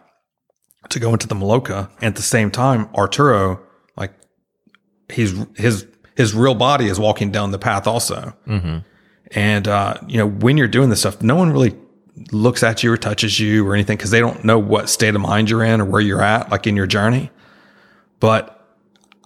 to 0.89 1.01
go 1.01 1.13
into 1.13 1.27
the 1.27 1.35
Maloka. 1.35 1.91
And 1.97 2.05
at 2.05 2.17
the 2.17 2.23
same 2.23 2.51
time, 2.51 2.89
Arturo, 2.95 3.61
like 3.97 4.13
he's, 5.11 5.35
his, 5.57 5.87
his 6.17 6.33
real 6.35 6.55
body 6.55 6.87
is 6.87 6.99
walking 6.99 7.31
down 7.31 7.51
the 7.51 7.59
path 7.59 7.87
also. 7.87 8.35
And, 9.33 9.69
uh, 9.69 9.95
you 10.07 10.17
know, 10.17 10.27
when 10.27 10.57
you're 10.57 10.69
doing 10.69 10.89
this 10.91 11.01
stuff, 11.01 11.21
no 11.21 11.35
one 11.35 11.53
really 11.53 11.77
looks 12.33 12.63
at 12.63 12.83
you 12.83 12.91
or 12.93 12.97
touches 12.97 13.39
you 13.39 13.67
or 13.67 13.75
anything 13.75 13.97
because 13.97 14.11
they 14.11 14.21
don't 14.21 14.43
know 14.45 14.59
what 14.59 14.89
state 14.89 15.15
of 15.15 15.21
mind 15.21 15.51
you're 15.51 15.63
in 15.63 15.81
or 15.81 15.85
where 15.85 16.01
you're 16.01 16.23
at, 16.23 16.51
like 16.51 16.67
in 16.67 16.77
your 16.77 16.87
journey. 16.87 17.31
But 18.21 18.58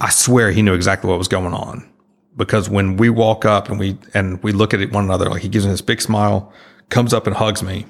I 0.03 0.11
swear 0.11 0.51
he 0.51 0.63
knew 0.63 0.75
exactly 0.75 1.09
what 1.09 1.17
was 1.17 1.29
going 1.29 1.55
on 1.55 1.89
because 2.37 2.69
when 2.69 2.97
we 2.97 3.09
walk 3.09 3.45
up 3.45 3.69
and 3.69 3.79
we, 3.79 3.97
and 4.15 4.43
we 4.43 4.51
look 4.51 4.75
at 4.75 4.91
one 4.91 5.05
another, 5.05 5.31
like 5.31 5.43
he 5.43 5.49
gives 5.49 5.65
me 5.65 5.71
this 5.71 5.81
big 5.81 6.01
smile, 6.01 6.53
comes 6.89 7.15
up 7.15 7.29
and 7.29 7.37
hugs 7.37 7.63
me. 7.63 7.87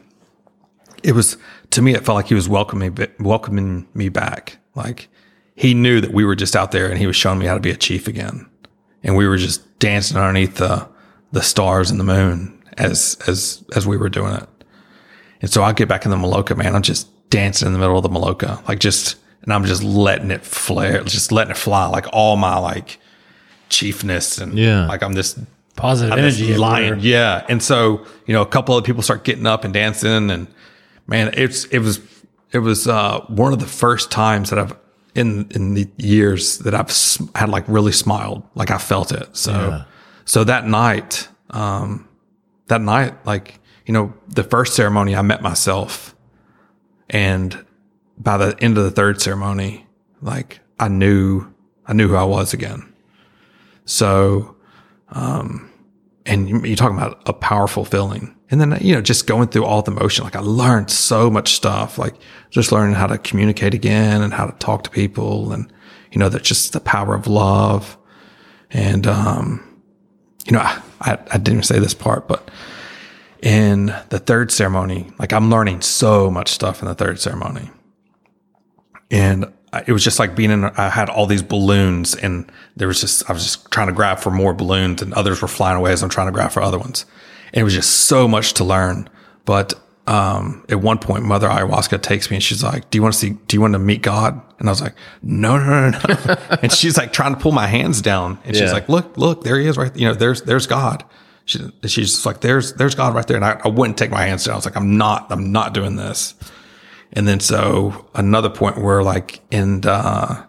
It 1.02 1.12
was, 1.12 1.38
to 1.70 1.80
me, 1.80 1.94
it 1.94 2.04
felt 2.04 2.16
like 2.16 2.28
he 2.28 2.34
was 2.34 2.50
welcoming, 2.50 2.96
welcoming 3.18 3.88
me 3.94 4.10
back. 4.10 4.58
Like 4.74 5.08
he 5.54 5.72
knew 5.72 6.02
that 6.02 6.12
we 6.12 6.26
were 6.26 6.36
just 6.36 6.54
out 6.54 6.70
there 6.70 6.86
and 6.86 6.98
he 6.98 7.06
was 7.06 7.16
showing 7.16 7.38
me 7.38 7.46
how 7.46 7.54
to 7.54 7.60
be 7.60 7.70
a 7.70 7.76
chief 7.76 8.06
again. 8.06 8.46
And 9.02 9.16
we 9.16 9.26
were 9.26 9.38
just 9.38 9.78
dancing 9.78 10.18
underneath 10.18 10.56
the, 10.56 10.86
the 11.32 11.42
stars 11.42 11.90
and 11.90 11.98
the 11.98 12.04
moon 12.04 12.62
as, 12.76 13.16
as, 13.26 13.64
as 13.74 13.86
we 13.86 13.96
were 13.96 14.10
doing 14.10 14.34
it. 14.34 14.48
And 15.40 15.50
so 15.50 15.62
I 15.62 15.72
get 15.72 15.88
back 15.88 16.04
in 16.04 16.10
the 16.10 16.18
Maloka, 16.18 16.54
man. 16.58 16.74
I'm 16.74 16.82
just 16.82 17.08
dancing 17.30 17.68
in 17.68 17.72
the 17.72 17.78
middle 17.78 17.96
of 17.96 18.02
the 18.02 18.10
Maloka, 18.10 18.68
like 18.68 18.80
just, 18.80 19.16
and 19.42 19.52
I'm 19.52 19.64
just 19.64 19.82
letting 19.82 20.30
it 20.30 20.44
flare, 20.44 21.02
just 21.04 21.32
letting 21.32 21.50
it 21.52 21.56
fly, 21.56 21.86
like 21.86 22.06
all 22.12 22.36
my 22.36 22.58
like 22.58 22.98
chiefness 23.68 24.40
and 24.40 24.58
Yeah. 24.58 24.86
like 24.86 25.02
I'm 25.02 25.12
this 25.14 25.38
Positive 25.74 26.12
I'm 26.12 26.20
this 26.20 26.38
energy. 26.38 26.56
lion. 26.58 26.84
everywhere. 26.84 27.04
Yeah. 27.06 27.46
And 27.48 27.62
so, 27.62 28.04
you 28.26 28.34
know, 28.34 28.42
a 28.42 28.46
couple 28.46 28.76
of 28.76 28.84
people 28.84 29.02
start 29.02 29.24
getting 29.24 29.46
up 29.46 29.64
and 29.64 29.72
dancing 29.72 30.30
and 30.30 30.46
man, 31.06 31.30
it's, 31.34 31.64
it 31.66 31.78
was, 31.78 31.98
it 32.52 32.58
was, 32.58 32.86
uh, 32.86 33.20
one 33.28 33.54
of 33.54 33.58
the 33.58 33.66
first 33.66 34.10
times 34.10 34.50
that 34.50 34.58
I've 34.58 34.76
in, 35.14 35.46
in 35.50 35.74
the 35.74 35.88
years 35.96 36.58
that 36.58 36.74
I've 36.74 36.90
had 37.34 37.48
like 37.48 37.64
really 37.68 37.92
smiled, 37.92 38.42
like 38.54 38.70
I 38.70 38.76
felt 38.78 39.12
it. 39.12 39.34
So, 39.36 39.52
Yeah. 39.52 39.84
so 40.26 40.44
that 40.44 40.66
night, 40.66 41.28
um, 41.50 42.06
that 42.68 42.80
night, 42.82 43.14
like, 43.26 43.58
you 43.86 43.92
know, 43.94 44.12
the 44.28 44.42
first 44.44 44.74
ceremony, 44.74 45.16
I 45.16 45.22
met 45.22 45.40
myself. 45.42 46.14
And 47.10 47.64
by 48.18 48.36
the 48.36 48.56
end 48.62 48.78
of 48.78 48.84
the 48.84 48.90
third 48.90 49.20
ceremony, 49.20 49.86
like 50.20 50.60
I 50.78 50.88
knew, 50.88 51.52
I 51.86 51.92
knew 51.92 52.08
who 52.08 52.16
I 52.16 52.24
was 52.24 52.52
again. 52.52 52.92
So, 53.84 54.56
um, 55.10 55.70
and 56.24 56.48
you- 56.48 56.62
you're 56.64 56.76
talking 56.76 56.96
about 56.96 57.20
a 57.26 57.32
powerful 57.32 57.84
feeling. 57.84 58.34
And 58.50 58.60
then, 58.60 58.78
you 58.80 58.94
know, 58.94 59.00
just 59.00 59.26
going 59.26 59.48
through 59.48 59.64
all 59.64 59.82
the 59.82 59.90
motion, 59.90 60.24
like 60.24 60.36
I 60.36 60.40
learned 60.40 60.90
so 60.90 61.30
much 61.30 61.54
stuff, 61.54 61.98
like 61.98 62.14
just 62.50 62.70
learning 62.70 62.94
how 62.96 63.06
to 63.06 63.18
communicate 63.18 63.74
again 63.74 64.22
and 64.22 64.32
how 64.34 64.46
to 64.46 64.52
talk 64.58 64.84
to 64.84 64.90
people. 64.90 65.52
And, 65.52 65.72
you 66.12 66.18
know, 66.18 66.28
that's 66.28 66.46
just 66.46 66.72
the 66.74 66.80
power 66.80 67.14
of 67.14 67.26
love. 67.26 67.96
And, 68.70 69.06
um, 69.06 69.62
you 70.46 70.52
know, 70.52 70.60
I, 70.60 70.82
I, 71.00 71.18
I 71.32 71.38
didn't 71.38 71.64
say 71.64 71.78
this 71.78 71.94
part, 71.94 72.28
but 72.28 72.50
in 73.42 73.94
the 74.10 74.18
third 74.18 74.50
ceremony, 74.52 75.10
like 75.18 75.32
I'm 75.32 75.50
learning 75.50 75.80
so 75.80 76.30
much 76.30 76.50
stuff 76.50 76.82
in 76.82 76.88
the 76.88 76.94
third 76.94 77.20
ceremony. 77.20 77.70
And 79.12 79.52
it 79.86 79.92
was 79.92 80.02
just 80.02 80.18
like 80.18 80.34
being 80.34 80.50
in, 80.50 80.64
I 80.64 80.88
had 80.88 81.08
all 81.08 81.26
these 81.26 81.42
balloons 81.42 82.14
and 82.14 82.50
there 82.76 82.88
was 82.88 83.00
just, 83.00 83.28
I 83.30 83.32
was 83.32 83.42
just 83.44 83.70
trying 83.70 83.86
to 83.86 83.92
grab 83.92 84.18
for 84.18 84.30
more 84.30 84.52
balloons 84.54 85.00
and 85.02 85.14
others 85.14 85.40
were 85.40 85.48
flying 85.48 85.76
away 85.76 85.92
as 85.92 86.02
I'm 86.02 86.08
trying 86.08 86.26
to 86.26 86.32
grab 86.32 86.50
for 86.50 86.62
other 86.62 86.78
ones. 86.78 87.06
And 87.52 87.60
it 87.60 87.64
was 87.64 87.74
just 87.74 87.90
so 88.06 88.26
much 88.26 88.54
to 88.54 88.64
learn. 88.64 89.08
But, 89.44 89.74
um, 90.06 90.64
at 90.68 90.80
one 90.80 90.98
point, 90.98 91.24
Mother 91.24 91.48
Ayahuasca 91.48 92.02
takes 92.02 92.28
me 92.30 92.36
and 92.36 92.42
she's 92.42 92.62
like, 92.64 92.90
do 92.90 92.98
you 92.98 93.02
want 93.02 93.14
to 93.14 93.18
see, 93.20 93.30
do 93.46 93.56
you 93.56 93.60
want 93.60 93.74
to 93.74 93.78
meet 93.78 94.02
God? 94.02 94.40
And 94.58 94.68
I 94.68 94.72
was 94.72 94.80
like, 94.80 94.94
no, 95.22 95.56
no, 95.58 95.90
no, 95.90 95.98
no. 96.00 96.36
and 96.62 96.72
she's 96.72 96.96
like 96.98 97.12
trying 97.12 97.34
to 97.34 97.40
pull 97.40 97.52
my 97.52 97.66
hands 97.66 98.02
down. 98.02 98.38
And 98.44 98.56
she's 98.56 98.66
Yeah. 98.68 98.72
like, 98.72 98.88
look, 98.88 99.16
look, 99.16 99.44
there 99.44 99.58
he 99.60 99.66
is 99.66 99.76
right. 99.76 99.94
You 99.96 100.08
know, 100.08 100.14
there's, 100.14 100.42
there's 100.42 100.66
God. 100.66 101.04
She, 101.44 101.58
she's 101.84 102.12
just 102.12 102.26
like, 102.26 102.40
there's, 102.40 102.72
there's 102.74 102.94
God 102.94 103.14
right 103.14 103.26
there. 103.26 103.36
And 103.36 103.44
I, 103.44 103.60
I 103.64 103.68
wouldn't 103.68 103.96
take 103.98 104.10
my 104.10 104.22
hands 104.26 104.44
down. 104.44 104.54
I 104.54 104.56
was 104.56 104.64
like, 104.64 104.76
I'm 104.76 104.96
not, 104.96 105.30
I'm 105.30 105.52
not 105.52 105.72
doing 105.74 105.96
this. 105.96 106.34
And 107.12 107.28
then 107.28 107.40
so 107.40 108.08
another 108.14 108.48
point 108.50 108.78
where 108.78 109.02
like 109.02 109.40
in, 109.50 109.84
uh, 109.84 110.46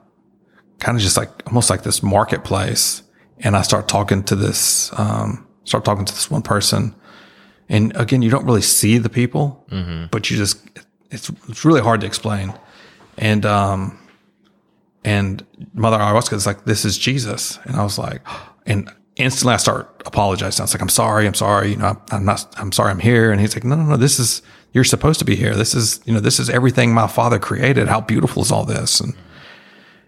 kind 0.80 0.98
of 0.98 1.02
just 1.02 1.18
like 1.18 1.30
almost 1.48 1.70
like 1.70 1.84
this 1.84 2.04
marketplace. 2.04 3.04
And 3.40 3.56
I 3.56 3.62
start 3.62 3.88
talking 3.88 4.24
to 4.26 4.36
this, 4.36 4.92
um, 5.00 5.48
start 5.66 5.86
talking 5.86 6.06
to 6.06 6.14
this 6.14 6.30
one 6.30 6.42
person. 6.42 6.96
And 7.70 7.96
again, 7.96 8.22
you 8.22 8.30
don't 8.30 8.46
really 8.46 8.62
see 8.62 8.98
the 8.98 9.10
people, 9.10 9.66
but 10.12 10.30
you 10.30 10.38
just, 10.38 10.58
it's, 11.12 11.30
it's 11.50 11.66
really 11.66 11.82
hard 11.82 12.02
to 12.02 12.08
explain. 12.08 12.54
And, 13.18 13.46
um, 13.46 13.98
and 15.04 15.46
Mother 15.74 15.98
Ayahuasca 15.98 16.34
is 16.34 16.46
like, 16.46 16.66
this 16.66 16.86
is 16.86 16.98
Jesus. 16.98 17.60
And 17.66 17.76
I 17.76 17.84
was 17.84 17.98
like, 17.98 18.22
and 18.66 18.92
instantly 19.16 19.54
I 19.54 19.58
start 19.58 20.02
apologizing. 20.06 20.62
I 20.62 20.66
was 20.66 20.74
like, 20.74 20.82
I'm 20.82 20.90
sorry. 20.90 21.28
I'm 21.28 21.34
sorry. 21.34 21.72
You 21.72 21.78
know, 21.78 22.02
I'm 22.12 22.26
not, 22.26 22.54
I'm 22.58 22.72
sorry 22.72 22.92
I'm 22.92 23.00
here. 23.00 23.32
And 23.32 23.40
he's 23.40 23.56
like, 23.56 23.64
no, 23.64 23.76
no, 23.76 23.84
no, 23.84 23.98
this 23.98 24.20
is, 24.20 24.42
you're 24.74 24.84
supposed 24.84 25.20
to 25.20 25.26
be 25.26 25.36
here. 25.36 25.56
This 25.56 25.76
is, 25.76 26.02
you 26.06 26.14
know, 26.14 26.20
this 26.20 26.40
is 26.40 26.50
everything 26.50 26.94
my 26.94 27.08
father 27.08 27.40
created. 27.40 27.88
How 27.88 28.02
beautiful 28.02 28.42
is 28.42 28.52
all 28.52 28.66
this? 28.66 29.00
And, 29.00 29.14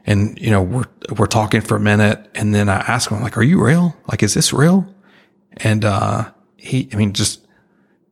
and, 0.06 0.38
you 0.40 0.50
know, 0.50 0.62
we're, 0.62 0.86
we're 1.18 1.28
talking 1.28 1.62
for 1.62 1.76
a 1.76 1.80
minute. 1.80 2.30
And 2.36 2.54
then 2.54 2.68
I 2.68 2.78
ask 2.78 3.12
him, 3.12 3.22
like, 3.22 3.38
are 3.38 3.44
you 3.44 3.64
real? 3.64 3.96
Like, 4.08 4.24
is 4.24 4.34
this 4.34 4.52
real? 4.52 4.94
And, 5.58 5.86
uh, 5.86 6.32
he, 6.58 6.90
I 6.92 6.96
mean, 6.96 7.14
just 7.14 7.46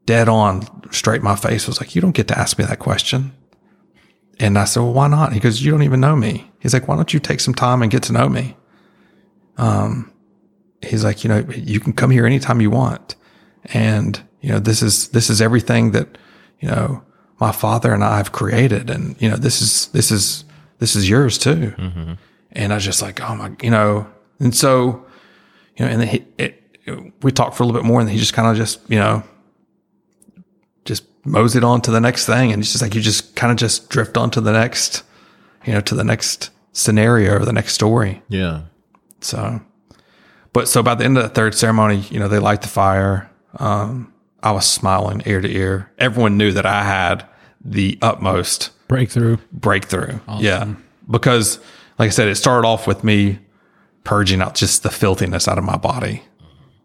dead 0.05 0.29
on 0.29 0.91
straight 0.91 1.17
in 1.17 1.23
my 1.23 1.35
face 1.35 1.67
was 1.67 1.81
like, 1.81 1.95
you 1.95 2.01
don't 2.01 2.11
get 2.11 2.27
to 2.27 2.37
ask 2.37 2.59
me 2.59 2.65
that 2.65 2.79
question. 2.79 3.33
And 4.39 4.57
I 4.57 4.65
said, 4.65 4.81
well, 4.81 4.93
why 4.93 5.07
not? 5.07 5.33
He 5.33 5.39
goes, 5.39 5.63
you 5.63 5.71
don't 5.71 5.83
even 5.83 5.99
know 5.99 6.15
me. 6.15 6.51
He's 6.59 6.73
like, 6.73 6.87
why 6.87 6.95
don't 6.95 7.13
you 7.13 7.19
take 7.19 7.39
some 7.39 7.53
time 7.53 7.81
and 7.81 7.91
get 7.91 8.03
to 8.03 8.13
know 8.13 8.29
me? 8.29 8.55
Um, 9.57 10.11
he's 10.81 11.03
like, 11.03 11.23
you 11.23 11.29
know, 11.29 11.45
you 11.55 11.79
can 11.79 11.93
come 11.93 12.11
here 12.11 12.25
anytime 12.25 12.61
you 12.61 12.69
want. 12.69 13.15
And, 13.65 14.21
you 14.41 14.49
know, 14.49 14.59
this 14.59 14.81
is, 14.81 15.09
this 15.09 15.29
is 15.29 15.41
everything 15.41 15.91
that, 15.91 16.17
you 16.63 16.69
know, 16.69 17.03
my 17.41 17.51
father 17.51 17.93
and 17.93 18.05
I 18.05 18.15
have 18.15 18.31
created. 18.31 18.89
And, 18.89 19.21
you 19.21 19.29
know, 19.29 19.35
this 19.35 19.61
is, 19.61 19.87
this 19.87 20.11
is, 20.11 20.45
this 20.79 20.95
is 20.95 21.09
yours 21.09 21.37
too. 21.37 21.73
And 22.53 22.71
I 22.71 22.75
was 22.75 22.85
just 22.85 23.01
like, 23.01 23.19
oh 23.19 23.35
my, 23.35 23.51
you 23.61 23.69
know, 23.69 24.07
and 24.39 24.55
so, 24.55 25.05
you 25.75 25.83
know, 25.83 25.91
and 25.91 25.99
then 25.99 26.07
he, 26.07 26.25
it, 26.37 26.63
we 27.21 27.33
talked 27.33 27.57
for 27.57 27.63
a 27.63 27.65
little 27.65 27.81
bit 27.81 27.85
more 27.85 27.99
and 27.99 28.09
he 28.09 28.17
just 28.17 28.33
kind 28.33 28.47
of 28.47 28.55
just, 28.55 28.79
you 28.89 28.97
know, 28.97 29.23
just 30.85 31.03
moseyed 31.25 31.65
on 31.65 31.81
to 31.81 31.91
the 31.91 31.99
next 31.99 32.25
thing. 32.25 32.53
And 32.53 32.61
it's 32.61 32.71
just 32.71 32.81
like, 32.81 32.95
you 32.95 33.01
just 33.01 33.35
kind 33.35 33.51
of 33.51 33.57
just 33.57 33.89
drift 33.89 34.15
on 34.15 34.31
to 34.31 34.39
the 34.39 34.53
next, 34.53 35.03
you 35.65 35.73
know, 35.73 35.81
to 35.81 35.95
the 35.95 36.05
next 36.05 36.49
scenario 36.71 37.35
or 37.35 37.45
the 37.45 37.51
next 37.51 37.73
story. 37.73 38.21
Yeah. 38.29 38.61
So, 39.19 39.59
but 40.53 40.69
so 40.69 40.81
by 40.81 40.95
the 40.95 41.03
end 41.03 41.17
of 41.17 41.23
the 41.23 41.29
third 41.29 41.55
ceremony, 41.55 42.05
you 42.09 42.19
know, 42.19 42.29
they 42.29 42.39
light 42.39 42.61
the 42.61 42.69
fire. 42.69 43.29
Um, 43.57 44.12
I 44.43 44.51
was 44.51 44.65
smiling 44.69 45.23
ear 45.25 45.41
to 45.41 45.49
ear. 45.49 45.91
Everyone 45.97 46.37
knew 46.37 46.51
that 46.51 46.65
I 46.65 46.83
had 46.83 47.25
the 47.63 47.97
utmost 48.01 48.71
Breakthrough. 48.87 49.37
breakthrough. 49.51 50.19
Yeah. 50.39 50.75
Because, 51.09 51.59
like 51.97 52.07
I 52.07 52.09
said, 52.09 52.27
it 52.27 52.35
started 52.35 52.67
off 52.67 52.85
with 52.85 53.03
me 53.03 53.39
purging 54.03 54.41
out 54.41 54.55
just 54.55 54.83
the 54.83 54.89
filthiness 54.89 55.47
out 55.47 55.57
of 55.57 55.63
my 55.63 55.77
body. 55.77 56.23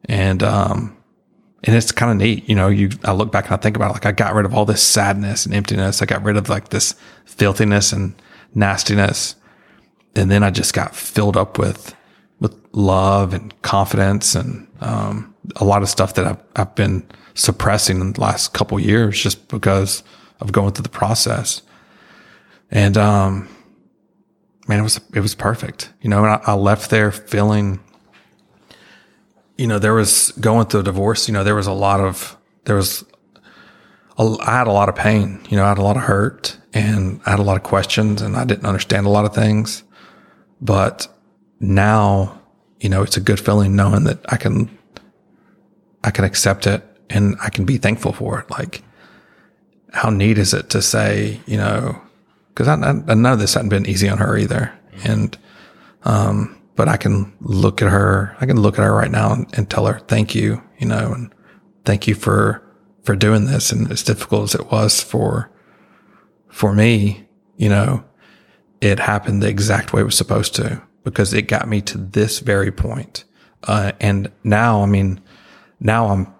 And, 0.04 0.42
um, 0.42 0.96
and 1.64 1.74
it's 1.74 1.90
kind 1.90 2.12
of 2.12 2.18
neat, 2.18 2.48
you 2.48 2.54
know. 2.54 2.68
You, 2.68 2.90
I 3.04 3.12
look 3.12 3.32
back 3.32 3.46
and 3.46 3.54
I 3.54 3.56
think 3.56 3.74
about 3.74 3.90
it, 3.90 3.94
like 3.94 4.06
I 4.06 4.12
got 4.12 4.34
rid 4.34 4.46
of 4.46 4.54
all 4.54 4.64
this 4.64 4.82
sadness 4.82 5.44
and 5.44 5.54
emptiness. 5.54 6.00
I 6.00 6.06
got 6.06 6.22
rid 6.22 6.36
of 6.36 6.48
like 6.48 6.68
this 6.68 6.94
filthiness 7.24 7.92
and 7.92 8.14
nastiness, 8.54 9.34
and 10.14 10.30
then 10.30 10.44
I 10.44 10.50
just 10.50 10.72
got 10.72 10.94
filled 10.94 11.36
up 11.36 11.58
with 11.58 11.96
with 12.38 12.54
love 12.72 13.34
and 13.34 13.60
confidence 13.62 14.36
and 14.36 14.68
um, 14.80 15.34
a 15.56 15.64
lot 15.64 15.82
of 15.82 15.88
stuff 15.88 16.14
that 16.14 16.26
I've, 16.26 16.38
I've 16.54 16.74
been 16.76 17.04
suppressing 17.38 18.00
in 18.00 18.12
the 18.12 18.20
last 18.20 18.52
couple 18.52 18.78
years 18.80 19.20
just 19.22 19.48
because 19.48 20.02
of 20.40 20.52
going 20.52 20.72
through 20.72 20.82
the 20.82 20.88
process. 20.88 21.62
And 22.70 22.96
um, 22.98 23.48
man, 24.66 24.80
it 24.80 24.82
was 24.82 25.00
it 25.14 25.20
was 25.20 25.34
perfect, 25.34 25.92
you 26.02 26.10
know. 26.10 26.24
And 26.24 26.32
I, 26.34 26.40
I 26.44 26.54
left 26.54 26.90
there 26.90 27.10
feeling, 27.12 27.80
you 29.56 29.66
know, 29.66 29.78
there 29.78 29.94
was 29.94 30.32
going 30.40 30.66
through 30.66 30.80
a 30.80 30.84
divorce. 30.84 31.28
You 31.28 31.34
know, 31.34 31.44
there 31.44 31.54
was 31.54 31.66
a 31.66 31.72
lot 31.72 32.00
of 32.00 32.36
there 32.64 32.76
was. 32.76 33.02
a- 33.02 33.08
I 34.18 34.58
had 34.58 34.66
a 34.66 34.72
lot 34.72 34.88
of 34.88 34.96
pain, 34.96 35.40
you 35.48 35.56
know, 35.56 35.64
I 35.64 35.68
had 35.68 35.78
a 35.78 35.82
lot 35.82 35.96
of 35.96 36.02
hurt 36.02 36.58
and 36.74 37.20
I 37.24 37.30
had 37.30 37.38
a 37.38 37.44
lot 37.44 37.56
of 37.56 37.62
questions 37.62 38.20
and 38.20 38.36
I 38.36 38.44
didn't 38.44 38.66
understand 38.66 39.06
a 39.06 39.10
lot 39.10 39.24
of 39.24 39.32
things. 39.32 39.84
But 40.60 41.06
now, 41.60 42.40
you 42.80 42.88
know, 42.88 43.02
it's 43.02 43.16
a 43.16 43.20
good 43.20 43.38
feeling 43.38 43.76
knowing 43.76 44.02
that 44.04 44.18
I 44.28 44.36
can, 44.36 44.76
I 46.02 46.10
can 46.10 46.24
accept 46.24 46.66
it 46.66 46.82
and 47.10 47.36
I 47.42 47.50
can 47.50 47.64
be 47.64 47.78
thankful 47.78 48.12
for 48.12 48.40
it. 48.40 48.50
Like, 48.50 48.82
how 49.92 50.10
neat 50.10 50.38
is 50.38 50.54
it 50.54 50.70
to 50.70 50.82
say, 50.82 51.40
you 51.46 51.56
know, 51.56 52.00
because 52.58 52.68
I, 52.68 52.74
I, 53.08 53.14
know 53.14 53.36
this 53.36 53.54
hadn't 53.54 53.70
been 53.70 53.86
easy 53.86 54.08
on 54.08 54.18
her 54.18 54.36
either. 54.36 54.72
And, 55.04 55.38
um, 56.02 56.60
but 56.74 56.88
I 56.88 56.96
can 56.96 57.32
look 57.40 57.80
at 57.82 57.90
her, 57.90 58.36
I 58.40 58.46
can 58.46 58.60
look 58.60 58.78
at 58.78 58.84
her 58.84 58.92
right 58.92 59.10
now 59.10 59.32
and, 59.32 59.46
and 59.56 59.70
tell 59.70 59.86
her, 59.86 60.00
thank 60.00 60.34
you, 60.34 60.62
you 60.78 60.86
know, 60.86 61.12
and 61.12 61.32
thank 61.84 62.08
you 62.08 62.14
for, 62.14 62.62
for 63.02 63.14
doing 63.14 63.46
this. 63.46 63.70
And 63.70 63.90
as 63.90 64.02
difficult 64.02 64.42
as 64.44 64.54
it 64.60 64.70
was 64.70 65.00
for, 65.00 65.50
for 66.48 66.74
me, 66.74 67.28
you 67.56 67.68
know, 67.68 68.04
it 68.80 68.98
happened 68.98 69.42
the 69.42 69.48
exact 69.48 69.92
way 69.92 70.00
it 70.00 70.04
was 70.04 70.16
supposed 70.16 70.54
to 70.56 70.82
because 71.04 71.32
it 71.32 71.42
got 71.42 71.68
me 71.68 71.80
to 71.82 71.98
this 71.98 72.40
very 72.40 72.72
point. 72.72 73.24
Uh, 73.64 73.92
and 74.00 74.30
now, 74.44 74.82
I 74.82 74.86
mean, 74.86 75.20
now 75.80 76.08
I'm 76.08 76.32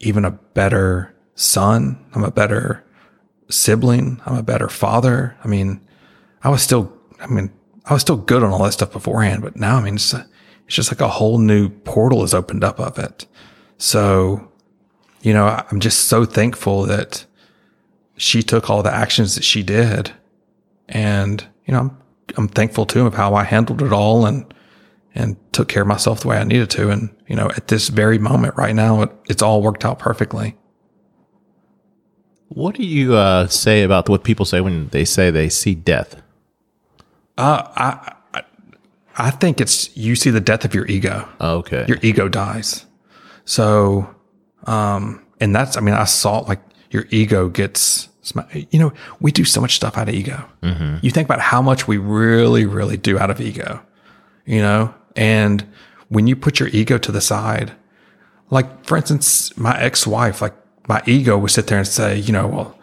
even 0.00 0.24
a 0.24 0.30
better 0.30 1.14
son. 1.34 2.04
I'm 2.14 2.24
a 2.24 2.30
better 2.30 2.84
sibling. 3.48 4.20
I'm 4.26 4.36
a 4.36 4.42
better 4.42 4.68
father. 4.68 5.36
I 5.44 5.48
mean, 5.48 5.80
I 6.42 6.48
was 6.48 6.62
still, 6.62 6.92
I 7.20 7.26
mean, 7.26 7.52
I 7.86 7.92
was 7.92 8.02
still 8.02 8.16
good 8.16 8.42
on 8.42 8.50
all 8.50 8.64
that 8.64 8.72
stuff 8.72 8.92
beforehand, 8.92 9.42
but 9.42 9.56
now, 9.56 9.76
I 9.76 9.82
mean, 9.82 9.94
it's, 9.94 10.14
it's 10.14 10.74
just 10.74 10.90
like 10.90 11.00
a 11.00 11.08
whole 11.08 11.38
new 11.38 11.68
portal 11.68 12.20
has 12.20 12.34
opened 12.34 12.64
up 12.64 12.78
of 12.78 12.98
it. 12.98 13.26
So, 13.78 14.50
you 15.22 15.32
know, 15.32 15.64
I'm 15.70 15.80
just 15.80 16.02
so 16.02 16.24
thankful 16.24 16.82
that 16.84 17.24
she 18.16 18.42
took 18.42 18.68
all 18.68 18.82
the 18.82 18.94
actions 18.94 19.34
that 19.34 19.44
she 19.44 19.62
did. 19.62 20.12
And, 20.88 21.46
you 21.66 21.72
know, 21.72 21.80
I'm, 21.80 21.98
I'm 22.36 22.48
thankful 22.48 22.86
too 22.86 23.06
of 23.06 23.14
how 23.14 23.34
I 23.34 23.44
handled 23.44 23.82
it 23.82 23.92
all 23.92 24.26
and, 24.26 24.52
and 25.14 25.36
took 25.52 25.68
care 25.68 25.82
of 25.82 25.88
myself 25.88 26.20
the 26.20 26.28
way 26.28 26.38
I 26.38 26.44
needed 26.44 26.70
to. 26.70 26.90
And, 26.90 27.10
you 27.26 27.36
know, 27.36 27.50
at 27.56 27.68
this 27.68 27.88
very 27.88 28.18
moment 28.18 28.56
right 28.56 28.74
now, 28.74 29.02
it, 29.02 29.10
it's 29.28 29.42
all 29.42 29.62
worked 29.62 29.84
out 29.84 29.98
perfectly. 29.98 30.56
What 32.48 32.74
do 32.74 32.84
you 32.84 33.14
uh, 33.14 33.46
say 33.46 33.82
about 33.82 34.08
what 34.08 34.24
people 34.24 34.44
say 34.44 34.60
when 34.60 34.88
they 34.88 35.04
say 35.04 35.30
they 35.30 35.48
see 35.48 35.74
death? 35.74 36.20
Uh, 37.38 37.62
I, 37.76 38.14
I, 38.34 38.42
I 39.16 39.30
think 39.30 39.60
it's, 39.60 39.96
you 39.96 40.16
see 40.16 40.30
the 40.30 40.40
death 40.40 40.64
of 40.64 40.74
your 40.74 40.86
ego. 40.86 41.28
Okay. 41.40 41.84
your 41.88 41.98
ego 42.02 42.28
dies. 42.28 42.86
So, 43.44 44.14
um, 44.66 45.24
and 45.40 45.54
that's, 45.54 45.76
I 45.76 45.80
mean, 45.80 45.94
I 45.94 46.04
saw 46.04 46.38
like 46.40 46.60
your 46.90 47.06
ego 47.10 47.48
gets, 47.48 48.08
sm- 48.22 48.40
you 48.52 48.78
know, 48.78 48.92
we 49.20 49.32
do 49.32 49.44
so 49.44 49.60
much 49.60 49.76
stuff 49.76 49.96
out 49.96 50.08
of 50.08 50.14
ego. 50.14 50.44
You 51.02 51.10
think 51.10 51.26
about 51.26 51.40
how 51.40 51.62
much 51.62 51.88
we 51.88 51.98
really, 51.98 52.66
really 52.66 52.96
do 52.96 53.18
out 53.18 53.30
of 53.30 53.40
ego, 53.40 53.80
you 54.44 54.60
know, 54.60 54.94
and 55.16 55.66
when 56.08 56.26
you 56.26 56.36
put 56.36 56.58
your 56.60 56.68
ego 56.70 56.98
to 56.98 57.12
the 57.12 57.20
side, 57.20 57.72
like 58.50 58.84
for 58.84 58.96
instance, 58.96 59.56
my 59.56 59.78
ex-wife, 59.80 60.42
like 60.42 60.54
my 60.88 61.02
ego 61.06 61.38
would 61.38 61.50
sit 61.50 61.68
there 61.68 61.78
and 61.78 61.86
say, 61.86 62.18
you 62.18 62.32
know, 62.32 62.46
well, 62.48 62.78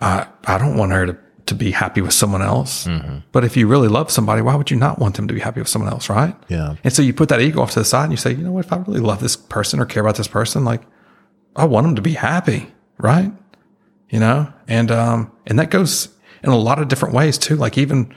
I, 0.00 0.26
I 0.46 0.58
don't 0.58 0.76
want 0.76 0.92
her 0.92 1.06
to, 1.06 1.18
to 1.46 1.54
be 1.54 1.72
happy 1.72 2.00
with 2.00 2.12
someone 2.12 2.42
else. 2.42 2.86
But 3.32 3.42
if 3.44 3.56
you 3.56 3.66
really 3.66 3.88
love 3.88 4.10
somebody, 4.10 4.42
why 4.42 4.54
would 4.54 4.70
you 4.70 4.76
not 4.76 4.98
want 4.98 5.16
them 5.16 5.26
to 5.26 5.34
be 5.34 5.40
happy 5.40 5.60
with 5.60 5.68
someone 5.68 5.90
else? 5.90 6.08
Right. 6.08 6.36
Yeah. 6.48 6.76
And 6.84 6.92
so 6.92 7.02
you 7.02 7.12
put 7.12 7.30
that 7.30 7.40
ego 7.40 7.60
off 7.60 7.72
to 7.72 7.80
the 7.80 7.84
side 7.84 8.04
and 8.04 8.12
you 8.12 8.16
say, 8.16 8.32
you 8.32 8.44
know 8.44 8.52
what, 8.52 8.66
if 8.66 8.72
I 8.72 8.76
really 8.76 9.00
love 9.00 9.20
this 9.20 9.34
person 9.34 9.80
or 9.80 9.86
care 9.86 10.02
about 10.02 10.16
this 10.16 10.28
person, 10.28 10.64
like 10.64 10.82
I 11.56 11.64
want 11.64 11.86
them 11.86 11.96
to 11.96 12.02
be 12.02 12.12
happy, 12.12 12.72
right? 12.98 13.32
You 14.10 14.20
know, 14.20 14.52
and 14.68 14.90
um, 14.90 15.32
and 15.46 15.58
that 15.58 15.70
goes 15.70 16.08
in 16.42 16.50
a 16.50 16.56
lot 16.56 16.80
of 16.80 16.88
different 16.88 17.14
ways 17.14 17.36
too. 17.38 17.56
Like 17.56 17.76
even 17.76 18.14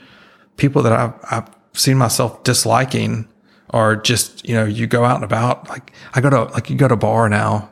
people 0.56 0.82
that 0.82 0.92
I've 0.92 1.14
I've 1.30 1.48
seen 1.72 1.98
myself 1.98 2.44
disliking, 2.44 3.28
or 3.72 3.96
just 3.96 4.46
you 4.48 4.54
know, 4.54 4.64
you 4.64 4.86
go 4.86 5.04
out 5.04 5.16
and 5.16 5.24
about. 5.24 5.68
Like 5.68 5.92
I 6.14 6.20
go 6.20 6.30
to 6.30 6.44
like 6.44 6.70
you 6.70 6.76
go 6.76 6.88
to 6.88 6.94
a 6.94 6.96
bar 6.98 7.28
now, 7.28 7.70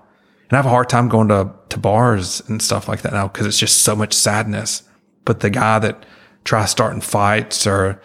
and 0.49 0.53
I 0.53 0.57
have 0.57 0.67
a 0.67 0.71
hard 0.71 0.89
time 0.89 1.09
going 1.09 1.29
to 1.29 1.51
to 1.71 1.79
bars 1.79 2.43
and 2.49 2.61
stuff 2.61 2.89
like 2.89 3.03
that 3.03 3.13
now 3.13 3.29
because 3.29 3.47
it's 3.47 3.59
just 3.59 3.83
so 3.83 3.95
much 3.95 4.13
sadness. 4.13 4.83
But 5.25 5.41
the 5.41 5.51
guy 5.51 5.79
that 5.79 6.05
tries 6.45 6.71
starting 6.71 7.01
fights, 7.01 7.67
or 7.67 8.01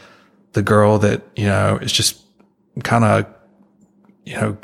the 0.53 0.61
girl 0.61 0.99
that 0.99 1.23
you 1.35 1.45
know 1.45 1.77
is 1.81 1.91
just 1.91 2.21
kind 2.83 3.03
of 3.03 3.25
you 4.25 4.35
know, 4.35 4.57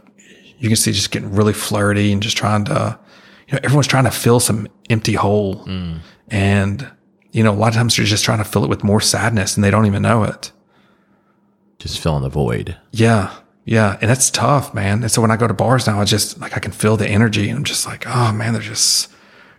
you 0.58 0.68
can 0.68 0.76
see 0.76 0.92
just 0.92 1.12
getting 1.12 1.34
really 1.34 1.54
flirty 1.54 2.12
and 2.12 2.22
just 2.22 2.36
trying 2.36 2.66
to, 2.66 3.00
you 3.48 3.54
know, 3.54 3.60
everyone's 3.64 3.88
trying 3.88 4.04
to 4.04 4.12
fill 4.12 4.40
some 4.40 4.68
empty 4.90 5.14
hole. 5.14 5.64
Mm. 5.66 6.00
And, 6.30 6.92
you 7.32 7.44
know, 7.44 7.52
a 7.52 7.54
lot 7.54 7.70
of 7.70 7.76
times 7.76 7.96
they're 7.96 8.06
just 8.06 8.26
trying 8.26 8.40
to 8.40 8.44
fill 8.44 8.64
it 8.64 8.70
with 8.70 8.84
more 8.84 9.02
sadness 9.02 9.56
and 9.56 9.64
they 9.64 9.72
don't 9.72 9.86
even 9.86 10.02
know 10.02 10.24
it. 10.24 10.52
Just 11.82 12.00
filling 12.00 12.24
the 12.24 12.30
void. 12.30 12.78
Yeah. 12.92 13.34
Yeah. 13.66 13.98
And 14.02 14.10
that's 14.10 14.30
tough, 14.30 14.74
man. 14.74 15.02
And 15.04 15.12
so 15.12 15.22
when 15.22 15.32
I 15.32 15.38
go 15.38 15.48
to 15.48 15.54
bars 15.54 15.88
now, 15.88 16.00
I 16.00 16.06
just 16.06 16.40
like, 16.40 16.56
I 16.56 16.60
can 16.60 16.72
feel 16.72 16.96
the 16.98 17.08
energy 17.08 17.50
and 17.50 17.58
I'm 17.58 17.64
just 17.64 17.86
like, 17.86 18.06
oh 18.08 18.32
man, 18.32 18.54
there's 18.54 18.68
just, 18.68 19.12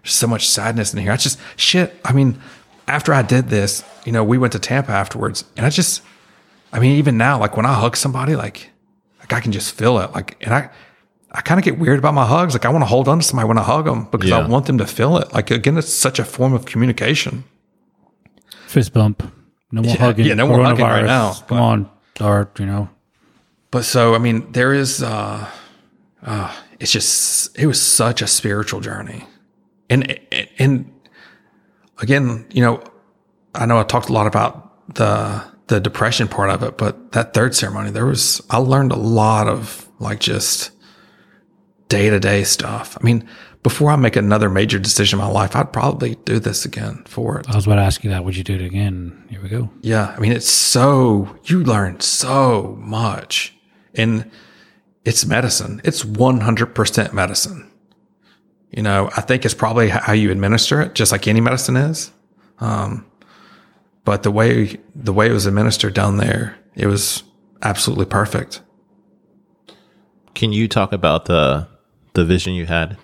there's 0.02 0.14
so 0.14 0.26
much 0.26 0.48
sadness 0.48 0.92
in 0.94 1.00
here. 1.00 1.12
I 1.12 1.16
just, 1.16 1.38
shit. 1.56 1.94
I 2.04 2.12
mean, 2.12 2.40
after 2.88 3.12
I 3.12 3.22
did 3.22 3.48
this, 3.48 3.84
you 4.04 4.12
know, 4.12 4.22
we 4.24 4.38
went 4.38 4.52
to 4.52 4.58
Tampa 4.58 4.92
afterwards 4.92 5.44
and 5.56 5.66
I 5.66 5.70
just, 5.70 6.02
I 6.72 6.78
mean, 6.80 6.96
even 6.96 7.16
now, 7.16 7.38
like 7.38 7.56
when 7.56 7.66
I 7.66 7.74
hug 7.74 7.96
somebody, 7.96 8.34
like, 8.36 8.70
like 9.20 9.32
I 9.32 9.40
can 9.40 9.52
just 9.52 9.74
feel 9.74 9.98
it. 9.98 10.12
Like, 10.12 10.36
and 10.40 10.54
I, 10.54 10.70
I 11.32 11.40
kind 11.40 11.58
of 11.58 11.64
get 11.64 11.78
weird 11.78 11.98
about 11.98 12.14
my 12.14 12.26
hugs. 12.26 12.54
Like 12.54 12.64
I 12.64 12.68
want 12.70 12.82
to 12.82 12.86
hold 12.86 13.08
on 13.08 13.18
to 13.18 13.24
somebody 13.24 13.48
when 13.48 13.58
I 13.58 13.62
hug 13.62 13.84
them 13.86 14.04
because 14.10 14.30
I 14.30 14.46
want 14.46 14.66
them 14.66 14.78
to 14.78 14.86
feel 14.86 15.16
it. 15.16 15.32
Like 15.32 15.50
again, 15.50 15.76
it's 15.78 15.92
such 15.92 16.18
a 16.18 16.24
form 16.24 16.52
of 16.52 16.66
communication. 16.66 17.44
Fist 18.66 18.92
bump. 18.92 19.22
No 19.70 19.80
more 19.82 19.90
Yeah, 19.92 19.98
hugging. 19.98 20.26
yeah, 20.26 20.34
no 20.34 20.46
more 20.46 20.62
hugging 20.62 20.84
right 20.84 21.04
Coronavirus. 21.04 21.06
now, 21.06 21.32
Come 21.46 21.58
on. 21.58 21.90
Or, 22.20 22.50
you 22.58 22.66
know, 22.66 22.88
But 23.72 23.86
so, 23.86 24.14
I 24.14 24.18
mean, 24.18 24.52
there 24.52 24.74
is, 24.74 25.02
uh, 25.02 25.50
uh, 26.22 26.56
it's 26.78 26.92
just, 26.92 27.58
it 27.58 27.66
was 27.66 27.80
such 27.80 28.20
a 28.20 28.26
spiritual 28.26 28.80
journey. 28.80 29.24
And, 29.88 30.20
and 30.58 30.92
again, 31.98 32.46
you 32.50 32.62
know, 32.62 32.84
I 33.54 33.64
know 33.64 33.80
I 33.80 33.84
talked 33.84 34.10
a 34.10 34.12
lot 34.12 34.26
about 34.26 34.94
the, 34.94 35.42
the 35.68 35.80
depression 35.80 36.28
part 36.28 36.50
of 36.50 36.62
it, 36.62 36.76
but 36.76 37.12
that 37.12 37.32
third 37.32 37.54
ceremony, 37.54 37.90
there 37.90 38.04
was, 38.04 38.42
I 38.50 38.58
learned 38.58 38.92
a 38.92 38.96
lot 38.96 39.48
of 39.48 39.88
like 39.98 40.20
just 40.20 40.70
day 41.88 42.10
to 42.10 42.20
day 42.20 42.44
stuff. 42.44 42.98
I 43.00 43.04
mean, 43.04 43.26
before 43.62 43.90
I 43.90 43.96
make 43.96 44.16
another 44.16 44.50
major 44.50 44.78
decision 44.78 45.18
in 45.18 45.24
my 45.24 45.30
life, 45.30 45.54
I'd 45.54 45.72
probably 45.72 46.16
do 46.24 46.40
this 46.40 46.64
again 46.64 47.04
for 47.06 47.38
it. 47.38 47.48
I 47.48 47.54
was 47.54 47.66
about 47.66 47.76
to 47.76 47.82
ask 47.82 48.02
you 48.02 48.10
that. 48.10 48.24
Would 48.24 48.36
you 48.36 48.42
do 48.42 48.54
it 48.54 48.62
again? 48.62 49.24
Here 49.30 49.40
we 49.40 49.48
go. 49.48 49.70
Yeah, 49.82 50.14
I 50.16 50.20
mean, 50.20 50.32
it's 50.32 50.50
so 50.50 51.36
you 51.44 51.62
learn 51.62 52.00
so 52.00 52.76
much, 52.80 53.54
and 53.94 54.28
it's 55.04 55.24
medicine. 55.24 55.80
It's 55.84 56.02
100% 56.02 57.12
medicine. 57.12 57.70
You 58.70 58.82
know, 58.82 59.10
I 59.16 59.20
think 59.20 59.44
it's 59.44 59.54
probably 59.54 59.90
how 59.90 60.12
you 60.12 60.30
administer 60.32 60.80
it, 60.80 60.94
just 60.94 61.12
like 61.12 61.28
any 61.28 61.40
medicine 61.40 61.76
is. 61.76 62.10
Um, 62.58 63.06
but 64.04 64.24
the 64.24 64.30
way, 64.30 64.80
the 64.94 65.12
way 65.12 65.28
it 65.28 65.32
was 65.32 65.46
administered 65.46 65.94
down 65.94 66.16
there, 66.16 66.58
it 66.74 66.86
was 66.86 67.22
absolutely 67.62 68.06
perfect. 68.06 68.60
Can 70.34 70.52
you 70.52 70.66
talk 70.66 70.92
about 70.92 71.26
the 71.26 71.68
the 72.14 72.24
vision 72.24 72.54
you 72.54 72.66
had 72.66 72.98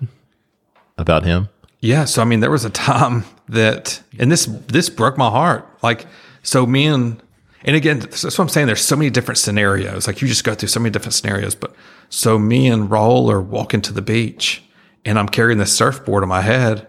about 0.99 1.25
him? 1.25 1.49
Yeah. 1.81 2.05
So, 2.05 2.21
I 2.21 2.25
mean, 2.25 2.41
there 2.41 2.51
was 2.51 2.65
a 2.65 2.71
time 2.71 3.25
that, 3.49 4.03
and 4.19 4.31
this, 4.31 4.47
this 4.67 4.91
broke 4.91 5.17
my 5.17 5.31
heart. 5.31 5.67
Like, 5.83 6.07
so 6.43 6.67
me 6.67 6.87
and, 6.87 7.23
and 7.65 7.77
again, 7.77 8.01
that's 8.01 8.25
what 8.25 8.41
I'm 8.41 8.49
saying. 8.49 8.67
There's 8.67 8.81
so 8.81 8.97
many 8.97 9.11
different 9.11 9.39
scenarios. 9.39 10.07
Like 10.07 10.21
you 10.21 10.29
just 10.29 10.45
go 10.45 10.55
through 10.55 10.69
so 10.69 10.81
many 10.81 10.91
different 10.91 11.15
scenarios. 11.15 11.55
But 11.55 11.75
so 12.09 12.39
me 12.39 12.69
and 12.69 12.89
Raul 12.89 13.31
are 13.31 13.41
walking 13.41 13.81
to 13.83 13.93
the 13.93 14.03
beach 14.03 14.63
and 15.05 15.19
I'm 15.19 15.29
carrying 15.29 15.59
this 15.59 15.77
surfboard 15.77 16.23
on 16.23 16.29
my 16.29 16.41
head 16.41 16.87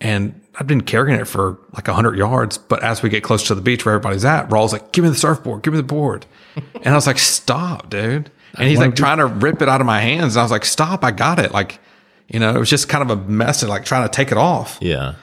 and 0.00 0.38
I've 0.56 0.66
been 0.66 0.82
carrying 0.82 1.18
it 1.18 1.26
for 1.26 1.58
like 1.72 1.86
hundred 1.86 2.18
yards. 2.18 2.58
But 2.58 2.82
as 2.82 3.02
we 3.02 3.08
get 3.08 3.22
close 3.22 3.46
to 3.48 3.54
the 3.54 3.62
beach 3.62 3.84
where 3.84 3.94
everybody's 3.94 4.24
at, 4.24 4.48
Raul's 4.50 4.72
like, 4.72 4.92
give 4.92 5.04
me 5.04 5.10
the 5.10 5.16
surfboard, 5.16 5.62
give 5.62 5.72
me 5.72 5.78
the 5.78 5.82
board. 5.82 6.26
and 6.56 6.88
I 6.88 6.94
was 6.94 7.06
like, 7.06 7.18
stop, 7.18 7.88
dude. 7.88 8.30
And 8.58 8.68
he's 8.68 8.78
like 8.78 8.94
trying 8.94 9.18
to 9.18 9.26
rip 9.26 9.62
it 9.62 9.68
out 9.68 9.80
of 9.80 9.86
my 9.86 10.00
hands. 10.00 10.36
And 10.36 10.40
I 10.40 10.44
was 10.44 10.50
like, 10.50 10.66
stop, 10.66 11.04
I 11.04 11.10
got 11.10 11.38
it. 11.38 11.52
Like, 11.52 11.80
you 12.32 12.40
know, 12.40 12.54
it 12.54 12.58
was 12.58 12.70
just 12.70 12.88
kind 12.88 13.08
of 13.08 13.10
a 13.10 13.22
mess 13.28 13.62
of 13.62 13.68
like 13.68 13.84
trying 13.84 14.08
to 14.08 14.14
take 14.14 14.32
it 14.32 14.38
off. 14.38 14.78
Yeah. 14.80 15.14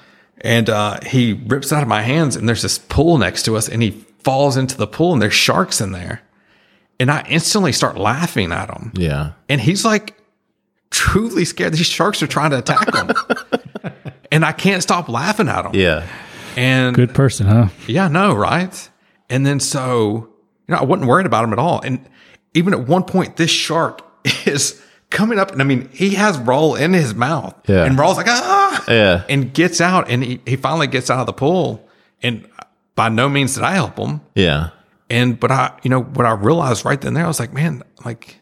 And 0.41 0.69
uh, 0.69 0.99
he 1.05 1.33
rips 1.33 1.71
it 1.71 1.75
out 1.75 1.81
of 1.81 1.89
my 1.89 2.01
hands, 2.01 2.35
and 2.35 2.47
there's 2.47 2.61
this 2.61 2.77
pool 2.77 3.17
next 3.17 3.43
to 3.43 3.57
us, 3.57 3.67
and 3.67 3.81
he 3.81 3.91
falls 4.23 4.55
into 4.55 4.77
the 4.77 4.87
pool, 4.87 5.13
and 5.13 5.21
there's 5.21 5.33
sharks 5.33 5.81
in 5.81 5.91
there. 5.91 6.21
And 6.99 7.09
I 7.09 7.25
instantly 7.29 7.71
start 7.71 7.97
laughing 7.97 8.51
at 8.51 8.69
him. 8.69 8.91
Yeah. 8.95 9.31
And 9.47 9.59
he's 9.59 9.83
like 9.85 10.15
truly 10.91 11.45
scared. 11.45 11.73
These 11.73 11.87
sharks 11.87 12.21
are 12.21 12.27
trying 12.27 12.51
to 12.51 12.57
attack 12.57 12.93
him. 12.93 13.11
and 14.31 14.45
I 14.45 14.51
can't 14.51 14.83
stop 14.83 15.07
laughing 15.09 15.47
at 15.47 15.65
him. 15.65 15.71
Yeah. 15.73 16.05
And 16.55 16.95
Good 16.95 17.13
person, 17.13 17.47
huh? 17.47 17.69
yeah, 17.87 18.07
no, 18.07 18.33
right? 18.33 18.89
And 19.29 19.45
then 19.45 19.59
so, 19.59 20.29
you 20.67 20.75
know, 20.75 20.77
I 20.77 20.83
wasn't 20.83 21.07
worried 21.07 21.25
about 21.25 21.43
him 21.45 21.53
at 21.53 21.59
all. 21.59 21.79
And 21.81 22.05
even 22.53 22.73
at 22.73 22.87
one 22.87 23.03
point, 23.03 23.37
this 23.37 23.51
shark 23.51 24.05
is 24.45 24.81
coming 25.09 25.39
up, 25.39 25.51
and 25.51 25.61
I 25.61 25.65
mean, 25.65 25.89
he 25.91 26.11
has 26.15 26.37
Raul 26.37 26.79
in 26.79 26.93
his 26.93 27.13
mouth. 27.15 27.55
Yeah. 27.67 27.83
And 27.85 27.97
Raul's 27.97 28.17
like, 28.17 28.27
ah, 28.27 28.83
Yeah. 28.87 29.23
and 29.29 29.53
gets 29.53 29.81
out, 29.81 30.09
and 30.09 30.23
he, 30.23 30.39
he 30.45 30.55
finally 30.55 30.87
gets 30.87 31.09
out 31.09 31.19
of 31.19 31.25
the 31.25 31.33
pool. 31.33 31.87
And 32.21 32.47
by 32.95 33.09
no 33.09 33.29
means 33.29 33.55
did 33.55 33.63
I 33.63 33.71
help 33.73 33.97
him. 33.97 34.21
Yeah. 34.35 34.69
And, 35.09 35.39
but 35.39 35.51
I, 35.51 35.77
you 35.83 35.89
know, 35.89 36.01
what 36.01 36.25
I 36.25 36.31
realized 36.33 36.85
right 36.85 36.99
then 36.99 37.13
there, 37.15 37.23
I 37.25 37.27
was 37.27 37.39
like, 37.39 37.53
man, 37.53 37.81
like, 38.05 38.39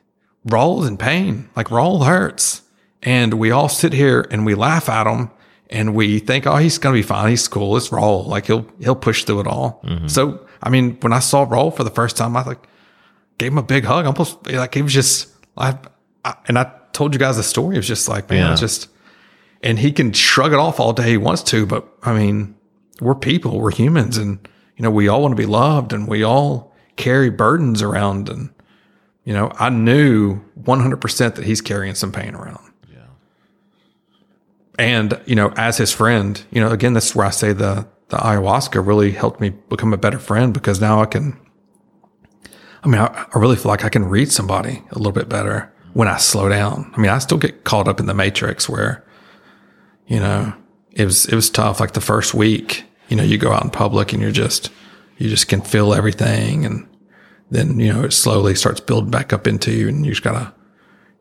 Raul's 0.48 0.88
in 0.88 0.98
pain. 0.98 1.50
Like, 1.56 1.68
Raul 1.68 2.06
hurts. 2.06 2.62
And 3.04 3.36
we 3.36 3.52
all 3.52 3.70
sit 3.70 3.94
here 3.94 4.28
and 4.32 4.46
we 4.46 4.56
laugh 4.56 4.90
at 4.90 5.08
him 5.08 5.30
and 5.70 5.94
we 5.96 6.20
think, 6.20 6.46
oh, 6.48 6.56
he's 6.58 6.78
going 6.78 6.94
to 6.96 6.98
be 7.00 7.04
fine. 7.08 7.30
He's 7.30 7.48
cool. 7.48 7.78
It's 7.78 7.90
Raul. 7.90 8.26
Like, 8.26 8.48
he'll, 8.48 8.66
he'll 8.80 8.96
push 8.96 9.24
through 9.24 9.42
it 9.42 9.48
all. 9.48 9.82
So, 10.08 10.46
I 10.64 10.70
mean, 10.70 10.98
when 11.02 11.14
I 11.14 11.20
saw 11.20 11.46
Raul 11.46 11.74
for 11.76 11.84
the 11.84 11.90
first 11.92 12.18
time, 12.18 12.36
I 12.36 12.44
like 12.44 12.68
gave 13.38 13.52
him 13.52 13.58
a 13.60 13.64
big 13.64 13.86
hug. 13.86 14.06
Almost 14.06 14.48
like 14.52 14.74
he 14.74 14.82
was 14.82 14.94
just, 14.94 15.30
I, 15.56 15.78
I 16.28 16.36
and 16.48 16.58
I 16.60 16.72
told 16.94 17.14
you 17.14 17.20
guys 17.20 17.38
the 17.38 17.44
story. 17.44 17.76
It 17.76 17.80
was 17.80 17.88
just 17.88 18.08
like, 18.10 18.30
man, 18.30 18.40
Yeah. 18.46 18.52
it's 18.52 18.62
just, 18.62 18.90
and 19.64 19.78
he 19.80 19.92
can 19.92 20.14
shrug 20.14 20.52
it 20.54 20.60
off 20.60 20.80
all 20.80 20.94
day 20.94 21.10
he 21.12 21.18
wants 21.18 21.44
to, 21.44 21.66
but 21.66 21.88
I 22.04 22.14
mean, 22.14 22.56
we're 23.02 23.16
people, 23.16 23.60
we're 23.60 23.72
humans, 23.72 24.18
and 24.18 24.40
you 24.76 24.84
know, 24.84 24.92
we 24.92 25.08
all 25.08 25.22
want 25.22 25.32
to 25.32 25.42
be 25.42 25.46
loved, 25.48 25.94
and 25.94 26.08
we 26.08 26.24
all 26.24 26.74
carry 26.96 27.30
burdens 27.30 27.82
around, 27.82 28.30
and 28.30 28.50
you 29.24 29.34
know, 29.34 29.52
I 29.60 29.70
knew 29.70 30.42
100% 30.62 31.36
that 31.36 31.44
he's 31.46 31.62
carrying 31.62 31.96
some 31.96 32.12
pain 32.12 32.34
around. 32.34 32.72
Yeah. 32.92 33.00
And, 34.80 35.20
you 35.26 35.36
know, 35.36 35.52
as 35.58 35.78
his 35.78 35.92
friend, 35.92 36.42
you 36.52 36.62
know, 36.62 36.70
again, 36.72 36.94
this 36.94 37.08
is 37.10 37.16
where 37.16 37.26
I 37.28 37.32
say 37.32 37.52
the, 37.54 37.88
the 38.10 38.18
ayahuasca 38.18 38.86
really 38.86 39.12
helped 39.12 39.42
me 39.42 39.50
become 39.50 39.92
a 39.94 39.98
better 39.98 40.20
friend 40.20 40.54
because 40.54 40.80
now 40.80 41.02
I 41.02 41.06
can, 41.08 41.38
I 42.84 42.88
mean, 42.88 43.02
I, 43.02 43.26
I 43.36 43.40
really 43.40 43.58
feel 43.58 43.70
like 43.70 43.84
I 43.84 43.90
can 43.90 44.06
read 44.06 44.32
somebody 44.32 44.84
a 44.92 44.98
little 44.98 45.12
bit 45.12 45.28
better 45.28 45.74
when 45.98 46.08
I 46.08 46.18
slow 46.18 46.48
down. 46.48 46.92
I 46.96 47.02
mean, 47.02 47.10
I 47.10 47.18
still 47.18 47.40
get 47.40 47.64
caught 47.64 47.88
up 47.88 48.00
in 48.00 48.06
the 48.06 48.14
matrix 48.14 48.70
where, 48.70 49.04
you 50.06 50.20
know, 50.20 50.54
it 50.92 51.06
was, 51.06 51.26
it 51.26 51.34
was 51.34 51.50
tough. 51.50 51.80
Like 51.80 51.94
the 51.94 52.02
first 52.02 52.36
week, 52.36 52.84
you 53.08 53.18
know, 53.18 53.24
you 53.24 53.40
go 53.40 53.52
out 53.52 53.64
in 53.64 53.72
public 53.72 54.14
and 54.14 54.22
you're 54.22 54.32
just, 54.32 54.70
you 55.18 55.28
just 55.28 55.48
can 55.48 55.60
feel 55.60 55.96
everything. 55.96 56.68
And 56.68 56.88
then, 57.50 57.80
you 57.80 57.92
know, 57.92 58.04
it 58.04 58.14
slowly 58.14 58.54
starts 58.54 58.80
building 58.80 59.10
back 59.10 59.34
up 59.34 59.48
into 59.48 59.72
you 59.72 59.88
and 59.88 60.06
you 60.06 60.12
just 60.12 60.22
gotta, 60.22 60.54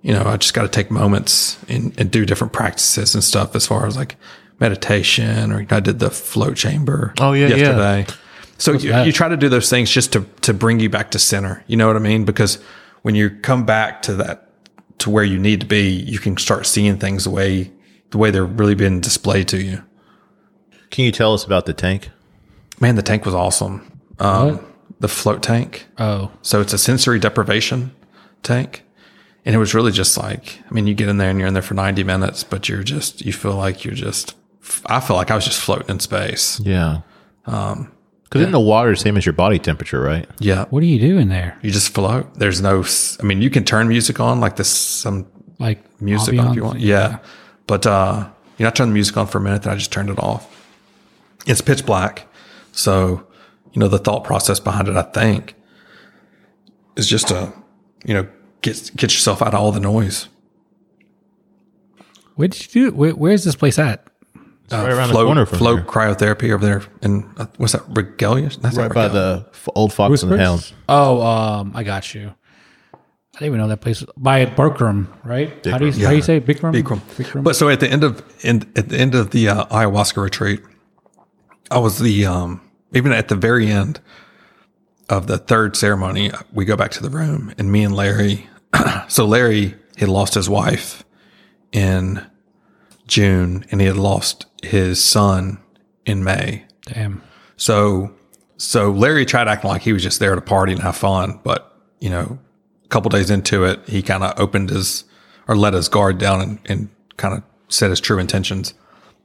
you 0.02 0.12
know, 0.12 0.24
I 0.26 0.36
just 0.36 0.52
got 0.52 0.64
to 0.64 0.68
take 0.68 0.90
moments 0.90 1.56
and, 1.70 1.98
and 1.98 2.10
do 2.10 2.26
different 2.26 2.52
practices 2.52 3.14
and 3.14 3.24
stuff 3.24 3.56
as 3.56 3.66
far 3.66 3.86
as 3.86 3.96
like 3.96 4.16
meditation 4.60 5.52
or 5.52 5.66
I 5.70 5.80
did 5.80 6.00
the 6.00 6.10
float 6.10 6.58
chamber. 6.58 7.14
Oh, 7.18 7.32
yeah, 7.32 7.46
yeah. 7.46 7.56
yesterday. 7.56 8.06
So 8.58 8.72
you, 8.72 8.90
that? 8.90 9.06
you 9.06 9.12
try 9.12 9.30
to 9.30 9.38
do 9.38 9.48
those 9.48 9.70
things 9.70 9.90
just 9.90 10.12
to 10.12 10.26
to 10.42 10.52
bring 10.52 10.80
you 10.80 10.90
back 10.90 11.12
to 11.12 11.18
center. 11.18 11.64
You 11.66 11.78
know 11.78 11.86
what 11.86 11.96
I 11.96 12.00
mean? 12.00 12.26
Because 12.26 12.58
when 13.00 13.14
you 13.14 13.30
come 13.30 13.64
back 13.64 14.02
to 14.02 14.14
that 14.16 14.45
to 14.98 15.10
where 15.10 15.24
you 15.24 15.38
need 15.38 15.60
to 15.60 15.66
be, 15.66 15.88
you 15.90 16.18
can 16.18 16.36
start 16.36 16.66
seeing 16.66 16.98
things 16.98 17.24
the 17.24 17.30
way 17.30 17.72
the 18.10 18.18
way 18.18 18.30
they're 18.30 18.44
really 18.44 18.74
being 18.74 19.00
displayed 19.00 19.48
to 19.48 19.60
you. 19.60 19.82
Can 20.90 21.04
you 21.04 21.12
tell 21.12 21.34
us 21.34 21.44
about 21.44 21.66
the 21.66 21.74
tank? 21.74 22.10
Man, 22.80 22.94
the 22.94 23.02
tank 23.02 23.24
was 23.24 23.34
awesome. 23.34 24.00
Um, 24.18 24.64
the 25.00 25.08
float 25.08 25.42
tank. 25.42 25.86
Oh, 25.98 26.30
So 26.42 26.60
it's 26.60 26.72
a 26.72 26.78
sensory 26.78 27.18
deprivation 27.18 27.94
tank. 28.42 28.84
And 29.44 29.54
it 29.54 29.58
was 29.58 29.74
really 29.74 29.92
just 29.92 30.16
like, 30.18 30.60
I 30.68 30.74
mean, 30.74 30.86
you 30.86 30.94
get 30.94 31.08
in 31.08 31.18
there 31.18 31.30
and 31.30 31.38
you're 31.38 31.48
in 31.48 31.54
there 31.54 31.62
for 31.62 31.74
90 31.74 32.02
minutes, 32.04 32.42
but 32.42 32.68
you're 32.68 32.82
just, 32.82 33.24
you 33.24 33.32
feel 33.32 33.54
like 33.54 33.84
you're 33.84 33.94
just, 33.94 34.34
I 34.86 35.00
feel 35.00 35.16
like 35.16 35.30
I 35.30 35.36
was 35.36 35.44
just 35.44 35.60
floating 35.60 35.88
in 35.88 36.00
space. 36.00 36.58
Yeah. 36.60 37.02
Um, 37.46 37.92
because 38.28 38.42
in 38.42 38.50
the 38.50 38.60
water, 38.60 38.96
same 38.96 39.16
as 39.16 39.24
your 39.24 39.32
body 39.34 39.60
temperature, 39.60 40.00
right? 40.00 40.28
Yeah. 40.40 40.64
what 40.70 40.80
do 40.80 40.86
you 40.86 40.98
do 40.98 41.16
in 41.16 41.28
there? 41.28 41.56
You 41.62 41.70
just 41.70 41.94
float. 41.94 42.34
There's 42.34 42.60
no, 42.60 42.84
I 43.20 43.22
mean, 43.22 43.40
you 43.40 43.50
can 43.50 43.64
turn 43.64 43.86
music 43.86 44.18
on 44.18 44.40
like 44.40 44.56
this, 44.56 44.68
some 44.68 45.26
Like 45.60 45.78
music 46.00 46.36
on 46.40 46.48
if 46.48 46.56
you 46.56 46.64
want. 46.64 46.80
Yeah. 46.80 47.18
But, 47.68 47.86
uh, 47.86 48.28
you 48.58 48.64
know, 48.64 48.68
I 48.68 48.72
turned 48.72 48.90
the 48.90 48.94
music 48.94 49.16
on 49.16 49.28
for 49.28 49.38
a 49.38 49.40
minute, 49.40 49.62
then 49.62 49.72
I 49.72 49.76
just 49.76 49.92
turned 49.92 50.10
it 50.10 50.18
off. 50.18 50.52
It's 51.46 51.60
pitch 51.60 51.86
black. 51.86 52.26
So, 52.72 53.24
you 53.72 53.78
know, 53.78 53.86
the 53.86 53.98
thought 53.98 54.24
process 54.24 54.58
behind 54.58 54.88
it, 54.88 54.96
I 54.96 55.02
think, 55.02 55.54
is 56.96 57.06
just 57.06 57.28
to, 57.28 57.52
you 58.04 58.14
know, 58.14 58.28
get, 58.62 58.90
get 58.96 59.12
yourself 59.12 59.40
out 59.40 59.54
of 59.54 59.60
all 59.60 59.70
the 59.70 59.78
noise. 59.80 60.28
What 62.34 62.50
did 62.50 62.74
you 62.74 62.90
do? 62.90 62.96
Where, 62.96 63.14
where's 63.14 63.44
this 63.44 63.54
place 63.54 63.78
at? 63.78 64.04
Right 64.70 64.92
around 64.92 65.08
the 65.08 65.14
float, 65.14 65.26
corner 65.26 65.46
from 65.46 65.58
float 65.58 65.78
here. 65.80 65.86
cryotherapy 65.86 66.52
over 66.52 66.64
there. 66.64 66.82
And 67.02 67.24
uh, 67.38 67.46
what's 67.56 67.72
that? 67.72 67.82
Regalia? 67.88 68.50
That's 68.60 68.76
Right 68.76 68.92
by 68.92 69.08
the 69.08 69.46
f- 69.52 69.68
old 69.74 69.92
Fox 69.92 70.22
and 70.22 70.32
the 70.32 70.38
Hound. 70.38 70.72
Oh, 70.88 71.22
um, 71.22 71.72
I 71.74 71.82
got 71.82 72.14
you. 72.14 72.34
I 72.92 73.40
didn't 73.40 73.46
even 73.48 73.58
know 73.58 73.68
that 73.68 73.82
place 73.82 74.02
by 74.16 74.46
Berkram, 74.46 75.08
right? 75.22 75.48
How 75.66 75.76
do 75.76 75.86
you 75.86 76.04
how 76.04 76.10
do 76.10 76.16
you 76.16 76.22
say 76.22 76.40
Bikram? 76.40 76.72
Bikram. 76.72 77.00
Bikram. 77.00 77.44
But 77.44 77.54
so 77.54 77.68
at 77.68 77.80
the 77.80 77.88
end 77.88 78.02
of 78.02 78.24
in, 78.42 78.62
at 78.76 78.88
the 78.88 78.96
end 78.96 79.14
of 79.14 79.30
the 79.30 79.48
uh, 79.50 79.66
ayahuasca 79.66 80.22
retreat, 80.22 80.62
I 81.70 81.78
was 81.78 81.98
the 81.98 82.24
um 82.24 82.62
even 82.94 83.12
at 83.12 83.28
the 83.28 83.34
very 83.34 83.66
end 83.70 84.00
of 85.10 85.26
the 85.26 85.36
third 85.38 85.76
ceremony, 85.76 86.30
we 86.52 86.64
go 86.64 86.76
back 86.76 86.90
to 86.92 87.02
the 87.02 87.10
room 87.10 87.52
and 87.58 87.70
me 87.70 87.84
and 87.84 87.94
Larry. 87.94 88.48
so 89.08 89.26
Larry 89.26 89.74
had 89.98 90.08
lost 90.08 90.34
his 90.34 90.48
wife 90.48 91.04
in 91.72 92.24
June, 93.06 93.64
and 93.70 93.80
he 93.80 93.86
had 93.86 93.96
lost 93.96 94.46
his 94.62 95.02
son 95.02 95.58
in 96.04 96.24
May. 96.24 96.64
Damn. 96.86 97.22
So, 97.56 98.14
so 98.56 98.90
Larry 98.90 99.24
tried 99.24 99.48
acting 99.48 99.70
like 99.70 99.82
he 99.82 99.92
was 99.92 100.02
just 100.02 100.18
there 100.18 100.34
to 100.34 100.40
party 100.40 100.72
and 100.72 100.82
have 100.82 100.96
fun, 100.96 101.40
but 101.42 101.76
you 102.00 102.10
know, 102.10 102.38
a 102.84 102.88
couple 102.88 103.08
days 103.08 103.30
into 103.30 103.64
it, 103.64 103.80
he 103.88 104.02
kind 104.02 104.22
of 104.22 104.38
opened 104.38 104.70
his 104.70 105.04
or 105.48 105.56
let 105.56 105.74
his 105.74 105.88
guard 105.88 106.18
down 106.18 106.40
and, 106.40 106.58
and 106.66 106.88
kind 107.16 107.34
of 107.34 107.42
said 107.68 107.90
his 107.90 108.00
true 108.00 108.18
intentions. 108.18 108.74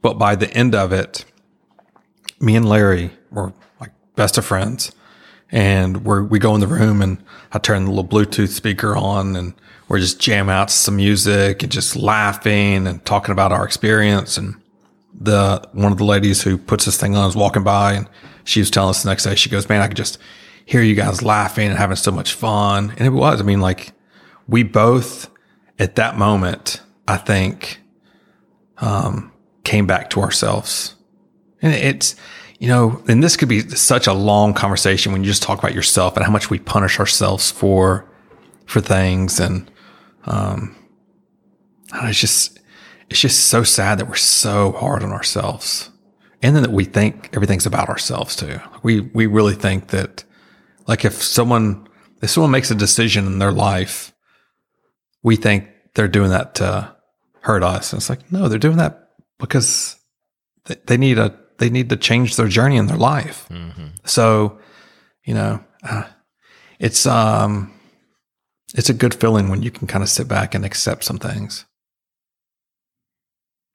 But 0.00 0.18
by 0.18 0.34
the 0.34 0.52
end 0.52 0.74
of 0.74 0.92
it, 0.92 1.24
me 2.40 2.56
and 2.56 2.68
Larry 2.68 3.12
were 3.30 3.52
like 3.80 3.92
best 4.16 4.38
of 4.38 4.44
friends, 4.44 4.92
and 5.52 6.04
we 6.04 6.22
we 6.22 6.38
go 6.38 6.54
in 6.54 6.60
the 6.60 6.66
room 6.66 7.00
and 7.02 7.22
I 7.52 7.58
turn 7.58 7.84
the 7.84 7.90
little 7.90 8.06
Bluetooth 8.06 8.48
speaker 8.48 8.96
on 8.96 9.36
and 9.36 9.54
we're 9.88 9.98
just 9.98 10.18
jamming 10.18 10.54
out 10.54 10.70
some 10.70 10.96
music 10.96 11.62
and 11.62 11.70
just 11.70 11.94
laughing 11.94 12.86
and 12.86 13.04
talking 13.04 13.32
about 13.32 13.52
our 13.52 13.64
experience. 13.64 14.38
And 14.38 14.56
the 15.12 15.62
one 15.72 15.92
of 15.92 15.98
the 15.98 16.04
ladies 16.04 16.42
who 16.42 16.56
puts 16.56 16.86
this 16.86 16.96
thing 16.96 17.14
on 17.14 17.28
is 17.28 17.36
walking 17.36 17.62
by 17.62 17.92
and 17.92 18.08
she 18.44 18.60
was 18.60 18.70
telling 18.70 18.90
us 18.90 19.02
the 19.02 19.10
next 19.10 19.24
day 19.24 19.34
she 19.34 19.50
goes 19.50 19.68
man 19.68 19.82
i 19.82 19.86
could 19.86 19.96
just 19.96 20.18
hear 20.64 20.80
you 20.80 20.94
guys 20.94 21.22
laughing 21.22 21.68
and 21.68 21.76
having 21.76 21.96
so 21.96 22.10
much 22.10 22.32
fun. 22.32 22.94
And 22.96 23.06
it 23.06 23.10
was 23.10 23.40
i 23.40 23.44
mean 23.44 23.60
like 23.60 23.92
we 24.48 24.62
both 24.62 25.30
at 25.78 25.96
that 25.96 26.16
moment 26.16 26.80
i 27.06 27.18
think 27.18 27.80
um 28.78 29.32
came 29.64 29.86
back 29.86 30.10
to 30.10 30.20
ourselves. 30.20 30.96
And 31.60 31.72
it's 31.72 32.16
you 32.62 32.68
know 32.68 33.02
and 33.08 33.22
this 33.22 33.36
could 33.36 33.48
be 33.48 33.60
such 33.68 34.06
a 34.06 34.12
long 34.12 34.54
conversation 34.54 35.12
when 35.12 35.22
you 35.22 35.30
just 35.30 35.42
talk 35.42 35.58
about 35.58 35.74
yourself 35.74 36.16
and 36.16 36.24
how 36.24 36.32
much 36.32 36.50
we 36.50 36.58
punish 36.58 37.00
ourselves 37.00 37.50
for 37.50 38.08
for 38.66 38.80
things 38.80 39.40
and 39.40 39.68
Um, 40.24 40.76
and 41.92 42.08
it's 42.08 42.20
just, 42.20 42.60
it's 43.10 43.20
just 43.20 43.48
so 43.48 43.64
sad 43.64 43.98
that 43.98 44.08
we're 44.08 44.14
so 44.14 44.72
hard 44.72 45.02
on 45.02 45.10
ourselves. 45.10 45.90
And 46.42 46.54
then 46.54 46.62
that 46.62 46.72
we 46.72 46.84
think 46.84 47.30
everything's 47.34 47.66
about 47.66 47.88
ourselves 47.88 48.36
too. 48.36 48.60
We, 48.82 49.00
we 49.00 49.26
really 49.26 49.54
think 49.54 49.88
that 49.88 50.24
like 50.86 51.04
if 51.04 51.22
someone, 51.22 51.88
if 52.22 52.30
someone 52.30 52.52
makes 52.52 52.70
a 52.70 52.76
decision 52.76 53.26
in 53.26 53.38
their 53.38 53.52
life, 53.52 54.12
we 55.22 55.36
think 55.36 55.68
they're 55.94 56.08
doing 56.08 56.30
that 56.30 56.54
to 56.56 56.94
hurt 57.40 57.62
us. 57.62 57.92
And 57.92 58.00
it's 58.00 58.08
like, 58.08 58.30
no, 58.32 58.48
they're 58.48 58.58
doing 58.58 58.78
that 58.78 59.10
because 59.38 59.96
they 60.86 60.96
need 60.96 61.18
a, 61.18 61.36
they 61.58 61.70
need 61.70 61.88
to 61.90 61.96
change 61.96 62.36
their 62.36 62.48
journey 62.48 62.76
in 62.76 62.86
their 62.86 62.96
life. 62.96 63.48
So, 64.04 64.58
you 65.24 65.34
know, 65.34 65.64
uh, 65.82 66.04
it's, 66.78 67.06
um, 67.06 67.72
it's 68.74 68.88
a 68.88 68.94
good 68.94 69.14
feeling 69.14 69.48
when 69.48 69.62
you 69.62 69.70
can 69.70 69.86
kind 69.86 70.02
of 70.02 70.08
sit 70.08 70.28
back 70.28 70.54
and 70.54 70.64
accept 70.64 71.04
some 71.04 71.18
things. 71.18 71.64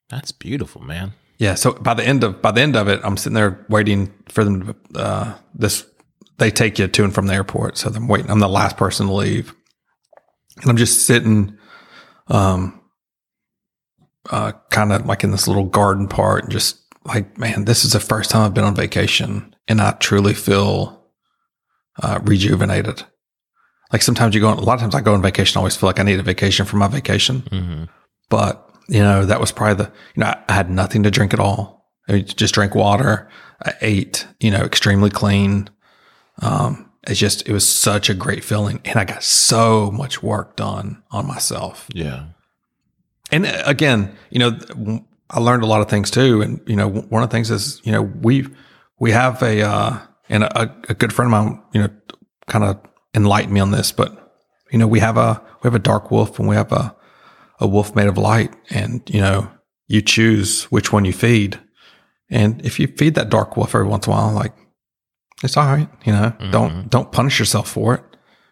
That's 0.09 0.31
beautiful, 0.31 0.81
man. 0.81 1.13
Yeah. 1.37 1.55
So 1.55 1.73
by 1.73 1.93
the 1.93 2.03
end 2.03 2.23
of 2.23 2.41
by 2.41 2.51
the 2.51 2.61
end 2.61 2.75
of 2.75 2.87
it, 2.87 2.99
I'm 3.03 3.17
sitting 3.17 3.35
there 3.35 3.65
waiting 3.69 4.11
for 4.29 4.43
them 4.43 4.75
to 4.93 4.99
uh, 4.99 5.37
this. 5.53 5.85
They 6.37 6.51
take 6.51 6.79
you 6.79 6.87
to 6.87 7.03
and 7.03 7.13
from 7.13 7.27
the 7.27 7.33
airport, 7.33 7.77
so 7.77 7.91
I'm 7.93 8.07
waiting. 8.07 8.29
I'm 8.29 8.39
the 8.39 8.47
last 8.47 8.77
person 8.77 9.07
to 9.07 9.13
leave, 9.13 9.53
and 10.61 10.69
I'm 10.69 10.77
just 10.77 11.07
sitting, 11.07 11.57
um, 12.27 12.79
uh, 14.29 14.51
kind 14.69 14.93
of 14.93 15.05
like 15.07 15.23
in 15.23 15.31
this 15.31 15.47
little 15.47 15.65
garden 15.65 16.07
part, 16.07 16.43
and 16.43 16.51
just 16.51 16.77
like, 17.07 17.37
man, 17.37 17.65
this 17.65 17.83
is 17.85 17.93
the 17.93 17.99
first 17.99 18.29
time 18.29 18.43
I've 18.43 18.53
been 18.53 18.63
on 18.63 18.75
vacation, 18.75 19.55
and 19.67 19.81
I 19.81 19.91
truly 19.91 20.33
feel 20.33 21.03
uh, 22.03 22.19
rejuvenated. 22.23 23.03
Like 23.91 24.01
sometimes 24.01 24.35
you 24.35 24.41
go 24.41 24.49
on, 24.49 24.57
a 24.57 24.61
lot 24.61 24.75
of 24.75 24.81
times 24.81 24.95
I 24.95 25.01
go 25.01 25.13
on 25.13 25.21
vacation, 25.21 25.57
I 25.57 25.61
always 25.61 25.77
feel 25.77 25.87
like 25.87 25.99
I 25.99 26.03
need 26.03 26.19
a 26.19 26.23
vacation 26.23 26.65
from 26.65 26.79
my 26.79 26.87
vacation. 26.87 27.41
Mm-hmm. 27.43 27.83
But, 28.29 28.69
you 28.89 28.99
know, 28.99 29.25
that 29.25 29.39
was 29.39 29.53
probably 29.53 29.85
the, 29.85 29.91
you 30.15 30.21
know, 30.21 30.27
I, 30.27 30.43
I 30.49 30.53
had 30.53 30.69
nothing 30.69 31.03
to 31.03 31.11
drink 31.11 31.33
at 31.33 31.39
all. 31.39 31.89
I 32.09 32.19
just 32.19 32.53
drank 32.53 32.75
water. 32.75 33.29
I 33.65 33.73
ate, 33.81 34.27
you 34.39 34.51
know, 34.51 34.63
extremely 34.63 35.09
clean. 35.09 35.69
Um, 36.41 36.91
it's 37.07 37.19
just, 37.19 37.47
it 37.47 37.53
was 37.53 37.65
such 37.65 38.09
a 38.09 38.13
great 38.13 38.43
feeling. 38.43 38.81
And 38.83 38.97
I 38.97 39.05
got 39.05 39.23
so 39.23 39.89
much 39.91 40.21
work 40.21 40.57
done 40.57 41.01
on 41.11 41.25
myself. 41.25 41.87
Yeah. 41.93 42.25
And 43.31 43.45
uh, 43.45 43.63
again, 43.65 44.15
you 44.29 44.39
know, 44.39 45.05
I 45.29 45.39
learned 45.39 45.63
a 45.63 45.67
lot 45.67 45.81
of 45.81 45.89
things 45.89 46.09
too. 46.09 46.41
And, 46.41 46.61
you 46.67 46.75
know, 46.75 46.87
one 46.87 47.23
of 47.23 47.29
the 47.29 47.33
things 47.33 47.51
is, 47.51 47.81
you 47.83 47.91
know, 47.91 48.01
we, 48.01 48.47
we 48.99 49.11
have 49.11 49.41
a, 49.43 49.61
uh, 49.61 49.99
and 50.29 50.43
a, 50.43 50.75
a 50.89 50.93
good 50.93 51.13
friend 51.13 51.27
of 51.27 51.31
mine, 51.31 51.61
you 51.73 51.81
know, 51.81 51.89
kind 52.47 52.63
of 52.63 52.79
enlightened 53.13 53.53
me 53.53 53.59
on 53.59 53.71
this, 53.71 53.91
but, 53.91 54.41
you 54.71 54.77
know, 54.77 54.87
we 54.87 54.99
have 54.99 55.17
a, 55.17 55.41
we 55.61 55.67
have 55.67 55.75
a 55.75 55.79
dark 55.79 56.11
wolf 56.11 56.39
and 56.39 56.47
we 56.47 56.55
have 56.55 56.71
a, 56.71 56.95
a 57.59 57.67
wolf 57.67 57.95
made 57.95 58.07
of 58.07 58.17
light 58.17 58.53
and, 58.69 59.01
you 59.07 59.19
know, 59.19 59.49
you 59.87 60.01
choose 60.01 60.63
which 60.65 60.91
one 60.93 61.05
you 61.05 61.13
feed. 61.13 61.59
And 62.29 62.63
if 62.65 62.79
you 62.79 62.87
feed 62.87 63.15
that 63.15 63.29
dark 63.29 63.57
wolf 63.57 63.73
every 63.73 63.87
once 63.87 64.07
in 64.07 64.13
a 64.13 64.15
while, 64.15 64.33
like 64.33 64.53
it's 65.43 65.57
all 65.57 65.65
right, 65.65 65.89
you 66.05 66.11
know, 66.11 66.33
don't, 66.51 66.89
don't 66.89 67.11
punish 67.11 67.39
yourself 67.39 67.69
for 67.69 67.95
it. 67.95 68.03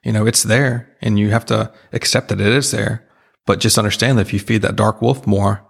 You 0.03 0.11
know, 0.11 0.25
it's 0.25 0.43
there 0.43 0.95
and 1.01 1.17
you 1.19 1.31
have 1.31 1.45
to 1.47 1.71
accept 1.93 2.29
that 2.29 2.39
it 2.39 2.47
is 2.47 2.71
there, 2.71 3.09
but 3.45 3.59
just 3.59 3.77
understand 3.77 4.17
that 4.17 4.27
if 4.27 4.33
you 4.33 4.39
feed 4.39 4.61
that 4.61 4.75
dark 4.75 5.01
wolf 5.01 5.25
more, 5.27 5.65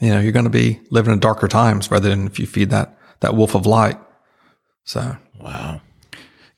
you 0.00 0.10
know, 0.10 0.20
you're 0.20 0.32
going 0.32 0.44
to 0.44 0.50
be 0.50 0.80
living 0.90 1.12
in 1.12 1.18
darker 1.18 1.48
times 1.48 1.90
rather 1.90 2.08
than 2.08 2.26
if 2.26 2.38
you 2.38 2.46
feed 2.46 2.70
that, 2.70 2.98
that 3.20 3.34
wolf 3.34 3.54
of 3.54 3.66
light. 3.66 3.98
So 4.84 5.16
Wow. 5.40 5.80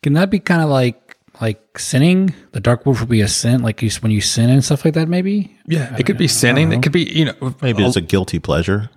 Can 0.02 0.12
that 0.14 0.30
be 0.30 0.38
kind 0.38 0.62
of 0.62 0.68
like 0.68 1.16
like 1.40 1.78
sinning? 1.78 2.34
The 2.52 2.60
dark 2.60 2.86
wolf 2.86 3.00
would 3.00 3.08
be 3.08 3.20
a 3.20 3.28
sin, 3.28 3.62
like 3.62 3.82
you, 3.82 3.90
when 4.00 4.12
you 4.12 4.20
sin 4.20 4.50
and 4.50 4.64
stuff 4.64 4.84
like 4.84 4.94
that. 4.94 5.08
Maybe. 5.08 5.56
yeah, 5.66 5.94
it 5.96 6.06
could 6.06 6.18
be 6.18 6.28
sinning. 6.28 6.72
It 6.72 6.82
could 6.82 6.92
be, 6.92 7.04
you 7.04 7.26
know, 7.26 7.54
Maybe 7.62 7.84
it's 7.84 7.96
a 7.96 8.00
guilty 8.00 8.38
pleasure. 8.38 8.90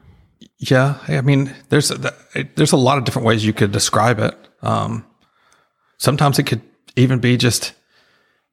Yeah, 0.58 1.00
I 1.08 1.22
mean, 1.22 1.54
there's 1.70 1.90
a, 1.90 2.14
there's 2.56 2.72
a 2.72 2.78
lot 2.78 3.00
of 3.00 3.04
different 3.04 3.26
ways 3.26 3.44
you 3.44 3.54
could 3.54 3.72
describe 3.72 4.20
it. 4.20 4.36
Um, 4.62 5.06
sometimes 5.98 6.38
it 6.38 6.44
could 6.44 6.62
even 6.96 7.20
be 7.20 7.36
just, 7.36 7.74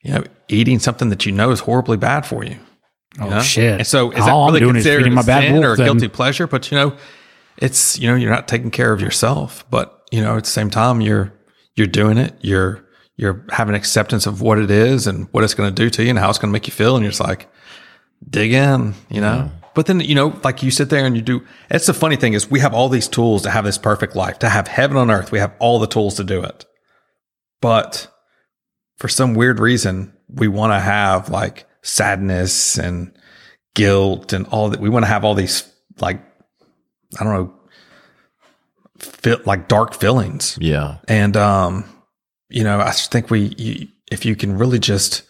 you 0.01 0.13
know, 0.15 0.25
eating 0.49 0.79
something 0.79 1.11
that 1.11 1.27
you 1.27 1.33
know 1.33 1.51
is 1.51 1.61
horribly 1.61 1.99
bad 1.99 2.25
for 2.25 2.45
you. 2.45 2.59
Oh 3.21 3.29
know? 3.29 3.41
shit! 3.41 3.79
And 3.79 3.87
so 3.87 4.11
is 4.11 4.21
All 4.21 4.53
that 4.53 4.61
really 4.61 4.75
considered 4.75 5.11
my 5.13 5.23
a 5.23 5.25
bad 5.25 5.43
sin 5.43 5.65
or 5.65 5.73
a 5.73 5.77
then. 5.77 5.87
guilty 5.87 6.09
pleasure? 6.09 6.47
But 6.47 6.71
you 6.71 6.79
know, 6.79 6.97
it's 7.57 7.99
you 7.99 8.09
know 8.09 8.15
you're 8.15 8.31
not 8.31 8.49
taking 8.49 8.71
care 8.71 8.93
of 8.93 9.01
yourself, 9.01 9.65
but 9.71 10.07
you 10.11 10.23
know 10.23 10.37
at 10.37 10.45
the 10.45 10.51
same 10.51 10.71
time 10.71 11.01
you're 11.01 11.33
you're 11.75 11.87
doing 11.87 12.19
it. 12.19 12.35
You're 12.41 12.85
you're 13.17 13.45
having 13.51 13.75
acceptance 13.75 14.27
of 14.27 14.41
what 14.41 14.59
it 14.59 14.71
is 14.71 15.07
and 15.07 15.29
what 15.33 15.43
it's 15.43 15.55
going 15.55 15.75
to 15.75 15.75
do 15.75 15.91
to 15.91 16.05
you 16.05 16.11
and 16.11 16.19
how 16.19 16.31
it's 16.31 16.39
going 16.39 16.51
to 16.51 16.53
make 16.53 16.67
you 16.67 16.73
feel, 16.73 16.95
and 16.95 17.05
you're 17.05 17.11
just 17.11 17.21
like 17.21 17.51
dig 18.29 18.53
in, 18.53 18.95
you 19.09 19.21
know. 19.21 19.51
But 19.75 19.87
then 19.87 20.01
you 20.01 20.15
know, 20.15 20.41
like 20.45 20.63
you 20.63 20.71
sit 20.71 20.91
there 20.91 21.05
and 21.05 21.17
you 21.17 21.23
do. 21.23 21.45
It's 21.71 21.87
the 21.87 21.95
funny 21.95 22.17
thing 22.17 22.33
is 22.33 22.51
we 22.51 22.61
have 22.61 22.75
all 22.75 22.89
these 22.89 23.09
tools 23.09 23.43
to 23.43 23.51
have 23.51 23.65
this 23.65 23.79
perfect 23.79 24.17
life, 24.17 24.39
to 24.41 24.49
have 24.49 24.69
heaven 24.69 24.97
on 24.97 25.11
earth. 25.11 25.33
We 25.33 25.39
have 25.39 25.55
all 25.59 25.79
the 25.79 25.87
tools 25.87 26.17
to 26.17 26.25
do 26.25 26.43
it, 26.43 26.65
but 27.61 28.09
for 28.97 29.09
some 29.09 29.35
weird 29.35 29.61
reason, 29.61 30.13
we 30.29 30.49
want 30.49 30.73
to 30.73 30.81
have 30.81 31.29
like 31.29 31.65
sadness 31.89 32.79
and 32.79 33.13
guilt 33.75 34.33
and 34.33 34.47
all 34.49 34.69
that. 34.69 34.81
We 34.81 34.89
want 34.89 35.05
to 35.05 35.09
have 35.09 35.25
all 35.25 35.35
these 35.35 35.71
like, 36.01 36.21
I 37.19 37.25
don't 37.25 37.33
know, 37.33 37.55
feel 38.99 39.41
like 39.47 39.69
dark 39.69 39.95
feelings. 39.95 40.59
Yeah. 40.61 40.99
And, 41.09 41.37
um, 41.37 41.85
you 42.51 42.63
know, 42.63 42.81
I 42.81 42.91
think 42.91 43.31
we, 43.31 43.55
you, 43.57 43.89
if 44.11 44.25
you 44.25 44.37
can 44.37 44.59
really 44.59 44.79
just 44.79 45.23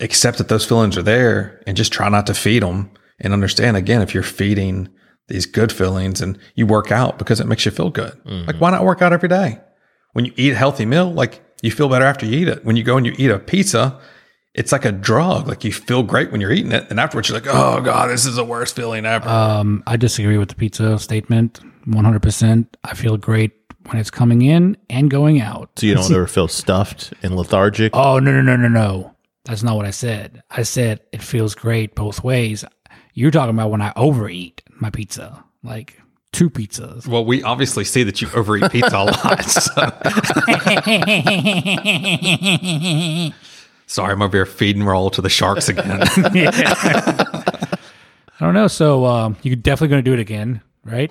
accept 0.00 0.38
that 0.38 0.48
those 0.48 0.64
feelings 0.64 0.96
are 0.96 1.02
there 1.02 1.62
and 1.66 1.76
just 1.76 1.92
try 1.92 2.08
not 2.08 2.26
to 2.26 2.34
feed 2.34 2.62
them 2.62 2.90
and 3.18 3.32
understand 3.32 3.76
again, 3.76 4.02
if 4.02 4.14
you're 4.14 4.22
feeding 4.22 4.88
these 5.28 5.46
good 5.46 5.70
feelings 5.70 6.20
and 6.20 6.38
you 6.54 6.66
work 6.66 6.90
out 6.90 7.18
because 7.18 7.38
it 7.40 7.46
makes 7.46 7.64
you 7.64 7.70
feel 7.70 7.90
good. 7.90 8.18
Like, 8.46 8.60
why 8.60 8.70
not 8.70 8.84
work 8.84 9.00
out 9.00 9.12
every 9.12 9.28
day? 9.28 9.60
When 10.12 10.24
you 10.24 10.32
eat 10.36 10.52
a 10.52 10.56
healthy 10.56 10.86
meal, 10.86 11.12
like 11.12 11.40
you 11.62 11.70
feel 11.70 11.88
better 11.88 12.04
after 12.04 12.26
you 12.26 12.40
eat 12.40 12.48
it. 12.48 12.64
When 12.64 12.76
you 12.76 12.82
go 12.82 12.96
and 12.96 13.06
you 13.06 13.14
eat 13.16 13.30
a 13.30 13.38
pizza, 13.38 14.00
it's 14.54 14.72
like 14.72 14.84
a 14.84 14.92
drug. 14.92 15.46
Like 15.48 15.64
you 15.64 15.72
feel 15.72 16.02
great 16.02 16.32
when 16.32 16.40
you're 16.40 16.50
eating 16.52 16.72
it. 16.72 16.86
And 16.90 16.98
afterwards 17.00 17.28
you're 17.28 17.38
like, 17.38 17.48
oh 17.48 17.80
God, 17.80 18.08
this 18.10 18.26
is 18.26 18.34
the 18.36 18.44
worst 18.44 18.74
feeling 18.76 19.06
ever. 19.06 19.28
Um, 19.28 19.82
I 19.86 19.96
disagree 19.96 20.38
with 20.38 20.48
the 20.48 20.54
pizza 20.56 20.98
statement. 20.98 21.60
One 21.86 22.04
hundred 22.04 22.22
percent. 22.22 22.76
I 22.84 22.94
feel 22.94 23.16
great 23.16 23.52
when 23.86 23.96
it's 23.98 24.10
coming 24.10 24.42
in 24.42 24.76
and 24.90 25.10
going 25.10 25.40
out. 25.40 25.70
So 25.78 25.86
you 25.86 25.94
don't 25.94 26.10
ever 26.12 26.26
feel 26.26 26.48
stuffed 26.48 27.12
and 27.22 27.34
lethargic. 27.36 27.92
Oh 27.96 28.18
no 28.18 28.32
no 28.32 28.42
no 28.42 28.56
no 28.56 28.68
no! 28.68 29.14
That's 29.44 29.62
not 29.62 29.76
what 29.76 29.86
I 29.86 29.90
said. 29.90 30.42
I 30.50 30.62
said 30.64 31.00
it 31.12 31.22
feels 31.22 31.54
great 31.54 31.94
both 31.94 32.22
ways. 32.22 32.64
You're 33.14 33.30
talking 33.30 33.54
about 33.54 33.70
when 33.70 33.80
I 33.80 33.92
overeat 33.96 34.62
my 34.74 34.90
pizza, 34.90 35.42
like 35.62 35.98
two 36.32 36.50
pizzas. 36.50 37.06
well, 37.06 37.24
we 37.24 37.42
obviously 37.42 37.84
see 37.84 38.02
that 38.02 38.20
you 38.20 38.28
overeat 38.34 38.70
pizza 38.70 38.96
a 38.96 39.04
lot. 39.04 39.44
so- 39.44 39.90
Sorry, 43.90 44.12
I'm 44.12 44.22
over 44.22 44.36
here 44.36 44.46
feeding 44.46 44.84
Raul 44.84 45.10
to 45.10 45.20
the 45.20 45.28
sharks 45.28 45.68
again. 45.68 46.00
I 46.00 47.76
don't 48.38 48.54
know. 48.54 48.68
So 48.68 49.04
um, 49.04 49.36
you're 49.42 49.56
definitely 49.56 49.88
going 49.88 50.04
to 50.04 50.08
do 50.08 50.14
it 50.14 50.20
again, 50.20 50.60
right? 50.84 51.10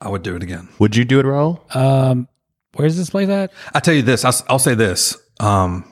I 0.00 0.08
would 0.08 0.22
do 0.22 0.34
it 0.34 0.42
again. 0.42 0.70
Would 0.78 0.96
you 0.96 1.04
do 1.04 1.20
it, 1.20 1.26
Raul? 1.26 1.76
Um, 1.76 2.26
where's 2.76 2.96
this 2.96 3.10
place 3.10 3.28
at? 3.28 3.52
I 3.74 3.80
tell 3.80 3.92
you 3.92 4.00
this, 4.00 4.24
I'll, 4.24 4.34
I'll 4.48 4.58
say 4.58 4.74
this. 4.74 5.18
Um, 5.38 5.84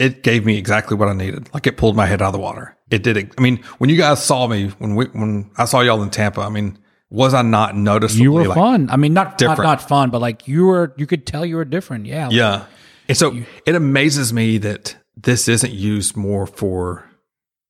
it 0.00 0.24
gave 0.24 0.44
me 0.44 0.58
exactly 0.58 0.96
what 0.96 1.06
I 1.06 1.12
needed. 1.12 1.48
Like 1.54 1.68
it 1.68 1.76
pulled 1.76 1.94
my 1.94 2.06
head 2.06 2.20
out 2.20 2.28
of 2.28 2.32
the 2.32 2.40
water. 2.40 2.76
It 2.90 3.04
did 3.04 3.16
it. 3.16 3.32
I 3.38 3.40
mean, 3.40 3.58
when 3.78 3.90
you 3.90 3.96
guys 3.96 4.20
saw 4.20 4.48
me, 4.48 4.70
when 4.78 4.96
we, 4.96 5.04
when 5.04 5.52
I 5.56 5.66
saw 5.66 5.82
y'all 5.82 6.02
in 6.02 6.10
Tampa, 6.10 6.40
I 6.40 6.48
mean, 6.48 6.80
was 7.10 7.32
I 7.32 7.42
not 7.42 7.76
noticeably 7.76 8.24
You 8.24 8.32
were 8.32 8.48
like, 8.48 8.58
fun. 8.58 8.90
I 8.90 8.96
mean, 8.96 9.14
not, 9.14 9.26
not 9.28 9.38
different. 9.38 9.62
not 9.62 9.88
fun, 9.88 10.10
but 10.10 10.20
like 10.20 10.48
you 10.48 10.66
were. 10.66 10.94
You 10.96 11.06
could 11.06 11.28
tell 11.28 11.46
you 11.46 11.54
were 11.54 11.64
different. 11.64 12.06
Yeah. 12.06 12.28
Yeah. 12.28 12.66
And 13.06 13.16
so 13.16 13.40
it 13.64 13.76
amazes 13.76 14.32
me 14.32 14.58
that 14.58 14.96
this 15.20 15.48
isn't 15.48 15.72
used 15.72 16.16
more 16.16 16.46
for 16.46 17.08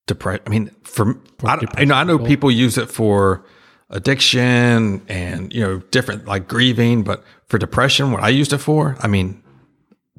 depression. 0.07 0.43
I 0.47 0.51
mean, 0.51 0.71
for, 0.85 1.19
I, 1.45 1.59
I 1.75 1.85
know 1.85 1.95
I 1.95 2.05
know 2.05 2.19
people 2.19 2.51
use 2.51 2.77
it 2.79 2.91
for 2.91 3.45
addiction 3.91 5.03
and 5.09 5.53
you 5.53 5.61
know 5.63 5.79
different 5.91 6.27
like 6.27 6.49
grieving, 6.49 7.03
but 7.05 7.25
for 7.47 7.59
depression, 7.59 8.13
what 8.13 8.23
I 8.23 8.29
used 8.29 8.53
it 8.53 8.59
for, 8.59 8.97
I 9.01 9.07
mean, 9.07 9.43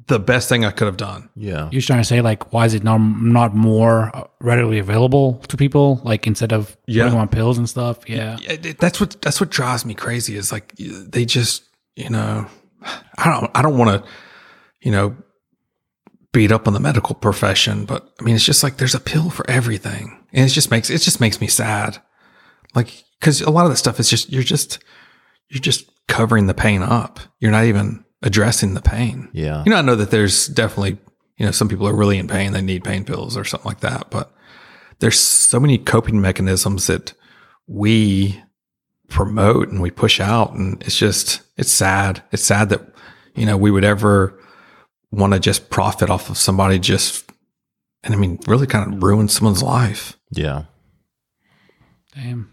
the 0.06 0.18
best 0.18 0.48
thing 0.48 0.64
I 0.64 0.70
could 0.72 0.86
have 0.86 0.96
done. 0.96 1.28
Yeah. 1.36 1.68
You're 1.70 1.82
trying 1.82 2.00
to 2.00 2.04
say 2.04 2.20
like, 2.20 2.52
why 2.52 2.66
is 2.66 2.74
it 2.74 2.82
not 2.82 2.98
not 2.98 3.54
more 3.54 4.10
uh, 4.14 4.24
readily 4.40 4.78
available 4.78 5.34
to 5.48 5.56
people? 5.56 6.00
Like 6.04 6.26
instead 6.26 6.52
of 6.52 6.76
Yeah. 6.86 7.04
putting 7.04 7.18
on 7.20 7.28
pills 7.28 7.58
and 7.58 7.68
stuff. 7.68 8.08
Yeah. 8.08 8.36
Yeah, 8.40 8.52
it- 8.52 8.78
that's 8.78 9.00
what 9.00 9.20
that's 9.22 9.40
what 9.40 9.50
drives 9.50 9.84
me 9.84 9.94
crazy 9.94 10.36
is 10.36 10.50
like 10.52 10.74
they 10.76 11.24
just 11.24 11.62
you 11.96 12.10
know 12.10 12.46
I 13.18 13.24
don't 13.30 13.50
I 13.54 13.62
don't 13.62 13.78
want 13.78 14.02
to 14.02 14.10
you 14.80 14.90
know 14.90 15.14
beat 16.32 16.52
up 16.52 16.66
on 16.66 16.72
the 16.74 16.80
medical 16.80 17.14
profession 17.14 17.84
but 17.84 18.12
I 18.20 18.22
mean 18.22 18.34
it's 18.36 18.44
just 18.44 18.62
like 18.62 18.76
there's 18.76 18.94
a 18.94 19.00
pill 19.00 19.30
for 19.30 19.48
everything 19.50 20.24
and 20.32 20.44
it 20.46 20.50
just 20.52 20.70
makes 20.70 20.88
it 20.90 20.98
just 20.98 21.20
makes 21.20 21.40
me 21.40 21.46
sad 21.48 22.00
like 22.74 23.04
because 23.18 23.40
a 23.40 23.50
lot 23.50 23.64
of 23.64 23.70
the 23.70 23.76
stuff 23.76 23.98
is 23.98 24.08
just 24.08 24.30
you're 24.30 24.42
just 24.42 24.78
you're 25.48 25.60
just 25.60 25.90
covering 26.06 26.46
the 26.46 26.54
pain 26.54 26.82
up 26.82 27.18
you're 27.40 27.50
not 27.50 27.64
even 27.64 28.04
addressing 28.22 28.74
the 28.74 28.80
pain 28.82 29.28
Yeah. 29.32 29.62
you 29.64 29.70
know 29.70 29.78
I 29.78 29.82
know 29.82 29.96
that 29.96 30.10
there's 30.10 30.46
definitely 30.46 30.98
you 31.36 31.46
know 31.46 31.52
some 31.52 31.68
people 31.68 31.88
are 31.88 31.96
really 31.96 32.18
in 32.18 32.28
pain 32.28 32.52
they 32.52 32.62
need 32.62 32.84
pain 32.84 33.04
pills 33.04 33.36
or 33.36 33.44
something 33.44 33.68
like 33.68 33.80
that 33.80 34.10
but 34.10 34.32
there's 35.00 35.18
so 35.18 35.58
many 35.58 35.78
coping 35.78 36.20
mechanisms 36.20 36.86
that 36.86 37.14
we 37.66 38.40
promote 39.08 39.68
and 39.68 39.80
we 39.80 39.90
push 39.90 40.20
out. 40.20 40.52
And 40.52 40.80
it's 40.82 40.96
just, 40.96 41.40
it's 41.56 41.70
sad. 41.72 42.22
It's 42.32 42.44
sad 42.44 42.68
that, 42.68 42.82
you 43.34 43.46
know, 43.46 43.56
we 43.56 43.70
would 43.70 43.84
ever 43.84 44.38
want 45.10 45.32
to 45.32 45.40
just 45.40 45.70
profit 45.70 46.10
off 46.10 46.30
of 46.30 46.36
somebody 46.38 46.78
just, 46.78 47.30
and 48.04 48.14
I 48.14 48.16
mean, 48.16 48.38
really 48.46 48.66
kind 48.66 48.94
of 48.94 49.02
ruin 49.02 49.28
someone's 49.28 49.62
life. 49.62 50.18
Yeah. 50.30 50.64
Damn. 52.14 52.50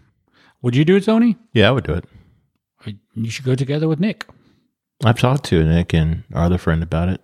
Would 0.62 0.74
you 0.76 0.84
do 0.84 0.96
it, 0.96 1.04
Tony? 1.04 1.36
Yeah, 1.52 1.68
I 1.68 1.70
would 1.72 1.84
do 1.84 1.94
it. 1.94 2.04
You 3.14 3.30
should 3.30 3.44
go 3.44 3.54
together 3.54 3.88
with 3.88 3.98
Nick. 4.00 4.26
I've 5.04 5.18
talked 5.18 5.44
to 5.46 5.62
Nick 5.64 5.92
and 5.92 6.24
our 6.32 6.44
other 6.44 6.58
friend 6.58 6.82
about 6.82 7.08
it. 7.08 7.20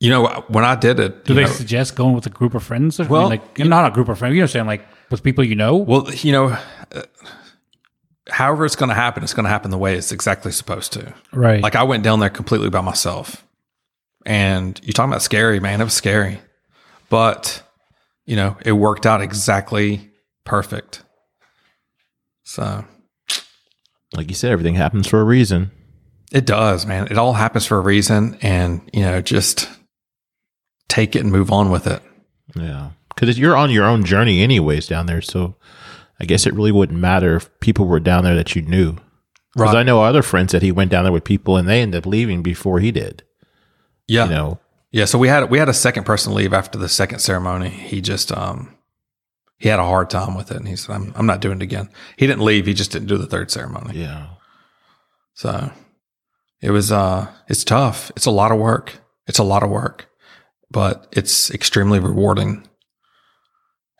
You 0.00 0.10
know, 0.10 0.44
when 0.48 0.64
I 0.64 0.74
did 0.74 1.00
it, 1.00 1.24
Do 1.24 1.34
they 1.34 1.42
know- 1.44 1.48
suggest 1.50 1.96
going 1.96 2.14
with 2.14 2.26
a 2.26 2.30
group 2.30 2.54
of 2.54 2.62
friends? 2.62 2.98
Or, 3.00 3.04
I 3.04 3.06
mean, 3.06 3.12
Well, 3.12 3.28
like 3.28 3.58
not 3.58 3.86
a 3.90 3.94
group 3.94 4.08
of 4.08 4.18
friends. 4.18 4.34
You 4.34 4.40
know 4.40 4.44
what 4.44 4.50
I'm 4.50 4.52
saying? 4.52 4.66
Like 4.66 4.86
with 5.10 5.22
people 5.22 5.44
you 5.44 5.54
know. 5.54 5.76
Well, 5.76 6.12
you 6.12 6.32
know, 6.32 6.56
uh, 6.94 7.02
however 8.30 8.64
it's 8.66 8.76
going 8.76 8.88
to 8.90 8.94
happen, 8.94 9.22
it's 9.22 9.32
going 9.34 9.44
to 9.44 9.50
happen 9.50 9.70
the 9.70 9.78
way 9.78 9.94
it's 9.96 10.12
exactly 10.12 10.52
supposed 10.52 10.92
to. 10.94 11.14
Right. 11.32 11.62
Like 11.62 11.74
I 11.76 11.82
went 11.84 12.02
down 12.04 12.20
there 12.20 12.30
completely 12.30 12.68
by 12.70 12.80
myself, 12.82 13.44
and 14.26 14.80
you're 14.82 14.92
talking 14.92 15.10
about 15.12 15.22
scary, 15.22 15.60
man. 15.60 15.80
It 15.80 15.84
was 15.84 15.94
scary, 15.94 16.40
but 17.10 17.62
you 18.26 18.36
know, 18.36 18.56
it 18.64 18.72
worked 18.72 19.06
out 19.06 19.20
exactly 19.20 20.10
perfect. 20.44 21.02
So 22.44 22.84
Like 24.14 24.28
you 24.28 24.34
said, 24.34 24.52
everything 24.52 24.74
happens 24.74 25.06
for 25.08 25.20
a 25.20 25.24
reason. 25.24 25.70
it 26.32 26.46
does, 26.46 26.86
man. 26.86 27.06
It 27.10 27.18
all 27.18 27.32
happens 27.34 27.66
for 27.66 27.76
a 27.76 27.80
reason, 27.80 28.38
and 28.42 28.80
you 28.92 29.02
know, 29.02 29.20
just 29.20 29.68
take 30.88 31.16
it 31.16 31.20
and 31.20 31.32
move 31.32 31.50
on 31.50 31.70
with 31.70 31.86
it. 31.86 32.02
Yeah. 32.54 32.90
Because 33.14 33.38
you're 33.38 33.56
on 33.56 33.70
your 33.70 33.84
own 33.84 34.04
journey, 34.04 34.42
anyways, 34.42 34.86
down 34.86 35.06
there. 35.06 35.22
So 35.22 35.56
I 36.20 36.24
guess 36.24 36.46
it 36.46 36.54
really 36.54 36.72
wouldn't 36.72 36.98
matter 36.98 37.36
if 37.36 37.48
people 37.60 37.86
were 37.86 38.00
down 38.00 38.24
there 38.24 38.34
that 38.34 38.54
you 38.56 38.62
knew. 38.62 38.92
Because 39.54 39.72
Right. 39.72 39.76
I 39.76 39.82
know 39.84 40.02
other 40.02 40.22
friends 40.22 40.50
that 40.52 40.62
he 40.62 40.72
went 40.72 40.90
down 40.90 41.04
there 41.04 41.12
with 41.12 41.22
people 41.24 41.56
and 41.56 41.68
they 41.68 41.80
ended 41.80 41.98
up 41.98 42.06
leaving 42.06 42.42
before 42.42 42.80
he 42.80 42.90
did. 42.90 43.22
Yeah, 44.06 44.24
You 44.24 44.30
know, 44.30 44.60
Yeah, 44.90 45.04
so 45.06 45.18
we 45.18 45.28
had 45.28 45.50
we 45.50 45.58
had 45.58 45.68
a 45.68 45.74
second 45.74 46.04
person 46.04 46.34
leave 46.34 46.52
after 46.52 46.78
the 46.78 46.88
second 46.88 47.18
ceremony. 47.20 47.68
He 47.68 48.00
just 48.00 48.30
um 48.32 48.76
he 49.58 49.68
had 49.68 49.78
a 49.78 49.84
hard 49.84 50.10
time 50.10 50.34
with 50.36 50.50
it 50.50 50.56
and 50.58 50.68
he 50.68 50.76
said 50.76 50.94
I'm 50.94 51.12
I'm 51.16 51.26
not 51.26 51.40
doing 51.40 51.58
it 51.58 51.62
again. 51.62 51.88
He 52.16 52.26
didn't 52.26 52.44
leave, 52.44 52.66
he 52.66 52.74
just 52.74 52.92
didn't 52.92 53.08
do 53.08 53.18
the 53.18 53.26
third 53.26 53.50
ceremony. 53.50 53.98
yeah. 54.00 54.26
So 55.34 55.70
it 56.60 56.70
was 56.70 56.92
uh 56.92 57.28
it's 57.48 57.64
tough. 57.64 58.10
It's 58.16 58.26
a 58.26 58.30
lot 58.30 58.52
of 58.52 58.58
work. 58.58 59.00
It's 59.26 59.38
a 59.38 59.44
lot 59.44 59.62
of 59.62 59.70
work, 59.70 60.08
but 60.70 61.08
it's 61.12 61.50
extremely 61.50 61.98
rewarding. 61.98 62.66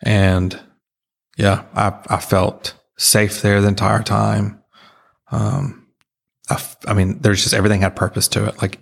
And 0.03 0.59
yeah, 1.37 1.63
I 1.73 1.93
I 2.07 2.19
felt 2.19 2.75
safe 2.97 3.41
there 3.41 3.59
the 3.61 3.67
entire 3.67 4.03
time. 4.03 4.61
Um 5.31 5.87
I, 6.49 6.53
f- 6.53 6.77
I 6.87 6.93
mean, 6.93 7.19
there's 7.21 7.41
just 7.41 7.55
everything 7.55 7.81
had 7.81 7.95
purpose 7.95 8.27
to 8.29 8.45
it. 8.45 8.61
Like 8.61 8.77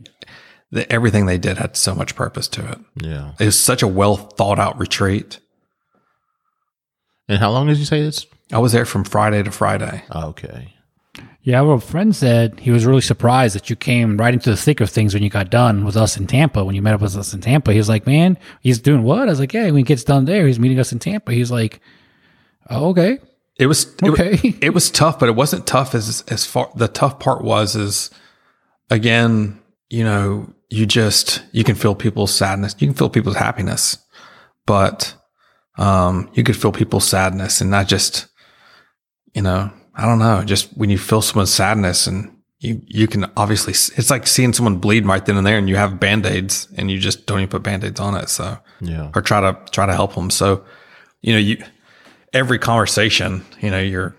everything 0.89 1.25
they 1.25 1.37
did 1.37 1.57
had 1.57 1.75
so 1.77 1.93
much 1.95 2.15
purpose 2.15 2.47
to 2.49 2.71
it. 2.71 2.79
Yeah. 3.01 3.33
It 3.39 3.45
was 3.45 3.59
such 3.59 3.81
a 3.83 3.87
well 3.87 4.15
thought 4.15 4.59
out 4.59 4.77
retreat. 4.79 5.39
And 7.27 7.39
how 7.39 7.51
long 7.51 7.67
did 7.67 7.77
you 7.77 7.85
say 7.85 8.01
this? 8.01 8.25
I 8.51 8.59
was 8.59 8.71
there 8.73 8.85
from 8.85 9.03
Friday 9.03 9.41
to 9.43 9.51
Friday. 9.51 10.03
Oh, 10.11 10.27
okay. 10.29 10.73
Yeah, 11.41 11.61
well, 11.61 11.75
a 11.75 11.81
friend 11.81 12.15
said 12.15 12.59
he 12.59 12.71
was 12.71 12.85
really 12.85 13.01
surprised 13.01 13.55
that 13.55 13.69
you 13.69 13.75
came 13.75 14.17
right 14.17 14.33
into 14.33 14.49
the 14.49 14.55
thick 14.57 14.79
of 14.79 14.89
things 14.89 15.13
when 15.13 15.23
you 15.23 15.29
got 15.29 15.49
done 15.49 15.83
with 15.83 15.97
us 15.97 16.15
in 16.17 16.25
Tampa. 16.25 16.63
When 16.63 16.73
you 16.75 16.81
met 16.81 16.93
up 16.93 17.01
with 17.01 17.15
us 17.17 17.33
in 17.33 17.41
Tampa, 17.41 17.71
he 17.73 17.77
was 17.77 17.89
like, 17.89 18.05
"Man, 18.07 18.37
he's 18.61 18.79
doing 18.79 19.03
what?" 19.03 19.23
I 19.27 19.31
was 19.31 19.39
like, 19.39 19.53
"Yeah, 19.53 19.65
when 19.65 19.75
he 19.75 19.83
gets 19.83 20.03
done 20.05 20.23
there, 20.25 20.47
he's 20.47 20.59
meeting 20.59 20.79
us 20.79 20.91
in 20.93 20.99
Tampa." 20.99 21.33
He's 21.33 21.51
like, 21.51 21.81
oh, 22.69 22.89
"Okay, 22.89 23.19
It 23.57 23.67
was 23.67 23.93
it, 24.01 24.03
Okay. 24.09 24.55
it 24.61 24.73
was 24.73 24.89
tough, 24.89 25.19
but 25.19 25.27
it 25.29 25.35
wasn't 25.35 25.67
tough 25.67 25.93
as 25.95 26.23
as 26.29 26.45
far. 26.45 26.69
The 26.75 26.87
tough 26.87 27.19
part 27.19 27.43
was 27.43 27.75
is 27.75 28.09
again, 28.89 29.59
you 29.89 30.03
know, 30.03 30.53
you 30.69 30.85
just 30.85 31.43
you 31.51 31.63
can 31.63 31.75
feel 31.75 31.95
people's 31.95 32.33
sadness, 32.33 32.75
you 32.79 32.87
can 32.87 32.95
feel 32.95 33.09
people's 33.09 33.35
happiness, 33.35 33.97
but 34.65 35.15
um, 35.77 36.29
you 36.33 36.43
could 36.43 36.57
feel 36.57 36.71
people's 36.71 37.07
sadness, 37.07 37.61
and 37.61 37.69
not 37.71 37.87
just 37.87 38.27
you 39.33 39.41
know, 39.41 39.71
I 39.95 40.05
don't 40.05 40.19
know, 40.19 40.43
just 40.43 40.75
when 40.77 40.89
you 40.89 40.97
feel 40.97 41.21
someone's 41.21 41.53
sadness 41.53 42.07
and. 42.07 42.29
You, 42.65 42.81
you 42.87 43.07
can 43.07 43.25
obviously, 43.35 43.71
it's 43.73 44.09
like 44.09 44.25
seeing 44.25 44.53
someone 44.53 44.77
bleed 44.77 45.05
right 45.05 45.25
then 45.25 45.35
and 45.35 45.45
there 45.45 45.57
and 45.57 45.67
you 45.67 45.75
have 45.75 45.99
band-aids 45.99 46.69
and 46.77 46.89
you 46.89 46.97
just 46.97 47.25
don't 47.25 47.39
even 47.39 47.49
put 47.49 47.61
band-aids 47.61 47.99
on 47.99 48.15
it. 48.15 48.29
So, 48.29 48.57
Yeah. 48.79 49.11
or 49.13 49.21
try 49.21 49.41
to 49.41 49.59
try 49.71 49.85
to 49.85 49.93
help 49.93 50.15
them. 50.15 50.29
So, 50.29 50.63
you 51.21 51.33
know, 51.33 51.39
you 51.39 51.57
every 52.31 52.57
conversation, 52.59 53.43
you 53.59 53.69
know, 53.69 53.81
you're 53.81 54.15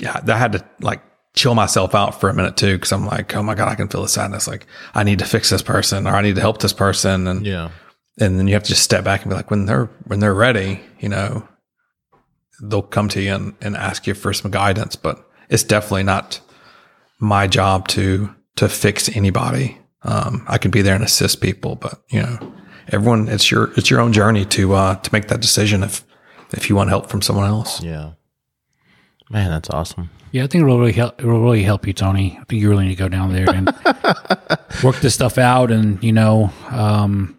yeah, 0.00 0.20
I 0.26 0.36
had 0.38 0.50
to 0.54 0.64
like 0.80 1.02
chill 1.34 1.54
myself 1.54 1.94
out 1.94 2.20
for 2.20 2.28
a 2.28 2.34
minute 2.34 2.56
too, 2.56 2.74
because 2.76 2.92
I'm 2.92 3.06
like, 3.06 3.34
oh 3.34 3.42
my 3.42 3.54
god, 3.54 3.68
I 3.68 3.74
can 3.74 3.88
feel 3.88 4.02
the 4.02 4.08
sadness. 4.08 4.46
Like 4.46 4.66
I 4.94 5.02
need 5.04 5.18
to 5.20 5.24
fix 5.24 5.50
this 5.50 5.62
person, 5.62 6.06
or 6.06 6.10
I 6.14 6.22
need 6.22 6.34
to 6.36 6.40
help 6.40 6.58
this 6.60 6.72
person, 6.72 7.26
and 7.26 7.46
Yeah. 7.46 7.70
and 8.20 8.38
then 8.38 8.46
you 8.48 8.54
have 8.54 8.62
to 8.64 8.68
just 8.70 8.82
step 8.82 9.04
back 9.04 9.22
and 9.22 9.30
be 9.30 9.36
like, 9.36 9.50
when 9.50 9.66
they're 9.66 9.86
when 10.04 10.20
they're 10.20 10.34
ready, 10.34 10.80
you 11.00 11.08
know, 11.08 11.46
they'll 12.62 12.82
come 12.82 13.08
to 13.08 13.20
you 13.20 13.34
and, 13.34 13.54
and 13.60 13.76
ask 13.76 14.06
you 14.06 14.14
for 14.14 14.32
some 14.32 14.50
guidance. 14.50 14.96
But 14.96 15.24
it's 15.48 15.64
definitely 15.64 16.04
not 16.04 16.40
my 17.18 17.46
job 17.46 17.88
to 17.88 18.34
to 18.56 18.68
fix 18.68 19.08
anybody. 19.16 19.78
Um, 20.02 20.44
I 20.48 20.58
can 20.58 20.70
be 20.70 20.82
there 20.82 20.94
and 20.94 21.04
assist 21.04 21.40
people, 21.40 21.76
but 21.76 22.02
you 22.10 22.20
know, 22.22 22.52
everyone, 22.88 23.28
it's 23.28 23.50
your 23.50 23.72
it's 23.76 23.88
your 23.90 24.00
own 24.00 24.12
journey 24.12 24.44
to 24.46 24.74
uh, 24.74 24.96
to 24.96 25.10
make 25.12 25.28
that 25.28 25.40
decision 25.40 25.82
if 25.82 26.04
if 26.52 26.68
you 26.68 26.76
want 26.76 26.90
help 26.90 27.08
from 27.08 27.22
someone 27.22 27.46
else. 27.46 27.82
Yeah. 27.82 28.12
Man, 29.30 29.50
that's 29.50 29.70
awesome. 29.70 30.10
yeah." 30.32 30.44
I 30.44 30.46
think 30.46 30.62
it 30.62 30.66
will 30.66 30.78
really 30.78 30.92
help. 30.92 31.20
It 31.20 31.26
will 31.26 31.40
really 31.42 31.62
help 31.62 31.86
you, 31.86 31.92
Tony. 31.92 32.38
I 32.40 32.44
think 32.44 32.60
you 32.62 32.68
really 32.68 32.84
need 32.86 32.96
to 32.96 33.02
go 33.02 33.08
down 33.08 33.32
there 33.32 33.48
and 33.50 33.66
work 34.82 34.96
this 35.00 35.14
stuff 35.14 35.38
out. 35.38 35.70
And 35.70 36.02
you 36.02 36.12
know, 36.12 36.50
um, 36.70 37.38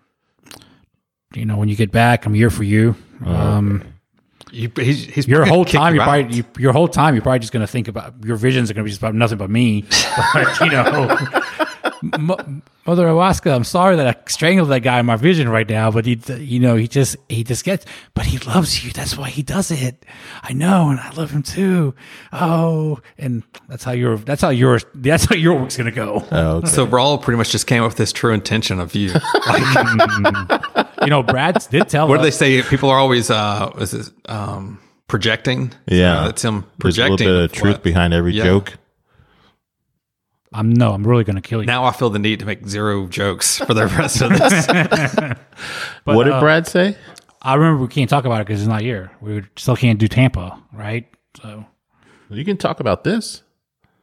you 1.34 1.46
know, 1.46 1.58
when 1.58 1.70
you 1.70 1.76
get 1.76 1.92
back, 1.92 2.26
I'm 2.26 2.34
here 2.34 2.50
for 2.50 2.64
you. 2.64 2.96
Um, 3.26 3.84
You, 4.52 4.72
he's, 4.76 5.06
he's 5.06 5.28
your 5.28 5.46
whole 5.54 5.66
time, 5.66 5.94
you 5.94 6.00
you're 6.00 6.06
probably 6.06 6.36
you, 6.38 6.44
your 6.60 6.74
whole 6.74 6.88
time, 6.88 7.16
you're 7.16 7.24
probably 7.24 7.40
just 7.40 7.52
going 7.54 7.66
to 7.66 7.72
think 7.72 7.88
about 7.88 8.14
your 8.24 8.36
visions 8.36 8.70
are 8.70 8.76
going 8.76 8.84
to 8.84 8.88
be 8.88 8.92
just 8.92 9.02
about 9.02 9.16
nothing 9.16 9.38
but 9.40 9.50
me. 9.50 9.86
But, 10.34 10.60
you 10.60 10.70
know, 10.70 11.18
M- 12.14 12.62
Mother 12.86 13.06
Ayahuasca, 13.08 13.54
I'm 13.56 13.64
sorry 13.64 13.96
that 13.96 14.08
I 14.08 14.30
strangled 14.30 14.70
that 14.70 14.82
guy 14.82 15.00
in 15.00 15.06
my 15.06 15.16
vision 15.16 15.48
right 15.48 15.68
now, 15.68 15.90
but 15.90 16.06
he, 16.06 16.20
you 16.38 16.60
know, 16.60 16.76
he 16.76 16.88
just 16.88 17.16
he 17.30 17.44
just 17.44 17.64
gets, 17.64 17.86
but 18.14 18.26
he 18.26 18.38
loves 18.40 18.84
you. 18.84 18.92
That's 18.92 19.18
why 19.18 19.30
he 19.30 19.42
does 19.42 19.72
it. 19.72 20.06
I 20.44 20.52
know, 20.54 20.90
and 20.90 21.00
I 21.00 21.10
love 21.12 21.32
him 21.32 21.44
too. 21.44 21.96
Oh, 22.34 23.00
and 23.18 23.44
that's 23.70 23.84
how 23.86 23.94
your 23.94 24.18
that's 24.18 24.42
how 24.42 24.50
yours 24.50 24.86
that's 24.96 25.26
how 25.26 25.36
your 25.36 25.60
work's 25.62 25.78
going 25.78 25.86
to 25.86 25.96
go. 25.96 26.26
Oh, 26.32 26.58
okay. 26.58 26.68
So 26.68 26.86
Raul 26.86 27.22
pretty 27.22 27.38
much 27.38 27.52
just 27.52 27.68
came 27.68 27.84
up 27.84 27.90
with 27.90 27.98
this 27.98 28.12
true 28.12 28.34
intention 28.34 28.80
of 28.82 28.94
you. 28.96 29.14
Like, 29.48 30.84
You 31.04 31.08
know, 31.10 31.24
Brad 31.24 31.66
did 31.70 31.90
tell 31.90 32.08
what 32.08 32.18
do 32.18 32.24
they 32.24 32.32
say? 32.32 32.62
People 32.64 32.90
are 32.90 32.98
always 33.00 33.30
uh, 33.30 33.72
is 33.80 33.94
it 33.94 34.10
um, 34.28 34.80
projecting? 35.08 35.72
Yeah. 35.88 36.24
so 36.24 36.30
it's 36.30 36.42
him 36.44 36.66
There's 36.80 36.98
a 36.98 37.02
little 37.04 37.18
bit 37.18 37.28
of 37.46 37.52
truth 37.52 37.76
what- 37.76 37.84
behind 37.84 38.14
every 38.14 38.34
Yeah. 38.34 38.44
joke. 38.44 38.74
I'm 40.54 40.72
no, 40.72 40.94
I'm 40.94 41.06
really 41.06 41.24
going 41.24 41.36
to 41.36 41.42
kill 41.42 41.62
you. 41.62 41.66
Now 41.66 41.86
I 41.86 41.92
feel 41.92 42.10
the 42.10 42.20
need 42.20 42.40
to 42.40 42.46
make 42.46 42.68
zero 42.68 43.08
jokes 43.08 43.58
for 43.58 43.74
the 43.74 43.88
rest 43.88 44.22
of 44.22 44.30
this. 44.30 44.68
But, 46.06 46.16
what 46.18 46.26
did 46.26 46.34
uh, 46.34 46.40
Brad 46.42 46.68
say? 46.68 46.98
I 47.42 47.56
remember 47.56 47.82
we 47.82 47.88
can't 47.88 48.10
talk 48.10 48.26
about 48.26 48.42
it 48.42 48.48
because 48.48 48.62
it's 48.62 48.68
not 48.68 48.82
here. 48.82 49.12
We 49.22 49.44
still 49.56 49.78
can't 49.78 49.98
do 49.98 50.10
Tampa, 50.10 50.62
right? 50.74 51.08
So. 51.42 51.66
You 52.30 52.44
can 52.44 52.58
talk 52.58 52.80
about 52.82 53.04
this. 53.04 53.44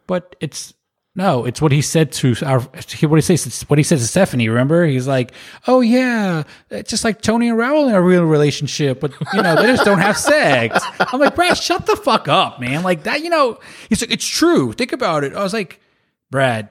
But 0.06 0.36
it's 0.40 0.72
no, 1.16 1.44
it's 1.44 1.60
what 1.60 1.72
he 1.72 1.82
said 1.82 2.12
to 2.12 2.36
our 2.46 2.60
what 2.60 3.16
he 3.16 3.20
says 3.20 3.62
what 3.62 3.78
he 3.78 3.82
says 3.82 4.00
to 4.00 4.06
Stephanie. 4.06 4.48
Remember, 4.48 4.86
he's 4.86 5.08
like, 5.08 5.32
"Oh 5.66 5.80
yeah, 5.80 6.44
it's 6.70 6.88
just 6.88 7.04
like 7.04 7.20
Tony 7.20 7.48
and 7.48 7.58
Raul 7.58 7.88
in 7.88 7.94
a 7.94 8.00
real 8.00 8.24
relationship, 8.24 9.00
but 9.00 9.12
you 9.34 9.42
know 9.42 9.56
they 9.56 9.66
just 9.66 9.84
don't 9.84 9.98
have 9.98 10.16
sex." 10.16 10.82
I'm 11.00 11.18
like, 11.18 11.34
Brad, 11.34 11.56
shut 11.56 11.86
the 11.86 11.96
fuck 11.96 12.28
up, 12.28 12.60
man. 12.60 12.84
Like 12.84 13.02
that, 13.04 13.22
you 13.22 13.30
know. 13.30 13.58
He's 13.88 14.00
like, 14.00 14.12
"It's 14.12 14.26
true. 14.26 14.72
Think 14.72 14.92
about 14.92 15.24
it." 15.24 15.34
I 15.34 15.42
was 15.42 15.52
like, 15.52 15.80
Brad, 16.30 16.68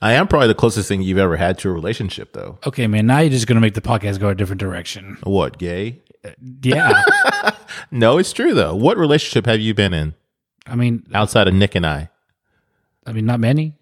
I 0.00 0.12
am 0.14 0.28
probably 0.28 0.48
the 0.48 0.54
closest 0.54 0.88
thing 0.88 1.02
you've 1.02 1.18
ever 1.18 1.36
had 1.36 1.58
to 1.58 1.68
a 1.68 1.72
relationship, 1.72 2.32
though. 2.32 2.58
okay, 2.66 2.86
man. 2.86 3.06
Now 3.06 3.20
you're 3.20 3.30
just 3.30 3.46
gonna 3.46 3.60
make 3.60 3.74
the 3.74 3.80
podcast 3.80 4.18
go 4.20 4.28
a 4.28 4.34
different 4.34 4.60
direction. 4.60 5.18
What, 5.24 5.58
gay? 5.58 6.02
Uh, 6.24 6.30
yeah, 6.62 7.02
No, 7.90 8.16
it's 8.18 8.32
true, 8.32 8.54
though. 8.54 8.74
What 8.74 8.96
relationship 8.96 9.46
have 9.46 9.60
you 9.60 9.74
been 9.74 9.92
in 9.92 10.14
I 10.66 10.74
mean, 10.76 11.06
outside 11.12 11.48
of 11.48 11.54
Nick 11.54 11.74
and 11.74 11.86
I? 11.86 12.08
I 13.06 13.12
mean, 13.12 13.26
not 13.26 13.40
many. 13.40 13.74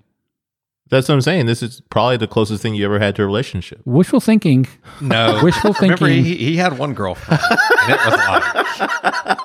That's 0.90 1.08
what 1.08 1.14
I'm 1.14 1.20
saying. 1.22 1.46
This 1.46 1.62
is 1.62 1.80
probably 1.88 2.16
the 2.18 2.26
closest 2.26 2.60
thing 2.62 2.74
you 2.74 2.84
ever 2.84 2.98
had 2.98 3.14
to 3.16 3.22
a 3.22 3.26
relationship. 3.26 3.80
Wishful 3.86 4.20
thinking. 4.20 4.66
No, 5.00 5.40
Wishful 5.42 5.72
Remember, 5.80 6.06
thinking. 6.06 6.24
he, 6.24 6.36
he 6.36 6.56
had 6.56 6.76
one 6.78 6.92
girlfriend, 6.94 7.40
and 7.50 7.92
it 7.92 8.00
was 8.04 8.14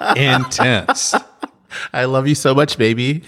like 0.04 0.18
intense. 0.18 1.14
I 1.94 2.06
love 2.06 2.28
you 2.28 2.36
so 2.36 2.54
much, 2.56 2.78
baby. 2.78 3.24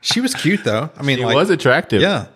She 0.00 0.20
was 0.20 0.34
cute 0.34 0.64
though. 0.64 0.90
I 0.96 1.02
mean, 1.02 1.18
It 1.18 1.24
like, 1.24 1.34
was 1.34 1.50
attractive. 1.50 2.02
yeah. 2.02 2.26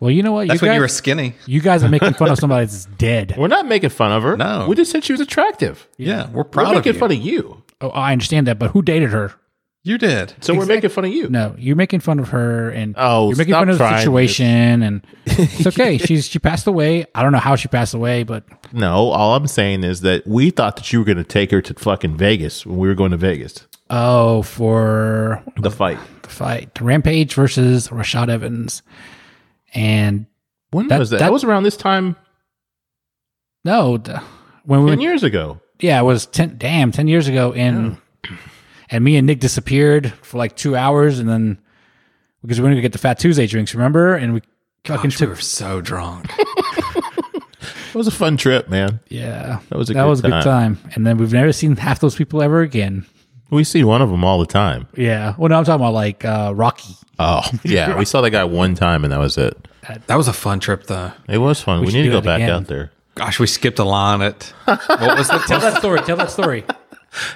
Well, 0.00 0.10
you 0.10 0.24
know 0.24 0.32
what? 0.32 0.48
That's 0.48 0.60
you 0.60 0.66
when 0.66 0.70
guys, 0.72 0.76
you 0.76 0.80
were 0.80 0.88
skinny. 0.88 1.34
you 1.46 1.60
guys 1.60 1.84
are 1.84 1.88
making 1.88 2.14
fun 2.14 2.28
of 2.30 2.38
somebody 2.38 2.66
that's 2.66 2.86
dead. 2.86 3.34
We're 3.38 3.46
not 3.46 3.66
making 3.68 3.90
fun 3.90 4.10
of 4.10 4.24
her. 4.24 4.36
No. 4.36 4.66
we 4.68 4.74
just 4.74 4.90
said 4.90 5.04
she 5.04 5.12
was 5.12 5.20
attractive. 5.20 5.86
Yeah, 5.96 6.26
we're 6.30 6.38
We're 6.38 6.44
proud 6.44 6.68
of 6.70 6.74
making 6.84 6.94
you. 6.94 6.98
fun 6.98 7.12
of 7.12 7.18
you. 7.18 7.62
Oh, 7.80 7.90
I 7.90 8.10
understand 8.12 8.48
that, 8.48 8.58
but 8.58 8.72
who 8.72 8.82
dated 8.82 9.10
her? 9.10 9.32
You 9.84 9.98
did. 9.98 10.34
So 10.40 10.54
we're 10.54 10.66
making 10.66 10.90
fun 10.90 11.04
of 11.06 11.12
you. 11.12 11.28
No, 11.28 11.56
you're 11.58 11.74
making 11.74 12.00
fun 12.00 12.20
of 12.20 12.28
her, 12.28 12.70
and 12.70 12.94
Oh, 12.96 13.28
you're 13.30 13.36
making 13.36 13.52
stop 13.52 13.62
fun 13.62 13.68
of 13.70 13.78
the 13.78 13.84
trying 13.84 13.98
situation, 14.00 14.82
and 14.82 15.06
it's 15.26 15.66
okay. 15.66 15.98
She's 16.06 16.28
she 16.28 16.38
passed 16.38 16.68
away. 16.68 17.04
I 17.16 17.22
don't 17.24 17.32
know 17.32 17.38
how 17.38 17.56
she 17.56 17.66
passed 17.66 17.92
away, 17.92 18.22
but 18.22 18.44
No, 18.72 19.08
all 19.08 19.34
I'm 19.34 19.48
saying 19.48 19.82
is 19.82 20.02
that 20.02 20.24
we 20.24 20.50
thought 20.50 20.76
that 20.76 20.92
you 20.92 21.00
were 21.00 21.04
going 21.04 21.16
to 21.18 21.24
take 21.24 21.50
her 21.50 21.60
to 21.62 21.74
fucking 21.74 22.16
Vegas 22.16 22.64
when 22.64 22.78
we 22.78 22.86
were 22.86 22.94
going 22.94 23.10
to 23.10 23.16
Vegas. 23.16 23.66
oh, 23.90 24.42
for 24.42 25.42
The 25.60 25.70
fight. 25.70 25.98
the 26.22 26.28
fight, 26.28 26.80
Rampage 26.80 27.34
versus 27.34 27.88
Rashad 27.88 28.28
Evans, 28.28 28.82
and 29.74 30.26
When 30.70 30.86
That- 30.88 31.00
was 31.00 31.10
that? 31.10 31.18
that- 31.18 31.24
That 31.26 31.32
was 31.32 31.42
around 31.42 31.64
this 31.64 31.76
time 31.76 32.14
no, 33.64 33.96
the- 33.96 34.22
when 34.64 34.80
we 34.84 34.90
ten 34.90 34.98
went, 34.98 35.02
years 35.02 35.24
ago. 35.24 35.60
yeah, 35.80 35.98
it 36.00 36.04
was 36.04 36.26
ten. 36.26 36.54
Damn, 36.56 36.92
ten 36.92 37.08
years 37.08 37.26
ago, 37.26 37.52
and 37.52 37.96
and 38.92 39.02
me 39.02 39.16
and 39.16 39.26
Nick 39.26 39.40
disappeared 39.40 40.12
for 40.22 40.38
like 40.38 40.54
two 40.54 40.76
hours, 40.76 41.18
and 41.18 41.28
then 41.28 41.58
because 42.42 42.60
we 42.60 42.62
were 42.64 42.68
going 42.68 42.76
to 42.76 42.82
get 42.82 42.92
the 42.92 42.98
Fat 42.98 43.18
Tuesday 43.18 43.46
drinks, 43.46 43.74
remember? 43.74 44.14
And 44.14 44.34
we 44.34 44.42
fucking 44.84 45.10
God, 45.10 45.20
we 45.20 45.26
were 45.26 45.36
so 45.36 45.80
drunk. 45.80 46.30
It 47.94 47.98
was 47.98 48.06
a 48.06 48.10
fun 48.10 48.38
trip, 48.38 48.70
man. 48.70 49.00
yeah, 49.10 49.60
That 49.68 49.76
was 49.76 49.90
a 49.90 49.92
that 49.92 50.02
good 50.04 50.08
was 50.08 50.20
a 50.20 50.22
good 50.22 50.30
time. 50.30 50.76
time, 50.76 50.90
and 50.94 51.06
then 51.06 51.18
we've 51.18 51.32
never 51.34 51.52
seen 51.52 51.76
half 51.76 52.00
those 52.00 52.16
people 52.16 52.40
ever 52.40 52.62
again. 52.62 53.04
We 53.50 53.64
see 53.64 53.84
one 53.84 54.00
of 54.00 54.08
them 54.08 54.24
all 54.24 54.38
the 54.38 54.46
time. 54.46 54.88
Yeah, 54.96 55.34
well, 55.36 55.50
no, 55.50 55.58
I'm 55.58 55.64
talking 55.64 55.82
about 55.82 55.92
like 55.92 56.24
uh, 56.24 56.54
Rocky. 56.56 56.94
Oh, 57.18 57.42
yeah. 57.64 57.98
we 57.98 58.06
saw 58.06 58.22
that 58.22 58.30
guy 58.30 58.44
one 58.44 58.74
time 58.74 59.04
and 59.04 59.12
that 59.12 59.18
was 59.18 59.36
it. 59.36 59.68
That 60.06 60.16
was 60.16 60.26
a 60.26 60.32
fun 60.32 60.58
trip, 60.58 60.84
though. 60.84 61.12
It 61.28 61.36
was 61.36 61.60
fun. 61.60 61.80
We, 61.80 61.88
should 61.88 61.96
need 61.98 62.04
to 62.04 62.10
go 62.12 62.22
back 62.22 62.36
again. 62.40 62.50
out 62.50 62.66
there. 62.66 62.92
Gosh, 63.14 63.38
we 63.38 63.46
skipped 63.46 63.78
a 63.78 63.84
line 63.84 64.22
at 64.22 64.44
what 64.64 65.18
was 65.18 65.28
the 65.28 65.38
Tell 65.46 65.60
that 65.60 65.76
story. 65.76 66.00
Tell 66.00 66.16
that 66.16 66.30
story. 66.30 66.64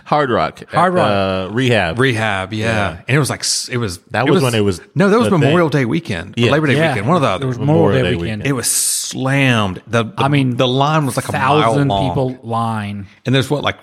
Hard 0.04 0.30
Rock. 0.30 0.62
Hard 0.72 0.94
Rock. 0.94 1.10
Uh, 1.10 1.48
rehab. 1.52 1.98
rehab? 1.98 2.52
Yeah. 2.52 2.98
and 3.06 3.14
it 3.14 3.18
was 3.18 3.28
like 3.30 3.40
s- 3.40 3.68
it 3.68 3.76
was 3.76 3.98
That 4.10 4.26
was 4.28 4.42
when 4.42 4.54
it 4.54 4.60
was 4.60 4.80
no, 4.94 5.10
that 5.10 5.18
was 5.18 5.26
the 5.26 5.32
thing. 5.32 5.40
Memorial 5.40 5.68
Day 5.68 5.84
weekend, 5.84 6.36
or 6.38 6.40
Yeah. 6.40 6.50
Labor 6.52 6.66
Day 6.68 6.76
Yeah, 6.76 6.88
weekend, 6.92 7.06
one 7.08 7.16
of 7.16 7.22
the 7.22 7.28
It 7.28 7.32
other. 7.34 7.46
was 7.46 7.58
Memorial 7.58 7.82
Memorial 7.84 8.02
Day 8.04 8.10
Day 8.10 8.16
weekend. 8.16 8.40
weekend. 8.42 8.46
It 8.48 8.52
was 8.54 8.70
slammed. 8.70 9.82
The, 9.86 10.04
the 10.04 10.14
I 10.16 10.28
mean, 10.28 10.56
the 10.56 10.66
line 10.68 11.04
was 11.06 11.16
like 11.16 11.28
a 11.28 11.32
mile 11.32 11.60
Thousand 11.60 11.88
long. 11.88 12.08
people 12.10 12.38
line. 12.42 13.06
and 13.26 13.34
there's 13.34 13.50
what 13.50 13.62
like 13.62 13.76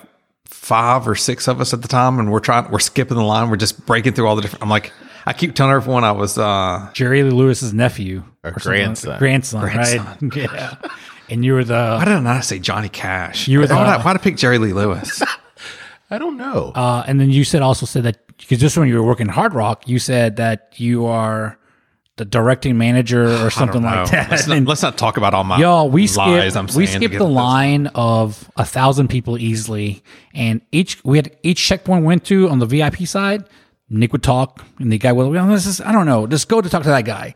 five 0.45 1.07
or 1.07 1.15
six 1.15 1.47
of 1.47 1.61
us 1.61 1.73
at 1.73 1.81
the 1.81 1.87
time, 1.87 2.19
and 2.19 2.31
we're 2.31 2.39
trying, 2.39 2.69
we're 2.71 2.79
skipping 2.79 3.17
the 3.17 3.23
line, 3.23 3.49
we're 3.49 3.55
just 3.57 3.85
breaking 3.85 4.13
through 4.13 4.27
all 4.27 4.35
the 4.35 4.41
different. 4.41 4.63
I'm 4.63 4.69
like, 4.69 4.91
I 5.25 5.33
keep 5.33 5.53
telling 5.55 5.73
everyone 5.73 6.03
I 6.03 6.11
was 6.11 6.37
uh 6.37 6.89
Jerry 6.93 7.23
Lee 7.23 7.29
Lewis's 7.29 7.73
nephew 7.73 8.23
Or 8.43 8.51
something 8.59 8.71
like- 8.71 9.19
grandson. 9.19 9.19
grandson, 9.19 9.61
Grandson. 9.61 10.29
right? 10.29 10.35
yeah. 10.53 10.75
And 11.29 11.45
you 11.45 11.53
were 11.53 11.63
the 11.63 11.73
why 11.97 11.99
the 11.99 12.05
did 12.11 12.17
I 12.17 12.19
not 12.19 12.43
say 12.45 12.59
Johnny 12.59 12.89
Cash? 12.89 13.47
You 13.47 13.59
were 13.59 13.63
why, 13.63 13.67
the- 13.67 13.75
did 13.75 13.83
I, 13.83 13.97
why 14.03 14.13
did 14.13 14.19
I 14.21 14.23
pick 14.23 14.37
Jerry 14.37 14.57
Lee 14.57 14.73
Lewis? 14.73 15.21
I 16.13 16.17
don't 16.19 16.37
know. 16.37 16.71
uh, 16.75 17.03
and 17.07 17.19
then 17.19 17.29
you 17.31 17.43
said 17.43 17.61
also 17.61 17.85
said 17.85 18.03
that 18.03 18.25
because 18.37 18.59
just 18.59 18.77
when 18.77 18.87
you 18.87 18.95
were 18.95 19.03
working 19.03 19.27
Hard 19.27 19.53
Rock, 19.53 19.87
you 19.87 19.99
said 19.99 20.35
that 20.37 20.73
you 20.77 21.05
are 21.05 21.57
the 22.17 22.25
directing 22.25 22.77
manager 22.77 23.25
or 23.43 23.49
something 23.59 23.81
like 23.83 24.11
that. 24.11 24.29
Let's 24.29 24.47
not, 24.47 24.63
let's 24.71 24.81
not 24.83 24.97
talk 24.97 25.17
about 25.17 25.33
all 25.33 25.43
my 25.43 25.57
Y'all, 25.59 25.89
we 25.89 26.07
lies. 26.07 26.55
we 26.75 26.85
skipped 26.85 27.13
the 27.13 27.19
this. 27.19 27.21
line 27.21 27.87
of 27.95 28.49
a 28.55 28.65
thousand 28.65 29.07
people 29.09 29.37
easily, 29.37 30.03
and 30.33 30.61
each 30.71 31.03
we 31.03 31.17
had 31.17 31.35
each 31.43 31.65
checkpoint 31.65 32.01
we 32.01 32.07
went 32.07 32.25
to 32.25 32.49
on 32.49 32.59
the 32.59 32.65
VIP 32.67 33.07
side. 33.07 33.45
Nick 33.89 34.11
would 34.11 34.23
talk, 34.23 34.63
and 34.79 34.91
the 34.91 34.97
guy 34.97 35.11
would, 35.11 35.29
well, 35.31 35.47
this 35.47 35.65
is 35.65 35.81
I 35.81 35.91
don't 35.91 36.05
know, 36.05 36.25
just 36.27 36.47
go 36.47 36.61
to 36.61 36.69
talk 36.69 36.83
to 36.83 36.89
that 36.89 37.05
guy, 37.05 37.35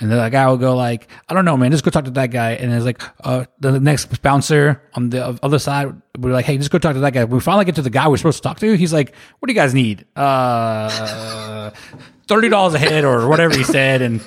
and 0.00 0.10
then 0.10 0.18
the 0.18 0.28
guy 0.28 0.50
would 0.50 0.60
go 0.60 0.74
like, 0.76 1.08
I 1.28 1.34
don't 1.34 1.44
know, 1.44 1.56
man, 1.56 1.70
just 1.70 1.84
go 1.84 1.90
talk 1.90 2.04
to 2.04 2.10
that 2.12 2.30
guy, 2.30 2.52
and 2.52 2.72
it's 2.72 2.84
like 2.84 3.02
uh, 3.22 3.44
the 3.60 3.78
next 3.78 4.22
bouncer 4.22 4.82
on 4.94 5.10
the 5.10 5.38
other 5.42 5.58
side 5.58 5.94
we're 6.18 6.32
like, 6.32 6.44
hey, 6.44 6.56
just 6.58 6.70
go 6.70 6.78
talk 6.78 6.94
to 6.94 7.00
that 7.00 7.12
guy. 7.12 7.24
We 7.24 7.40
finally 7.40 7.64
get 7.64 7.74
to 7.76 7.82
the 7.82 7.90
guy 7.90 8.08
we're 8.08 8.16
supposed 8.16 8.38
to 8.38 8.42
talk 8.42 8.60
to. 8.60 8.76
He's 8.76 8.92
like, 8.92 9.14
what 9.38 9.46
do 9.46 9.52
you 9.52 9.58
guys 9.58 9.74
need? 9.74 10.06
Uh, 10.16 11.70
thirty 12.28 12.48
dollars 12.48 12.74
a 12.74 12.78
head 12.78 13.04
or 13.04 13.28
whatever 13.28 13.56
he 13.56 13.64
said, 13.64 14.02
and. 14.02 14.22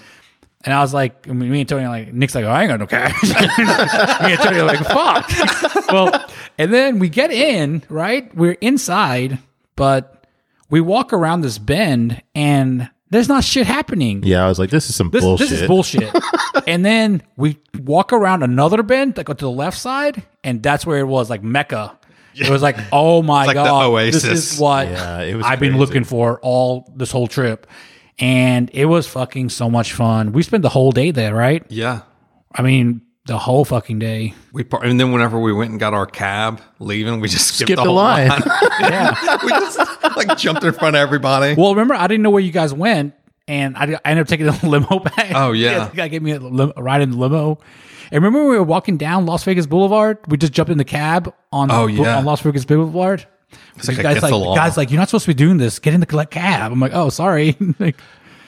And 0.63 0.73
I 0.73 0.81
was 0.81 0.93
like, 0.93 1.25
me 1.27 1.61
and 1.61 1.69
Tony 1.69 1.85
are 1.85 1.89
like, 1.89 2.11
Nick's 2.11 2.35
like, 2.35 2.43
oh, 2.43 2.49
I 2.49 2.63
ain't 2.63 2.69
got 2.69 2.79
no 2.79 2.87
cash. 2.87 3.23
me 3.23 4.33
and 4.33 4.39
Tony 4.41 4.57
are 4.59 4.65
like, 4.65 4.79
fuck. 4.79 5.87
well, 5.91 6.29
and 6.57 6.73
then 6.73 6.99
we 6.99 7.07
get 7.07 7.31
in, 7.31 7.83
right? 7.87 8.35
We're 8.35 8.57
inside, 8.59 9.37
but 9.77 10.27
we 10.69 10.81
walk 10.81 11.13
around 11.13 11.41
this 11.41 11.57
bend 11.57 12.21
and 12.35 12.89
there's 13.09 13.27
not 13.29 13.43
shit 13.43 13.65
happening. 13.67 14.21
yeah, 14.23 14.45
I 14.45 14.49
was 14.49 14.59
like, 14.59 14.69
this 14.69 14.89
is 14.89 14.95
some 14.95 15.09
This, 15.09 15.23
bullshit. 15.23 15.49
this 15.49 15.61
is 15.61 15.67
bullshit. 15.67 16.13
and 16.67 16.83
then 16.85 17.21
we 17.37 17.57
walk 17.79 18.11
around 18.13 18.43
another 18.43 18.83
bend, 18.83 19.17
like 19.17 19.27
go 19.27 19.33
to 19.33 19.45
the 19.45 19.51
left 19.51 19.77
side, 19.77 20.23
and 20.43 20.61
that's 20.61 20.85
where 20.85 20.99
it 20.99 21.05
was 21.07 21.29
like 21.29 21.43
Mecca. 21.43 21.97
It 22.35 22.49
was 22.49 22.61
like, 22.61 22.77
oh 22.91 23.23
my 23.23 23.45
like 23.45 23.55
the 23.55 23.63
god, 23.63 23.97
this 24.05 24.23
Oasis. 24.23 24.53
is 24.53 24.59
what 24.59 24.87
Yeah, 24.87 25.21
it 25.21 25.35
was 25.35 25.45
I've 25.45 25.59
been 25.59 25.77
looking 25.77 26.03
for 26.03 26.39
all 26.41 26.91
this 26.95 27.11
whole 27.11 27.27
trip, 27.27 27.65
and 28.19 28.69
it 28.73 28.85
was 28.85 29.07
fucking 29.07 29.49
so 29.49 29.69
much 29.69 29.93
fun. 29.93 30.33
We 30.33 30.43
spent 30.43 30.61
the 30.61 30.69
whole 30.69 30.91
day 30.91 31.09
there, 31.11 31.33
right? 31.33 31.63
Yeah. 31.69 32.01
I 32.53 32.61
mean, 32.61 33.01
the 33.27 33.37
whole 33.37 33.63
fucking 33.65 33.99
day. 33.99 34.33
We 34.53 34.63
par- 34.63 34.83
and 34.83 34.99
then 34.99 35.11
whenever 35.11 35.39
we 35.39 35.53
went 35.53 35.71
and 35.71 35.79
got 35.79 35.93
our 35.93 36.05
cab 36.05 36.61
leaving, 36.79 37.19
we 37.19 37.27
just 37.27 37.47
skipped, 37.47 37.67
Skip 37.69 37.75
the, 37.77 37.83
the 37.83 37.87
whole 37.89 37.95
line. 37.95 38.29
Yeah. 38.79 39.37
we 39.43 39.49
just 39.51 39.77
like 40.17 40.37
jumped 40.37 40.63
in 40.63 40.73
front 40.73 40.95
of 40.95 40.99
everybody. 41.01 41.55
well, 41.55 41.71
remember, 41.71 41.93
I 41.93 42.07
didn't 42.07 42.23
know 42.23 42.29
where 42.29 42.41
you 42.43 42.51
guys 42.51 42.73
went, 42.73 43.13
and 43.47 43.75
I, 43.77 43.83
I 44.03 44.11
ended 44.11 44.23
up 44.23 44.27
taking 44.27 44.45
the 44.45 44.59
limo 44.67 44.99
back. 44.99 45.31
Oh, 45.35 45.51
yeah. 45.51 45.87
the 45.89 45.95
guy 45.95 46.07
gave 46.07 46.21
me 46.21 46.31
a, 46.31 46.39
lim- 46.39 46.73
a 46.75 46.81
ride 46.83 47.01
in 47.01 47.11
the 47.11 47.17
limo. 47.17 47.59
And 48.11 48.23
remember, 48.23 48.39
when 48.39 48.49
we 48.51 48.57
were 48.57 48.63
walking 48.63 48.95
down 48.97 49.25
Las 49.25 49.43
Vegas 49.43 49.65
Boulevard. 49.65 50.17
We 50.29 50.37
just 50.37 50.53
jumped 50.53 50.71
in 50.71 50.77
the 50.77 50.85
cab 50.85 51.33
on 51.51 51.69
Oh, 51.71 51.87
yeah. 51.87 52.17
on 52.17 52.25
Las 52.25 52.39
Vegas 52.41 52.63
Boulevard. 52.65 53.25
It's 53.75 53.87
like 53.87 53.97
guys 53.97 54.21
like, 54.21 54.31
the 54.31 54.37
the 54.37 54.37
law. 54.37 54.55
guys 54.55 54.77
like, 54.77 54.91
you're 54.91 54.99
not 54.99 55.09
supposed 55.09 55.25
to 55.25 55.29
be 55.29 55.33
doing 55.33 55.57
this. 55.57 55.79
Get 55.79 55.93
in 55.93 55.99
the 55.99 56.05
cab. 56.05 56.71
I'm 56.71 56.79
like, 56.79 56.93
oh, 56.93 57.09
sorry. 57.09 57.57
like, 57.79 57.97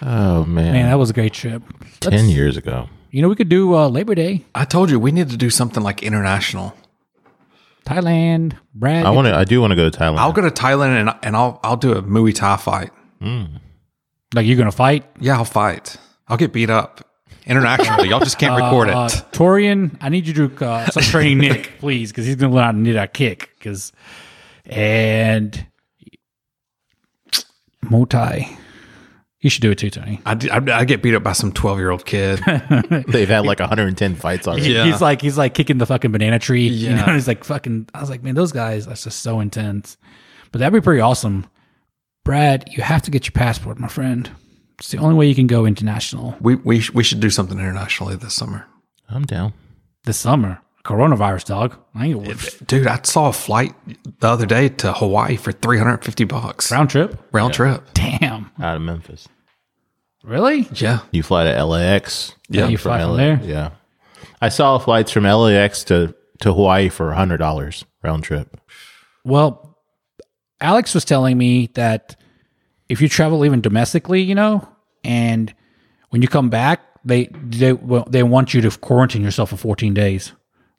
oh 0.02 0.46
man, 0.46 0.74
man, 0.74 0.86
that 0.90 0.98
was 0.98 1.10
a 1.10 1.14
great 1.14 1.34
trip. 1.34 1.62
ten 2.00 2.12
Let's- 2.14 2.24
years 2.26 2.56
ago. 2.56 2.88
You 3.11 3.22
know, 3.22 3.30
we 3.30 3.36
could 3.36 3.49
do 3.49 3.76
uh, 3.76 3.88
Labor 3.90 4.14
Day, 4.14 4.45
I 4.53 4.65
told 4.65 4.91
you 4.91 4.99
we 4.99 5.11
need 5.11 5.30
to 5.30 5.38
do 5.38 5.49
something 5.49 5.81
like 5.81 6.03
international. 6.03 6.76
Thailand, 7.86 8.56
Brad. 8.76 9.06
I 9.06 9.10
want 9.10 9.27
to. 9.27 9.36
I 9.36 9.45
do 9.45 9.60
want 9.61 9.72
to 9.72 9.76
go 9.76 9.90
to 9.90 9.98
Thailand. 9.98 10.18
I'll 10.18 10.31
go 10.34 10.41
to 10.41 10.52
Thailand 10.52 10.99
and 10.99 11.15
and 11.23 11.36
I'll 11.36 11.60
I'll 11.64 11.77
do 11.77 11.94
a 11.94 12.03
Muay 12.03 12.36
Thai 12.36 12.57
fight. 12.57 12.91
like, 14.36 14.45
you're 14.45 14.57
gonna 14.57 14.72
fight. 14.72 15.06
Yeah, 15.19 15.38
I'll 15.38 15.45
fight. 15.45 15.98
I'll 16.27 16.38
get 16.38 16.53
beat 16.53 16.69
up 16.69 17.03
internationally. 17.48 18.10
Y'all 18.10 18.19
just 18.19 18.38
can't 18.38 18.61
record 18.61 18.90
it. 18.90 18.95
Uh, 18.95 19.07
Torian, 19.31 19.98
I 20.02 20.10
need 20.10 20.27
you 20.27 20.34
to 20.48 20.65
uh, 20.65 20.88
start 20.91 21.06
training 21.07 21.38
Nick, 21.49 21.80
please, 21.80 22.11
because 22.11 22.27
he's 22.27 22.36
gonna 22.36 22.53
learn 22.53 22.64
how 22.65 22.72
to 22.73 22.77
need 22.77 22.91
that 22.91 23.14
kick. 23.15 23.49
Because 23.57 23.91
and 24.65 25.65
Muay 27.86 28.57
you 29.41 29.49
should 29.49 29.61
do 29.61 29.72
it 29.72 29.78
too, 29.78 29.90
Tony. 29.90 30.20
I, 30.26 30.34
I, 30.52 30.80
I 30.80 30.86
get 30.86 31.02
beat 31.02 31.16
up 31.16 31.24
by 31.24 31.32
some 31.34 31.52
twelve 31.52 31.78
year 31.80 31.91
old 31.91 32.06
kid. 32.06 32.40
They've 33.07 33.28
had 33.30 33.45
like 33.45 33.60
110 33.60 34.16
fights 34.16 34.48
already. 34.48 34.72
Yeah. 34.72 34.86
He's 34.86 35.02
like 35.02 35.22
he's 35.22 35.38
like 35.38 35.53
kicking 35.53 35.78
the 35.78 35.86
fucking 35.86 36.11
banana 36.11 36.40
tree. 36.40 36.68
You 36.68 36.90
Yeah. 36.90 37.06
know, 37.06 37.14
he's 37.14 37.28
like 37.28 37.44
fucking. 37.44 37.88
I 37.94 38.02
was 38.02 38.10
like, 38.10 38.22
man, 38.24 38.36
those 38.36 38.52
guys 38.52 38.86
that's 38.86 39.03
just 39.03 39.22
so 39.22 39.40
intense. 39.40 39.98
But 40.52 40.60
that'd 40.60 40.74
be 40.74 40.84
pretty 40.84 41.02
awesome. 41.02 41.45
Brad, 42.26 42.66
you 42.72 42.84
have 42.84 43.02
to 43.03 43.11
get 43.11 43.26
your 43.26 43.32
passport, 43.34 43.80
my 43.80 43.88
friend. 43.88 44.30
It's 44.80 44.91
the 44.91 44.98
only 44.98 45.16
way 45.16 45.28
you 45.28 45.36
can 45.36 45.48
go 45.48 45.66
international 45.66 46.36
we 46.40 46.56
we 46.56 46.80
sh- 46.80 46.91
we 46.94 47.03
should 47.03 47.20
do 47.20 47.30
something 47.30 47.57
internationally 47.60 48.16
this 48.16 48.34
summer, 48.34 48.66
I'm 49.10 49.24
down. 49.26 49.53
this 50.06 50.18
summer. 50.18 50.61
Coronavirus, 50.86 51.46
dog. 51.46 51.76
I 51.94 52.08
ain't 52.08 52.68
dude. 52.68 52.88
I 52.88 53.00
saw 53.04 53.28
a 53.30 53.34
flight 53.34 53.74
the 54.20 54.28
other 54.28 54.46
day 54.46 54.70
to 54.70 54.94
Hawaii 54.94 55.36
for 55.36 55.52
three 55.52 55.78
hundred 55.78 56.04
fifty 56.04 56.24
bucks 56.24 56.72
round 56.72 56.90
trip. 56.90 57.20
round 57.32 57.54
trip. 57.54 57.84
Damn, 57.94 58.50
Out 58.62 58.78
of 58.78 58.82
Memphis. 58.82 59.28
really? 60.24 60.68
Yeah, 60.76 61.00
You 61.12 61.22
fly 61.24 61.44
to 61.52 61.66
LAX. 61.66 62.34
Yeah, 62.50 62.68
you 62.68 62.78
fly 62.78 63.02
from 63.02 63.18
there? 63.18 63.40
Yeah. 63.44 63.72
I 64.42 64.50
saw 64.50 64.78
flights 64.80 65.12
from 65.12 65.26
LAX 65.26 65.84
to, 65.86 66.16
to 66.40 66.54
Hawaii 66.54 66.88
for 66.88 67.12
$100 67.12 67.84
round 68.04 68.24
trip. 68.24 68.58
Well, 69.26 69.78
Alex 70.62 70.94
was 70.94 71.04
telling 71.04 71.38
me 71.38 71.68
that 71.74 72.16
if 72.88 73.02
you 73.02 73.10
travel 73.10 73.44
even 73.46 73.60
domestically, 73.60 74.22
you 74.22 74.34
know, 74.34 74.68
and 75.04 75.54
when 76.10 76.22
you 76.22 76.30
come 76.30 76.50
back, 76.50 76.82
they 77.04 77.26
they 77.34 77.74
well, 77.74 78.06
they 78.10 78.24
want 78.24 78.54
you 78.54 78.62
to 78.62 78.72
quarantine 78.78 79.22
yourself 79.24 79.50
for 79.52 79.58
14 79.58 79.94
days, 79.94 80.32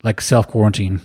like 0.03 0.21
self 0.21 0.49
quarantine. 0.49 1.01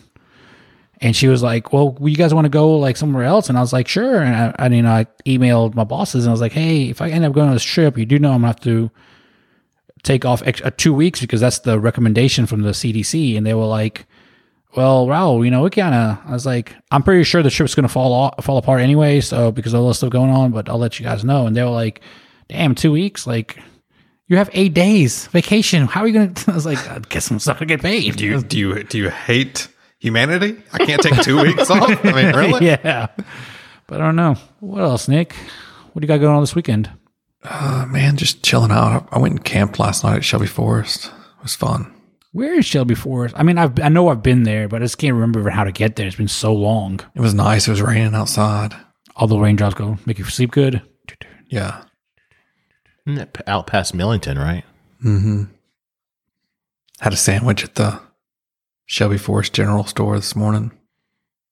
And 1.02 1.16
she 1.16 1.28
was 1.28 1.44
like, 1.44 1.74
"Well, 1.74 1.98
you 2.02 2.16
guys 2.16 2.34
want 2.34 2.46
to 2.46 2.50
go 2.50 2.78
like 2.78 2.98
somewhere 2.98 3.24
else?" 3.24 3.50
And 3.50 3.58
I 3.58 3.62
was 3.62 3.74
like, 3.74 3.88
"Sure." 3.88 4.22
And 4.22 4.36
I, 4.36 4.56
I, 4.58 4.68
you 4.68 4.82
know, 4.82 4.92
I 4.92 5.06
emailed 5.26 5.76
my 5.76 5.84
bosses 5.84 6.26
and 6.26 6.30
I 6.30 6.34
was 6.34 6.42
like, 6.42 6.54
"Hey, 6.54 6.90
if 6.90 7.02
I 7.02 7.10
end 7.10 7.26
up 7.26 7.34
going 7.34 7.48
on 7.48 7.54
this 7.54 7.64
trip, 7.64 7.98
you 7.98 8.06
do 8.06 8.18
know 8.18 8.32
I'm 8.32 8.38
gonna 8.42 8.48
have 8.48 8.62
to 8.62 8.90
take 10.04 10.24
off 10.24 10.42
ex- 10.46 10.62
uh, 10.62 10.72
two 10.78 10.94
weeks 10.94 11.20
because 11.20 11.42
that's 11.42 11.60
the 11.60 11.80
recommendation 11.80 12.46
from 12.46 12.62
the 12.62 12.72
CDC." 12.72 13.36
And 13.36 13.46
they 13.46 13.54
were 13.54 13.66
like, 13.66 14.06
well, 14.76 15.08
Raul, 15.08 15.44
you 15.46 15.52
know, 15.52 15.64
we 15.64 15.70
kind 15.70 15.96
of, 15.96 16.20
I 16.28 16.32
was 16.34 16.46
like, 16.46 16.76
I'm 16.92 17.02
pretty 17.02 17.24
sure 17.24 17.42
the 17.42 17.50
trip's 17.50 17.76
to 17.76 17.88
fall 17.88 18.12
off, 18.12 18.44
fall 18.44 18.58
apart 18.58 18.82
anyway. 18.82 19.22
So 19.22 19.52
because 19.52 19.74
of 19.74 19.82
all 19.82 19.88
this 19.88 19.98
stuff 19.98 20.10
going 20.10 20.30
on, 20.30 20.52
but 20.52 20.70
I'll 20.70 20.78
let 20.78 21.00
you 21.00 21.06
guys 21.06 21.24
know. 21.24 21.48
And 21.48 21.56
they 21.56 21.64
were 21.64 21.70
like, 21.70 22.02
damn, 22.50 22.76
two 22.76 22.92
weeks. 22.92 23.26
Like, 23.26 23.58
You 24.28 24.38
have 24.38 24.50
eight 24.54 24.74
days 24.74 25.28
vacation. 25.28 25.86
How 25.88 26.02
are 26.02 26.08
you 26.08 26.14
going 26.14 26.34
to? 26.34 26.52
I 26.52 26.56
was 26.56 26.66
like, 26.66 26.80
I 26.90 27.00
guess 27.00 27.30
I'm 27.30 27.36
not 27.38 27.46
going 27.46 27.58
to 27.60 27.66
get 27.66 27.82
paid. 27.82 28.16
Do 28.16 28.26
you 28.26 28.42
do 28.42 28.58
you 28.58 28.84
do 28.84 28.98
you 28.98 29.10
hate 29.10 29.68
humanity? 30.00 30.62
I 30.74 30.86
can't 30.86 31.02
take 31.02 31.22
two 31.22 31.42
weeks 31.42 31.70
off. 31.70 32.04
I 32.06 32.12
mean, 32.12 32.36
really? 32.36 32.66
yeah. 32.66 33.08
But 33.88 34.02
I 34.02 34.06
don't 34.06 34.16
know. 34.16 34.36
What 34.60 34.82
else, 34.82 35.08
Nick? 35.08 35.34
What 35.94 36.02
do 36.02 36.06
you 36.06 36.08
got 36.08 36.18
going 36.18 36.36
on 36.36 36.42
this 36.42 36.56
weekend? 36.56 36.90
Uh, 37.44 37.86
man, 37.88 38.18
just 38.18 38.42
chilling 38.44 38.72
out. 38.72 39.08
I 39.12 39.20
went 39.20 39.36
and 39.36 39.46
camped 39.46 39.80
last 39.80 40.04
night 40.04 40.18
at 40.18 40.24
Shelby 40.24 40.48
Forest. 40.48 41.06
It 41.06 41.44
was 41.44 41.54
fun. 41.56 41.92
Where 42.32 42.56
is 42.58 42.66
Shelby 42.66 42.96
Forest? 42.96 43.36
I 43.38 43.44
mean, 43.44 43.58
I've, 43.60 43.80
I 43.80 43.88
know 43.90 44.10
I've 44.10 44.24
been 44.24 44.44
there, 44.44 44.68
but 44.68 44.82
I 44.82 44.86
just 44.86 44.98
can't 44.98 45.14
remember 45.14 45.48
how 45.52 45.64
to 45.64 45.72
get 45.72 45.96
there. 45.96 46.08
It's 46.08 46.16
been 46.16 46.28
so 46.28 46.54
long. 46.54 47.00
It 47.14 47.22
was 47.22 47.34
nice. 47.36 47.68
It 47.68 47.72
was 47.72 47.82
raining 47.82 48.16
outside. 48.16 48.74
All 49.16 49.28
the 49.28 49.38
raindrops 49.38 49.76
go 49.76 49.98
make 50.06 50.18
you 50.18 50.26
sleep 50.26 50.52
good. 50.52 50.82
Yeah. 51.48 51.84
Isn't 53.06 53.16
that 53.16 53.44
out 53.48 53.68
past 53.68 53.94
Millington, 53.94 54.38
right? 54.38 54.64
Mm-hmm. 55.04 55.44
Had 57.02 57.14
a 57.14 57.18
sandwich 57.18 57.64
at 57.64 57.76
the 57.76 58.00
Shelby 58.86 59.18
Forest 59.18 59.54
General 59.54 59.86
Store 59.86 60.16
this 60.16 60.36
morning. 60.36 60.72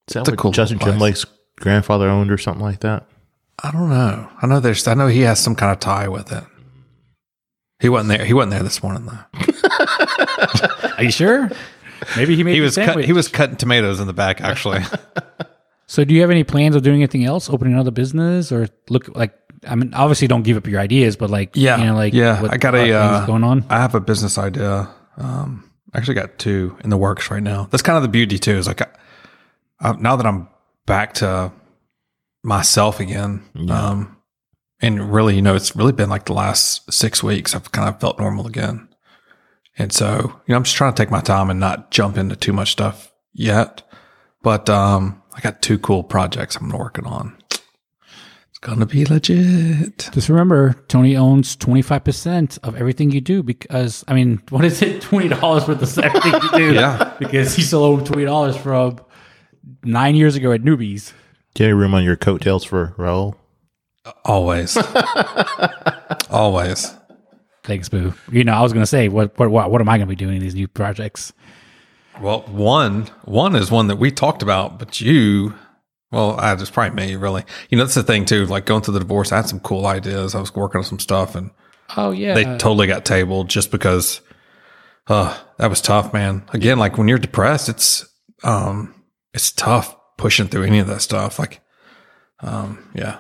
Is 0.07 0.13
that 0.13 0.21
It's 0.21 0.29
a 0.29 0.31
what 0.31 0.39
cool 0.39 0.51
Justin 0.51 0.79
place. 0.79 0.91
Timberlake's 0.91 1.25
grandfather 1.59 2.07
owned 2.09 2.31
or 2.31 2.37
something 2.37 2.63
like 2.63 2.79
that? 2.79 3.05
I 3.61 3.71
don't 3.71 3.89
know. 3.89 4.29
I 4.41 4.47
know 4.47 4.59
there's. 4.59 4.87
I 4.87 4.93
know 4.95 5.07
he 5.07 5.21
has 5.21 5.39
some 5.39 5.55
kind 5.55 5.71
of 5.71 5.79
tie 5.79 6.07
with 6.07 6.31
it. 6.31 6.43
He 7.79 7.89
wasn't 7.89 8.17
there. 8.17 8.25
He 8.25 8.33
wasn't 8.33 8.51
there 8.51 8.63
this 8.63 8.81
morning 8.81 9.05
though. 9.05 9.19
Are 10.97 11.03
you 11.03 11.11
sure? 11.11 11.51
Maybe 12.17 12.35
he 12.35 12.43
made 12.43 12.53
He 12.53 12.59
the 12.59 12.65
was 12.65 12.75
cut, 12.75 12.85
sandwich. 12.85 13.05
he 13.05 13.13
was 13.13 13.27
cutting 13.27 13.55
tomatoes 13.57 13.99
in 13.99 14.07
the 14.07 14.13
back 14.13 14.41
actually. 14.41 14.81
So, 15.85 16.03
do 16.05 16.13
you 16.15 16.21
have 16.21 16.31
any 16.31 16.43
plans 16.45 16.75
of 16.75 16.81
doing 16.81 17.01
anything 17.03 17.23
else? 17.25 17.49
Opening 17.49 17.73
another 17.73 17.91
business 17.91 18.51
or 18.51 18.67
look 18.89 19.15
like? 19.15 19.33
I 19.67 19.75
mean, 19.75 19.93
obviously, 19.93 20.27
don't 20.27 20.43
give 20.43 20.57
up 20.57 20.67
your 20.67 20.79
ideas, 20.79 21.15
but 21.15 21.29
like, 21.29 21.51
Yeah, 21.55 21.77
you 21.77 21.85
know, 21.85 21.95
like, 21.95 22.13
yeah. 22.13 22.41
what 22.41 22.51
I 22.51 22.57
got 22.57 22.75
a 22.75 22.91
uh, 22.91 23.25
going 23.25 23.43
on. 23.43 23.65
I 23.69 23.79
have 23.79 23.95
a 23.95 23.99
business 23.99 24.37
idea. 24.37 24.89
Um, 25.17 25.69
I 25.93 25.97
actually 25.97 26.15
got 26.15 26.37
two 26.39 26.77
in 26.83 26.89
the 26.89 26.97
works 26.97 27.29
right 27.29 27.43
now. 27.43 27.67
That's 27.71 27.83
kind 27.83 27.97
of 27.97 28.03
the 28.03 28.09
beauty 28.09 28.39
too. 28.39 28.57
Is 28.57 28.67
like, 28.67 28.81
I, 28.81 28.87
I, 29.79 29.93
now 29.93 30.15
that 30.15 30.25
I'm 30.25 30.47
back 30.85 31.13
to 31.15 31.51
myself 32.43 32.99
again, 32.99 33.43
um, 33.69 34.17
and 34.81 35.13
really, 35.13 35.35
you 35.35 35.41
know, 35.41 35.55
it's 35.55 35.75
really 35.75 35.93
been 35.93 36.09
like 36.09 36.25
the 36.25 36.33
last 36.33 36.91
six 36.91 37.23
weeks. 37.23 37.55
I've 37.55 37.71
kind 37.71 37.87
of 37.87 38.01
felt 38.01 38.19
normal 38.19 38.47
again, 38.47 38.89
and 39.77 39.93
so 39.93 40.41
you 40.45 40.51
know, 40.51 40.55
I'm 40.55 40.63
just 40.63 40.75
trying 40.75 40.93
to 40.93 41.01
take 41.01 41.11
my 41.11 41.21
time 41.21 41.49
and 41.49 41.59
not 41.59 41.91
jump 41.91 42.17
into 42.17 42.35
too 42.35 42.53
much 42.53 42.71
stuff 42.71 43.11
yet. 43.33 43.83
But 44.41 44.69
um, 44.69 45.21
I 45.33 45.41
got 45.41 45.61
two 45.61 45.79
cool 45.79 46.03
projects 46.03 46.57
I'm 46.57 46.69
working 46.69 47.05
on. 47.05 47.37
It's 48.63 48.69
gonna 48.69 48.85
be 48.85 49.03
legit. 49.03 50.09
Just 50.13 50.29
remember, 50.29 50.73
Tony 50.87 51.17
owns 51.17 51.57
twenty 51.57 51.81
five 51.81 52.05
percent 52.05 52.57
of 52.63 52.77
everything 52.77 53.11
you 53.11 53.19
do 53.19 53.43
because 53.43 54.05
I 54.07 54.13
mean, 54.13 54.41
what 54.51 54.63
is 54.63 54.81
it? 54.81 55.01
Twenty 55.01 55.27
dollars 55.27 55.67
worth 55.67 55.81
of 55.81 55.97
everything 56.05 56.33
you 56.41 56.57
do. 56.57 56.73
Yeah. 56.73 57.13
because 57.19 57.55
he 57.55 57.61
still 57.61 57.83
owed 57.83 58.05
twenty 58.05 58.23
dollars 58.23 58.55
from 58.55 59.01
nine 59.83 60.15
years 60.15 60.37
ago 60.37 60.53
at 60.53 60.61
Newby's. 60.61 61.13
Do 61.53 61.63
you 61.63 61.67
have 61.67 61.73
any 61.73 61.81
room 61.81 61.93
on 61.93 62.05
your 62.05 62.15
coattails 62.15 62.63
for 62.63 62.93
Raul? 62.97 63.35
Always. 64.23 64.77
Always. 66.29 66.95
Thanks, 67.65 67.89
Boo. 67.89 68.13
You 68.31 68.45
know, 68.45 68.53
I 68.53 68.61
was 68.61 68.71
gonna 68.71 68.85
say, 68.85 69.09
what 69.09 69.37
what 69.37 69.51
what, 69.51 69.71
what 69.71 69.81
am 69.81 69.89
I 69.89 69.97
gonna 69.97 70.07
be 70.07 70.15
doing 70.15 70.37
in 70.37 70.41
these 70.41 70.55
new 70.55 70.69
projects? 70.69 71.33
Well, 72.21 72.43
one 72.43 73.07
one 73.25 73.57
is 73.57 73.69
one 73.69 73.87
that 73.87 73.97
we 73.97 74.09
talked 74.09 74.41
about, 74.41 74.79
but 74.79 75.01
you 75.01 75.53
well, 76.13 76.39
I 76.39 76.55
just 76.55 76.73
probably 76.73 77.07
me 77.07 77.15
really. 77.15 77.43
You 77.69 77.77
know, 77.77 77.83
that's 77.83 77.95
the 77.95 78.03
thing 78.03 78.25
too. 78.25 78.45
Like 78.45 78.65
going 78.65 78.83
through 78.83 78.93
the 78.93 78.99
divorce, 78.99 79.31
I 79.31 79.37
had 79.37 79.49
some 79.49 79.59
cool 79.59 79.87
ideas. 79.87 80.35
I 80.35 80.39
was 80.39 80.53
working 80.55 80.77
on 80.77 80.85
some 80.85 80.99
stuff 80.99 81.35
and 81.35 81.49
Oh 81.97 82.11
yeah, 82.11 82.33
they 82.35 82.43
totally 82.43 82.87
got 82.87 83.03
tabled 83.03 83.49
just 83.49 83.71
because 83.71 84.21
uh 85.07 85.37
that 85.57 85.69
was 85.69 85.81
tough, 85.81 86.13
man. 86.13 86.43
Again, 86.53 86.77
like 86.77 86.97
when 86.97 87.07
you're 87.07 87.17
depressed, 87.17 87.67
it's 87.67 88.05
um 88.43 88.93
it's 89.33 89.51
tough 89.51 89.95
pushing 90.17 90.47
through 90.47 90.63
any 90.63 90.79
of 90.79 90.87
that 90.87 91.01
stuff. 91.01 91.39
Like 91.39 91.61
um 92.41 92.91
yeah. 92.93 93.17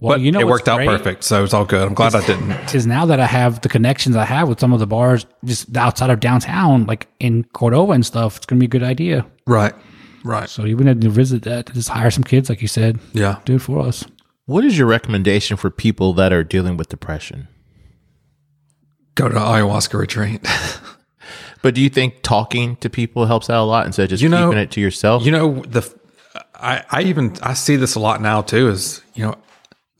well, 0.00 0.16
but 0.16 0.20
you 0.20 0.32
know, 0.32 0.40
it 0.40 0.44
what's 0.44 0.60
worked 0.60 0.68
out 0.68 0.86
perfect. 0.86 1.24
So 1.24 1.44
it's 1.44 1.54
all 1.54 1.64
good. 1.64 1.88
I'm 1.88 1.94
glad 1.94 2.14
I 2.14 2.24
didn't. 2.26 2.74
Is 2.74 2.86
now 2.86 3.06
that 3.06 3.20
I 3.20 3.26
have 3.26 3.62
the 3.62 3.70
connections 3.70 4.16
I 4.16 4.26
have 4.26 4.48
with 4.48 4.60
some 4.60 4.74
of 4.74 4.80
the 4.80 4.86
bars 4.86 5.24
just 5.44 5.74
outside 5.76 6.10
of 6.10 6.20
downtown, 6.20 6.84
like 6.84 7.08
in 7.20 7.44
Cordova 7.44 7.92
and 7.92 8.04
stuff, 8.04 8.36
it's 8.36 8.46
gonna 8.46 8.60
be 8.60 8.66
a 8.66 8.68
good 8.68 8.82
idea. 8.82 9.26
Right. 9.46 9.74
Right. 10.24 10.48
So 10.48 10.64
even 10.66 10.88
if 10.88 11.00
to 11.00 11.10
visit 11.10 11.42
that, 11.42 11.72
just 11.74 11.90
hire 11.90 12.10
some 12.10 12.24
kids, 12.24 12.48
like 12.48 12.62
you 12.62 12.68
said, 12.68 12.98
Yeah. 13.12 13.40
do 13.44 13.56
it 13.56 13.60
for 13.62 13.80
us. 13.86 14.04
What 14.46 14.64
is 14.64 14.76
your 14.78 14.86
recommendation 14.86 15.56
for 15.56 15.70
people 15.70 16.12
that 16.14 16.32
are 16.32 16.42
dealing 16.44 16.76
with 16.76 16.88
depression? 16.88 17.48
Go 19.14 19.28
to 19.28 19.34
ayahuasca 19.36 19.98
retreat. 19.98 20.46
But 21.62 21.74
do 21.74 21.80
you 21.80 21.88
think 21.88 22.16
talking 22.20 22.76
to 22.76 22.90
people 22.90 23.24
helps 23.24 23.48
out 23.48 23.62
a 23.62 23.64
lot 23.64 23.86
instead 23.86 24.02
of 24.02 24.10
just 24.10 24.22
You 24.22 24.28
know- 24.28 24.48
keeping 24.50 24.58
it 24.62 24.70
to 24.72 24.82
yourself? 24.82 25.24
You 25.24 25.30
know, 25.32 25.62
the 25.62 25.82
I, 26.54 26.84
I 26.90 27.02
even 27.04 27.34
I 27.42 27.54
see 27.54 27.76
this 27.76 27.94
a 27.94 28.00
lot 28.00 28.20
now 28.20 28.42
too. 28.42 28.68
Is 28.68 29.00
you 29.14 29.24
know, 29.24 29.34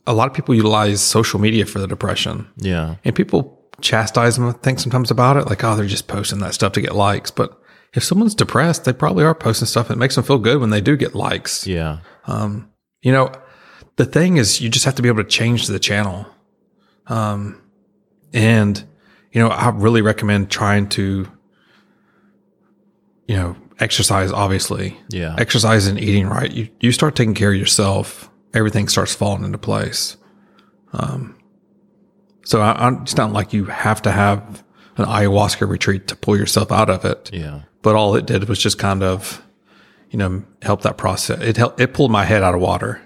a 0.05 0.13
lot 0.13 0.27
of 0.27 0.35
people 0.35 0.53
utilize 0.53 1.01
social 1.01 1.39
media 1.39 1.65
for 1.65 1.79
the 1.79 1.87
depression, 1.87 2.45
yeah. 2.57 2.97
and 3.03 3.15
people 3.15 3.59
chastise 3.81 4.35
them. 4.35 4.47
I 4.47 4.51
think 4.51 4.79
sometimes 4.79 5.09
about 5.09 5.37
it, 5.37 5.47
like 5.47 5.63
oh, 5.63 5.75
they're 5.75 5.87
just 5.87 6.07
posting 6.07 6.37
that 6.41 6.53
stuff 6.53 6.73
to 6.73 6.81
get 6.81 6.93
likes. 6.95 7.31
But 7.31 7.59
if 7.95 8.03
someone's 8.03 8.35
depressed, 8.35 8.83
they 8.85 8.93
probably 8.93 9.23
are 9.23 9.33
posting 9.33 9.67
stuff 9.67 9.87
that 9.87 9.97
makes 9.97 10.15
them 10.15 10.23
feel 10.23 10.37
good 10.37 10.59
when 10.59 10.69
they 10.69 10.81
do 10.81 10.95
get 10.97 11.15
likes. 11.15 11.65
Yeah. 11.65 11.99
You 12.27 13.11
know, 13.11 13.31
the 13.97 14.05
thing 14.05 14.37
is, 14.37 14.59
you 14.61 14.69
just 14.69 14.85
have 14.85 14.95
to 14.95 15.01
be 15.01 15.07
able 15.09 15.23
to 15.23 15.29
change 15.29 15.67
the 15.67 15.79
channel. 15.79 16.25
Um, 17.07 17.61
and 18.33 18.83
you 19.31 19.41
know, 19.41 19.49
I 19.49 19.69
really 19.69 20.01
recommend 20.01 20.49
trying 20.49 20.89
to, 20.89 21.27
you 23.27 23.35
know, 23.35 23.55
exercise. 23.79 24.31
Obviously, 24.31 24.97
Yeah. 25.09 25.35
exercise 25.37 25.87
and 25.87 25.99
eating 25.99 26.27
right. 26.27 26.51
You 26.51 26.69
you 26.79 26.91
start 26.91 27.15
taking 27.15 27.33
care 27.33 27.51
of 27.51 27.57
yourself, 27.59 28.29
everything 28.53 28.87
starts 28.87 29.13
falling 29.13 29.43
into 29.43 29.57
place. 29.57 30.17
Um, 30.93 31.35
so 32.43 32.61
I, 32.61 32.87
I'm 32.87 33.01
it's 33.03 33.17
not 33.17 33.33
like 33.33 33.53
you 33.53 33.65
have 33.65 34.01
to 34.03 34.11
have 34.11 34.63
an 34.97 35.05
ayahuasca 35.05 35.67
retreat 35.67 36.07
to 36.07 36.15
pull 36.15 36.37
yourself 36.37 36.71
out 36.71 36.89
of 36.89 37.03
it 37.05 37.29
Yeah. 37.33 37.61
but 37.81 37.95
all 37.95 38.15
it 38.15 38.25
did 38.25 38.47
was 38.49 38.59
just 38.59 38.77
kind 38.79 39.03
of, 39.03 39.41
you 40.09 40.17
know, 40.17 40.43
help 40.61 40.81
that 40.83 40.97
process. 40.97 41.41
It 41.41 41.57
helped, 41.57 41.79
it 41.79 41.93
pulled 41.93 42.11
my 42.11 42.23
head 42.25 42.43
out 42.43 42.55
of 42.55 42.61
water. 42.61 43.01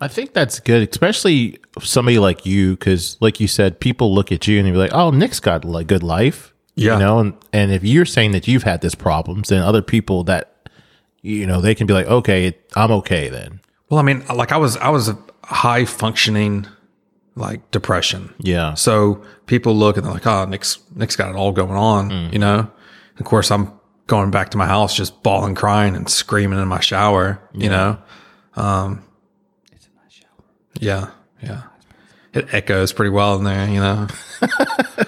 I 0.00 0.08
think 0.08 0.32
that's 0.32 0.58
good, 0.58 0.88
especially 0.90 1.58
somebody 1.80 2.18
like 2.18 2.44
you, 2.44 2.72
because 2.72 3.16
like 3.20 3.38
you 3.38 3.46
said, 3.46 3.78
people 3.78 4.12
look 4.12 4.32
at 4.32 4.48
you 4.48 4.58
and 4.58 4.66
they're 4.66 4.74
like, 4.74 4.92
"Oh, 4.92 5.10
Nick's 5.12 5.38
got 5.38 5.64
a 5.64 5.84
good 5.84 6.02
life." 6.02 6.52
Yeah. 6.74 6.94
You 6.94 6.98
know, 6.98 7.18
and, 7.20 7.34
and 7.52 7.70
if 7.70 7.84
you're 7.84 8.04
saying 8.04 8.32
that 8.32 8.48
you've 8.48 8.64
had 8.64 8.80
this 8.80 8.96
problems, 8.96 9.48
then 9.50 9.62
other 9.62 9.80
people 9.82 10.24
that 10.24 10.68
you 11.20 11.46
know 11.46 11.60
they 11.60 11.76
can 11.76 11.86
be 11.86 11.92
like, 11.94 12.06
"Okay, 12.08 12.52
I'm 12.74 12.90
okay 12.90 13.28
then." 13.28 13.60
Well, 13.90 14.00
I 14.00 14.02
mean, 14.02 14.24
like 14.34 14.50
I 14.50 14.56
was, 14.56 14.76
I 14.78 14.88
was 14.88 15.08
a 15.08 15.16
high 15.44 15.84
functioning, 15.84 16.66
like 17.34 17.70
depression. 17.70 18.34
Yeah. 18.38 18.74
So 18.74 19.22
people 19.46 19.74
look 19.74 19.96
and 19.96 20.06
they're 20.06 20.12
like, 20.12 20.26
"Oh, 20.26 20.44
Nick's 20.44 20.78
Nick's 20.94 21.16
got 21.16 21.30
it 21.30 21.36
all 21.36 21.52
going 21.52 21.76
on," 21.76 22.32
you 22.32 22.38
know. 22.38 22.70
Of 23.18 23.24
course, 23.24 23.50
I'm 23.50 23.72
going 24.06 24.30
back 24.30 24.50
to 24.50 24.58
my 24.58 24.66
house 24.66 24.94
just 24.94 25.22
bawling, 25.22 25.54
crying, 25.54 25.94
and 25.94 26.08
screaming 26.08 26.58
in 26.60 26.68
my 26.68 26.80
shower. 26.80 27.40
You 27.52 27.68
know. 27.68 27.98
Um, 28.56 29.04
it's 29.72 29.86
in 29.86 29.92
my 29.94 30.08
shower. 30.08 30.30
Yeah, 30.78 31.10
yeah. 31.42 31.62
It 32.34 32.52
echoes 32.54 32.92
pretty 32.92 33.10
well 33.10 33.36
in 33.36 33.44
there, 33.44 33.68
you 33.68 33.80
know. 33.80 34.06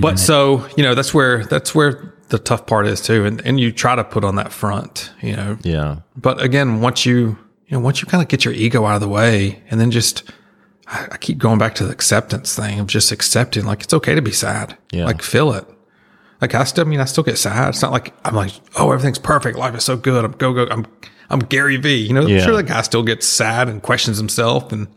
But 0.00 0.18
so 0.18 0.66
you 0.76 0.82
know 0.82 0.94
that's 0.94 1.14
where 1.14 1.44
that's 1.44 1.74
where 1.74 2.14
the 2.28 2.38
tough 2.38 2.66
part 2.66 2.86
is 2.86 3.00
too, 3.00 3.24
and 3.24 3.40
and 3.42 3.60
you 3.60 3.72
try 3.72 3.94
to 3.94 4.04
put 4.04 4.24
on 4.24 4.36
that 4.36 4.52
front, 4.52 5.12
you 5.22 5.36
know. 5.36 5.58
Yeah. 5.62 6.00
But 6.16 6.42
again, 6.42 6.80
once 6.80 7.06
you 7.06 7.38
you 7.66 7.76
know 7.76 7.80
once 7.80 8.02
you 8.02 8.08
kind 8.08 8.22
of 8.22 8.28
get 8.28 8.44
your 8.44 8.54
ego 8.54 8.84
out 8.84 8.96
of 8.96 9.00
the 9.00 9.08
way, 9.08 9.62
and 9.70 9.80
then 9.80 9.90
just 9.90 10.30
I, 10.90 11.08
I 11.12 11.16
keep 11.18 11.38
going 11.38 11.58
back 11.58 11.74
to 11.76 11.84
the 11.84 11.92
acceptance 11.92 12.56
thing 12.56 12.80
of 12.80 12.86
just 12.86 13.12
accepting 13.12 13.64
like 13.64 13.82
it's 13.82 13.92
okay 13.94 14.14
to 14.14 14.22
be 14.22 14.32
sad, 14.32 14.76
Yeah. 14.92 15.04
like 15.04 15.22
feel 15.22 15.52
it. 15.52 15.66
Like 16.40 16.54
I 16.54 16.64
still 16.64 16.84
I 16.86 16.88
mean 16.88 17.00
I 17.00 17.04
still 17.04 17.24
get 17.24 17.36
sad. 17.38 17.68
It's 17.70 17.82
not 17.82 17.92
like 17.92 18.14
I'm 18.24 18.34
like 18.34 18.52
oh 18.76 18.90
everything's 18.92 19.18
perfect, 19.18 19.58
life 19.58 19.74
is 19.74 19.84
so 19.84 19.96
good. 19.96 20.24
I'm 20.24 20.32
go 20.32 20.52
go. 20.52 20.66
I'm 20.70 20.86
I'm 21.30 21.40
Gary 21.40 21.76
V. 21.76 21.94
You 22.06 22.14
know, 22.14 22.26
Yeah. 22.26 22.38
I'm 22.38 22.44
sure 22.44 22.56
the 22.56 22.62
guy 22.62 22.80
still 22.82 23.02
gets 23.02 23.26
sad 23.26 23.68
and 23.68 23.82
questions 23.82 24.18
himself, 24.18 24.72
and 24.72 24.88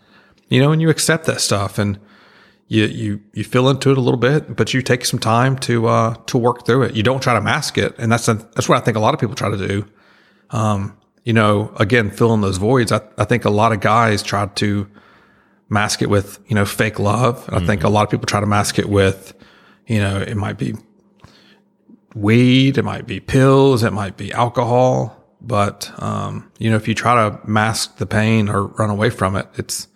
you 0.50 0.62
know, 0.62 0.72
and 0.72 0.82
you 0.82 0.90
accept 0.90 1.26
that 1.26 1.42
stuff 1.42 1.78
and 1.80 2.00
you 2.68 2.86
you 2.86 3.22
you 3.34 3.44
feel 3.44 3.68
into 3.70 3.92
it 3.92 3.98
a 3.98 4.02
little 4.02 4.20
bit, 4.20 4.56
but 4.56 4.74
you 4.74 4.82
take 4.82 5.04
some 5.04 5.20
time 5.20 5.58
to 5.60 5.88
uh 5.88 6.14
to 6.28 6.38
work 6.38 6.66
through 6.66 6.84
it. 6.84 6.96
You 6.96 7.04
don't 7.04 7.22
try 7.22 7.34
to 7.34 7.42
mask 7.42 7.78
it, 7.78 7.96
and 7.98 8.10
that's 8.12 8.28
a, 8.30 8.36
that's 8.36 8.70
what 8.70 8.78
I 8.78 8.82
think 8.86 8.96
a 8.96 9.02
lot 9.02 9.14
of 9.14 9.20
people 9.20 9.36
try 9.36 9.50
to 9.50 9.58
do. 9.68 9.86
Um, 10.52 10.96
you 11.26 11.34
know, 11.34 11.74
again, 11.80 12.10
fill 12.12 12.34
in 12.34 12.42
those 12.42 12.58
voids. 12.58 12.92
I, 12.92 13.02
I 13.18 13.26
think 13.26 13.46
a 13.46 13.50
lot 13.50 13.72
of 13.74 13.80
guys 13.80 14.24
try 14.24 14.46
to 14.46 14.88
mask 15.72 16.02
it 16.02 16.10
with 16.10 16.40
you 16.48 16.54
know 16.54 16.66
fake 16.66 17.00
love. 17.00 17.48
And 17.48 17.64
I 17.64 17.66
think 17.66 17.84
a 17.84 17.90
lot 17.90 18.04
of 18.04 18.12
people 18.12 18.28
try 18.28 18.42
to 18.42 18.46
mask 18.46 18.78
it 18.78 18.90
with 18.90 19.34
you 19.88 20.00
know 20.00 20.20
it 20.22 20.36
might 20.36 20.58
be 20.58 20.76
weed, 22.14 22.78
it 22.78 22.84
might 22.84 23.08
be 23.08 23.20
pills, 23.20 23.84
it 23.84 23.94
might 23.94 24.18
be 24.18 24.32
alcohol. 24.34 25.18
But 25.42 25.92
um, 25.98 26.52
you 26.60 26.70
know, 26.70 26.76
if 26.76 26.88
you 26.88 26.94
try 26.94 27.30
to 27.30 27.40
mask 27.48 27.98
the 27.98 28.06
pain 28.06 28.50
or 28.50 28.68
run 28.68 28.92
away 28.92 29.10
from 29.10 29.36
it, 29.36 29.48
it's 29.56 29.88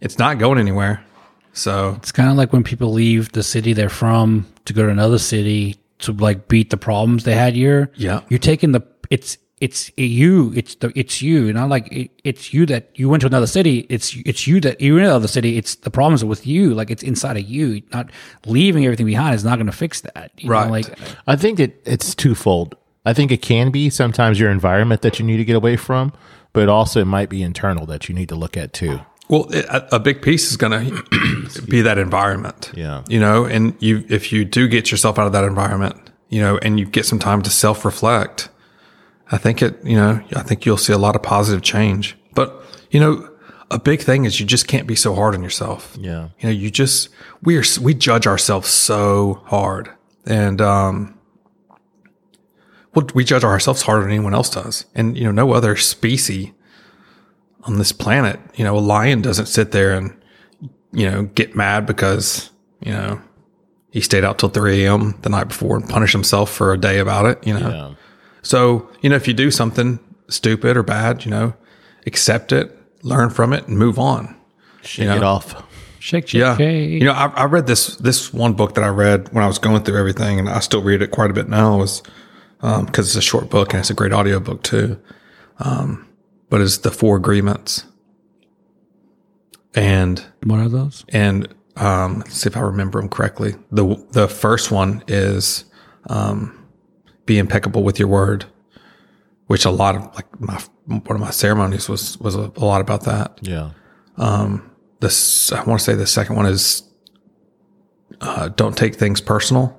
it's 0.00 0.18
not 0.18 0.38
going 0.38 0.58
anywhere. 0.58 1.04
So 1.52 1.94
It's 1.98 2.12
kind 2.12 2.30
of 2.30 2.36
like 2.36 2.52
when 2.52 2.64
people 2.64 2.92
leave 2.92 3.32
the 3.32 3.42
city 3.42 3.74
they're 3.74 3.90
from 3.90 4.46
to 4.64 4.72
go 4.72 4.86
to 4.86 4.88
another 4.88 5.18
city 5.18 5.76
to 5.98 6.12
like 6.12 6.48
beat 6.48 6.70
the 6.70 6.78
problems 6.78 7.24
they 7.24 7.34
had 7.34 7.54
here. 7.54 7.92
Yeah. 7.94 8.22
you're 8.30 8.38
taking 8.38 8.72
the 8.72 8.80
it's 9.10 9.36
it's 9.62 9.90
you. 9.96 10.52
It's 10.54 10.74
the 10.74 10.92
it's 10.94 11.22
you. 11.22 11.52
Not 11.52 11.68
like 11.68 11.86
it, 11.92 12.10
it's 12.24 12.52
you 12.52 12.66
that 12.66 12.90
you 12.94 13.08
went 13.08 13.20
to 13.22 13.26
another 13.26 13.46
city. 13.46 13.86
It's 13.88 14.16
it's 14.26 14.46
you 14.46 14.60
that 14.60 14.80
you're 14.80 14.98
in 14.98 15.04
another 15.04 15.28
city. 15.28 15.56
It's 15.56 15.76
the 15.76 15.90
problems 15.90 16.24
with 16.24 16.46
you. 16.46 16.74
Like 16.74 16.90
it's 16.90 17.02
inside 17.02 17.36
of 17.36 17.44
you. 17.48 17.82
Not 17.92 18.10
leaving 18.46 18.84
everything 18.84 19.06
behind 19.06 19.34
is 19.34 19.44
not 19.44 19.56
going 19.56 19.66
to 19.66 19.72
fix 19.84 20.00
that. 20.02 20.30
You 20.36 20.48
know, 20.48 20.54
Right. 20.54 20.70
like 20.70 20.98
I 21.26 21.36
think 21.36 21.60
it, 21.60 21.80
it's 21.86 22.14
twofold. 22.14 22.74
I 23.04 23.12
think 23.14 23.30
it 23.32 23.42
can 23.42 23.70
be 23.70 23.90
sometimes 23.90 24.38
your 24.40 24.50
environment 24.50 25.02
that 25.02 25.18
you 25.18 25.24
need 25.24 25.38
to 25.38 25.44
get 25.44 25.56
away 25.56 25.76
from, 25.76 26.12
but 26.52 26.68
also 26.68 27.00
it 27.00 27.06
might 27.06 27.28
be 27.28 27.42
internal 27.42 27.86
that 27.86 28.08
you 28.08 28.14
need 28.14 28.28
to 28.28 28.36
look 28.36 28.56
at 28.56 28.72
too. 28.72 29.00
Well, 29.28 29.46
it, 29.52 29.64
a 29.66 29.96
a 29.96 29.98
big 30.00 30.22
piece 30.22 30.50
is 30.50 30.56
going 30.56 30.72
to 30.72 31.62
be 31.68 31.82
that 31.82 31.98
environment. 31.98 32.70
Yeah. 32.74 33.02
You 33.08 33.20
know, 33.20 33.44
and 33.44 33.74
you, 33.80 34.04
if 34.08 34.32
you 34.32 34.44
do 34.44 34.68
get 34.68 34.90
yourself 34.90 35.18
out 35.18 35.26
of 35.26 35.32
that 35.32 35.44
environment, 35.44 35.96
you 36.28 36.40
know, 36.40 36.58
and 36.58 36.78
you 36.78 36.86
get 36.86 37.06
some 37.06 37.18
time 37.18 37.42
to 37.42 37.50
self 37.50 37.84
reflect, 37.84 38.48
I 39.30 39.38
think 39.38 39.62
it, 39.62 39.82
you 39.84 39.96
know, 39.96 40.22
I 40.34 40.42
think 40.42 40.66
you'll 40.66 40.76
see 40.76 40.92
a 40.92 40.98
lot 40.98 41.16
of 41.16 41.22
positive 41.22 41.62
change. 41.62 42.16
But, 42.34 42.54
you 42.90 43.00
know, 43.00 43.28
a 43.70 43.78
big 43.78 44.02
thing 44.02 44.24
is 44.24 44.38
you 44.38 44.46
just 44.46 44.68
can't 44.68 44.86
be 44.86 44.96
so 44.96 45.14
hard 45.14 45.34
on 45.34 45.42
yourself. 45.42 45.96
Yeah. 45.98 46.28
You 46.40 46.48
know, 46.48 46.50
you 46.50 46.70
just, 46.70 47.08
we 47.42 47.56
are, 47.56 47.64
we 47.80 47.94
judge 47.94 48.26
ourselves 48.26 48.68
so 48.68 49.42
hard. 49.46 49.90
And, 50.26 50.60
um, 50.60 51.18
well, 52.94 53.06
we 53.14 53.24
judge 53.24 53.44
ourselves 53.44 53.82
harder 53.82 54.02
than 54.02 54.12
anyone 54.12 54.34
else 54.34 54.50
does. 54.50 54.84
And, 54.94 55.16
you 55.16 55.24
know, 55.24 55.30
no 55.30 55.52
other 55.52 55.76
species 55.76 56.50
on 57.64 57.78
this 57.78 57.92
planet, 57.92 58.40
you 58.54 58.64
know, 58.64 58.76
a 58.76 58.80
lion 58.80 59.22
doesn't 59.22 59.46
sit 59.46 59.72
there 59.72 59.92
and, 59.94 60.14
you 60.92 61.10
know, 61.10 61.22
get 61.22 61.56
mad 61.56 61.86
because, 61.86 62.50
you 62.80 62.92
know, 62.92 63.20
he 63.90 64.00
stayed 64.00 64.24
out 64.24 64.38
till 64.38 64.48
3 64.48 64.84
a.m. 64.84 65.18
the 65.22 65.28
night 65.30 65.48
before 65.48 65.76
and 65.76 65.88
punish 65.88 66.12
himself 66.12 66.50
for 66.50 66.72
a 66.72 66.78
day 66.78 66.98
about 66.98 67.26
it, 67.26 67.46
you 67.46 67.58
know. 67.58 67.70
Yeah. 67.70 67.94
So, 68.42 68.88
you 69.00 69.08
know, 69.10 69.16
if 69.16 69.26
you 69.28 69.34
do 69.34 69.50
something 69.50 69.98
stupid 70.28 70.76
or 70.76 70.82
bad, 70.82 71.24
you 71.24 71.30
know, 71.30 71.54
accept 72.06 72.52
it, 72.52 72.76
learn 73.02 73.30
from 73.30 73.52
it, 73.52 73.68
and 73.68 73.78
move 73.78 73.98
on. 73.98 74.34
Shake 74.82 75.08
it 75.08 75.22
off. 75.22 75.54
shake, 76.00 76.26
shake, 76.28 76.40
Yeah. 76.40 76.56
shake. 76.56 76.90
You 76.90 77.04
know, 77.04 77.12
I, 77.12 77.26
I 77.26 77.44
read 77.44 77.66
this 77.68 77.96
this 77.96 78.32
one 78.32 78.54
book 78.54 78.74
that 78.74 78.82
I 78.84 78.88
read 78.88 79.32
when 79.32 79.44
I 79.44 79.46
was 79.46 79.58
going 79.58 79.84
through 79.84 79.98
everything, 79.98 80.38
and 80.40 80.48
I 80.48 80.58
still 80.60 80.82
read 80.82 81.02
it 81.02 81.10
quite 81.12 81.30
a 81.30 81.34
bit 81.34 81.48
now. 81.48 81.78
Was 81.78 82.02
because 82.60 83.06
it's 83.08 83.16
a 83.16 83.22
short 83.22 83.48
book 83.50 83.72
and 83.72 83.80
it's 83.80 83.90
a 83.90 83.94
great 83.94 84.12
audio 84.12 84.38
book 84.40 84.62
too. 84.62 84.98
Um, 85.58 86.08
but 86.50 86.60
it's 86.60 86.78
the 86.78 86.90
Four 86.90 87.16
Agreements, 87.16 87.84
and 89.74 90.24
what 90.44 90.58
are 90.60 90.68
those? 90.68 91.04
and 91.10 91.48
um, 91.76 92.18
let's 92.18 92.34
see 92.34 92.48
if 92.48 92.56
I 92.56 92.60
remember 92.60 93.00
them 93.00 93.08
correctly. 93.08 93.54
the 93.70 94.04
The 94.10 94.28
first 94.28 94.70
one 94.70 95.02
is 95.08 95.64
um, 96.08 96.61
be 97.26 97.38
impeccable 97.38 97.82
with 97.82 97.98
your 97.98 98.08
word, 98.08 98.44
which 99.46 99.64
a 99.64 99.70
lot 99.70 99.96
of 99.96 100.14
like 100.14 100.40
my 100.40 100.60
one 100.86 101.16
of 101.16 101.20
my 101.20 101.30
ceremonies 101.30 101.88
was 101.88 102.18
was 102.18 102.34
a, 102.34 102.52
a 102.56 102.64
lot 102.64 102.80
about 102.80 103.04
that. 103.04 103.38
Yeah. 103.42 103.70
Um, 104.16 104.70
This 105.00 105.52
I 105.52 105.62
want 105.64 105.80
to 105.80 105.84
say 105.84 105.94
the 105.94 106.06
second 106.06 106.36
one 106.36 106.46
is 106.46 106.82
uh, 108.20 108.48
don't 108.48 108.76
take 108.76 108.94
things 108.96 109.20
personal. 109.20 109.76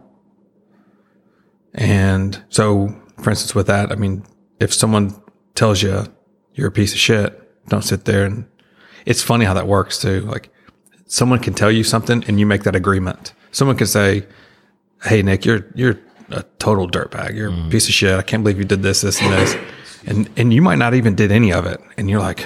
And 1.74 2.44
so, 2.50 2.96
for 3.22 3.30
instance, 3.32 3.56
with 3.56 3.68
that, 3.68 3.92
I 3.92 3.96
mean, 3.96 4.24
if 4.60 4.74
someone 4.74 5.14
tells 5.56 5.82
you 5.82 6.06
you're 6.54 6.68
a 6.68 6.72
piece 6.72 6.94
of 6.94 7.00
shit, 7.00 7.40
don't 7.68 7.84
sit 7.84 8.06
there 8.06 8.26
and. 8.26 8.46
It's 9.06 9.22
funny 9.22 9.44
how 9.44 9.54
that 9.56 9.68
works 9.68 9.98
too. 10.00 10.22
Like 10.22 10.50
someone 11.08 11.40
can 11.40 11.54
tell 11.54 11.70
you 11.70 11.84
something 11.84 12.24
and 12.26 12.40
you 12.40 12.46
make 12.46 12.64
that 12.64 12.74
agreement. 12.74 13.34
Someone 13.52 13.76
can 13.76 13.88
say, 13.88 14.26
"Hey 15.04 15.22
Nick, 15.22 15.44
you're 15.44 15.66
you're 15.76 16.00
a 16.30 16.44
total 16.60 16.88
dirtbag. 16.88 17.36
You're 17.36 17.50
a 17.50 17.52
mm. 17.52 17.72
piece 17.72 17.88
of 17.88 17.94
shit. 17.94 18.18
I 18.18 18.22
can't 18.22 18.44
believe 18.44 18.58
you 18.58 18.66
did 18.66 18.84
this, 18.84 19.02
this, 19.02 19.22
and 19.22 19.34
this," 19.34 19.56
and 20.06 20.30
and 20.38 20.54
you 20.54 20.62
might 20.62 20.78
not 20.78 20.94
even 20.94 21.16
did 21.16 21.32
any 21.32 21.52
of 21.52 21.66
it, 21.66 21.80
and 21.98 22.10
you're 22.10 22.20
like, 22.20 22.46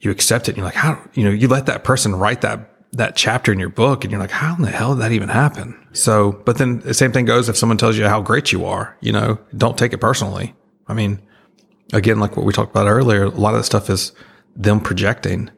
you 0.00 0.10
accept 0.10 0.48
it. 0.48 0.52
And 0.52 0.58
you're 0.58 0.66
like, 0.66 0.74
how 0.74 1.00
you 1.14 1.24
know 1.24 1.30
you 1.30 1.48
let 1.48 1.66
that 1.66 1.84
person 1.84 2.14
write 2.14 2.40
that 2.42 2.72
that 2.92 3.16
chapter 3.16 3.52
in 3.52 3.58
your 3.58 3.68
book, 3.68 4.04
and 4.04 4.10
you're 4.10 4.20
like, 4.20 4.30
how 4.30 4.54
in 4.54 4.62
the 4.62 4.70
hell 4.70 4.94
did 4.94 5.02
that 5.02 5.12
even 5.12 5.28
happen? 5.28 5.78
So, 5.92 6.32
but 6.44 6.58
then 6.58 6.80
the 6.80 6.94
same 6.94 7.12
thing 7.12 7.24
goes 7.24 7.48
if 7.48 7.56
someone 7.56 7.78
tells 7.78 7.96
you 7.96 8.06
how 8.08 8.20
great 8.22 8.52
you 8.52 8.64
are. 8.64 8.96
You 9.00 9.12
know, 9.12 9.38
don't 9.56 9.76
take 9.76 9.92
it 9.92 9.98
personally. 9.98 10.54
I 10.88 10.94
mean, 10.94 11.20
again, 11.92 12.20
like 12.20 12.36
what 12.36 12.46
we 12.46 12.52
talked 12.52 12.70
about 12.70 12.86
earlier, 12.86 13.24
a 13.24 13.30
lot 13.30 13.54
of 13.54 13.60
that 13.60 13.64
stuff 13.64 13.90
is 13.90 14.12
them 14.54 14.80
projecting. 14.80 15.50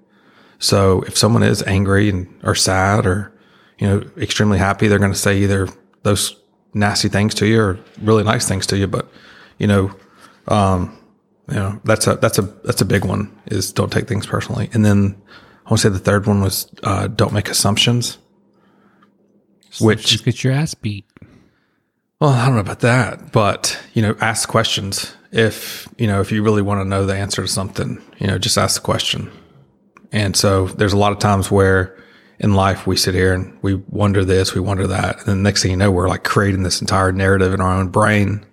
So 0.58 1.02
if 1.02 1.16
someone 1.16 1.42
is 1.42 1.62
angry 1.64 2.08
and 2.08 2.28
or 2.42 2.54
sad 2.54 3.06
or 3.06 3.32
you 3.78 3.86
know 3.86 4.10
extremely 4.16 4.58
happy, 4.58 4.88
they're 4.88 4.98
going 4.98 5.12
to 5.12 5.18
say 5.18 5.38
either 5.38 5.68
those 6.02 6.36
nasty 6.78 7.08
things 7.08 7.34
to 7.34 7.46
you 7.46 7.60
or 7.60 7.78
really 8.00 8.24
nice 8.24 8.48
things 8.48 8.66
to 8.68 8.78
you. 8.78 8.86
But 8.86 9.08
you 9.58 9.66
know, 9.66 9.94
um, 10.46 10.96
you 11.48 11.56
know 11.56 11.80
that's 11.84 12.06
a 12.06 12.16
that's 12.16 12.38
a 12.38 12.42
that's 12.42 12.80
a 12.80 12.84
big 12.84 13.04
one. 13.04 13.36
Is 13.46 13.72
don't 13.72 13.92
take 13.92 14.08
things 14.08 14.26
personally. 14.26 14.70
And 14.72 14.84
then 14.84 15.20
I 15.66 15.70
want 15.70 15.82
to 15.82 15.88
say 15.88 15.92
the 15.92 15.98
third 15.98 16.26
one 16.26 16.40
was 16.40 16.70
uh, 16.82 17.08
don't 17.08 17.32
make 17.32 17.48
assumptions. 17.48 18.18
Which 19.80 20.06
Just 20.06 20.24
get 20.24 20.42
your 20.42 20.54
ass 20.54 20.74
beat. 20.74 21.04
well, 22.20 22.30
I 22.30 22.46
don't 22.46 22.54
know 22.54 22.62
about 22.62 22.80
that, 22.80 23.32
but 23.32 23.78
you 23.92 24.00
know, 24.00 24.16
ask 24.20 24.48
questions. 24.48 25.14
If 25.30 25.86
you 25.98 26.06
know, 26.06 26.20
if 26.22 26.32
you 26.32 26.42
really 26.42 26.62
want 26.62 26.80
to 26.80 26.88
know 26.88 27.04
the 27.04 27.14
answer 27.14 27.42
to 27.42 27.48
something, 27.48 28.02
you 28.18 28.26
know, 28.26 28.38
just 28.38 28.56
ask 28.56 28.80
the 28.80 28.84
question. 28.84 29.30
And 30.10 30.34
so, 30.34 30.68
there's 30.68 30.94
a 30.94 30.96
lot 30.96 31.12
of 31.12 31.18
times 31.18 31.50
where 31.50 31.97
in 32.40 32.54
life 32.54 32.86
we 32.86 32.96
sit 32.96 33.14
here 33.14 33.32
and 33.32 33.58
we 33.62 33.74
wonder 33.74 34.24
this, 34.24 34.54
we 34.54 34.60
wonder 34.60 34.86
that, 34.86 35.18
and 35.18 35.26
then 35.26 35.38
the 35.38 35.42
next 35.42 35.62
thing 35.62 35.72
you 35.72 35.76
know, 35.76 35.90
we're 35.90 36.08
like 36.08 36.24
creating 36.24 36.62
this 36.62 36.80
entire 36.80 37.12
narrative 37.12 37.52
in 37.52 37.60
our 37.60 37.74
own 37.74 37.88
brain 37.88 38.44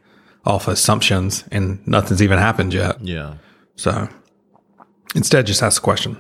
off 0.46 0.68
assumptions, 0.68 1.44
and 1.52 1.86
nothing's 1.88 2.22
even 2.22 2.38
happened 2.38 2.74
yet. 2.74 3.02
Yeah. 3.02 3.36
So, 3.76 4.08
instead, 5.16 5.48
just 5.48 5.64
ask 5.64 5.82
the 5.82 5.86
question. 5.86 6.18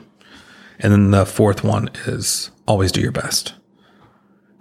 And 0.79 0.91
then 0.91 1.11
the 1.11 1.25
fourth 1.25 1.63
one 1.63 1.89
is 2.05 2.51
always 2.67 2.91
do 2.91 3.01
your 3.01 3.11
best. 3.11 3.53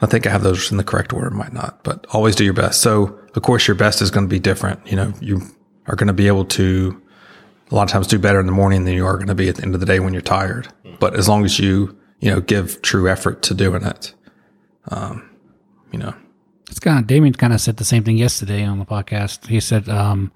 I 0.01 0.07
think 0.07 0.27
I 0.27 0.31
have 0.31 0.43
those 0.43 0.71
in 0.71 0.77
the 0.77 0.85
correct 0.85 1.13
order, 1.13 1.31
might 1.31 1.53
not, 1.53 1.83
but 1.83 2.07
always 2.13 2.37
do 2.37 2.45
your 2.45 2.53
best. 2.53 2.83
So, 2.83 3.19
of 3.35 3.43
course, 3.43 3.67
your 3.67 3.75
best 3.75 4.03
is 4.03 4.11
going 4.11 4.27
to 4.27 4.31
be 4.31 4.39
different. 4.39 4.87
You 4.87 4.97
know, 4.97 5.15
you 5.21 5.43
are 5.87 5.97
going 5.97 6.09
to 6.09 6.13
be 6.13 6.27
able 6.27 6.45
to 6.47 7.01
a 7.71 7.75
lot 7.75 7.85
of 7.85 7.91
times 7.91 8.07
do 8.07 8.19
better 8.19 8.39
in 8.39 8.47
the 8.47 8.53
morning 8.53 8.85
than 8.85 8.95
you 8.95 9.07
are 9.07 9.17
going 9.17 9.29
to 9.29 9.35
be 9.35 9.49
at 9.49 9.57
the 9.57 9.63
end 9.63 9.75
of 9.75 9.81
the 9.81 9.87
day 9.87 9.99
when 9.99 10.13
you're 10.13 10.23
tired. 10.23 10.69
But 11.01 11.17
as 11.17 11.29
long 11.29 11.45
as 11.45 11.59
you, 11.59 11.99
you 12.21 12.31
know, 12.31 12.41
give 12.41 12.81
true 12.83 13.09
effort 13.09 13.43
to 13.43 13.55
doing 13.55 13.83
it, 13.85 14.15
um, 14.89 15.29
you 15.93 15.99
know, 15.99 16.15
It's 16.71 16.81
kind 16.81 16.99
of 16.99 17.07
Damien 17.07 17.35
kind 17.35 17.53
of 17.53 17.61
said 17.61 17.77
the 17.77 17.85
same 17.85 18.03
thing 18.05 18.17
yesterday 18.17 18.65
on 18.65 18.79
the 18.79 18.85
podcast. 18.85 19.47
He 19.47 19.61
said, 19.61 19.89
um, 19.89 20.33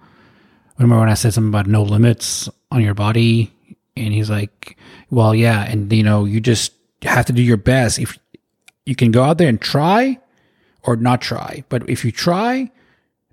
"Remember 0.79 1.01
when 1.01 1.09
I 1.09 1.15
said 1.15 1.35
something 1.35 1.49
about 1.49 1.67
no 1.67 1.83
limits 1.83 2.49
on 2.71 2.83
your 2.83 2.95
body?" 2.95 3.53
And 3.97 4.13
he's 4.13 4.31
like, 4.31 4.77
"Well, 5.11 5.35
yeah, 5.35 5.65
and 5.65 5.93
you 5.93 6.03
know, 6.03 6.27
you 6.27 6.41
just 6.41 6.73
have 7.03 7.27
to 7.27 7.33
do 7.33 7.43
your 7.43 7.57
best. 7.57 7.99
If 7.99 8.19
you 8.87 8.95
can 8.95 9.11
go 9.11 9.25
out 9.25 9.39
there 9.39 9.49
and 9.49 9.61
try, 9.61 10.19
or 10.83 10.97
not 10.97 11.21
try, 11.21 11.65
but 11.69 11.89
if 11.89 12.05
you 12.05 12.13
try, 12.13 12.71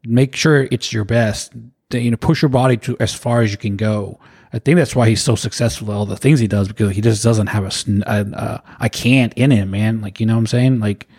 make 0.03 0.35
sure 0.35 0.67
it's 0.71 0.91
your 0.91 1.05
best. 1.05 1.53
You 1.91 2.11
know, 2.11 2.17
push 2.17 2.41
your 2.41 2.49
body 2.49 2.77
to 2.77 2.97
as 2.99 3.13
far 3.13 3.41
as 3.41 3.51
you 3.51 3.57
can 3.57 3.75
go." 3.75 4.19
I 4.55 4.59
think 4.59 4.77
that's 4.77 4.95
why 4.95 5.09
he's 5.09 5.21
so 5.21 5.35
successful 5.35 5.91
at 5.91 5.95
all 5.95 6.05
the 6.05 6.15
things 6.15 6.39
he 6.39 6.47
does 6.47 6.69
because 6.69 6.95
he 6.95 7.01
just 7.01 7.21
doesn't 7.21 7.47
have 7.47 7.65
a, 7.65 7.71
sn- 7.71 8.05
a, 8.07 8.21
a 8.21 8.63
I 8.79 8.87
can't 8.87 9.33
in 9.33 9.51
him, 9.51 9.71
man. 9.71 9.99
Like 9.99 10.21
you 10.21 10.25
know 10.25 10.35
what 10.35 10.39
I'm 10.39 10.47
saying? 10.47 10.79
Like 10.79 11.09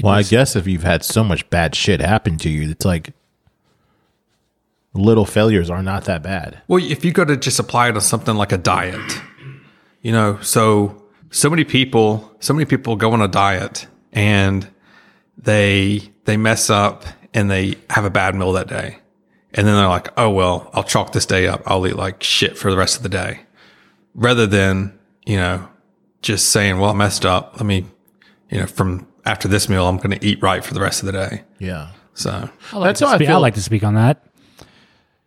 Well, 0.00 0.14
I 0.14 0.22
guess 0.22 0.54
if 0.54 0.68
you've 0.68 0.84
had 0.84 1.02
so 1.02 1.24
much 1.24 1.50
bad 1.50 1.74
shit 1.74 2.00
happen 2.00 2.36
to 2.38 2.48
you, 2.48 2.70
it's 2.70 2.84
like 2.84 3.12
little 4.92 5.26
failures 5.26 5.68
are 5.68 5.82
not 5.82 6.04
that 6.04 6.22
bad. 6.22 6.62
Well, 6.68 6.80
if 6.80 7.04
you 7.04 7.10
go 7.10 7.24
to 7.24 7.36
just 7.36 7.58
apply 7.58 7.88
it 7.88 7.94
to 7.94 8.00
something 8.00 8.36
like 8.36 8.52
a 8.52 8.58
diet, 8.58 9.20
you 10.00 10.12
know, 10.12 10.38
so 10.40 11.02
so 11.30 11.50
many 11.50 11.64
people, 11.64 12.36
so 12.38 12.54
many 12.54 12.66
people 12.66 12.94
go 12.94 13.10
on 13.10 13.20
a 13.20 13.26
diet 13.26 13.88
and 14.12 14.68
they 15.36 16.02
they 16.24 16.36
mess 16.36 16.70
up 16.70 17.04
and 17.34 17.50
they 17.50 17.74
have 17.90 18.04
a 18.04 18.10
bad 18.10 18.36
meal 18.36 18.52
that 18.52 18.68
day. 18.68 18.98
And 19.56 19.66
then 19.66 19.76
they're 19.76 19.88
like, 19.88 20.08
"Oh 20.18 20.30
well, 20.30 20.70
I'll 20.74 20.82
chalk 20.84 21.12
this 21.12 21.26
day 21.26 21.46
up. 21.46 21.62
I'll 21.66 21.86
eat 21.86 21.96
like 21.96 22.22
shit 22.22 22.58
for 22.58 22.70
the 22.70 22.76
rest 22.76 22.96
of 22.96 23.02
the 23.02 23.08
day." 23.08 23.40
Rather 24.14 24.46
than, 24.46 24.98
you 25.26 25.36
know, 25.36 25.68
just 26.22 26.50
saying, 26.50 26.78
"Well, 26.78 26.90
I 26.90 26.94
messed 26.94 27.24
up. 27.24 27.54
Let 27.56 27.66
me, 27.66 27.86
you 28.50 28.60
know, 28.60 28.66
from 28.66 29.06
after 29.24 29.48
this 29.48 29.68
meal, 29.68 29.86
I'm 29.86 29.96
going 29.98 30.18
to 30.18 30.26
eat 30.26 30.42
right 30.42 30.64
for 30.64 30.74
the 30.74 30.80
rest 30.80 31.02
of 31.02 31.06
the 31.06 31.12
day." 31.12 31.42
Yeah. 31.58 31.90
So, 32.14 32.30
I 32.72 32.76
like 32.78 32.88
That's 32.90 33.00
to 33.00 33.06
how 33.06 33.12
I 33.12 33.16
speak- 33.16 33.28
I 33.28 33.36
like 33.36 33.54
to 33.54 33.62
speak 33.62 33.82
on 33.84 33.94
that. 33.94 34.24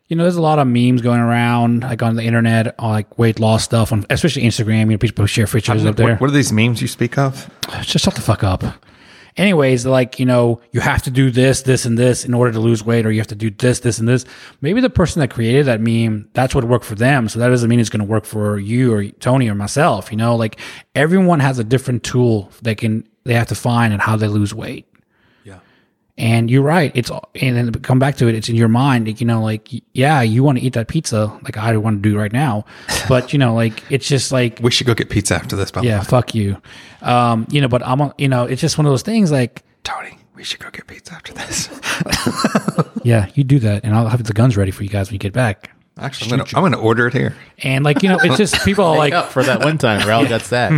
You 0.07 0.15
know, 0.15 0.23
there's 0.23 0.37
a 0.37 0.41
lot 0.41 0.57
of 0.57 0.67
memes 0.67 1.01
going 1.01 1.19
around, 1.19 1.81
like 1.81 2.01
on 2.01 2.15
the 2.15 2.23
internet, 2.23 2.75
on 2.79 2.91
like 2.91 3.19
weight 3.19 3.41
loss 3.41 3.65
stuff, 3.65 3.91
on 3.91 4.05
especially 4.09 4.43
Instagram. 4.43 4.81
You 4.81 4.85
know, 4.91 4.97
people 4.97 5.25
share 5.25 5.47
pictures 5.47 5.85
up 5.85 5.97
there. 5.97 6.11
what, 6.11 6.21
what 6.21 6.29
are 6.29 6.33
these 6.33 6.53
memes 6.53 6.81
you 6.81 6.87
speak 6.87 7.17
of? 7.17 7.49
Just 7.81 8.05
shut 8.05 8.15
the 8.15 8.21
fuck 8.21 8.41
up. 8.43 8.63
Anyways, 9.37 9.85
like, 9.85 10.19
you 10.19 10.25
know, 10.25 10.59
you 10.71 10.81
have 10.81 11.03
to 11.03 11.11
do 11.11 11.31
this, 11.31 11.61
this, 11.61 11.85
and 11.85 11.97
this 11.97 12.25
in 12.25 12.33
order 12.33 12.51
to 12.51 12.59
lose 12.59 12.83
weight, 12.83 13.05
or 13.05 13.11
you 13.11 13.19
have 13.19 13.27
to 13.27 13.35
do 13.35 13.49
this, 13.49 13.79
this, 13.79 13.99
and 13.99 14.07
this. 14.07 14.25
Maybe 14.61 14.81
the 14.81 14.89
person 14.89 15.19
that 15.21 15.29
created 15.29 15.67
that 15.67 15.79
meme, 15.79 16.29
that's 16.33 16.53
what 16.53 16.63
worked 16.63 16.85
for 16.85 16.95
them. 16.95 17.29
So 17.29 17.39
that 17.39 17.49
doesn't 17.49 17.69
mean 17.69 17.79
it's 17.79 17.89
going 17.89 18.05
to 18.05 18.11
work 18.11 18.25
for 18.25 18.57
you 18.57 18.93
or 18.93 19.05
Tony 19.05 19.49
or 19.49 19.55
myself. 19.55 20.11
You 20.11 20.17
know, 20.17 20.35
like 20.35 20.59
everyone 20.95 21.39
has 21.39 21.59
a 21.59 21.63
different 21.63 22.03
tool 22.03 22.51
they 22.61 22.75
can, 22.75 23.07
they 23.23 23.33
have 23.33 23.47
to 23.47 23.55
find 23.55 23.93
and 23.93 24.01
how 24.01 24.15
they 24.15 24.27
lose 24.27 24.53
weight. 24.53 24.85
Yeah. 26.17 26.25
And 26.25 26.49
you're 26.49 26.63
right. 26.63 26.91
It's 26.95 27.11
and 27.35 27.55
then 27.55 27.71
come 27.73 27.99
back 27.99 28.17
to 28.17 28.27
it. 28.27 28.33
It's 28.35 28.49
in 28.49 28.55
your 28.55 28.67
mind. 28.69 29.05
Like, 29.07 29.21
you 29.21 29.27
know, 29.27 29.41
like 29.43 29.69
yeah, 29.93 30.21
you 30.23 30.43
want 30.43 30.57
to 30.57 30.63
eat 30.63 30.73
that 30.73 30.87
pizza, 30.87 31.27
like 31.43 31.57
I 31.57 31.77
want 31.77 32.01
to 32.01 32.09
do 32.09 32.17
right 32.17 32.33
now. 32.33 32.65
But 33.07 33.31
you 33.33 33.39
know, 33.39 33.53
like 33.53 33.83
it's 33.91 34.07
just 34.07 34.31
like 34.31 34.59
We 34.61 34.71
should 34.71 34.87
go 34.87 34.93
get 34.95 35.09
pizza 35.09 35.35
after 35.35 35.55
this, 35.55 35.69
by 35.71 35.81
yeah, 35.81 35.99
way. 35.99 36.05
fuck 36.05 36.33
you. 36.35 36.61
Um, 37.01 37.45
you 37.51 37.61
know, 37.61 37.67
but 37.67 37.85
I'm 37.85 38.01
a- 38.01 38.13
you 38.17 38.27
know, 38.27 38.45
it's 38.45 38.59
just 38.61 38.77
one 38.77 38.85
of 38.85 38.91
those 38.91 39.03
things. 39.03 39.31
Like 39.31 39.63
Tony, 39.83 40.17
we 40.35 40.43
should 40.43 40.59
go 40.59 40.69
get 40.71 40.87
pizza 40.87 41.13
after 41.13 41.33
this. 41.33 41.69
yeah, 43.03 43.27
you 43.35 43.43
do 43.43 43.59
that, 43.59 43.83
and 43.85 43.95
I'll 43.95 44.09
have 44.09 44.23
the 44.23 44.33
guns 44.33 44.57
ready 44.57 44.71
for 44.71 44.83
you 44.83 44.89
guys 44.89 45.07
when 45.09 45.13
you 45.13 45.19
get 45.19 45.33
back. 45.33 45.71
Actually, 45.99 46.31
I'm 46.33 46.39
gonna, 46.39 46.49
I'm 46.55 46.63
gonna 46.63 46.79
order 46.83 47.07
it 47.07 47.13
here. 47.13 47.35
And 47.63 47.85
like 47.85 48.03
you 48.03 48.09
know, 48.09 48.17
it's 48.21 48.37
just 48.37 48.63
people 48.65 48.83
are 48.85 48.97
like, 49.05 49.13
Up 49.13 49.31
for 49.31 49.43
that 49.43 49.61
one 49.63 49.77
time, 49.77 50.01
Raul 50.01 50.27
got 50.27 50.41
that. 50.45 50.71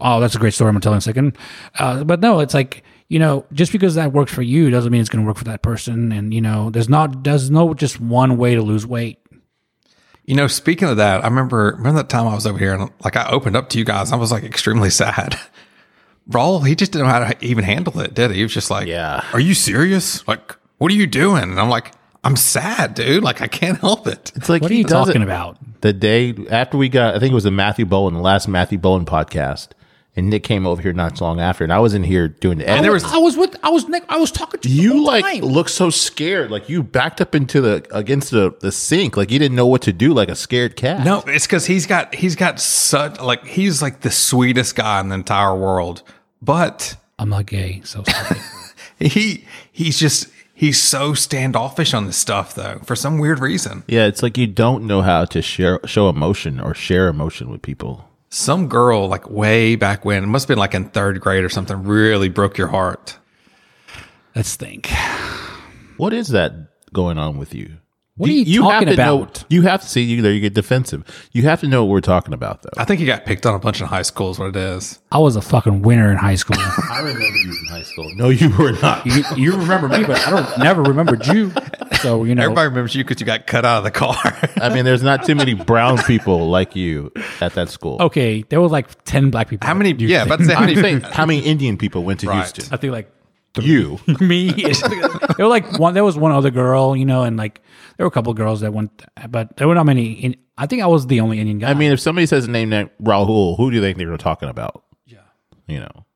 oh, 0.00 0.20
that's 0.20 0.34
a 0.34 0.38
great 0.38 0.54
story. 0.54 0.68
I'm 0.68 0.74
gonna 0.74 0.80
tell 0.82 0.92
in 0.92 0.98
a 0.98 1.00
second. 1.00 1.36
Uh, 1.78 2.04
but 2.04 2.20
no, 2.20 2.40
it's 2.40 2.54
like 2.54 2.82
you 3.12 3.18
know, 3.18 3.44
just 3.52 3.72
because 3.72 3.94
that 3.96 4.12
works 4.12 4.32
for 4.32 4.40
you 4.40 4.70
doesn't 4.70 4.90
mean 4.90 5.02
it's 5.02 5.10
gonna 5.10 5.26
work 5.26 5.36
for 5.36 5.44
that 5.44 5.60
person. 5.62 6.12
And 6.12 6.32
you 6.32 6.40
know, 6.40 6.70
there's 6.70 6.88
not 6.88 7.24
there's 7.24 7.50
no 7.50 7.74
just 7.74 8.00
one 8.00 8.38
way 8.38 8.54
to 8.54 8.62
lose 8.62 8.86
weight. 8.86 9.18
You 10.24 10.34
know, 10.34 10.46
speaking 10.46 10.88
of 10.88 10.96
that, 10.96 11.22
I 11.22 11.28
remember 11.28 11.74
remember 11.76 11.98
that 12.00 12.08
time 12.08 12.26
I 12.26 12.34
was 12.34 12.46
over 12.46 12.58
here 12.58 12.72
and 12.72 12.90
like 13.04 13.16
I 13.16 13.28
opened 13.28 13.54
up 13.56 13.68
to 13.70 13.78
you 13.78 13.84
guys. 13.84 14.12
I 14.12 14.16
was 14.16 14.32
like 14.32 14.44
extremely 14.44 14.88
sad. 15.02 15.38
Raul, 16.30 16.66
he 16.66 16.74
just 16.74 16.92
didn't 16.92 17.06
know 17.08 17.12
how 17.12 17.18
to 17.32 17.44
even 17.44 17.64
handle 17.64 18.00
it, 18.00 18.14
did 18.14 18.30
he? 18.30 18.38
He 18.38 18.42
was 18.44 18.54
just 18.54 18.70
like, 18.70 18.86
Yeah. 18.86 19.24
are 19.34 19.40
you 19.40 19.52
serious? 19.54 20.26
Like, 20.26 20.56
what 20.78 20.90
are 20.90 20.94
you 20.94 21.06
doing?" 21.06 21.42
And 21.42 21.60
I'm 21.60 21.68
like, 21.68 21.92
"I'm 22.24 22.36
sad, 22.36 22.94
dude. 22.94 23.22
Like, 23.24 23.42
I 23.42 23.46
can't 23.48 23.78
help 23.78 24.06
it." 24.06 24.32
It's 24.36 24.48
like 24.48 24.62
What 24.62 24.70
are 24.70 24.74
you 24.74 24.84
talking 24.84 25.22
about? 25.22 25.58
the 25.82 25.92
day 25.92 26.34
after 26.50 26.78
we 26.78 26.88
got. 26.88 27.14
I 27.14 27.18
think 27.18 27.32
it 27.32 27.34
was 27.34 27.44
the 27.44 27.50
Matthew 27.50 27.84
Bowen, 27.84 28.14
the 28.14 28.20
last 28.20 28.46
Matthew 28.48 28.78
Bowen 28.78 29.04
podcast, 29.04 29.68
and 30.14 30.28
Nick 30.28 30.42
came 30.42 30.66
over 30.66 30.82
here 30.82 30.92
not 30.92 31.16
so 31.16 31.24
long 31.24 31.40
after, 31.40 31.64
and 31.64 31.72
I 31.72 31.78
was 31.78 31.94
in 31.94 32.02
here 32.04 32.28
doing 32.28 32.58
the. 32.58 32.68
And 32.68 32.84
there 32.84 32.92
was- 32.92 33.04
I 33.04 33.16
was 33.16 33.36
with 33.36 33.56
I 33.62 33.70
was 33.70 33.88
Nick. 33.88 34.04
I 34.08 34.18
was 34.18 34.30
talking 34.30 34.60
to 34.60 34.68
you. 34.68 34.94
you 34.94 35.04
like 35.04 35.24
time. 35.24 35.40
look 35.40 35.68
so 35.68 35.88
scared, 35.90 36.50
like 36.50 36.68
you 36.68 36.82
backed 36.82 37.20
up 37.20 37.34
into 37.34 37.60
the 37.60 37.86
against 37.90 38.30
the 38.30 38.54
the 38.60 38.70
sink, 38.72 39.16
like 39.16 39.30
you 39.30 39.38
didn't 39.38 39.56
know 39.56 39.66
what 39.66 39.82
to 39.82 39.92
do, 39.92 40.12
like 40.12 40.28
a 40.28 40.34
scared 40.36 40.76
cat. 40.76 41.04
No, 41.04 41.22
it's 41.26 41.46
because 41.46 41.66
he's 41.66 41.86
got 41.86 42.14
he's 42.14 42.36
got 42.36 42.60
such 42.60 43.20
like 43.20 43.46
he's 43.46 43.80
like 43.80 44.00
the 44.02 44.10
sweetest 44.10 44.74
guy 44.76 45.00
in 45.00 45.08
the 45.08 45.14
entire 45.14 45.56
world, 45.56 46.02
but 46.42 46.96
I'm 47.18 47.30
not 47.30 47.46
gay, 47.46 47.80
so 47.84 48.02
sorry. 48.04 48.40
he 48.98 49.46
he's 49.72 49.98
just 49.98 50.28
he's 50.54 50.80
so 50.80 51.14
standoffish 51.14 51.94
on 51.94 52.06
this 52.06 52.16
stuff 52.16 52.54
though 52.54 52.80
for 52.84 52.94
some 52.94 53.18
weird 53.18 53.40
reason. 53.40 53.82
Yeah, 53.88 54.06
it's 54.06 54.22
like 54.22 54.36
you 54.36 54.46
don't 54.46 54.86
know 54.86 55.00
how 55.02 55.24
to 55.24 55.40
share 55.42 55.80
show 55.86 56.08
emotion 56.08 56.60
or 56.60 56.74
share 56.74 57.08
emotion 57.08 57.50
with 57.50 57.62
people. 57.62 58.08
Some 58.34 58.68
girl 58.68 59.08
like 59.08 59.28
way 59.28 59.76
back 59.76 60.06
when 60.06 60.24
it 60.24 60.26
must 60.26 60.44
have 60.44 60.48
been 60.48 60.58
like 60.58 60.72
in 60.72 60.86
third 60.86 61.20
grade 61.20 61.44
or 61.44 61.50
something 61.50 61.84
really 61.84 62.30
broke 62.30 62.56
your 62.56 62.68
heart. 62.68 63.18
Let's 64.34 64.56
think. 64.56 64.90
What 65.98 66.14
is 66.14 66.28
that 66.28 66.54
going 66.94 67.18
on 67.18 67.36
with 67.36 67.54
you? 67.54 67.76
What 68.16 68.28
are 68.28 68.32
you 68.34 68.62
have 68.64 68.72
talking 68.72 68.88
to 68.88 68.96
know- 68.96 69.22
about? 69.22 69.44
you 69.48 69.62
have 69.62 69.80
to 69.80 69.88
see 69.88 70.02
you 70.02 70.20
there. 70.20 70.32
You 70.32 70.40
get 70.40 70.52
defensive. 70.52 71.02
You 71.32 71.44
have 71.44 71.60
to 71.60 71.66
know 71.66 71.82
what 71.84 71.90
we're 71.92 72.00
talking 72.02 72.34
about, 72.34 72.60
though. 72.62 72.68
I 72.76 72.84
think 72.84 73.00
you 73.00 73.06
got 73.06 73.24
picked 73.24 73.46
on 73.46 73.54
a 73.54 73.58
bunch 73.58 73.80
in 73.80 73.86
high 73.86 74.02
school 74.02 74.30
is 74.30 74.38
what 74.38 74.48
it 74.50 74.56
is. 74.56 74.98
I 75.10 75.18
was 75.18 75.34
a 75.34 75.40
fucking 75.40 75.80
winner 75.80 76.10
in 76.10 76.18
high 76.18 76.34
school. 76.34 76.58
I 76.60 76.98
remember 76.98 77.20
you 77.20 77.50
in 77.58 77.66
high 77.70 77.82
school. 77.84 78.12
No, 78.16 78.28
you 78.28 78.50
were 78.58 78.72
not. 78.82 79.06
you, 79.06 79.22
you 79.36 79.52
remember 79.56 79.88
me, 79.88 80.04
but 80.04 80.20
I 80.26 80.30
don't 80.30 80.58
never 80.58 80.82
remembered 80.82 81.26
you. 81.26 81.52
So 82.02 82.24
you 82.24 82.34
know, 82.34 82.42
Everybody 82.42 82.68
remembers 82.68 82.94
you 82.94 83.02
because 83.02 83.18
you 83.18 83.24
got 83.24 83.46
cut 83.46 83.64
out 83.64 83.78
of 83.78 83.84
the 83.84 83.90
car. 83.90 84.14
I 84.56 84.68
mean, 84.74 84.84
there's 84.84 85.02
not 85.02 85.24
too 85.24 85.34
many 85.34 85.54
brown 85.54 85.96
people 86.02 86.50
like 86.50 86.76
you 86.76 87.12
at 87.40 87.54
that 87.54 87.70
school. 87.70 87.96
okay, 88.00 88.42
there 88.42 88.60
were 88.60 88.68
like 88.68 89.04
ten 89.04 89.30
black 89.30 89.48
people. 89.48 89.66
how 89.66 89.72
many? 89.74 89.94
You 89.94 90.08
Yeah, 90.08 90.24
think. 90.24 90.26
about 90.26 90.38
to 90.40 90.44
say 90.44 90.54
how 90.54 90.66
many? 90.66 91.00
how 91.14 91.24
many 91.26 91.38
Indian 91.40 91.78
people 91.78 92.02
went 92.04 92.20
to 92.20 92.26
Right. 92.28 92.36
Houston? 92.36 92.66
I 92.72 92.76
think 92.76 92.92
like 92.92 93.10
You. 93.60 93.98
me. 94.20 94.50
there 94.52 94.72
were 95.38 95.46
like 95.46 95.78
one. 95.78 95.94
There 95.94 96.04
was 96.04 96.16
one 96.16 96.32
other 96.32 96.50
girl, 96.50 96.96
you 96.96 97.04
know, 97.04 97.22
and 97.22 97.36
like 97.36 97.60
there 97.96 98.04
were 98.06 98.08
a 98.08 98.12
couple 98.12 98.32
girls 98.34 98.60
that 98.60 98.72
went, 98.72 99.02
but 99.28 99.56
there 99.56 99.68
were 99.68 99.74
not 99.74 99.84
many. 99.86 100.12
In, 100.12 100.36
I 100.56 100.66
think 100.66 100.82
I 100.82 100.86
was 100.86 101.06
the 101.06 101.20
only 101.20 101.38
Indian 101.38 101.58
guy. 101.58 101.70
I 101.70 101.74
mean, 101.74 101.92
if 101.92 102.00
somebody 102.00 102.26
says 102.26 102.46
a 102.46 102.50
name 102.50 102.70
named 102.70 102.90
Rahul, 103.02 103.56
who 103.56 103.70
do 103.70 103.76
you 103.76 103.82
think 103.82 103.98
they're 103.98 104.16
talking 104.16 104.48
about? 104.48 104.84
Yeah. 105.06 105.18
You 105.66 105.80
know. 105.80 106.06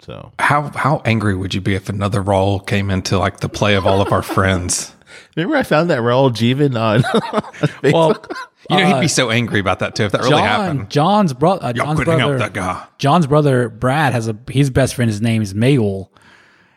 So 0.00 0.32
How 0.38 0.70
how 0.74 1.00
angry 1.04 1.34
would 1.34 1.54
you 1.54 1.60
be 1.60 1.74
if 1.74 1.88
another 1.88 2.22
Raul 2.22 2.64
came 2.66 2.90
into 2.90 3.18
like 3.18 3.40
the 3.40 3.48
play 3.48 3.74
of 3.74 3.86
all 3.86 4.00
of 4.00 4.12
our 4.12 4.22
friends? 4.36 4.92
remember, 5.36 5.56
I 5.56 5.62
found 5.62 5.90
that 5.90 6.00
Raul 6.00 6.30
Jeevan 6.30 6.78
on. 6.78 7.02
Facebook? 7.02 7.92
well, 7.92 8.24
You 8.70 8.76
know, 8.78 8.82
Uh, 8.84 8.94
he'd 8.96 9.00
be 9.02 9.08
so 9.08 9.30
angry 9.30 9.60
about 9.60 9.78
that 9.80 9.94
too 9.94 10.04
if 10.04 10.12
that 10.12 10.22
really 10.22 10.40
happened. 10.42 10.90
John's 10.90 11.32
brother, 11.32 11.64
uh, 11.64 11.72
Y'all 11.74 11.86
John's 11.86 12.04
brother, 12.04 12.38
that 12.38 12.52
guy. 12.52 12.86
John's 12.98 13.26
brother 13.26 13.68
Brad 13.68 14.12
has 14.12 14.28
a 14.28 14.36
his 14.50 14.70
best 14.70 14.94
friend. 14.94 15.10
His 15.10 15.20
name 15.22 15.40
is 15.42 15.54
Mayul. 15.54 16.08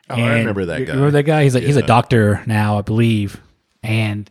Oh, 0.09 0.15
I 0.15 0.39
remember 0.39 0.65
that 0.65 0.79
guy. 0.85 0.93
Remember 0.93 1.11
that 1.11 1.23
guy? 1.23 1.43
He's 1.43 1.55
a 1.55 1.59
he's 1.59 1.75
a 1.75 1.81
doctor 1.81 2.41
now, 2.45 2.77
I 2.77 2.81
believe. 2.81 3.41
And 3.83 4.29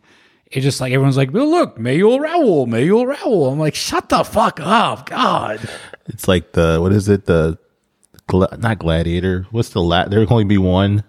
it's 0.51 0.65
just 0.65 0.81
like 0.81 0.93
everyone's 0.93 1.17
like, 1.17 1.33
"Well, 1.33 1.49
look, 1.51 1.79
Mayul 1.79 2.19
Raul, 2.19 2.67
Mayul 2.67 3.15
Raul." 3.15 3.53
I'm 3.53 3.59
like, 3.59 3.75
"Shut 3.75 4.09
the 4.09 4.25
fuck 4.25 4.59
up, 4.61 5.09
God!" 5.11 5.61
it's 6.07 6.27
like 6.29 6.53
the 6.53 6.79
what 6.81 6.93
is 6.93 7.09
it? 7.09 7.27
The 7.27 7.59
gla- 8.27 8.57
not 8.59 8.79
gladiator. 8.79 9.47
What's 9.51 9.71
the 9.71 9.81
la- 9.83 10.07
There 10.09 10.25
can 10.25 10.33
only 10.33 10.45
be 10.45 10.59
one. 10.59 11.05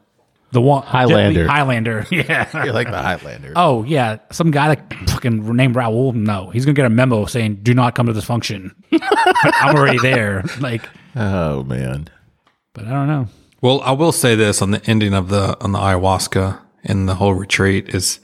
The 0.52 0.62
one 0.62 0.82
Highlander. 0.84 1.46
Highlander, 1.48 2.06
yeah. 2.12 2.50
You're 2.64 2.74
like 2.74 2.90
the 2.90 3.02
Highlander. 3.02 3.54
Oh 3.56 3.84
yeah, 3.84 4.20
some 4.32 4.50
guy 4.52 4.68
like 4.70 5.08
fucking 5.10 5.56
named 5.56 5.76
Raul. 5.76 6.14
No, 6.14 6.50
he's 6.52 6.66
gonna 6.66 6.74
get 6.74 6.86
a 6.86 6.90
memo 6.90 7.26
saying, 7.26 7.60
"Do 7.64 7.74
not 7.74 7.96
come 7.96 8.06
to 8.08 8.14
this 8.14 8.24
function." 8.26 8.74
I'm 9.02 9.76
already 9.76 10.00
there. 10.00 10.44
Like, 10.60 10.84
Oh 11.16 11.64
man. 11.64 12.08
but 12.74 12.86
I 12.86 12.92
don't 12.92 13.08
know. 13.08 13.28
Well, 13.62 13.82
I 13.82 13.92
will 13.92 14.12
say 14.12 14.36
this 14.36 14.62
on 14.62 14.72
the 14.72 14.84
ending 14.90 15.14
of 15.14 15.30
the 15.30 15.58
on 15.64 15.72
the 15.72 15.80
ayahuasca 15.80 16.60
and 16.84 17.10
the 17.10 17.16
whole 17.16 17.34
retreat 17.34 17.90
is, 17.90 18.20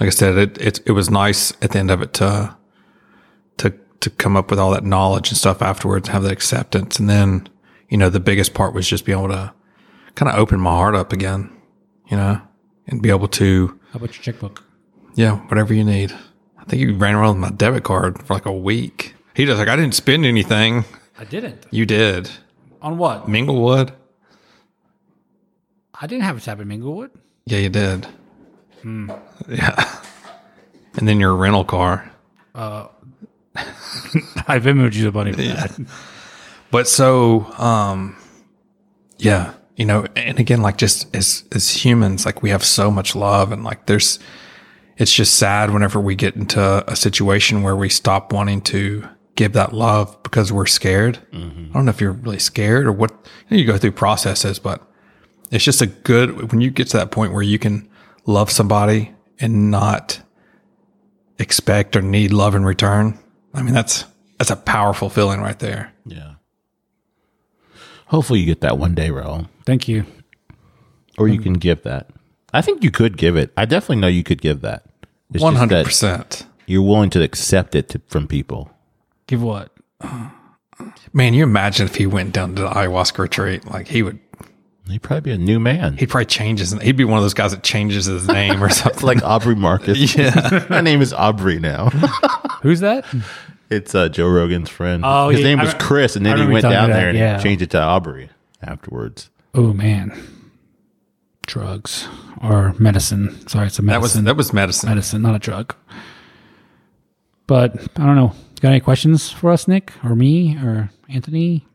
like 0.00 0.06
I 0.06 0.10
said, 0.10 0.36
it 0.38 0.58
it 0.58 0.80
it 0.86 0.92
was 0.92 1.10
nice 1.10 1.52
at 1.62 1.72
the 1.72 1.78
end 1.78 1.90
of 1.90 2.02
it 2.02 2.12
to 2.14 2.56
to 3.58 3.74
to 4.00 4.10
come 4.10 4.36
up 4.36 4.50
with 4.50 4.58
all 4.60 4.70
that 4.72 4.84
knowledge 4.84 5.28
and 5.30 5.36
stuff 5.38 5.60
afterwards, 5.62 6.08
and 6.08 6.12
have 6.14 6.22
that 6.22 6.32
acceptance, 6.32 6.98
and 6.98 7.08
then 7.10 7.48
you 7.88 7.96
know 7.98 8.10
the 8.10 8.20
biggest 8.20 8.54
part 8.54 8.74
was 8.74 8.88
just 8.88 9.04
being 9.04 9.18
able 9.18 9.28
to 9.28 9.52
kind 10.14 10.30
of 10.30 10.38
open 10.38 10.60
my 10.60 10.70
heart 10.70 10.94
up 10.94 11.12
again, 11.12 11.50
you 12.08 12.16
know, 12.16 12.40
and 12.86 13.02
be 13.02 13.10
able 13.10 13.28
to 13.28 13.78
How 13.92 13.96
about 13.98 14.14
your 14.14 14.22
checkbook? 14.22 14.62
yeah 15.14 15.36
whatever 15.48 15.74
you 15.74 15.84
need. 15.84 16.12
I 16.58 16.64
think 16.64 16.82
you 16.82 16.94
ran 16.94 17.14
around 17.14 17.40
with 17.40 17.50
my 17.50 17.56
debit 17.56 17.84
card 17.84 18.22
for 18.22 18.34
like 18.34 18.46
a 18.46 18.52
week. 18.52 19.14
He 19.34 19.44
was 19.46 19.58
like, 19.58 19.68
I 19.68 19.76
didn't 19.76 19.94
spend 19.94 20.24
anything. 20.24 20.84
I 21.18 21.24
didn't. 21.24 21.66
You 21.70 21.86
did. 21.86 22.30
On 22.82 22.98
what? 22.98 23.26
Minglewood. 23.26 23.92
I 26.00 26.06
didn't 26.06 26.24
have 26.24 26.36
a 26.36 26.40
tap 26.40 26.60
in 26.60 26.68
Minglewood. 26.68 27.10
Yeah, 27.46 27.58
you 27.58 27.68
did. 27.68 28.06
Hmm. 28.82 29.10
Yeah. 29.48 30.00
And 30.96 31.06
then 31.06 31.20
your 31.20 31.34
rental 31.34 31.64
car. 31.64 32.10
Uh, 32.54 32.88
I've 34.46 34.62
Venmoed 34.62 34.94
you 34.94 35.10
the 35.10 35.12
for 35.12 35.42
that. 35.42 35.86
But 36.70 36.88
so, 36.88 37.44
um, 37.58 38.16
yeah, 39.18 39.54
you 39.76 39.84
know, 39.84 40.06
and 40.16 40.38
again, 40.38 40.62
like 40.62 40.78
just 40.78 41.14
as, 41.14 41.44
as 41.52 41.84
humans, 41.84 42.26
like 42.26 42.42
we 42.42 42.50
have 42.50 42.64
so 42.64 42.90
much 42.90 43.14
love 43.14 43.52
and 43.52 43.64
like 43.64 43.86
there's, 43.86 44.18
it's 44.96 45.12
just 45.12 45.34
sad 45.34 45.70
whenever 45.70 46.00
we 46.00 46.14
get 46.14 46.34
into 46.34 46.84
a 46.90 46.96
situation 46.96 47.62
where 47.62 47.76
we 47.76 47.88
stop 47.88 48.32
wanting 48.32 48.60
to 48.62 49.06
give 49.34 49.52
that 49.52 49.72
love 49.72 50.22
because 50.22 50.52
we're 50.52 50.66
scared. 50.66 51.18
Mm-hmm. 51.32 51.70
I 51.70 51.72
don't 51.74 51.84
know 51.84 51.90
if 51.90 52.00
you're 52.00 52.12
really 52.12 52.38
scared 52.38 52.86
or 52.86 52.92
what 52.92 53.10
you, 53.48 53.56
know, 53.56 53.56
you 53.58 53.66
go 53.66 53.78
through 53.78 53.92
processes, 53.92 54.58
but 54.58 54.82
it's 55.50 55.64
just 55.64 55.82
a 55.82 55.86
good, 55.86 56.50
when 56.50 56.60
you 56.60 56.70
get 56.70 56.88
to 56.88 56.96
that 56.98 57.10
point 57.10 57.32
where 57.32 57.42
you 57.42 57.58
can 57.58 57.88
love 58.26 58.50
somebody 58.50 59.12
and 59.38 59.70
not 59.70 60.20
expect 61.38 61.96
or 61.96 62.02
need 62.02 62.32
love 62.32 62.54
in 62.54 62.64
return. 62.64 63.18
I 63.54 63.62
mean, 63.62 63.74
that's, 63.74 64.04
that's 64.38 64.50
a 64.50 64.56
powerful 64.56 65.10
feeling 65.10 65.40
right 65.40 65.58
there. 65.58 65.92
Yeah. 66.04 66.34
Hopefully 68.06 68.40
you 68.40 68.46
get 68.46 68.60
that 68.60 68.78
one 68.78 68.94
day, 68.94 69.08
Raul. 69.08 69.48
Thank 69.64 69.88
you. 69.88 70.06
Or 71.18 71.28
you 71.28 71.40
can 71.40 71.54
give 71.54 71.82
that. 71.82 72.10
I 72.52 72.62
think 72.62 72.84
you 72.84 72.90
could 72.90 73.16
give 73.16 73.36
it. 73.36 73.52
I 73.56 73.64
definitely 73.64 73.96
know 73.96 74.06
you 74.06 74.22
could 74.22 74.40
give 74.40 74.60
that. 74.60 74.84
It's 75.32 75.42
One 75.42 75.54
just 75.54 75.60
hundred 75.60 75.76
that 75.76 75.84
percent. 75.86 76.46
You're 76.66 76.82
willing 76.82 77.10
to 77.10 77.22
accept 77.22 77.74
it 77.74 77.88
to, 77.90 78.00
from 78.06 78.28
people. 78.28 78.70
Give 79.26 79.42
what? 79.42 79.72
Man, 81.12 81.34
you 81.34 81.42
imagine 81.42 81.86
if 81.86 81.96
he 81.96 82.06
went 82.06 82.32
down 82.32 82.54
to 82.54 82.62
the 82.62 82.68
ayahuasca 82.68 83.18
retreat, 83.18 83.64
like 83.66 83.88
he 83.88 84.02
would, 84.02 84.20
He'd 84.88 85.02
probably 85.02 85.20
be 85.22 85.30
a 85.32 85.38
new 85.38 85.58
man. 85.58 85.96
he'd 85.96 86.08
probably 86.08 86.26
change 86.26 86.60
his. 86.60 86.72
He'd 86.80 86.96
be 86.96 87.04
one 87.04 87.18
of 87.18 87.24
those 87.24 87.34
guys 87.34 87.50
that 87.52 87.62
changes 87.62 88.06
his 88.06 88.28
name 88.28 88.62
or 88.62 88.68
something. 88.70 89.04
like 89.04 89.22
Aubrey 89.22 89.54
Marcus. 89.56 90.14
yeah, 90.16 90.64
My 90.70 90.80
name 90.80 91.02
is 91.02 91.12
Aubrey 91.12 91.58
now. 91.58 91.90
Who's 92.62 92.80
that? 92.80 93.04
It's 93.68 93.94
uh, 93.94 94.08
Joe 94.08 94.28
Rogan's 94.28 94.70
friend. 94.70 95.02
Oh, 95.04 95.28
His 95.30 95.40
yeah, 95.40 95.46
name 95.46 95.58
was 95.58 95.74
Chris, 95.74 96.14
and 96.14 96.24
then 96.24 96.38
he 96.38 96.46
went 96.46 96.62
down 96.62 96.90
there 96.90 97.08
and 97.08 97.18
yeah. 97.18 97.38
changed 97.38 97.62
it 97.62 97.70
to 97.70 97.80
Aubrey. 97.80 98.30
afterwards. 98.62 99.28
Oh 99.54 99.72
man, 99.72 100.16
drugs 101.46 102.06
or 102.42 102.74
medicine. 102.78 103.48
Sorry, 103.48 103.66
it's 103.66 103.78
a 103.78 103.82
medicine. 103.82 104.24
That 104.24 104.36
was 104.36 104.50
that 104.50 104.52
was 104.52 104.52
medicine. 104.52 104.88
medicine, 104.88 105.22
not 105.22 105.34
a 105.34 105.38
drug. 105.40 105.74
But 107.48 107.74
I 107.98 108.04
don't 108.06 108.16
know. 108.16 108.32
Got 108.60 108.70
any 108.70 108.80
questions 108.80 109.30
for 109.30 109.50
us, 109.50 109.66
Nick, 109.68 109.92
or 110.04 110.14
me, 110.16 110.56
or 110.56 110.90
Anthony? 111.08 111.66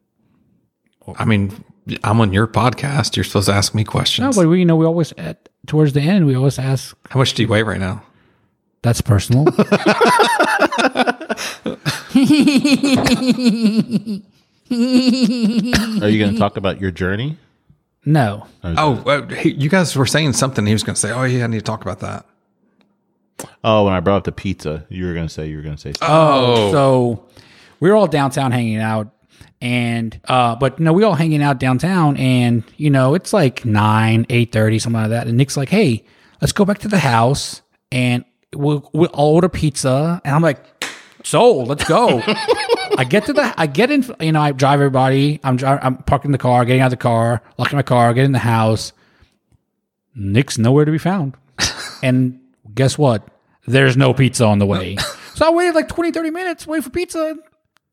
I 1.18 1.26
mean, 1.26 1.64
I'm 2.04 2.22
on 2.22 2.32
your 2.34 2.48
podcast. 2.48 3.16
You're 3.16 3.24
supposed 3.24 3.48
to 3.48 3.54
ask 3.54 3.74
me 3.74 3.84
questions. 3.84 4.36
No, 4.36 4.42
but 4.44 4.48
we 4.50 4.60
you 4.60 4.66
know 4.66 4.76
we 4.76 4.86
always 4.86 5.14
at 5.18 5.50
towards 5.68 5.94
the 5.94 6.02
end 6.02 6.26
we 6.28 6.36
always 6.36 6.60
ask. 6.60 6.96
How 7.10 7.20
much 7.20 7.34
do 7.34 7.42
you 7.44 7.48
weigh 7.48 7.64
right 7.64 7.80
now? 7.80 8.04
That's 8.84 9.02
personal. 9.02 9.46
Are 14.72 16.10
you 16.10 16.20
going 16.20 16.34
to 16.34 16.38
talk 16.40 16.58
about 16.58 16.80
your 16.82 16.92
journey? 16.92 17.38
no, 18.06 18.48
Oh, 18.64 19.04
uh, 19.06 19.28
he, 19.28 19.52
you 19.52 19.70
guys 19.70 19.96
were 19.96 20.06
saying 20.06 20.34
something. 20.34 20.66
He 20.66 20.74
was 20.74 20.84
going 20.84 20.96
to 20.96 21.00
say, 21.00 21.12
"Oh 21.12 21.24
yeah, 21.24 21.44
I 21.44 21.48
need 21.48 21.60
to 21.60 21.64
talk 21.64 21.82
about 21.84 22.00
that." 22.00 22.26
Oh, 23.64 23.86
when 23.86 23.94
I 23.94 24.00
brought 24.00 24.18
up 24.18 24.24
the 24.24 24.32
pizza, 24.32 24.86
you 24.90 25.06
were 25.06 25.14
going 25.14 25.28
to 25.28 25.34
say 25.34 25.48
you 25.48 25.58
were 25.58 25.62
going 25.64 25.76
to 25.76 25.82
say. 25.82 25.94
Oh, 26.02 26.72
So 26.72 27.26
we 27.80 27.90
were 27.90 27.96
all 27.96 28.08
downtown 28.08 28.52
hanging 28.52 28.78
out, 28.78 29.14
and 29.62 30.20
uh, 30.26 30.56
but 30.56 30.80
no, 30.80 30.92
we 30.92 31.04
all 31.04 31.14
hanging 31.14 31.44
out 31.44 31.60
downtown, 31.60 32.18
and 32.18 32.64
you 32.78 32.90
know 32.90 33.14
it's 33.14 33.32
like 33.32 33.64
nine, 33.64 34.26
eight 34.30 34.52
thirty, 34.52 34.80
something 34.80 35.02
like 35.02 35.12
that. 35.12 35.28
And 35.28 35.38
Nick's 35.38 35.56
like, 35.56 35.70
"Hey, 35.70 36.04
let's 36.42 36.52
go 36.52 36.66
back 36.66 36.80
to 36.80 36.88
the 36.88 37.00
house, 37.00 37.62
and 37.92 38.26
we'll 38.54 38.90
we'll 38.94 39.10
all 39.10 39.36
order 39.36 39.50
pizza." 39.50 40.22
And 40.26 40.36
I'm 40.36 40.42
like, 40.42 40.60
"Sold, 41.24 41.68
let's 41.68 41.84
go." 41.84 42.22
I 42.98 43.06
get 43.06 43.26
to 43.28 43.34
the, 43.34 43.54
I 43.58 43.68
get 43.68 43.90
in, 43.90 44.06
you 44.20 44.32
know, 44.34 44.42
I 44.42 44.52
drive 44.52 44.80
everybody. 44.80 45.40
I'm 45.44 45.56
driving, 45.56 45.84
I'm 45.84 45.98
parking 45.98 46.32
the 46.32 46.38
car, 46.38 46.66
getting 46.66 46.82
out 46.82 46.88
of 46.88 46.92
the 46.92 46.98
car, 46.98 47.42
locking 47.58 47.78
my 47.78 47.84
car, 47.84 48.14
getting 48.14 48.28
in 48.28 48.32
the 48.34 48.40
house. 48.40 48.92
Nick's 50.14 50.58
nowhere 50.58 50.86
to 50.86 50.92
be 50.92 50.98
found. 50.98 51.36
And 52.04 52.40
guess 52.74 52.98
what? 52.98 53.28
There's 53.68 53.96
no 53.96 54.12
pizza 54.14 54.46
on 54.46 54.60
the 54.60 54.66
way. 54.66 54.98
So 55.34 55.48
I 55.48 55.50
waited 55.52 55.74
like 55.76 55.88
20, 55.88 56.12
30 56.12 56.30
minutes 56.30 56.68
waiting 56.68 56.84
for 56.84 56.90
pizza. 56.92 57.36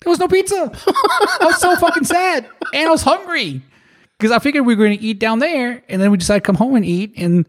There 0.00 0.10
was 0.10 0.18
no 0.18 0.28
pizza. 0.28 0.70
I 0.86 1.38
was 1.42 1.58
so 1.60 1.74
fucking 1.76 2.04
sad. 2.04 2.46
And 2.72 2.86
I 2.88 2.90
was 2.90 3.02
hungry. 3.02 3.62
Because 4.18 4.30
I 4.32 4.38
figured 4.38 4.64
we 4.66 4.74
were 4.74 4.84
going 4.84 4.98
to 4.98 5.04
eat 5.04 5.18
down 5.18 5.38
there. 5.38 5.82
And 5.88 6.00
then 6.00 6.10
we 6.10 6.16
decided 6.16 6.40
to 6.40 6.46
come 6.46 6.56
home 6.56 6.74
and 6.76 6.84
eat. 6.84 7.14
And 7.16 7.48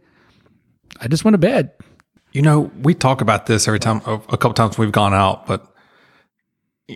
I 0.99 1.07
just 1.07 1.23
went 1.25 1.33
to 1.33 1.39
bed. 1.39 1.71
you 2.33 2.41
know, 2.41 2.71
we 2.81 2.93
talk 2.93 3.21
about 3.21 3.45
this 3.45 3.67
every 3.67 3.79
time. 3.79 4.01
A 4.05 4.19
couple 4.37 4.53
times 4.53 4.77
we've 4.77 4.91
gone 4.91 5.13
out, 5.13 5.45
but 5.47 5.65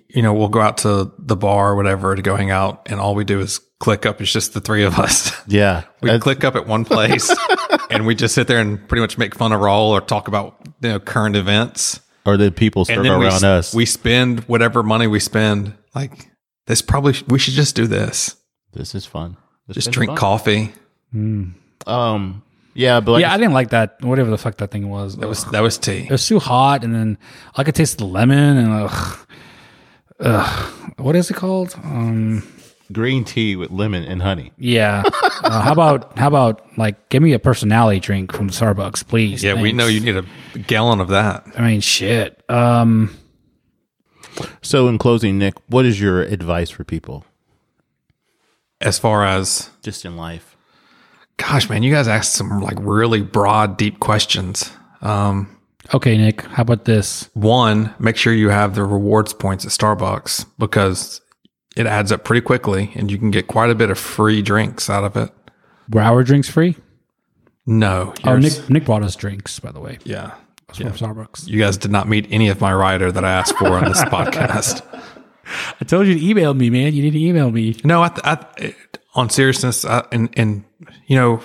you 0.09 0.23
know, 0.23 0.33
we'll 0.33 0.49
go 0.49 0.59
out 0.59 0.79
to 0.79 1.11
the 1.19 1.35
bar 1.35 1.71
or 1.71 1.75
whatever 1.75 2.15
to 2.15 2.21
go 2.23 2.35
hang 2.35 2.49
out, 2.49 2.87
and 2.89 2.99
all 2.99 3.13
we 3.13 3.23
do 3.23 3.39
is 3.39 3.59
click 3.79 4.07
up. 4.07 4.19
It's 4.21 4.31
just 4.31 4.53
the 4.55 4.59
three 4.61 4.83
of 4.83 4.97
us. 4.97 5.31
Yeah, 5.47 5.83
We 6.01 6.07
that's- 6.07 6.23
click 6.23 6.43
up 6.43 6.55
at 6.55 6.65
one 6.65 6.83
place, 6.83 7.31
and 7.91 8.05
we 8.07 8.15
just 8.15 8.33
sit 8.33 8.47
there 8.47 8.59
and 8.59 8.87
pretty 8.87 9.01
much 9.01 9.17
make 9.19 9.35
fun 9.35 9.51
of 9.51 9.61
Raul 9.61 9.89
or 9.89 10.01
talk 10.01 10.27
about 10.27 10.57
you 10.81 10.89
know 10.89 10.99
current 10.99 11.35
events. 11.35 11.99
Or 12.25 12.37
the 12.37 12.51
people 12.51 12.85
serve 12.85 12.97
and 12.97 13.05
then 13.05 13.19
we, 13.19 13.25
around 13.25 13.43
us. 13.43 13.73
we 13.73 13.85
spend 13.85 14.41
whatever 14.41 14.83
money 14.83 15.07
we 15.07 15.19
spend. 15.19 15.73
Like 15.93 16.29
this, 16.67 16.81
probably 16.81 17.13
we 17.27 17.39
should 17.39 17.53
just 17.53 17.75
do 17.75 17.87
this. 17.87 18.35
this 18.73 18.95
is 18.95 19.05
fun. 19.05 19.37
This 19.67 19.75
Just 19.75 19.91
drink 19.91 20.09
fun. 20.09 20.17
coffee. 20.17 20.73
Um, 21.13 22.43
yeah, 22.73 22.99
but 22.99 23.13
like, 23.13 23.21
yeah, 23.21 23.33
I 23.33 23.37
didn't 23.37 23.53
like 23.53 23.69
that. 23.69 23.97
Whatever 24.01 24.29
the 24.29 24.37
fuck 24.37 24.57
that 24.57 24.71
thing 24.71 24.89
was. 24.89 25.15
That 25.17 25.27
was 25.29 25.45
that 25.45 25.61
was 25.61 25.77
tea. 25.77 26.05
it 26.05 26.11
was 26.11 26.27
too 26.27 26.39
hot. 26.39 26.83
And 26.83 26.93
then 26.93 27.17
I 27.55 27.63
could 27.63 27.75
taste 27.75 27.97
the 27.99 28.05
lemon. 28.05 28.57
And 28.57 28.73
ugh, 28.73 29.27
ugh, 30.19 30.93
what 30.97 31.15
is 31.15 31.29
it 31.29 31.35
called? 31.35 31.75
Um, 31.83 32.43
green 32.91 33.23
tea 33.23 33.55
with 33.55 33.71
lemon 33.71 34.03
and 34.03 34.21
honey. 34.21 34.51
Yeah. 34.57 35.03
Uh, 35.43 35.61
how 35.61 35.73
about 35.73 36.17
how 36.17 36.29
about 36.29 36.61
like 36.77 37.09
give 37.09 37.21
me 37.21 37.33
a 37.33 37.39
personality 37.39 37.99
drink 37.99 38.31
from 38.31 38.49
Starbucks, 38.49 39.05
please? 39.05 39.43
Yeah, 39.43 39.61
we 39.61 39.73
know 39.73 39.87
you 39.87 39.99
need 39.99 40.15
a 40.15 40.23
gallon 40.59 41.01
of 41.01 41.09
that. 41.09 41.43
I 41.57 41.61
mean, 41.67 41.81
shit. 41.81 42.41
Um, 42.49 43.13
So, 44.61 44.87
in 44.87 44.97
closing, 44.97 45.37
Nick, 45.37 45.55
what 45.67 45.85
is 45.85 45.99
your 45.99 46.21
advice 46.21 46.69
for 46.69 46.85
people 46.85 47.25
As 48.79 48.97
far 48.99 49.25
as 49.25 49.69
just 49.81 50.05
in 50.05 50.15
life? 50.15 50.55
Gosh, 51.35 51.69
man, 51.69 51.83
you 51.83 51.91
guys 51.91 52.07
asked 52.07 52.33
some 52.33 52.61
like 52.61 52.77
really 52.79 53.21
broad, 53.21 53.75
deep 53.75 53.99
questions. 53.99 54.71
Um, 55.01 55.57
okay, 55.93 56.15
Nick. 56.17 56.41
How 56.43 56.61
about 56.61 56.85
this? 56.85 57.29
one, 57.33 57.93
make 57.99 58.15
sure 58.15 58.31
you 58.31 58.47
have 58.47 58.75
the 58.75 58.85
rewards 58.85 59.33
points 59.33 59.65
at 59.65 59.71
Starbucks 59.71 60.45
because 60.57 61.19
it 61.75 61.85
adds 61.85 62.11
up 62.11 62.23
pretty 62.23 62.41
quickly 62.41 62.91
and 62.95 63.09
you 63.11 63.17
can 63.17 63.31
get 63.31 63.47
quite 63.47 63.69
a 63.69 63.75
bit 63.75 63.89
of 63.89 63.97
free 63.97 64.41
drinks 64.41 64.89
out 64.89 65.03
of 65.03 65.15
it. 65.17 65.31
Were 65.91 66.01
our 66.01 66.23
drinks 66.23 66.49
free? 66.49 66.75
No. 67.65 68.13
Oh, 68.23 68.31
yours- 68.35 68.59
Nick 68.61 68.69
Nick 68.69 68.85
brought 68.85 69.03
us 69.03 69.15
drinks, 69.15 69.59
by 69.59 69.71
the 69.71 69.79
way, 69.79 69.97
Yeah. 70.03 70.31
from 70.73 70.91
Starbucks. 70.91 71.47
You 71.47 71.59
guys 71.59 71.77
did 71.77 71.91
not 71.91 72.07
meet 72.09 72.27
any 72.29 72.49
of 72.49 72.59
my 72.61 72.73
rider 72.73 73.11
that 73.11 73.23
I 73.23 73.31
asked 73.31 73.57
for 73.57 73.67
on 73.67 73.85
this 73.85 74.01
podcast. 74.03 74.81
I 75.81 75.85
told 75.85 76.07
you 76.07 76.13
to 76.15 76.25
email 76.25 76.53
me, 76.53 76.69
man. 76.69 76.93
You 76.93 77.03
need 77.03 77.11
to 77.11 77.19
email 77.21 77.51
me. 77.51 77.75
No, 77.83 78.01
I, 78.03 78.07
th- 78.09 78.21
I 78.23 78.35
th- 78.35 78.75
on 79.15 79.29
seriousness, 79.29 79.83
I, 79.85 80.05
and 80.11 80.29
and 80.37 80.63
you 81.07 81.17
know, 81.17 81.41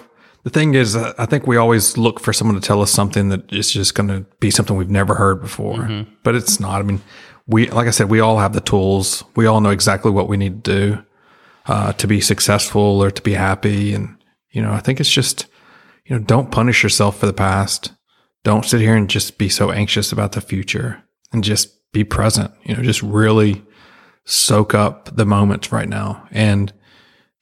the 0.48 0.60
thing 0.60 0.74
is, 0.74 0.96
uh, 0.96 1.12
I 1.18 1.26
think 1.26 1.46
we 1.46 1.58
always 1.58 1.98
look 1.98 2.20
for 2.20 2.32
someone 2.32 2.54
to 2.54 2.66
tell 2.66 2.80
us 2.80 2.90
something 2.90 3.28
that 3.28 3.52
is 3.52 3.70
just 3.70 3.94
going 3.94 4.08
to 4.08 4.24
be 4.40 4.50
something 4.50 4.76
we've 4.76 4.88
never 4.88 5.14
heard 5.14 5.42
before, 5.42 6.06
but 6.22 6.34
it's 6.34 6.58
not. 6.58 6.80
I 6.80 6.84
mean, 6.84 7.02
we 7.46 7.68
like 7.68 7.86
I 7.86 7.90
said, 7.90 8.08
we 8.08 8.20
all 8.20 8.38
have 8.38 8.54
the 8.54 8.62
tools. 8.62 9.24
We 9.36 9.44
all 9.44 9.60
know 9.60 9.68
exactly 9.68 10.10
what 10.10 10.26
we 10.26 10.38
need 10.38 10.64
to 10.64 10.72
do 10.72 11.04
uh, 11.66 11.92
to 11.92 12.06
be 12.06 12.22
successful 12.22 13.02
or 13.02 13.10
to 13.10 13.20
be 13.20 13.34
happy, 13.34 13.92
and 13.92 14.16
you 14.50 14.62
know, 14.62 14.72
I 14.72 14.80
think 14.80 15.00
it's 15.00 15.12
just 15.12 15.46
you 16.06 16.16
know, 16.16 16.24
don't 16.24 16.50
punish 16.50 16.82
yourself 16.82 17.18
for 17.18 17.26
the 17.26 17.34
past. 17.34 17.92
Don't 18.42 18.64
sit 18.64 18.80
here 18.80 18.96
and 18.96 19.10
just 19.10 19.36
be 19.36 19.50
so 19.50 19.70
anxious 19.70 20.12
about 20.12 20.32
the 20.32 20.40
future, 20.40 21.02
and 21.30 21.44
just 21.44 21.92
be 21.92 22.04
present. 22.04 22.52
You 22.64 22.74
know, 22.74 22.82
just 22.82 23.02
really 23.02 23.62
soak 24.24 24.74
up 24.74 25.14
the 25.14 25.26
moments 25.26 25.72
right 25.72 25.88
now. 25.88 26.26
And, 26.30 26.72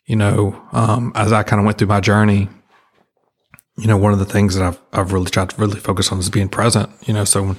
you 0.07 0.16
know, 0.16 0.61
um, 0.73 1.12
as 1.15 1.33
I 1.33 1.45
kind 1.45 1.61
of 1.61 1.66
went 1.66 1.78
through 1.78 1.89
my 1.89 2.01
journey, 2.01 2.49
you 3.78 3.86
know, 3.86 3.97
one 3.97 4.12
of 4.12 4.19
the 4.19 4.24
things 4.24 4.55
that 4.55 4.65
I've, 4.65 4.81
I've 4.93 5.12
really 5.12 5.31
tried 5.31 5.51
to 5.51 5.57
really 5.61 5.78
focus 5.81 6.11
on 6.12 6.19
is 6.19 6.31
being 6.31 6.48
present, 6.48 6.90
you 7.07 7.12
know, 7.15 7.24
so 7.24 7.43
when 7.43 7.57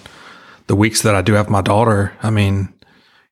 the 0.67 0.75
weeks 0.75 1.01
that 1.03 1.15
I 1.15 1.21
do 1.21 1.33
have 1.33 1.49
my 1.49 1.61
daughter, 1.61 2.13
I 2.23 2.29
mean, 2.29 2.73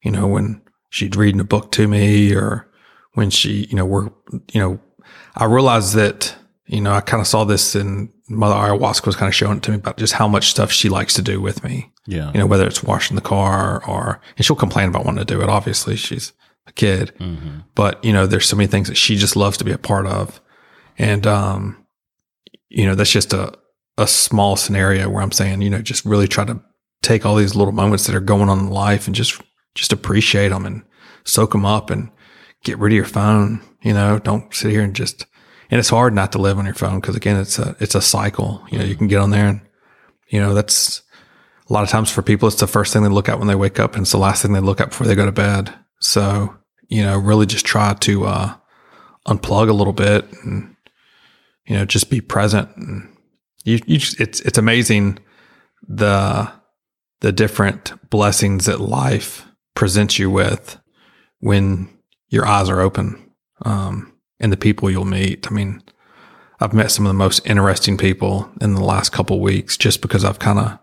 you 0.03 0.11
know, 0.11 0.27
when 0.27 0.61
she's 0.89 1.15
reading 1.17 1.41
a 1.41 1.45
book 1.45 1.71
to 1.73 1.87
me 1.87 2.33
or 2.35 2.67
when 3.13 3.29
she, 3.29 3.65
you 3.69 3.75
know, 3.75 3.85
we're, 3.85 4.09
you 4.51 4.61
know, 4.61 4.79
I 5.35 5.45
realized 5.45 5.95
that, 5.95 6.35
you 6.67 6.79
know, 6.81 6.93
I 6.93 7.01
kind 7.01 7.21
of 7.21 7.27
saw 7.27 7.43
this 7.43 7.75
in 7.75 8.11
Mother 8.29 8.55
Ayahuasca 8.55 9.05
was 9.05 9.15
kind 9.15 9.27
of 9.29 9.35
showing 9.35 9.57
it 9.57 9.63
to 9.63 9.71
me 9.71 9.77
about 9.77 9.97
just 9.97 10.13
how 10.13 10.27
much 10.27 10.49
stuff 10.49 10.71
she 10.71 10.89
likes 10.89 11.13
to 11.15 11.21
do 11.21 11.39
with 11.41 11.63
me 11.63 11.91
Yeah. 12.07 12.31
you 12.33 12.39
know, 12.39 12.45
whether 12.47 12.65
it's 12.67 12.83
washing 12.83 13.15
the 13.15 13.21
car 13.21 13.83
or, 13.87 14.19
and 14.37 14.45
she'll 14.45 14.55
complain 14.55 14.89
about 14.89 15.05
wanting 15.05 15.25
to 15.25 15.33
do 15.33 15.41
it. 15.41 15.49
Obviously, 15.49 15.95
she's 15.95 16.33
a 16.67 16.71
kid, 16.71 17.13
but 17.75 18.03
you 18.03 18.13
know, 18.13 18.25
there's 18.25 18.47
so 18.47 18.55
many 18.55 18.67
things 18.67 18.87
that 18.87 18.95
she 18.97 19.15
just 19.15 19.35
loves 19.35 19.57
to 19.57 19.63
be 19.65 19.71
a 19.71 19.77
part 19.77 20.07
of. 20.07 20.39
And, 20.97 21.27
um, 21.27 21.84
you 22.69 22.85
know, 22.85 22.95
that's 22.95 23.11
just 23.11 23.33
a, 23.33 23.53
a 23.97 24.07
small 24.07 24.55
scenario 24.55 25.09
where 25.09 25.21
I'm 25.21 25.31
saying, 25.31 25.61
you 25.61 25.69
know, 25.69 25.81
just 25.81 26.05
really 26.05 26.27
try 26.27 26.45
to 26.45 26.61
take 27.01 27.25
all 27.25 27.35
these 27.35 27.55
little 27.55 27.71
moments 27.71 28.05
that 28.07 28.15
are 28.15 28.19
going 28.19 28.49
on 28.49 28.59
in 28.59 28.69
life 28.69 29.07
and 29.07 29.15
just, 29.15 29.41
just 29.75 29.93
appreciate 29.93 30.49
them 30.49 30.65
and 30.65 30.83
soak 31.23 31.51
them 31.51 31.65
up 31.65 31.89
and 31.89 32.09
get 32.63 32.79
rid 32.79 32.91
of 32.91 32.97
your 32.97 33.05
phone. 33.05 33.61
You 33.81 33.93
know, 33.93 34.19
don't 34.19 34.53
sit 34.53 34.71
here 34.71 34.81
and 34.81 34.95
just, 34.95 35.25
and 35.69 35.79
it's 35.79 35.89
hard 35.89 36.13
not 36.13 36.31
to 36.31 36.37
live 36.39 36.57
on 36.57 36.65
your 36.65 36.73
phone 36.73 36.99
because 36.99 37.15
again, 37.15 37.37
it's 37.37 37.59
a, 37.59 37.75
it's 37.79 37.95
a 37.95 38.01
cycle. 38.01 38.63
You 38.71 38.79
know, 38.79 38.85
you 38.85 38.95
can 38.95 39.07
get 39.07 39.19
on 39.19 39.29
there 39.29 39.47
and, 39.47 39.61
you 40.27 40.39
know, 40.39 40.53
that's, 40.53 41.03
a 41.67 41.73
lot 41.73 41.83
of 41.83 41.89
times 41.89 42.11
for 42.11 42.21
people, 42.21 42.47
it's 42.47 42.59
the 42.59 42.67
first 42.67 42.93
thing 42.93 43.01
they 43.01 43.09
look 43.09 43.27
at 43.27 43.39
when 43.39 43.47
they 43.47 43.55
wake 43.55 43.79
up 43.79 43.95
and 43.95 44.03
it's 44.03 44.11
the 44.11 44.19
last 44.19 44.43
thing 44.43 44.53
they 44.53 44.59
look 44.59 44.79
at 44.79 44.89
before 44.89 45.07
they 45.07 45.15
go 45.15 45.25
to 45.25 45.31
bed. 45.31 45.73
So, 45.99 46.55
you 46.89 47.01
know, 47.01 47.17
really 47.17 47.47
just 47.47 47.65
try 47.65 47.95
to, 47.95 48.25
uh, 48.25 48.53
unplug 49.27 49.69
a 49.69 49.73
little 49.73 49.93
bit 49.93 50.31
and, 50.43 50.74
you 51.67 51.75
know, 51.75 51.85
just 51.85 52.09
be 52.09 52.21
present. 52.21 52.75
And 52.77 53.15
you, 53.63 53.79
you 53.85 53.97
just, 53.97 54.19
it's, 54.19 54.39
it's 54.41 54.57
amazing 54.57 55.19
the, 55.87 56.51
the 57.21 57.31
different 57.31 57.93
blessings 58.09 58.65
that 58.65 58.79
life 58.79 59.45
presents 59.73 60.19
you 60.19 60.29
with 60.29 60.77
when 61.39 61.89
your 62.29 62.45
eyes 62.45 62.69
are 62.69 62.81
open, 62.81 63.31
um, 63.63 64.13
and 64.39 64.51
the 64.51 64.57
people 64.57 64.89
you'll 64.89 65.05
meet. 65.05 65.49
I 65.49 65.53
mean, 65.53 65.81
I've 66.59 66.73
met 66.73 66.91
some 66.91 67.05
of 67.05 67.09
the 67.09 67.17
most 67.17 67.45
interesting 67.45 67.97
people 67.97 68.49
in 68.61 68.73
the 68.75 68.83
last 68.83 69.11
couple 69.11 69.39
weeks 69.39 69.77
just 69.77 70.01
because 70.01 70.23
I've 70.23 70.39
kind 70.39 70.59
of 70.59 70.79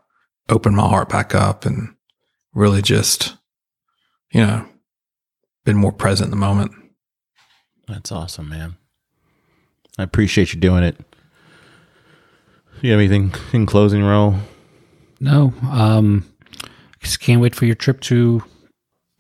opened 0.49 0.77
my 0.77 0.87
heart 0.89 1.09
back 1.09 1.35
up 1.35 1.65
and 1.65 1.95
really 2.55 2.83
just, 2.83 3.37
you 4.33 4.41
know, 4.41 4.67
been 5.65 5.77
more 5.77 5.93
present 5.93 6.27
in 6.27 6.31
the 6.31 6.37
moment. 6.37 6.73
That's 7.89 8.13
awesome, 8.13 8.49
man. 8.49 8.77
I 9.99 10.03
appreciate 10.03 10.53
you 10.55 10.61
doing 10.61 10.83
it. 10.85 10.97
You 12.81 12.91
have 12.91 13.01
anything 13.01 13.33
in 13.53 13.67
closing, 13.67 14.01
Raul? 14.01 14.39
No. 15.21 15.53
Um, 15.71 16.25
just 17.01 17.21
can't 17.21 17.41
wait 17.41 17.55
for 17.55 17.65
your 17.67 17.75
trip 17.77 18.01
to 18.03 18.43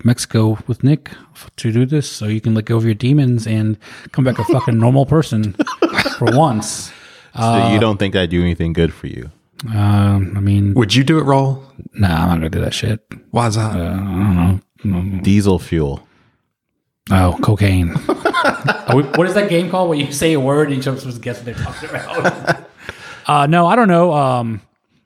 Mexico 0.04 0.58
with 0.66 0.82
Nick 0.82 1.10
to 1.56 1.70
do 1.72 1.86
this, 1.86 2.10
so 2.10 2.26
you 2.26 2.40
can 2.40 2.54
let 2.54 2.64
go 2.64 2.76
of 2.76 2.84
your 2.84 2.94
demons 2.94 3.46
and 3.46 3.78
come 4.10 4.24
back 4.24 4.38
a 4.38 4.44
fucking 4.44 4.78
normal 4.80 5.06
person 5.06 5.52
for 6.18 6.36
once. 6.36 6.92
so 7.36 7.68
you 7.72 7.78
don't 7.78 7.98
think 7.98 8.16
I'd 8.16 8.30
do 8.30 8.40
anything 8.42 8.72
good 8.72 8.92
for 8.92 9.06
you? 9.06 9.30
Um, 9.72 10.32
I 10.36 10.40
mean, 10.40 10.74
Would 10.74 10.94
you 10.96 11.04
do 11.04 11.18
it, 11.20 11.22
Raul? 11.24 11.62
nah, 11.94 12.08
I'm 12.22 12.28
not 12.28 12.34
gonna 12.36 12.50
do 12.50 12.60
that 12.62 12.74
shit. 12.74 13.00
Why 13.30 13.46
is 13.46 13.54
that? 13.54 13.76
Uh, 13.76 13.92
I 13.94 13.96
don't 13.96 14.60
know. 15.14 15.20
Diesel 15.22 15.60
fuel. 15.60 16.04
Oh, 17.10 17.38
cocaine. 17.42 17.94
We- 18.94 19.02
what 19.04 19.26
is 19.26 19.34
that 19.34 19.48
game 19.48 19.70
called? 19.70 19.88
Where 19.88 19.98
you 19.98 20.12
say 20.12 20.32
a 20.34 20.40
word 20.40 20.70
and 20.70 20.84
you're 20.84 20.96
supposed 20.96 21.16
to 21.16 21.22
guess 21.22 21.36
what 21.36 21.44
they're 21.46 21.54
talking 21.54 21.88
about? 21.88 22.66
uh, 23.26 23.46
no, 23.46 23.66
I 23.66 23.76
don't 23.76 23.88
know. 23.88 24.12
Um, 24.12 24.60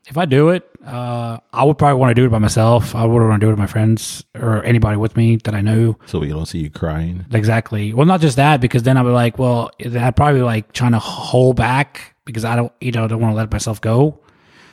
if 0.09 0.16
I 0.16 0.24
do 0.24 0.48
it, 0.48 0.68
uh, 0.85 1.39
I 1.52 1.62
would 1.64 1.78
probably 1.78 2.01
want 2.01 2.10
to 2.10 2.14
do 2.14 2.24
it 2.24 2.31
by 2.31 2.39
myself. 2.39 2.94
I 2.94 3.05
wouldn't 3.05 3.28
want 3.28 3.40
to 3.40 3.44
do 3.47 3.48
it 3.51 3.52
with 3.52 3.59
my 3.59 3.66
friends 3.66 4.24
or 4.35 4.64
anybody 4.64 4.97
with 4.97 5.16
me 5.16 5.36
that 5.36 5.55
I 5.55 5.60
know. 5.60 5.98
So 6.06 6.18
we 6.18 6.28
don't 6.28 6.47
see 6.47 6.59
you 6.60 6.70
crying. 6.70 7.27
Exactly. 7.32 7.93
Well, 7.93 8.06
not 8.06 8.20
just 8.20 8.36
that, 8.36 8.60
because 8.60 8.82
then 8.82 8.97
I'd 8.97 9.02
be 9.05 9.10
like, 9.10 9.39
well, 9.39 9.70
then 9.78 10.02
I'd 10.02 10.16
probably 10.16 10.43
like 10.43 10.73
trying 10.73 10.93
to 10.93 10.98
hold 10.98 11.56
back 11.56 12.14
because 12.24 12.44
I 12.44 12.56
don't, 12.56 12.73
you 12.81 12.93
know, 12.93 13.05
I 13.05 13.06
don't 13.09 13.20
want 13.20 13.32
to 13.32 13.36
let 13.36 13.52
myself 13.52 13.81
go. 13.81 14.18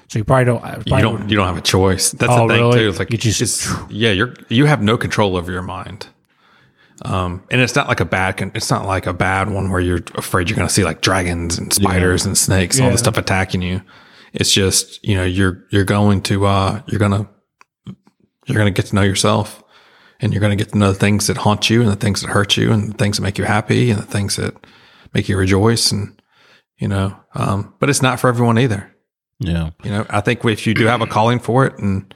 So 0.08 0.20
you 0.20 0.24
probably 0.26 0.46
don't. 0.46 0.64
I 0.64 0.78
you 0.78 1.02
don't. 1.02 1.30
You 1.30 1.36
don't 1.38 1.48
have 1.48 1.58
a 1.58 1.62
choice. 1.62 2.12
That's 2.12 2.32
Oh, 2.32 2.48
the 2.48 2.54
thing 2.54 2.64
really? 2.64 2.80
too. 2.80 2.90
It's 2.90 3.00
like 3.00 3.12
You 3.12 3.18
just- 3.18 3.42
it's, 3.42 3.72
yeah. 3.90 4.12
You're 4.12 4.34
you 4.50 4.66
have 4.66 4.82
no 4.82 4.98
control 4.98 5.36
over 5.36 5.52
your 5.52 5.62
mind. 5.64 6.08
Um, 7.02 7.44
and 7.52 7.60
it's 7.60 7.76
not 7.76 7.88
like 7.88 8.00
a 8.00 8.06
bad. 8.06 8.38
con- 8.38 8.52
It's 8.56 8.70
not 8.70 8.86
like 8.86 9.08
a 9.08 9.14
bad 9.14 9.50
one 9.50 9.70
where 9.72 9.82
you're 9.82 10.02
afraid 10.16 10.50
you're 10.50 10.56
going 10.56 10.68
to 10.68 10.74
see 10.74 10.84
like 10.84 11.02
dragons 11.02 11.58
and 11.58 11.74
spiders 11.74 12.26
and 12.26 12.38
snakes, 12.38 12.78
and 12.78 12.86
all 12.86 12.92
this 12.92 13.02
stuff 13.02 13.18
attacking 13.18 13.62
you. 13.62 13.82
It's 14.34 14.52
just 14.52 15.04
you 15.04 15.16
know 15.16 15.24
you're 15.24 15.66
you're 15.70 15.84
going 15.86 16.22
to 16.24 16.46
uh 16.46 16.82
you're 16.88 17.00
gonna 17.00 17.28
you're 18.46 18.58
gonna 18.58 18.72
get 18.72 18.86
to 18.88 18.96
know 18.96 19.02
yourself, 19.02 19.64
and 20.20 20.34
you're 20.34 20.42
gonna 20.42 20.56
get 20.56 20.70
to 20.70 20.78
know 20.78 20.92
the 20.94 21.00
things 21.00 21.28
that 21.28 21.38
haunt 21.38 21.70
you 21.70 21.82
and 21.82 21.90
the 21.90 21.96
things 21.96 22.22
that 22.22 22.30
hurt 22.30 22.58
you 22.58 22.72
and 22.72 22.94
the 22.94 22.98
things 22.98 23.18
that 23.18 23.24
make 23.24 23.38
you 23.38 23.44
happy 23.46 23.90
and 23.92 24.00
the 24.00 24.06
things 24.06 24.36
that 24.38 24.54
make 25.14 25.28
you 25.30 25.38
rejoice 25.38 25.92
and 25.92 26.20
you 26.78 26.88
know. 26.88 27.16
Um, 27.36 27.74
but 27.80 27.90
it's 27.90 28.02
not 28.02 28.20
for 28.20 28.28
everyone 28.30 28.58
either. 28.60 28.90
Yeah. 29.40 29.72
You 29.84 29.92
know, 29.92 30.06
I 30.10 30.22
think 30.22 30.46
if 30.46 30.66
you 30.68 30.74
do 30.74 30.86
have 30.86 31.02
a 31.02 31.08
calling 31.08 31.40
for 31.40 31.66
it 31.66 31.78
and, 31.80 32.14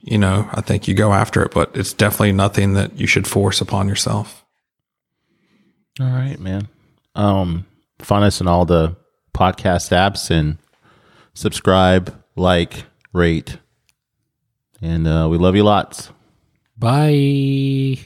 you 0.00 0.18
know, 0.18 0.48
I 0.52 0.60
think 0.60 0.88
you 0.88 0.94
go 0.94 1.12
after 1.12 1.42
it, 1.42 1.52
but 1.52 1.70
it's 1.74 1.92
definitely 1.92 2.32
nothing 2.32 2.74
that 2.74 2.98
you 2.98 3.06
should 3.06 3.26
force 3.26 3.60
upon 3.60 3.88
yourself. 3.88 4.44
All 6.00 6.06
right, 6.06 6.38
man. 6.38 6.68
Um, 7.14 7.66
find 7.98 8.24
us 8.24 8.40
in 8.40 8.48
all 8.48 8.64
the 8.64 8.96
podcast 9.34 9.90
apps 9.90 10.30
and 10.30 10.58
subscribe, 11.34 12.14
like, 12.36 12.84
rate, 13.12 13.58
and 14.80 15.06
uh, 15.06 15.28
we 15.30 15.36
love 15.36 15.56
you 15.56 15.64
lots. 15.64 16.10
Bye. 16.76 17.98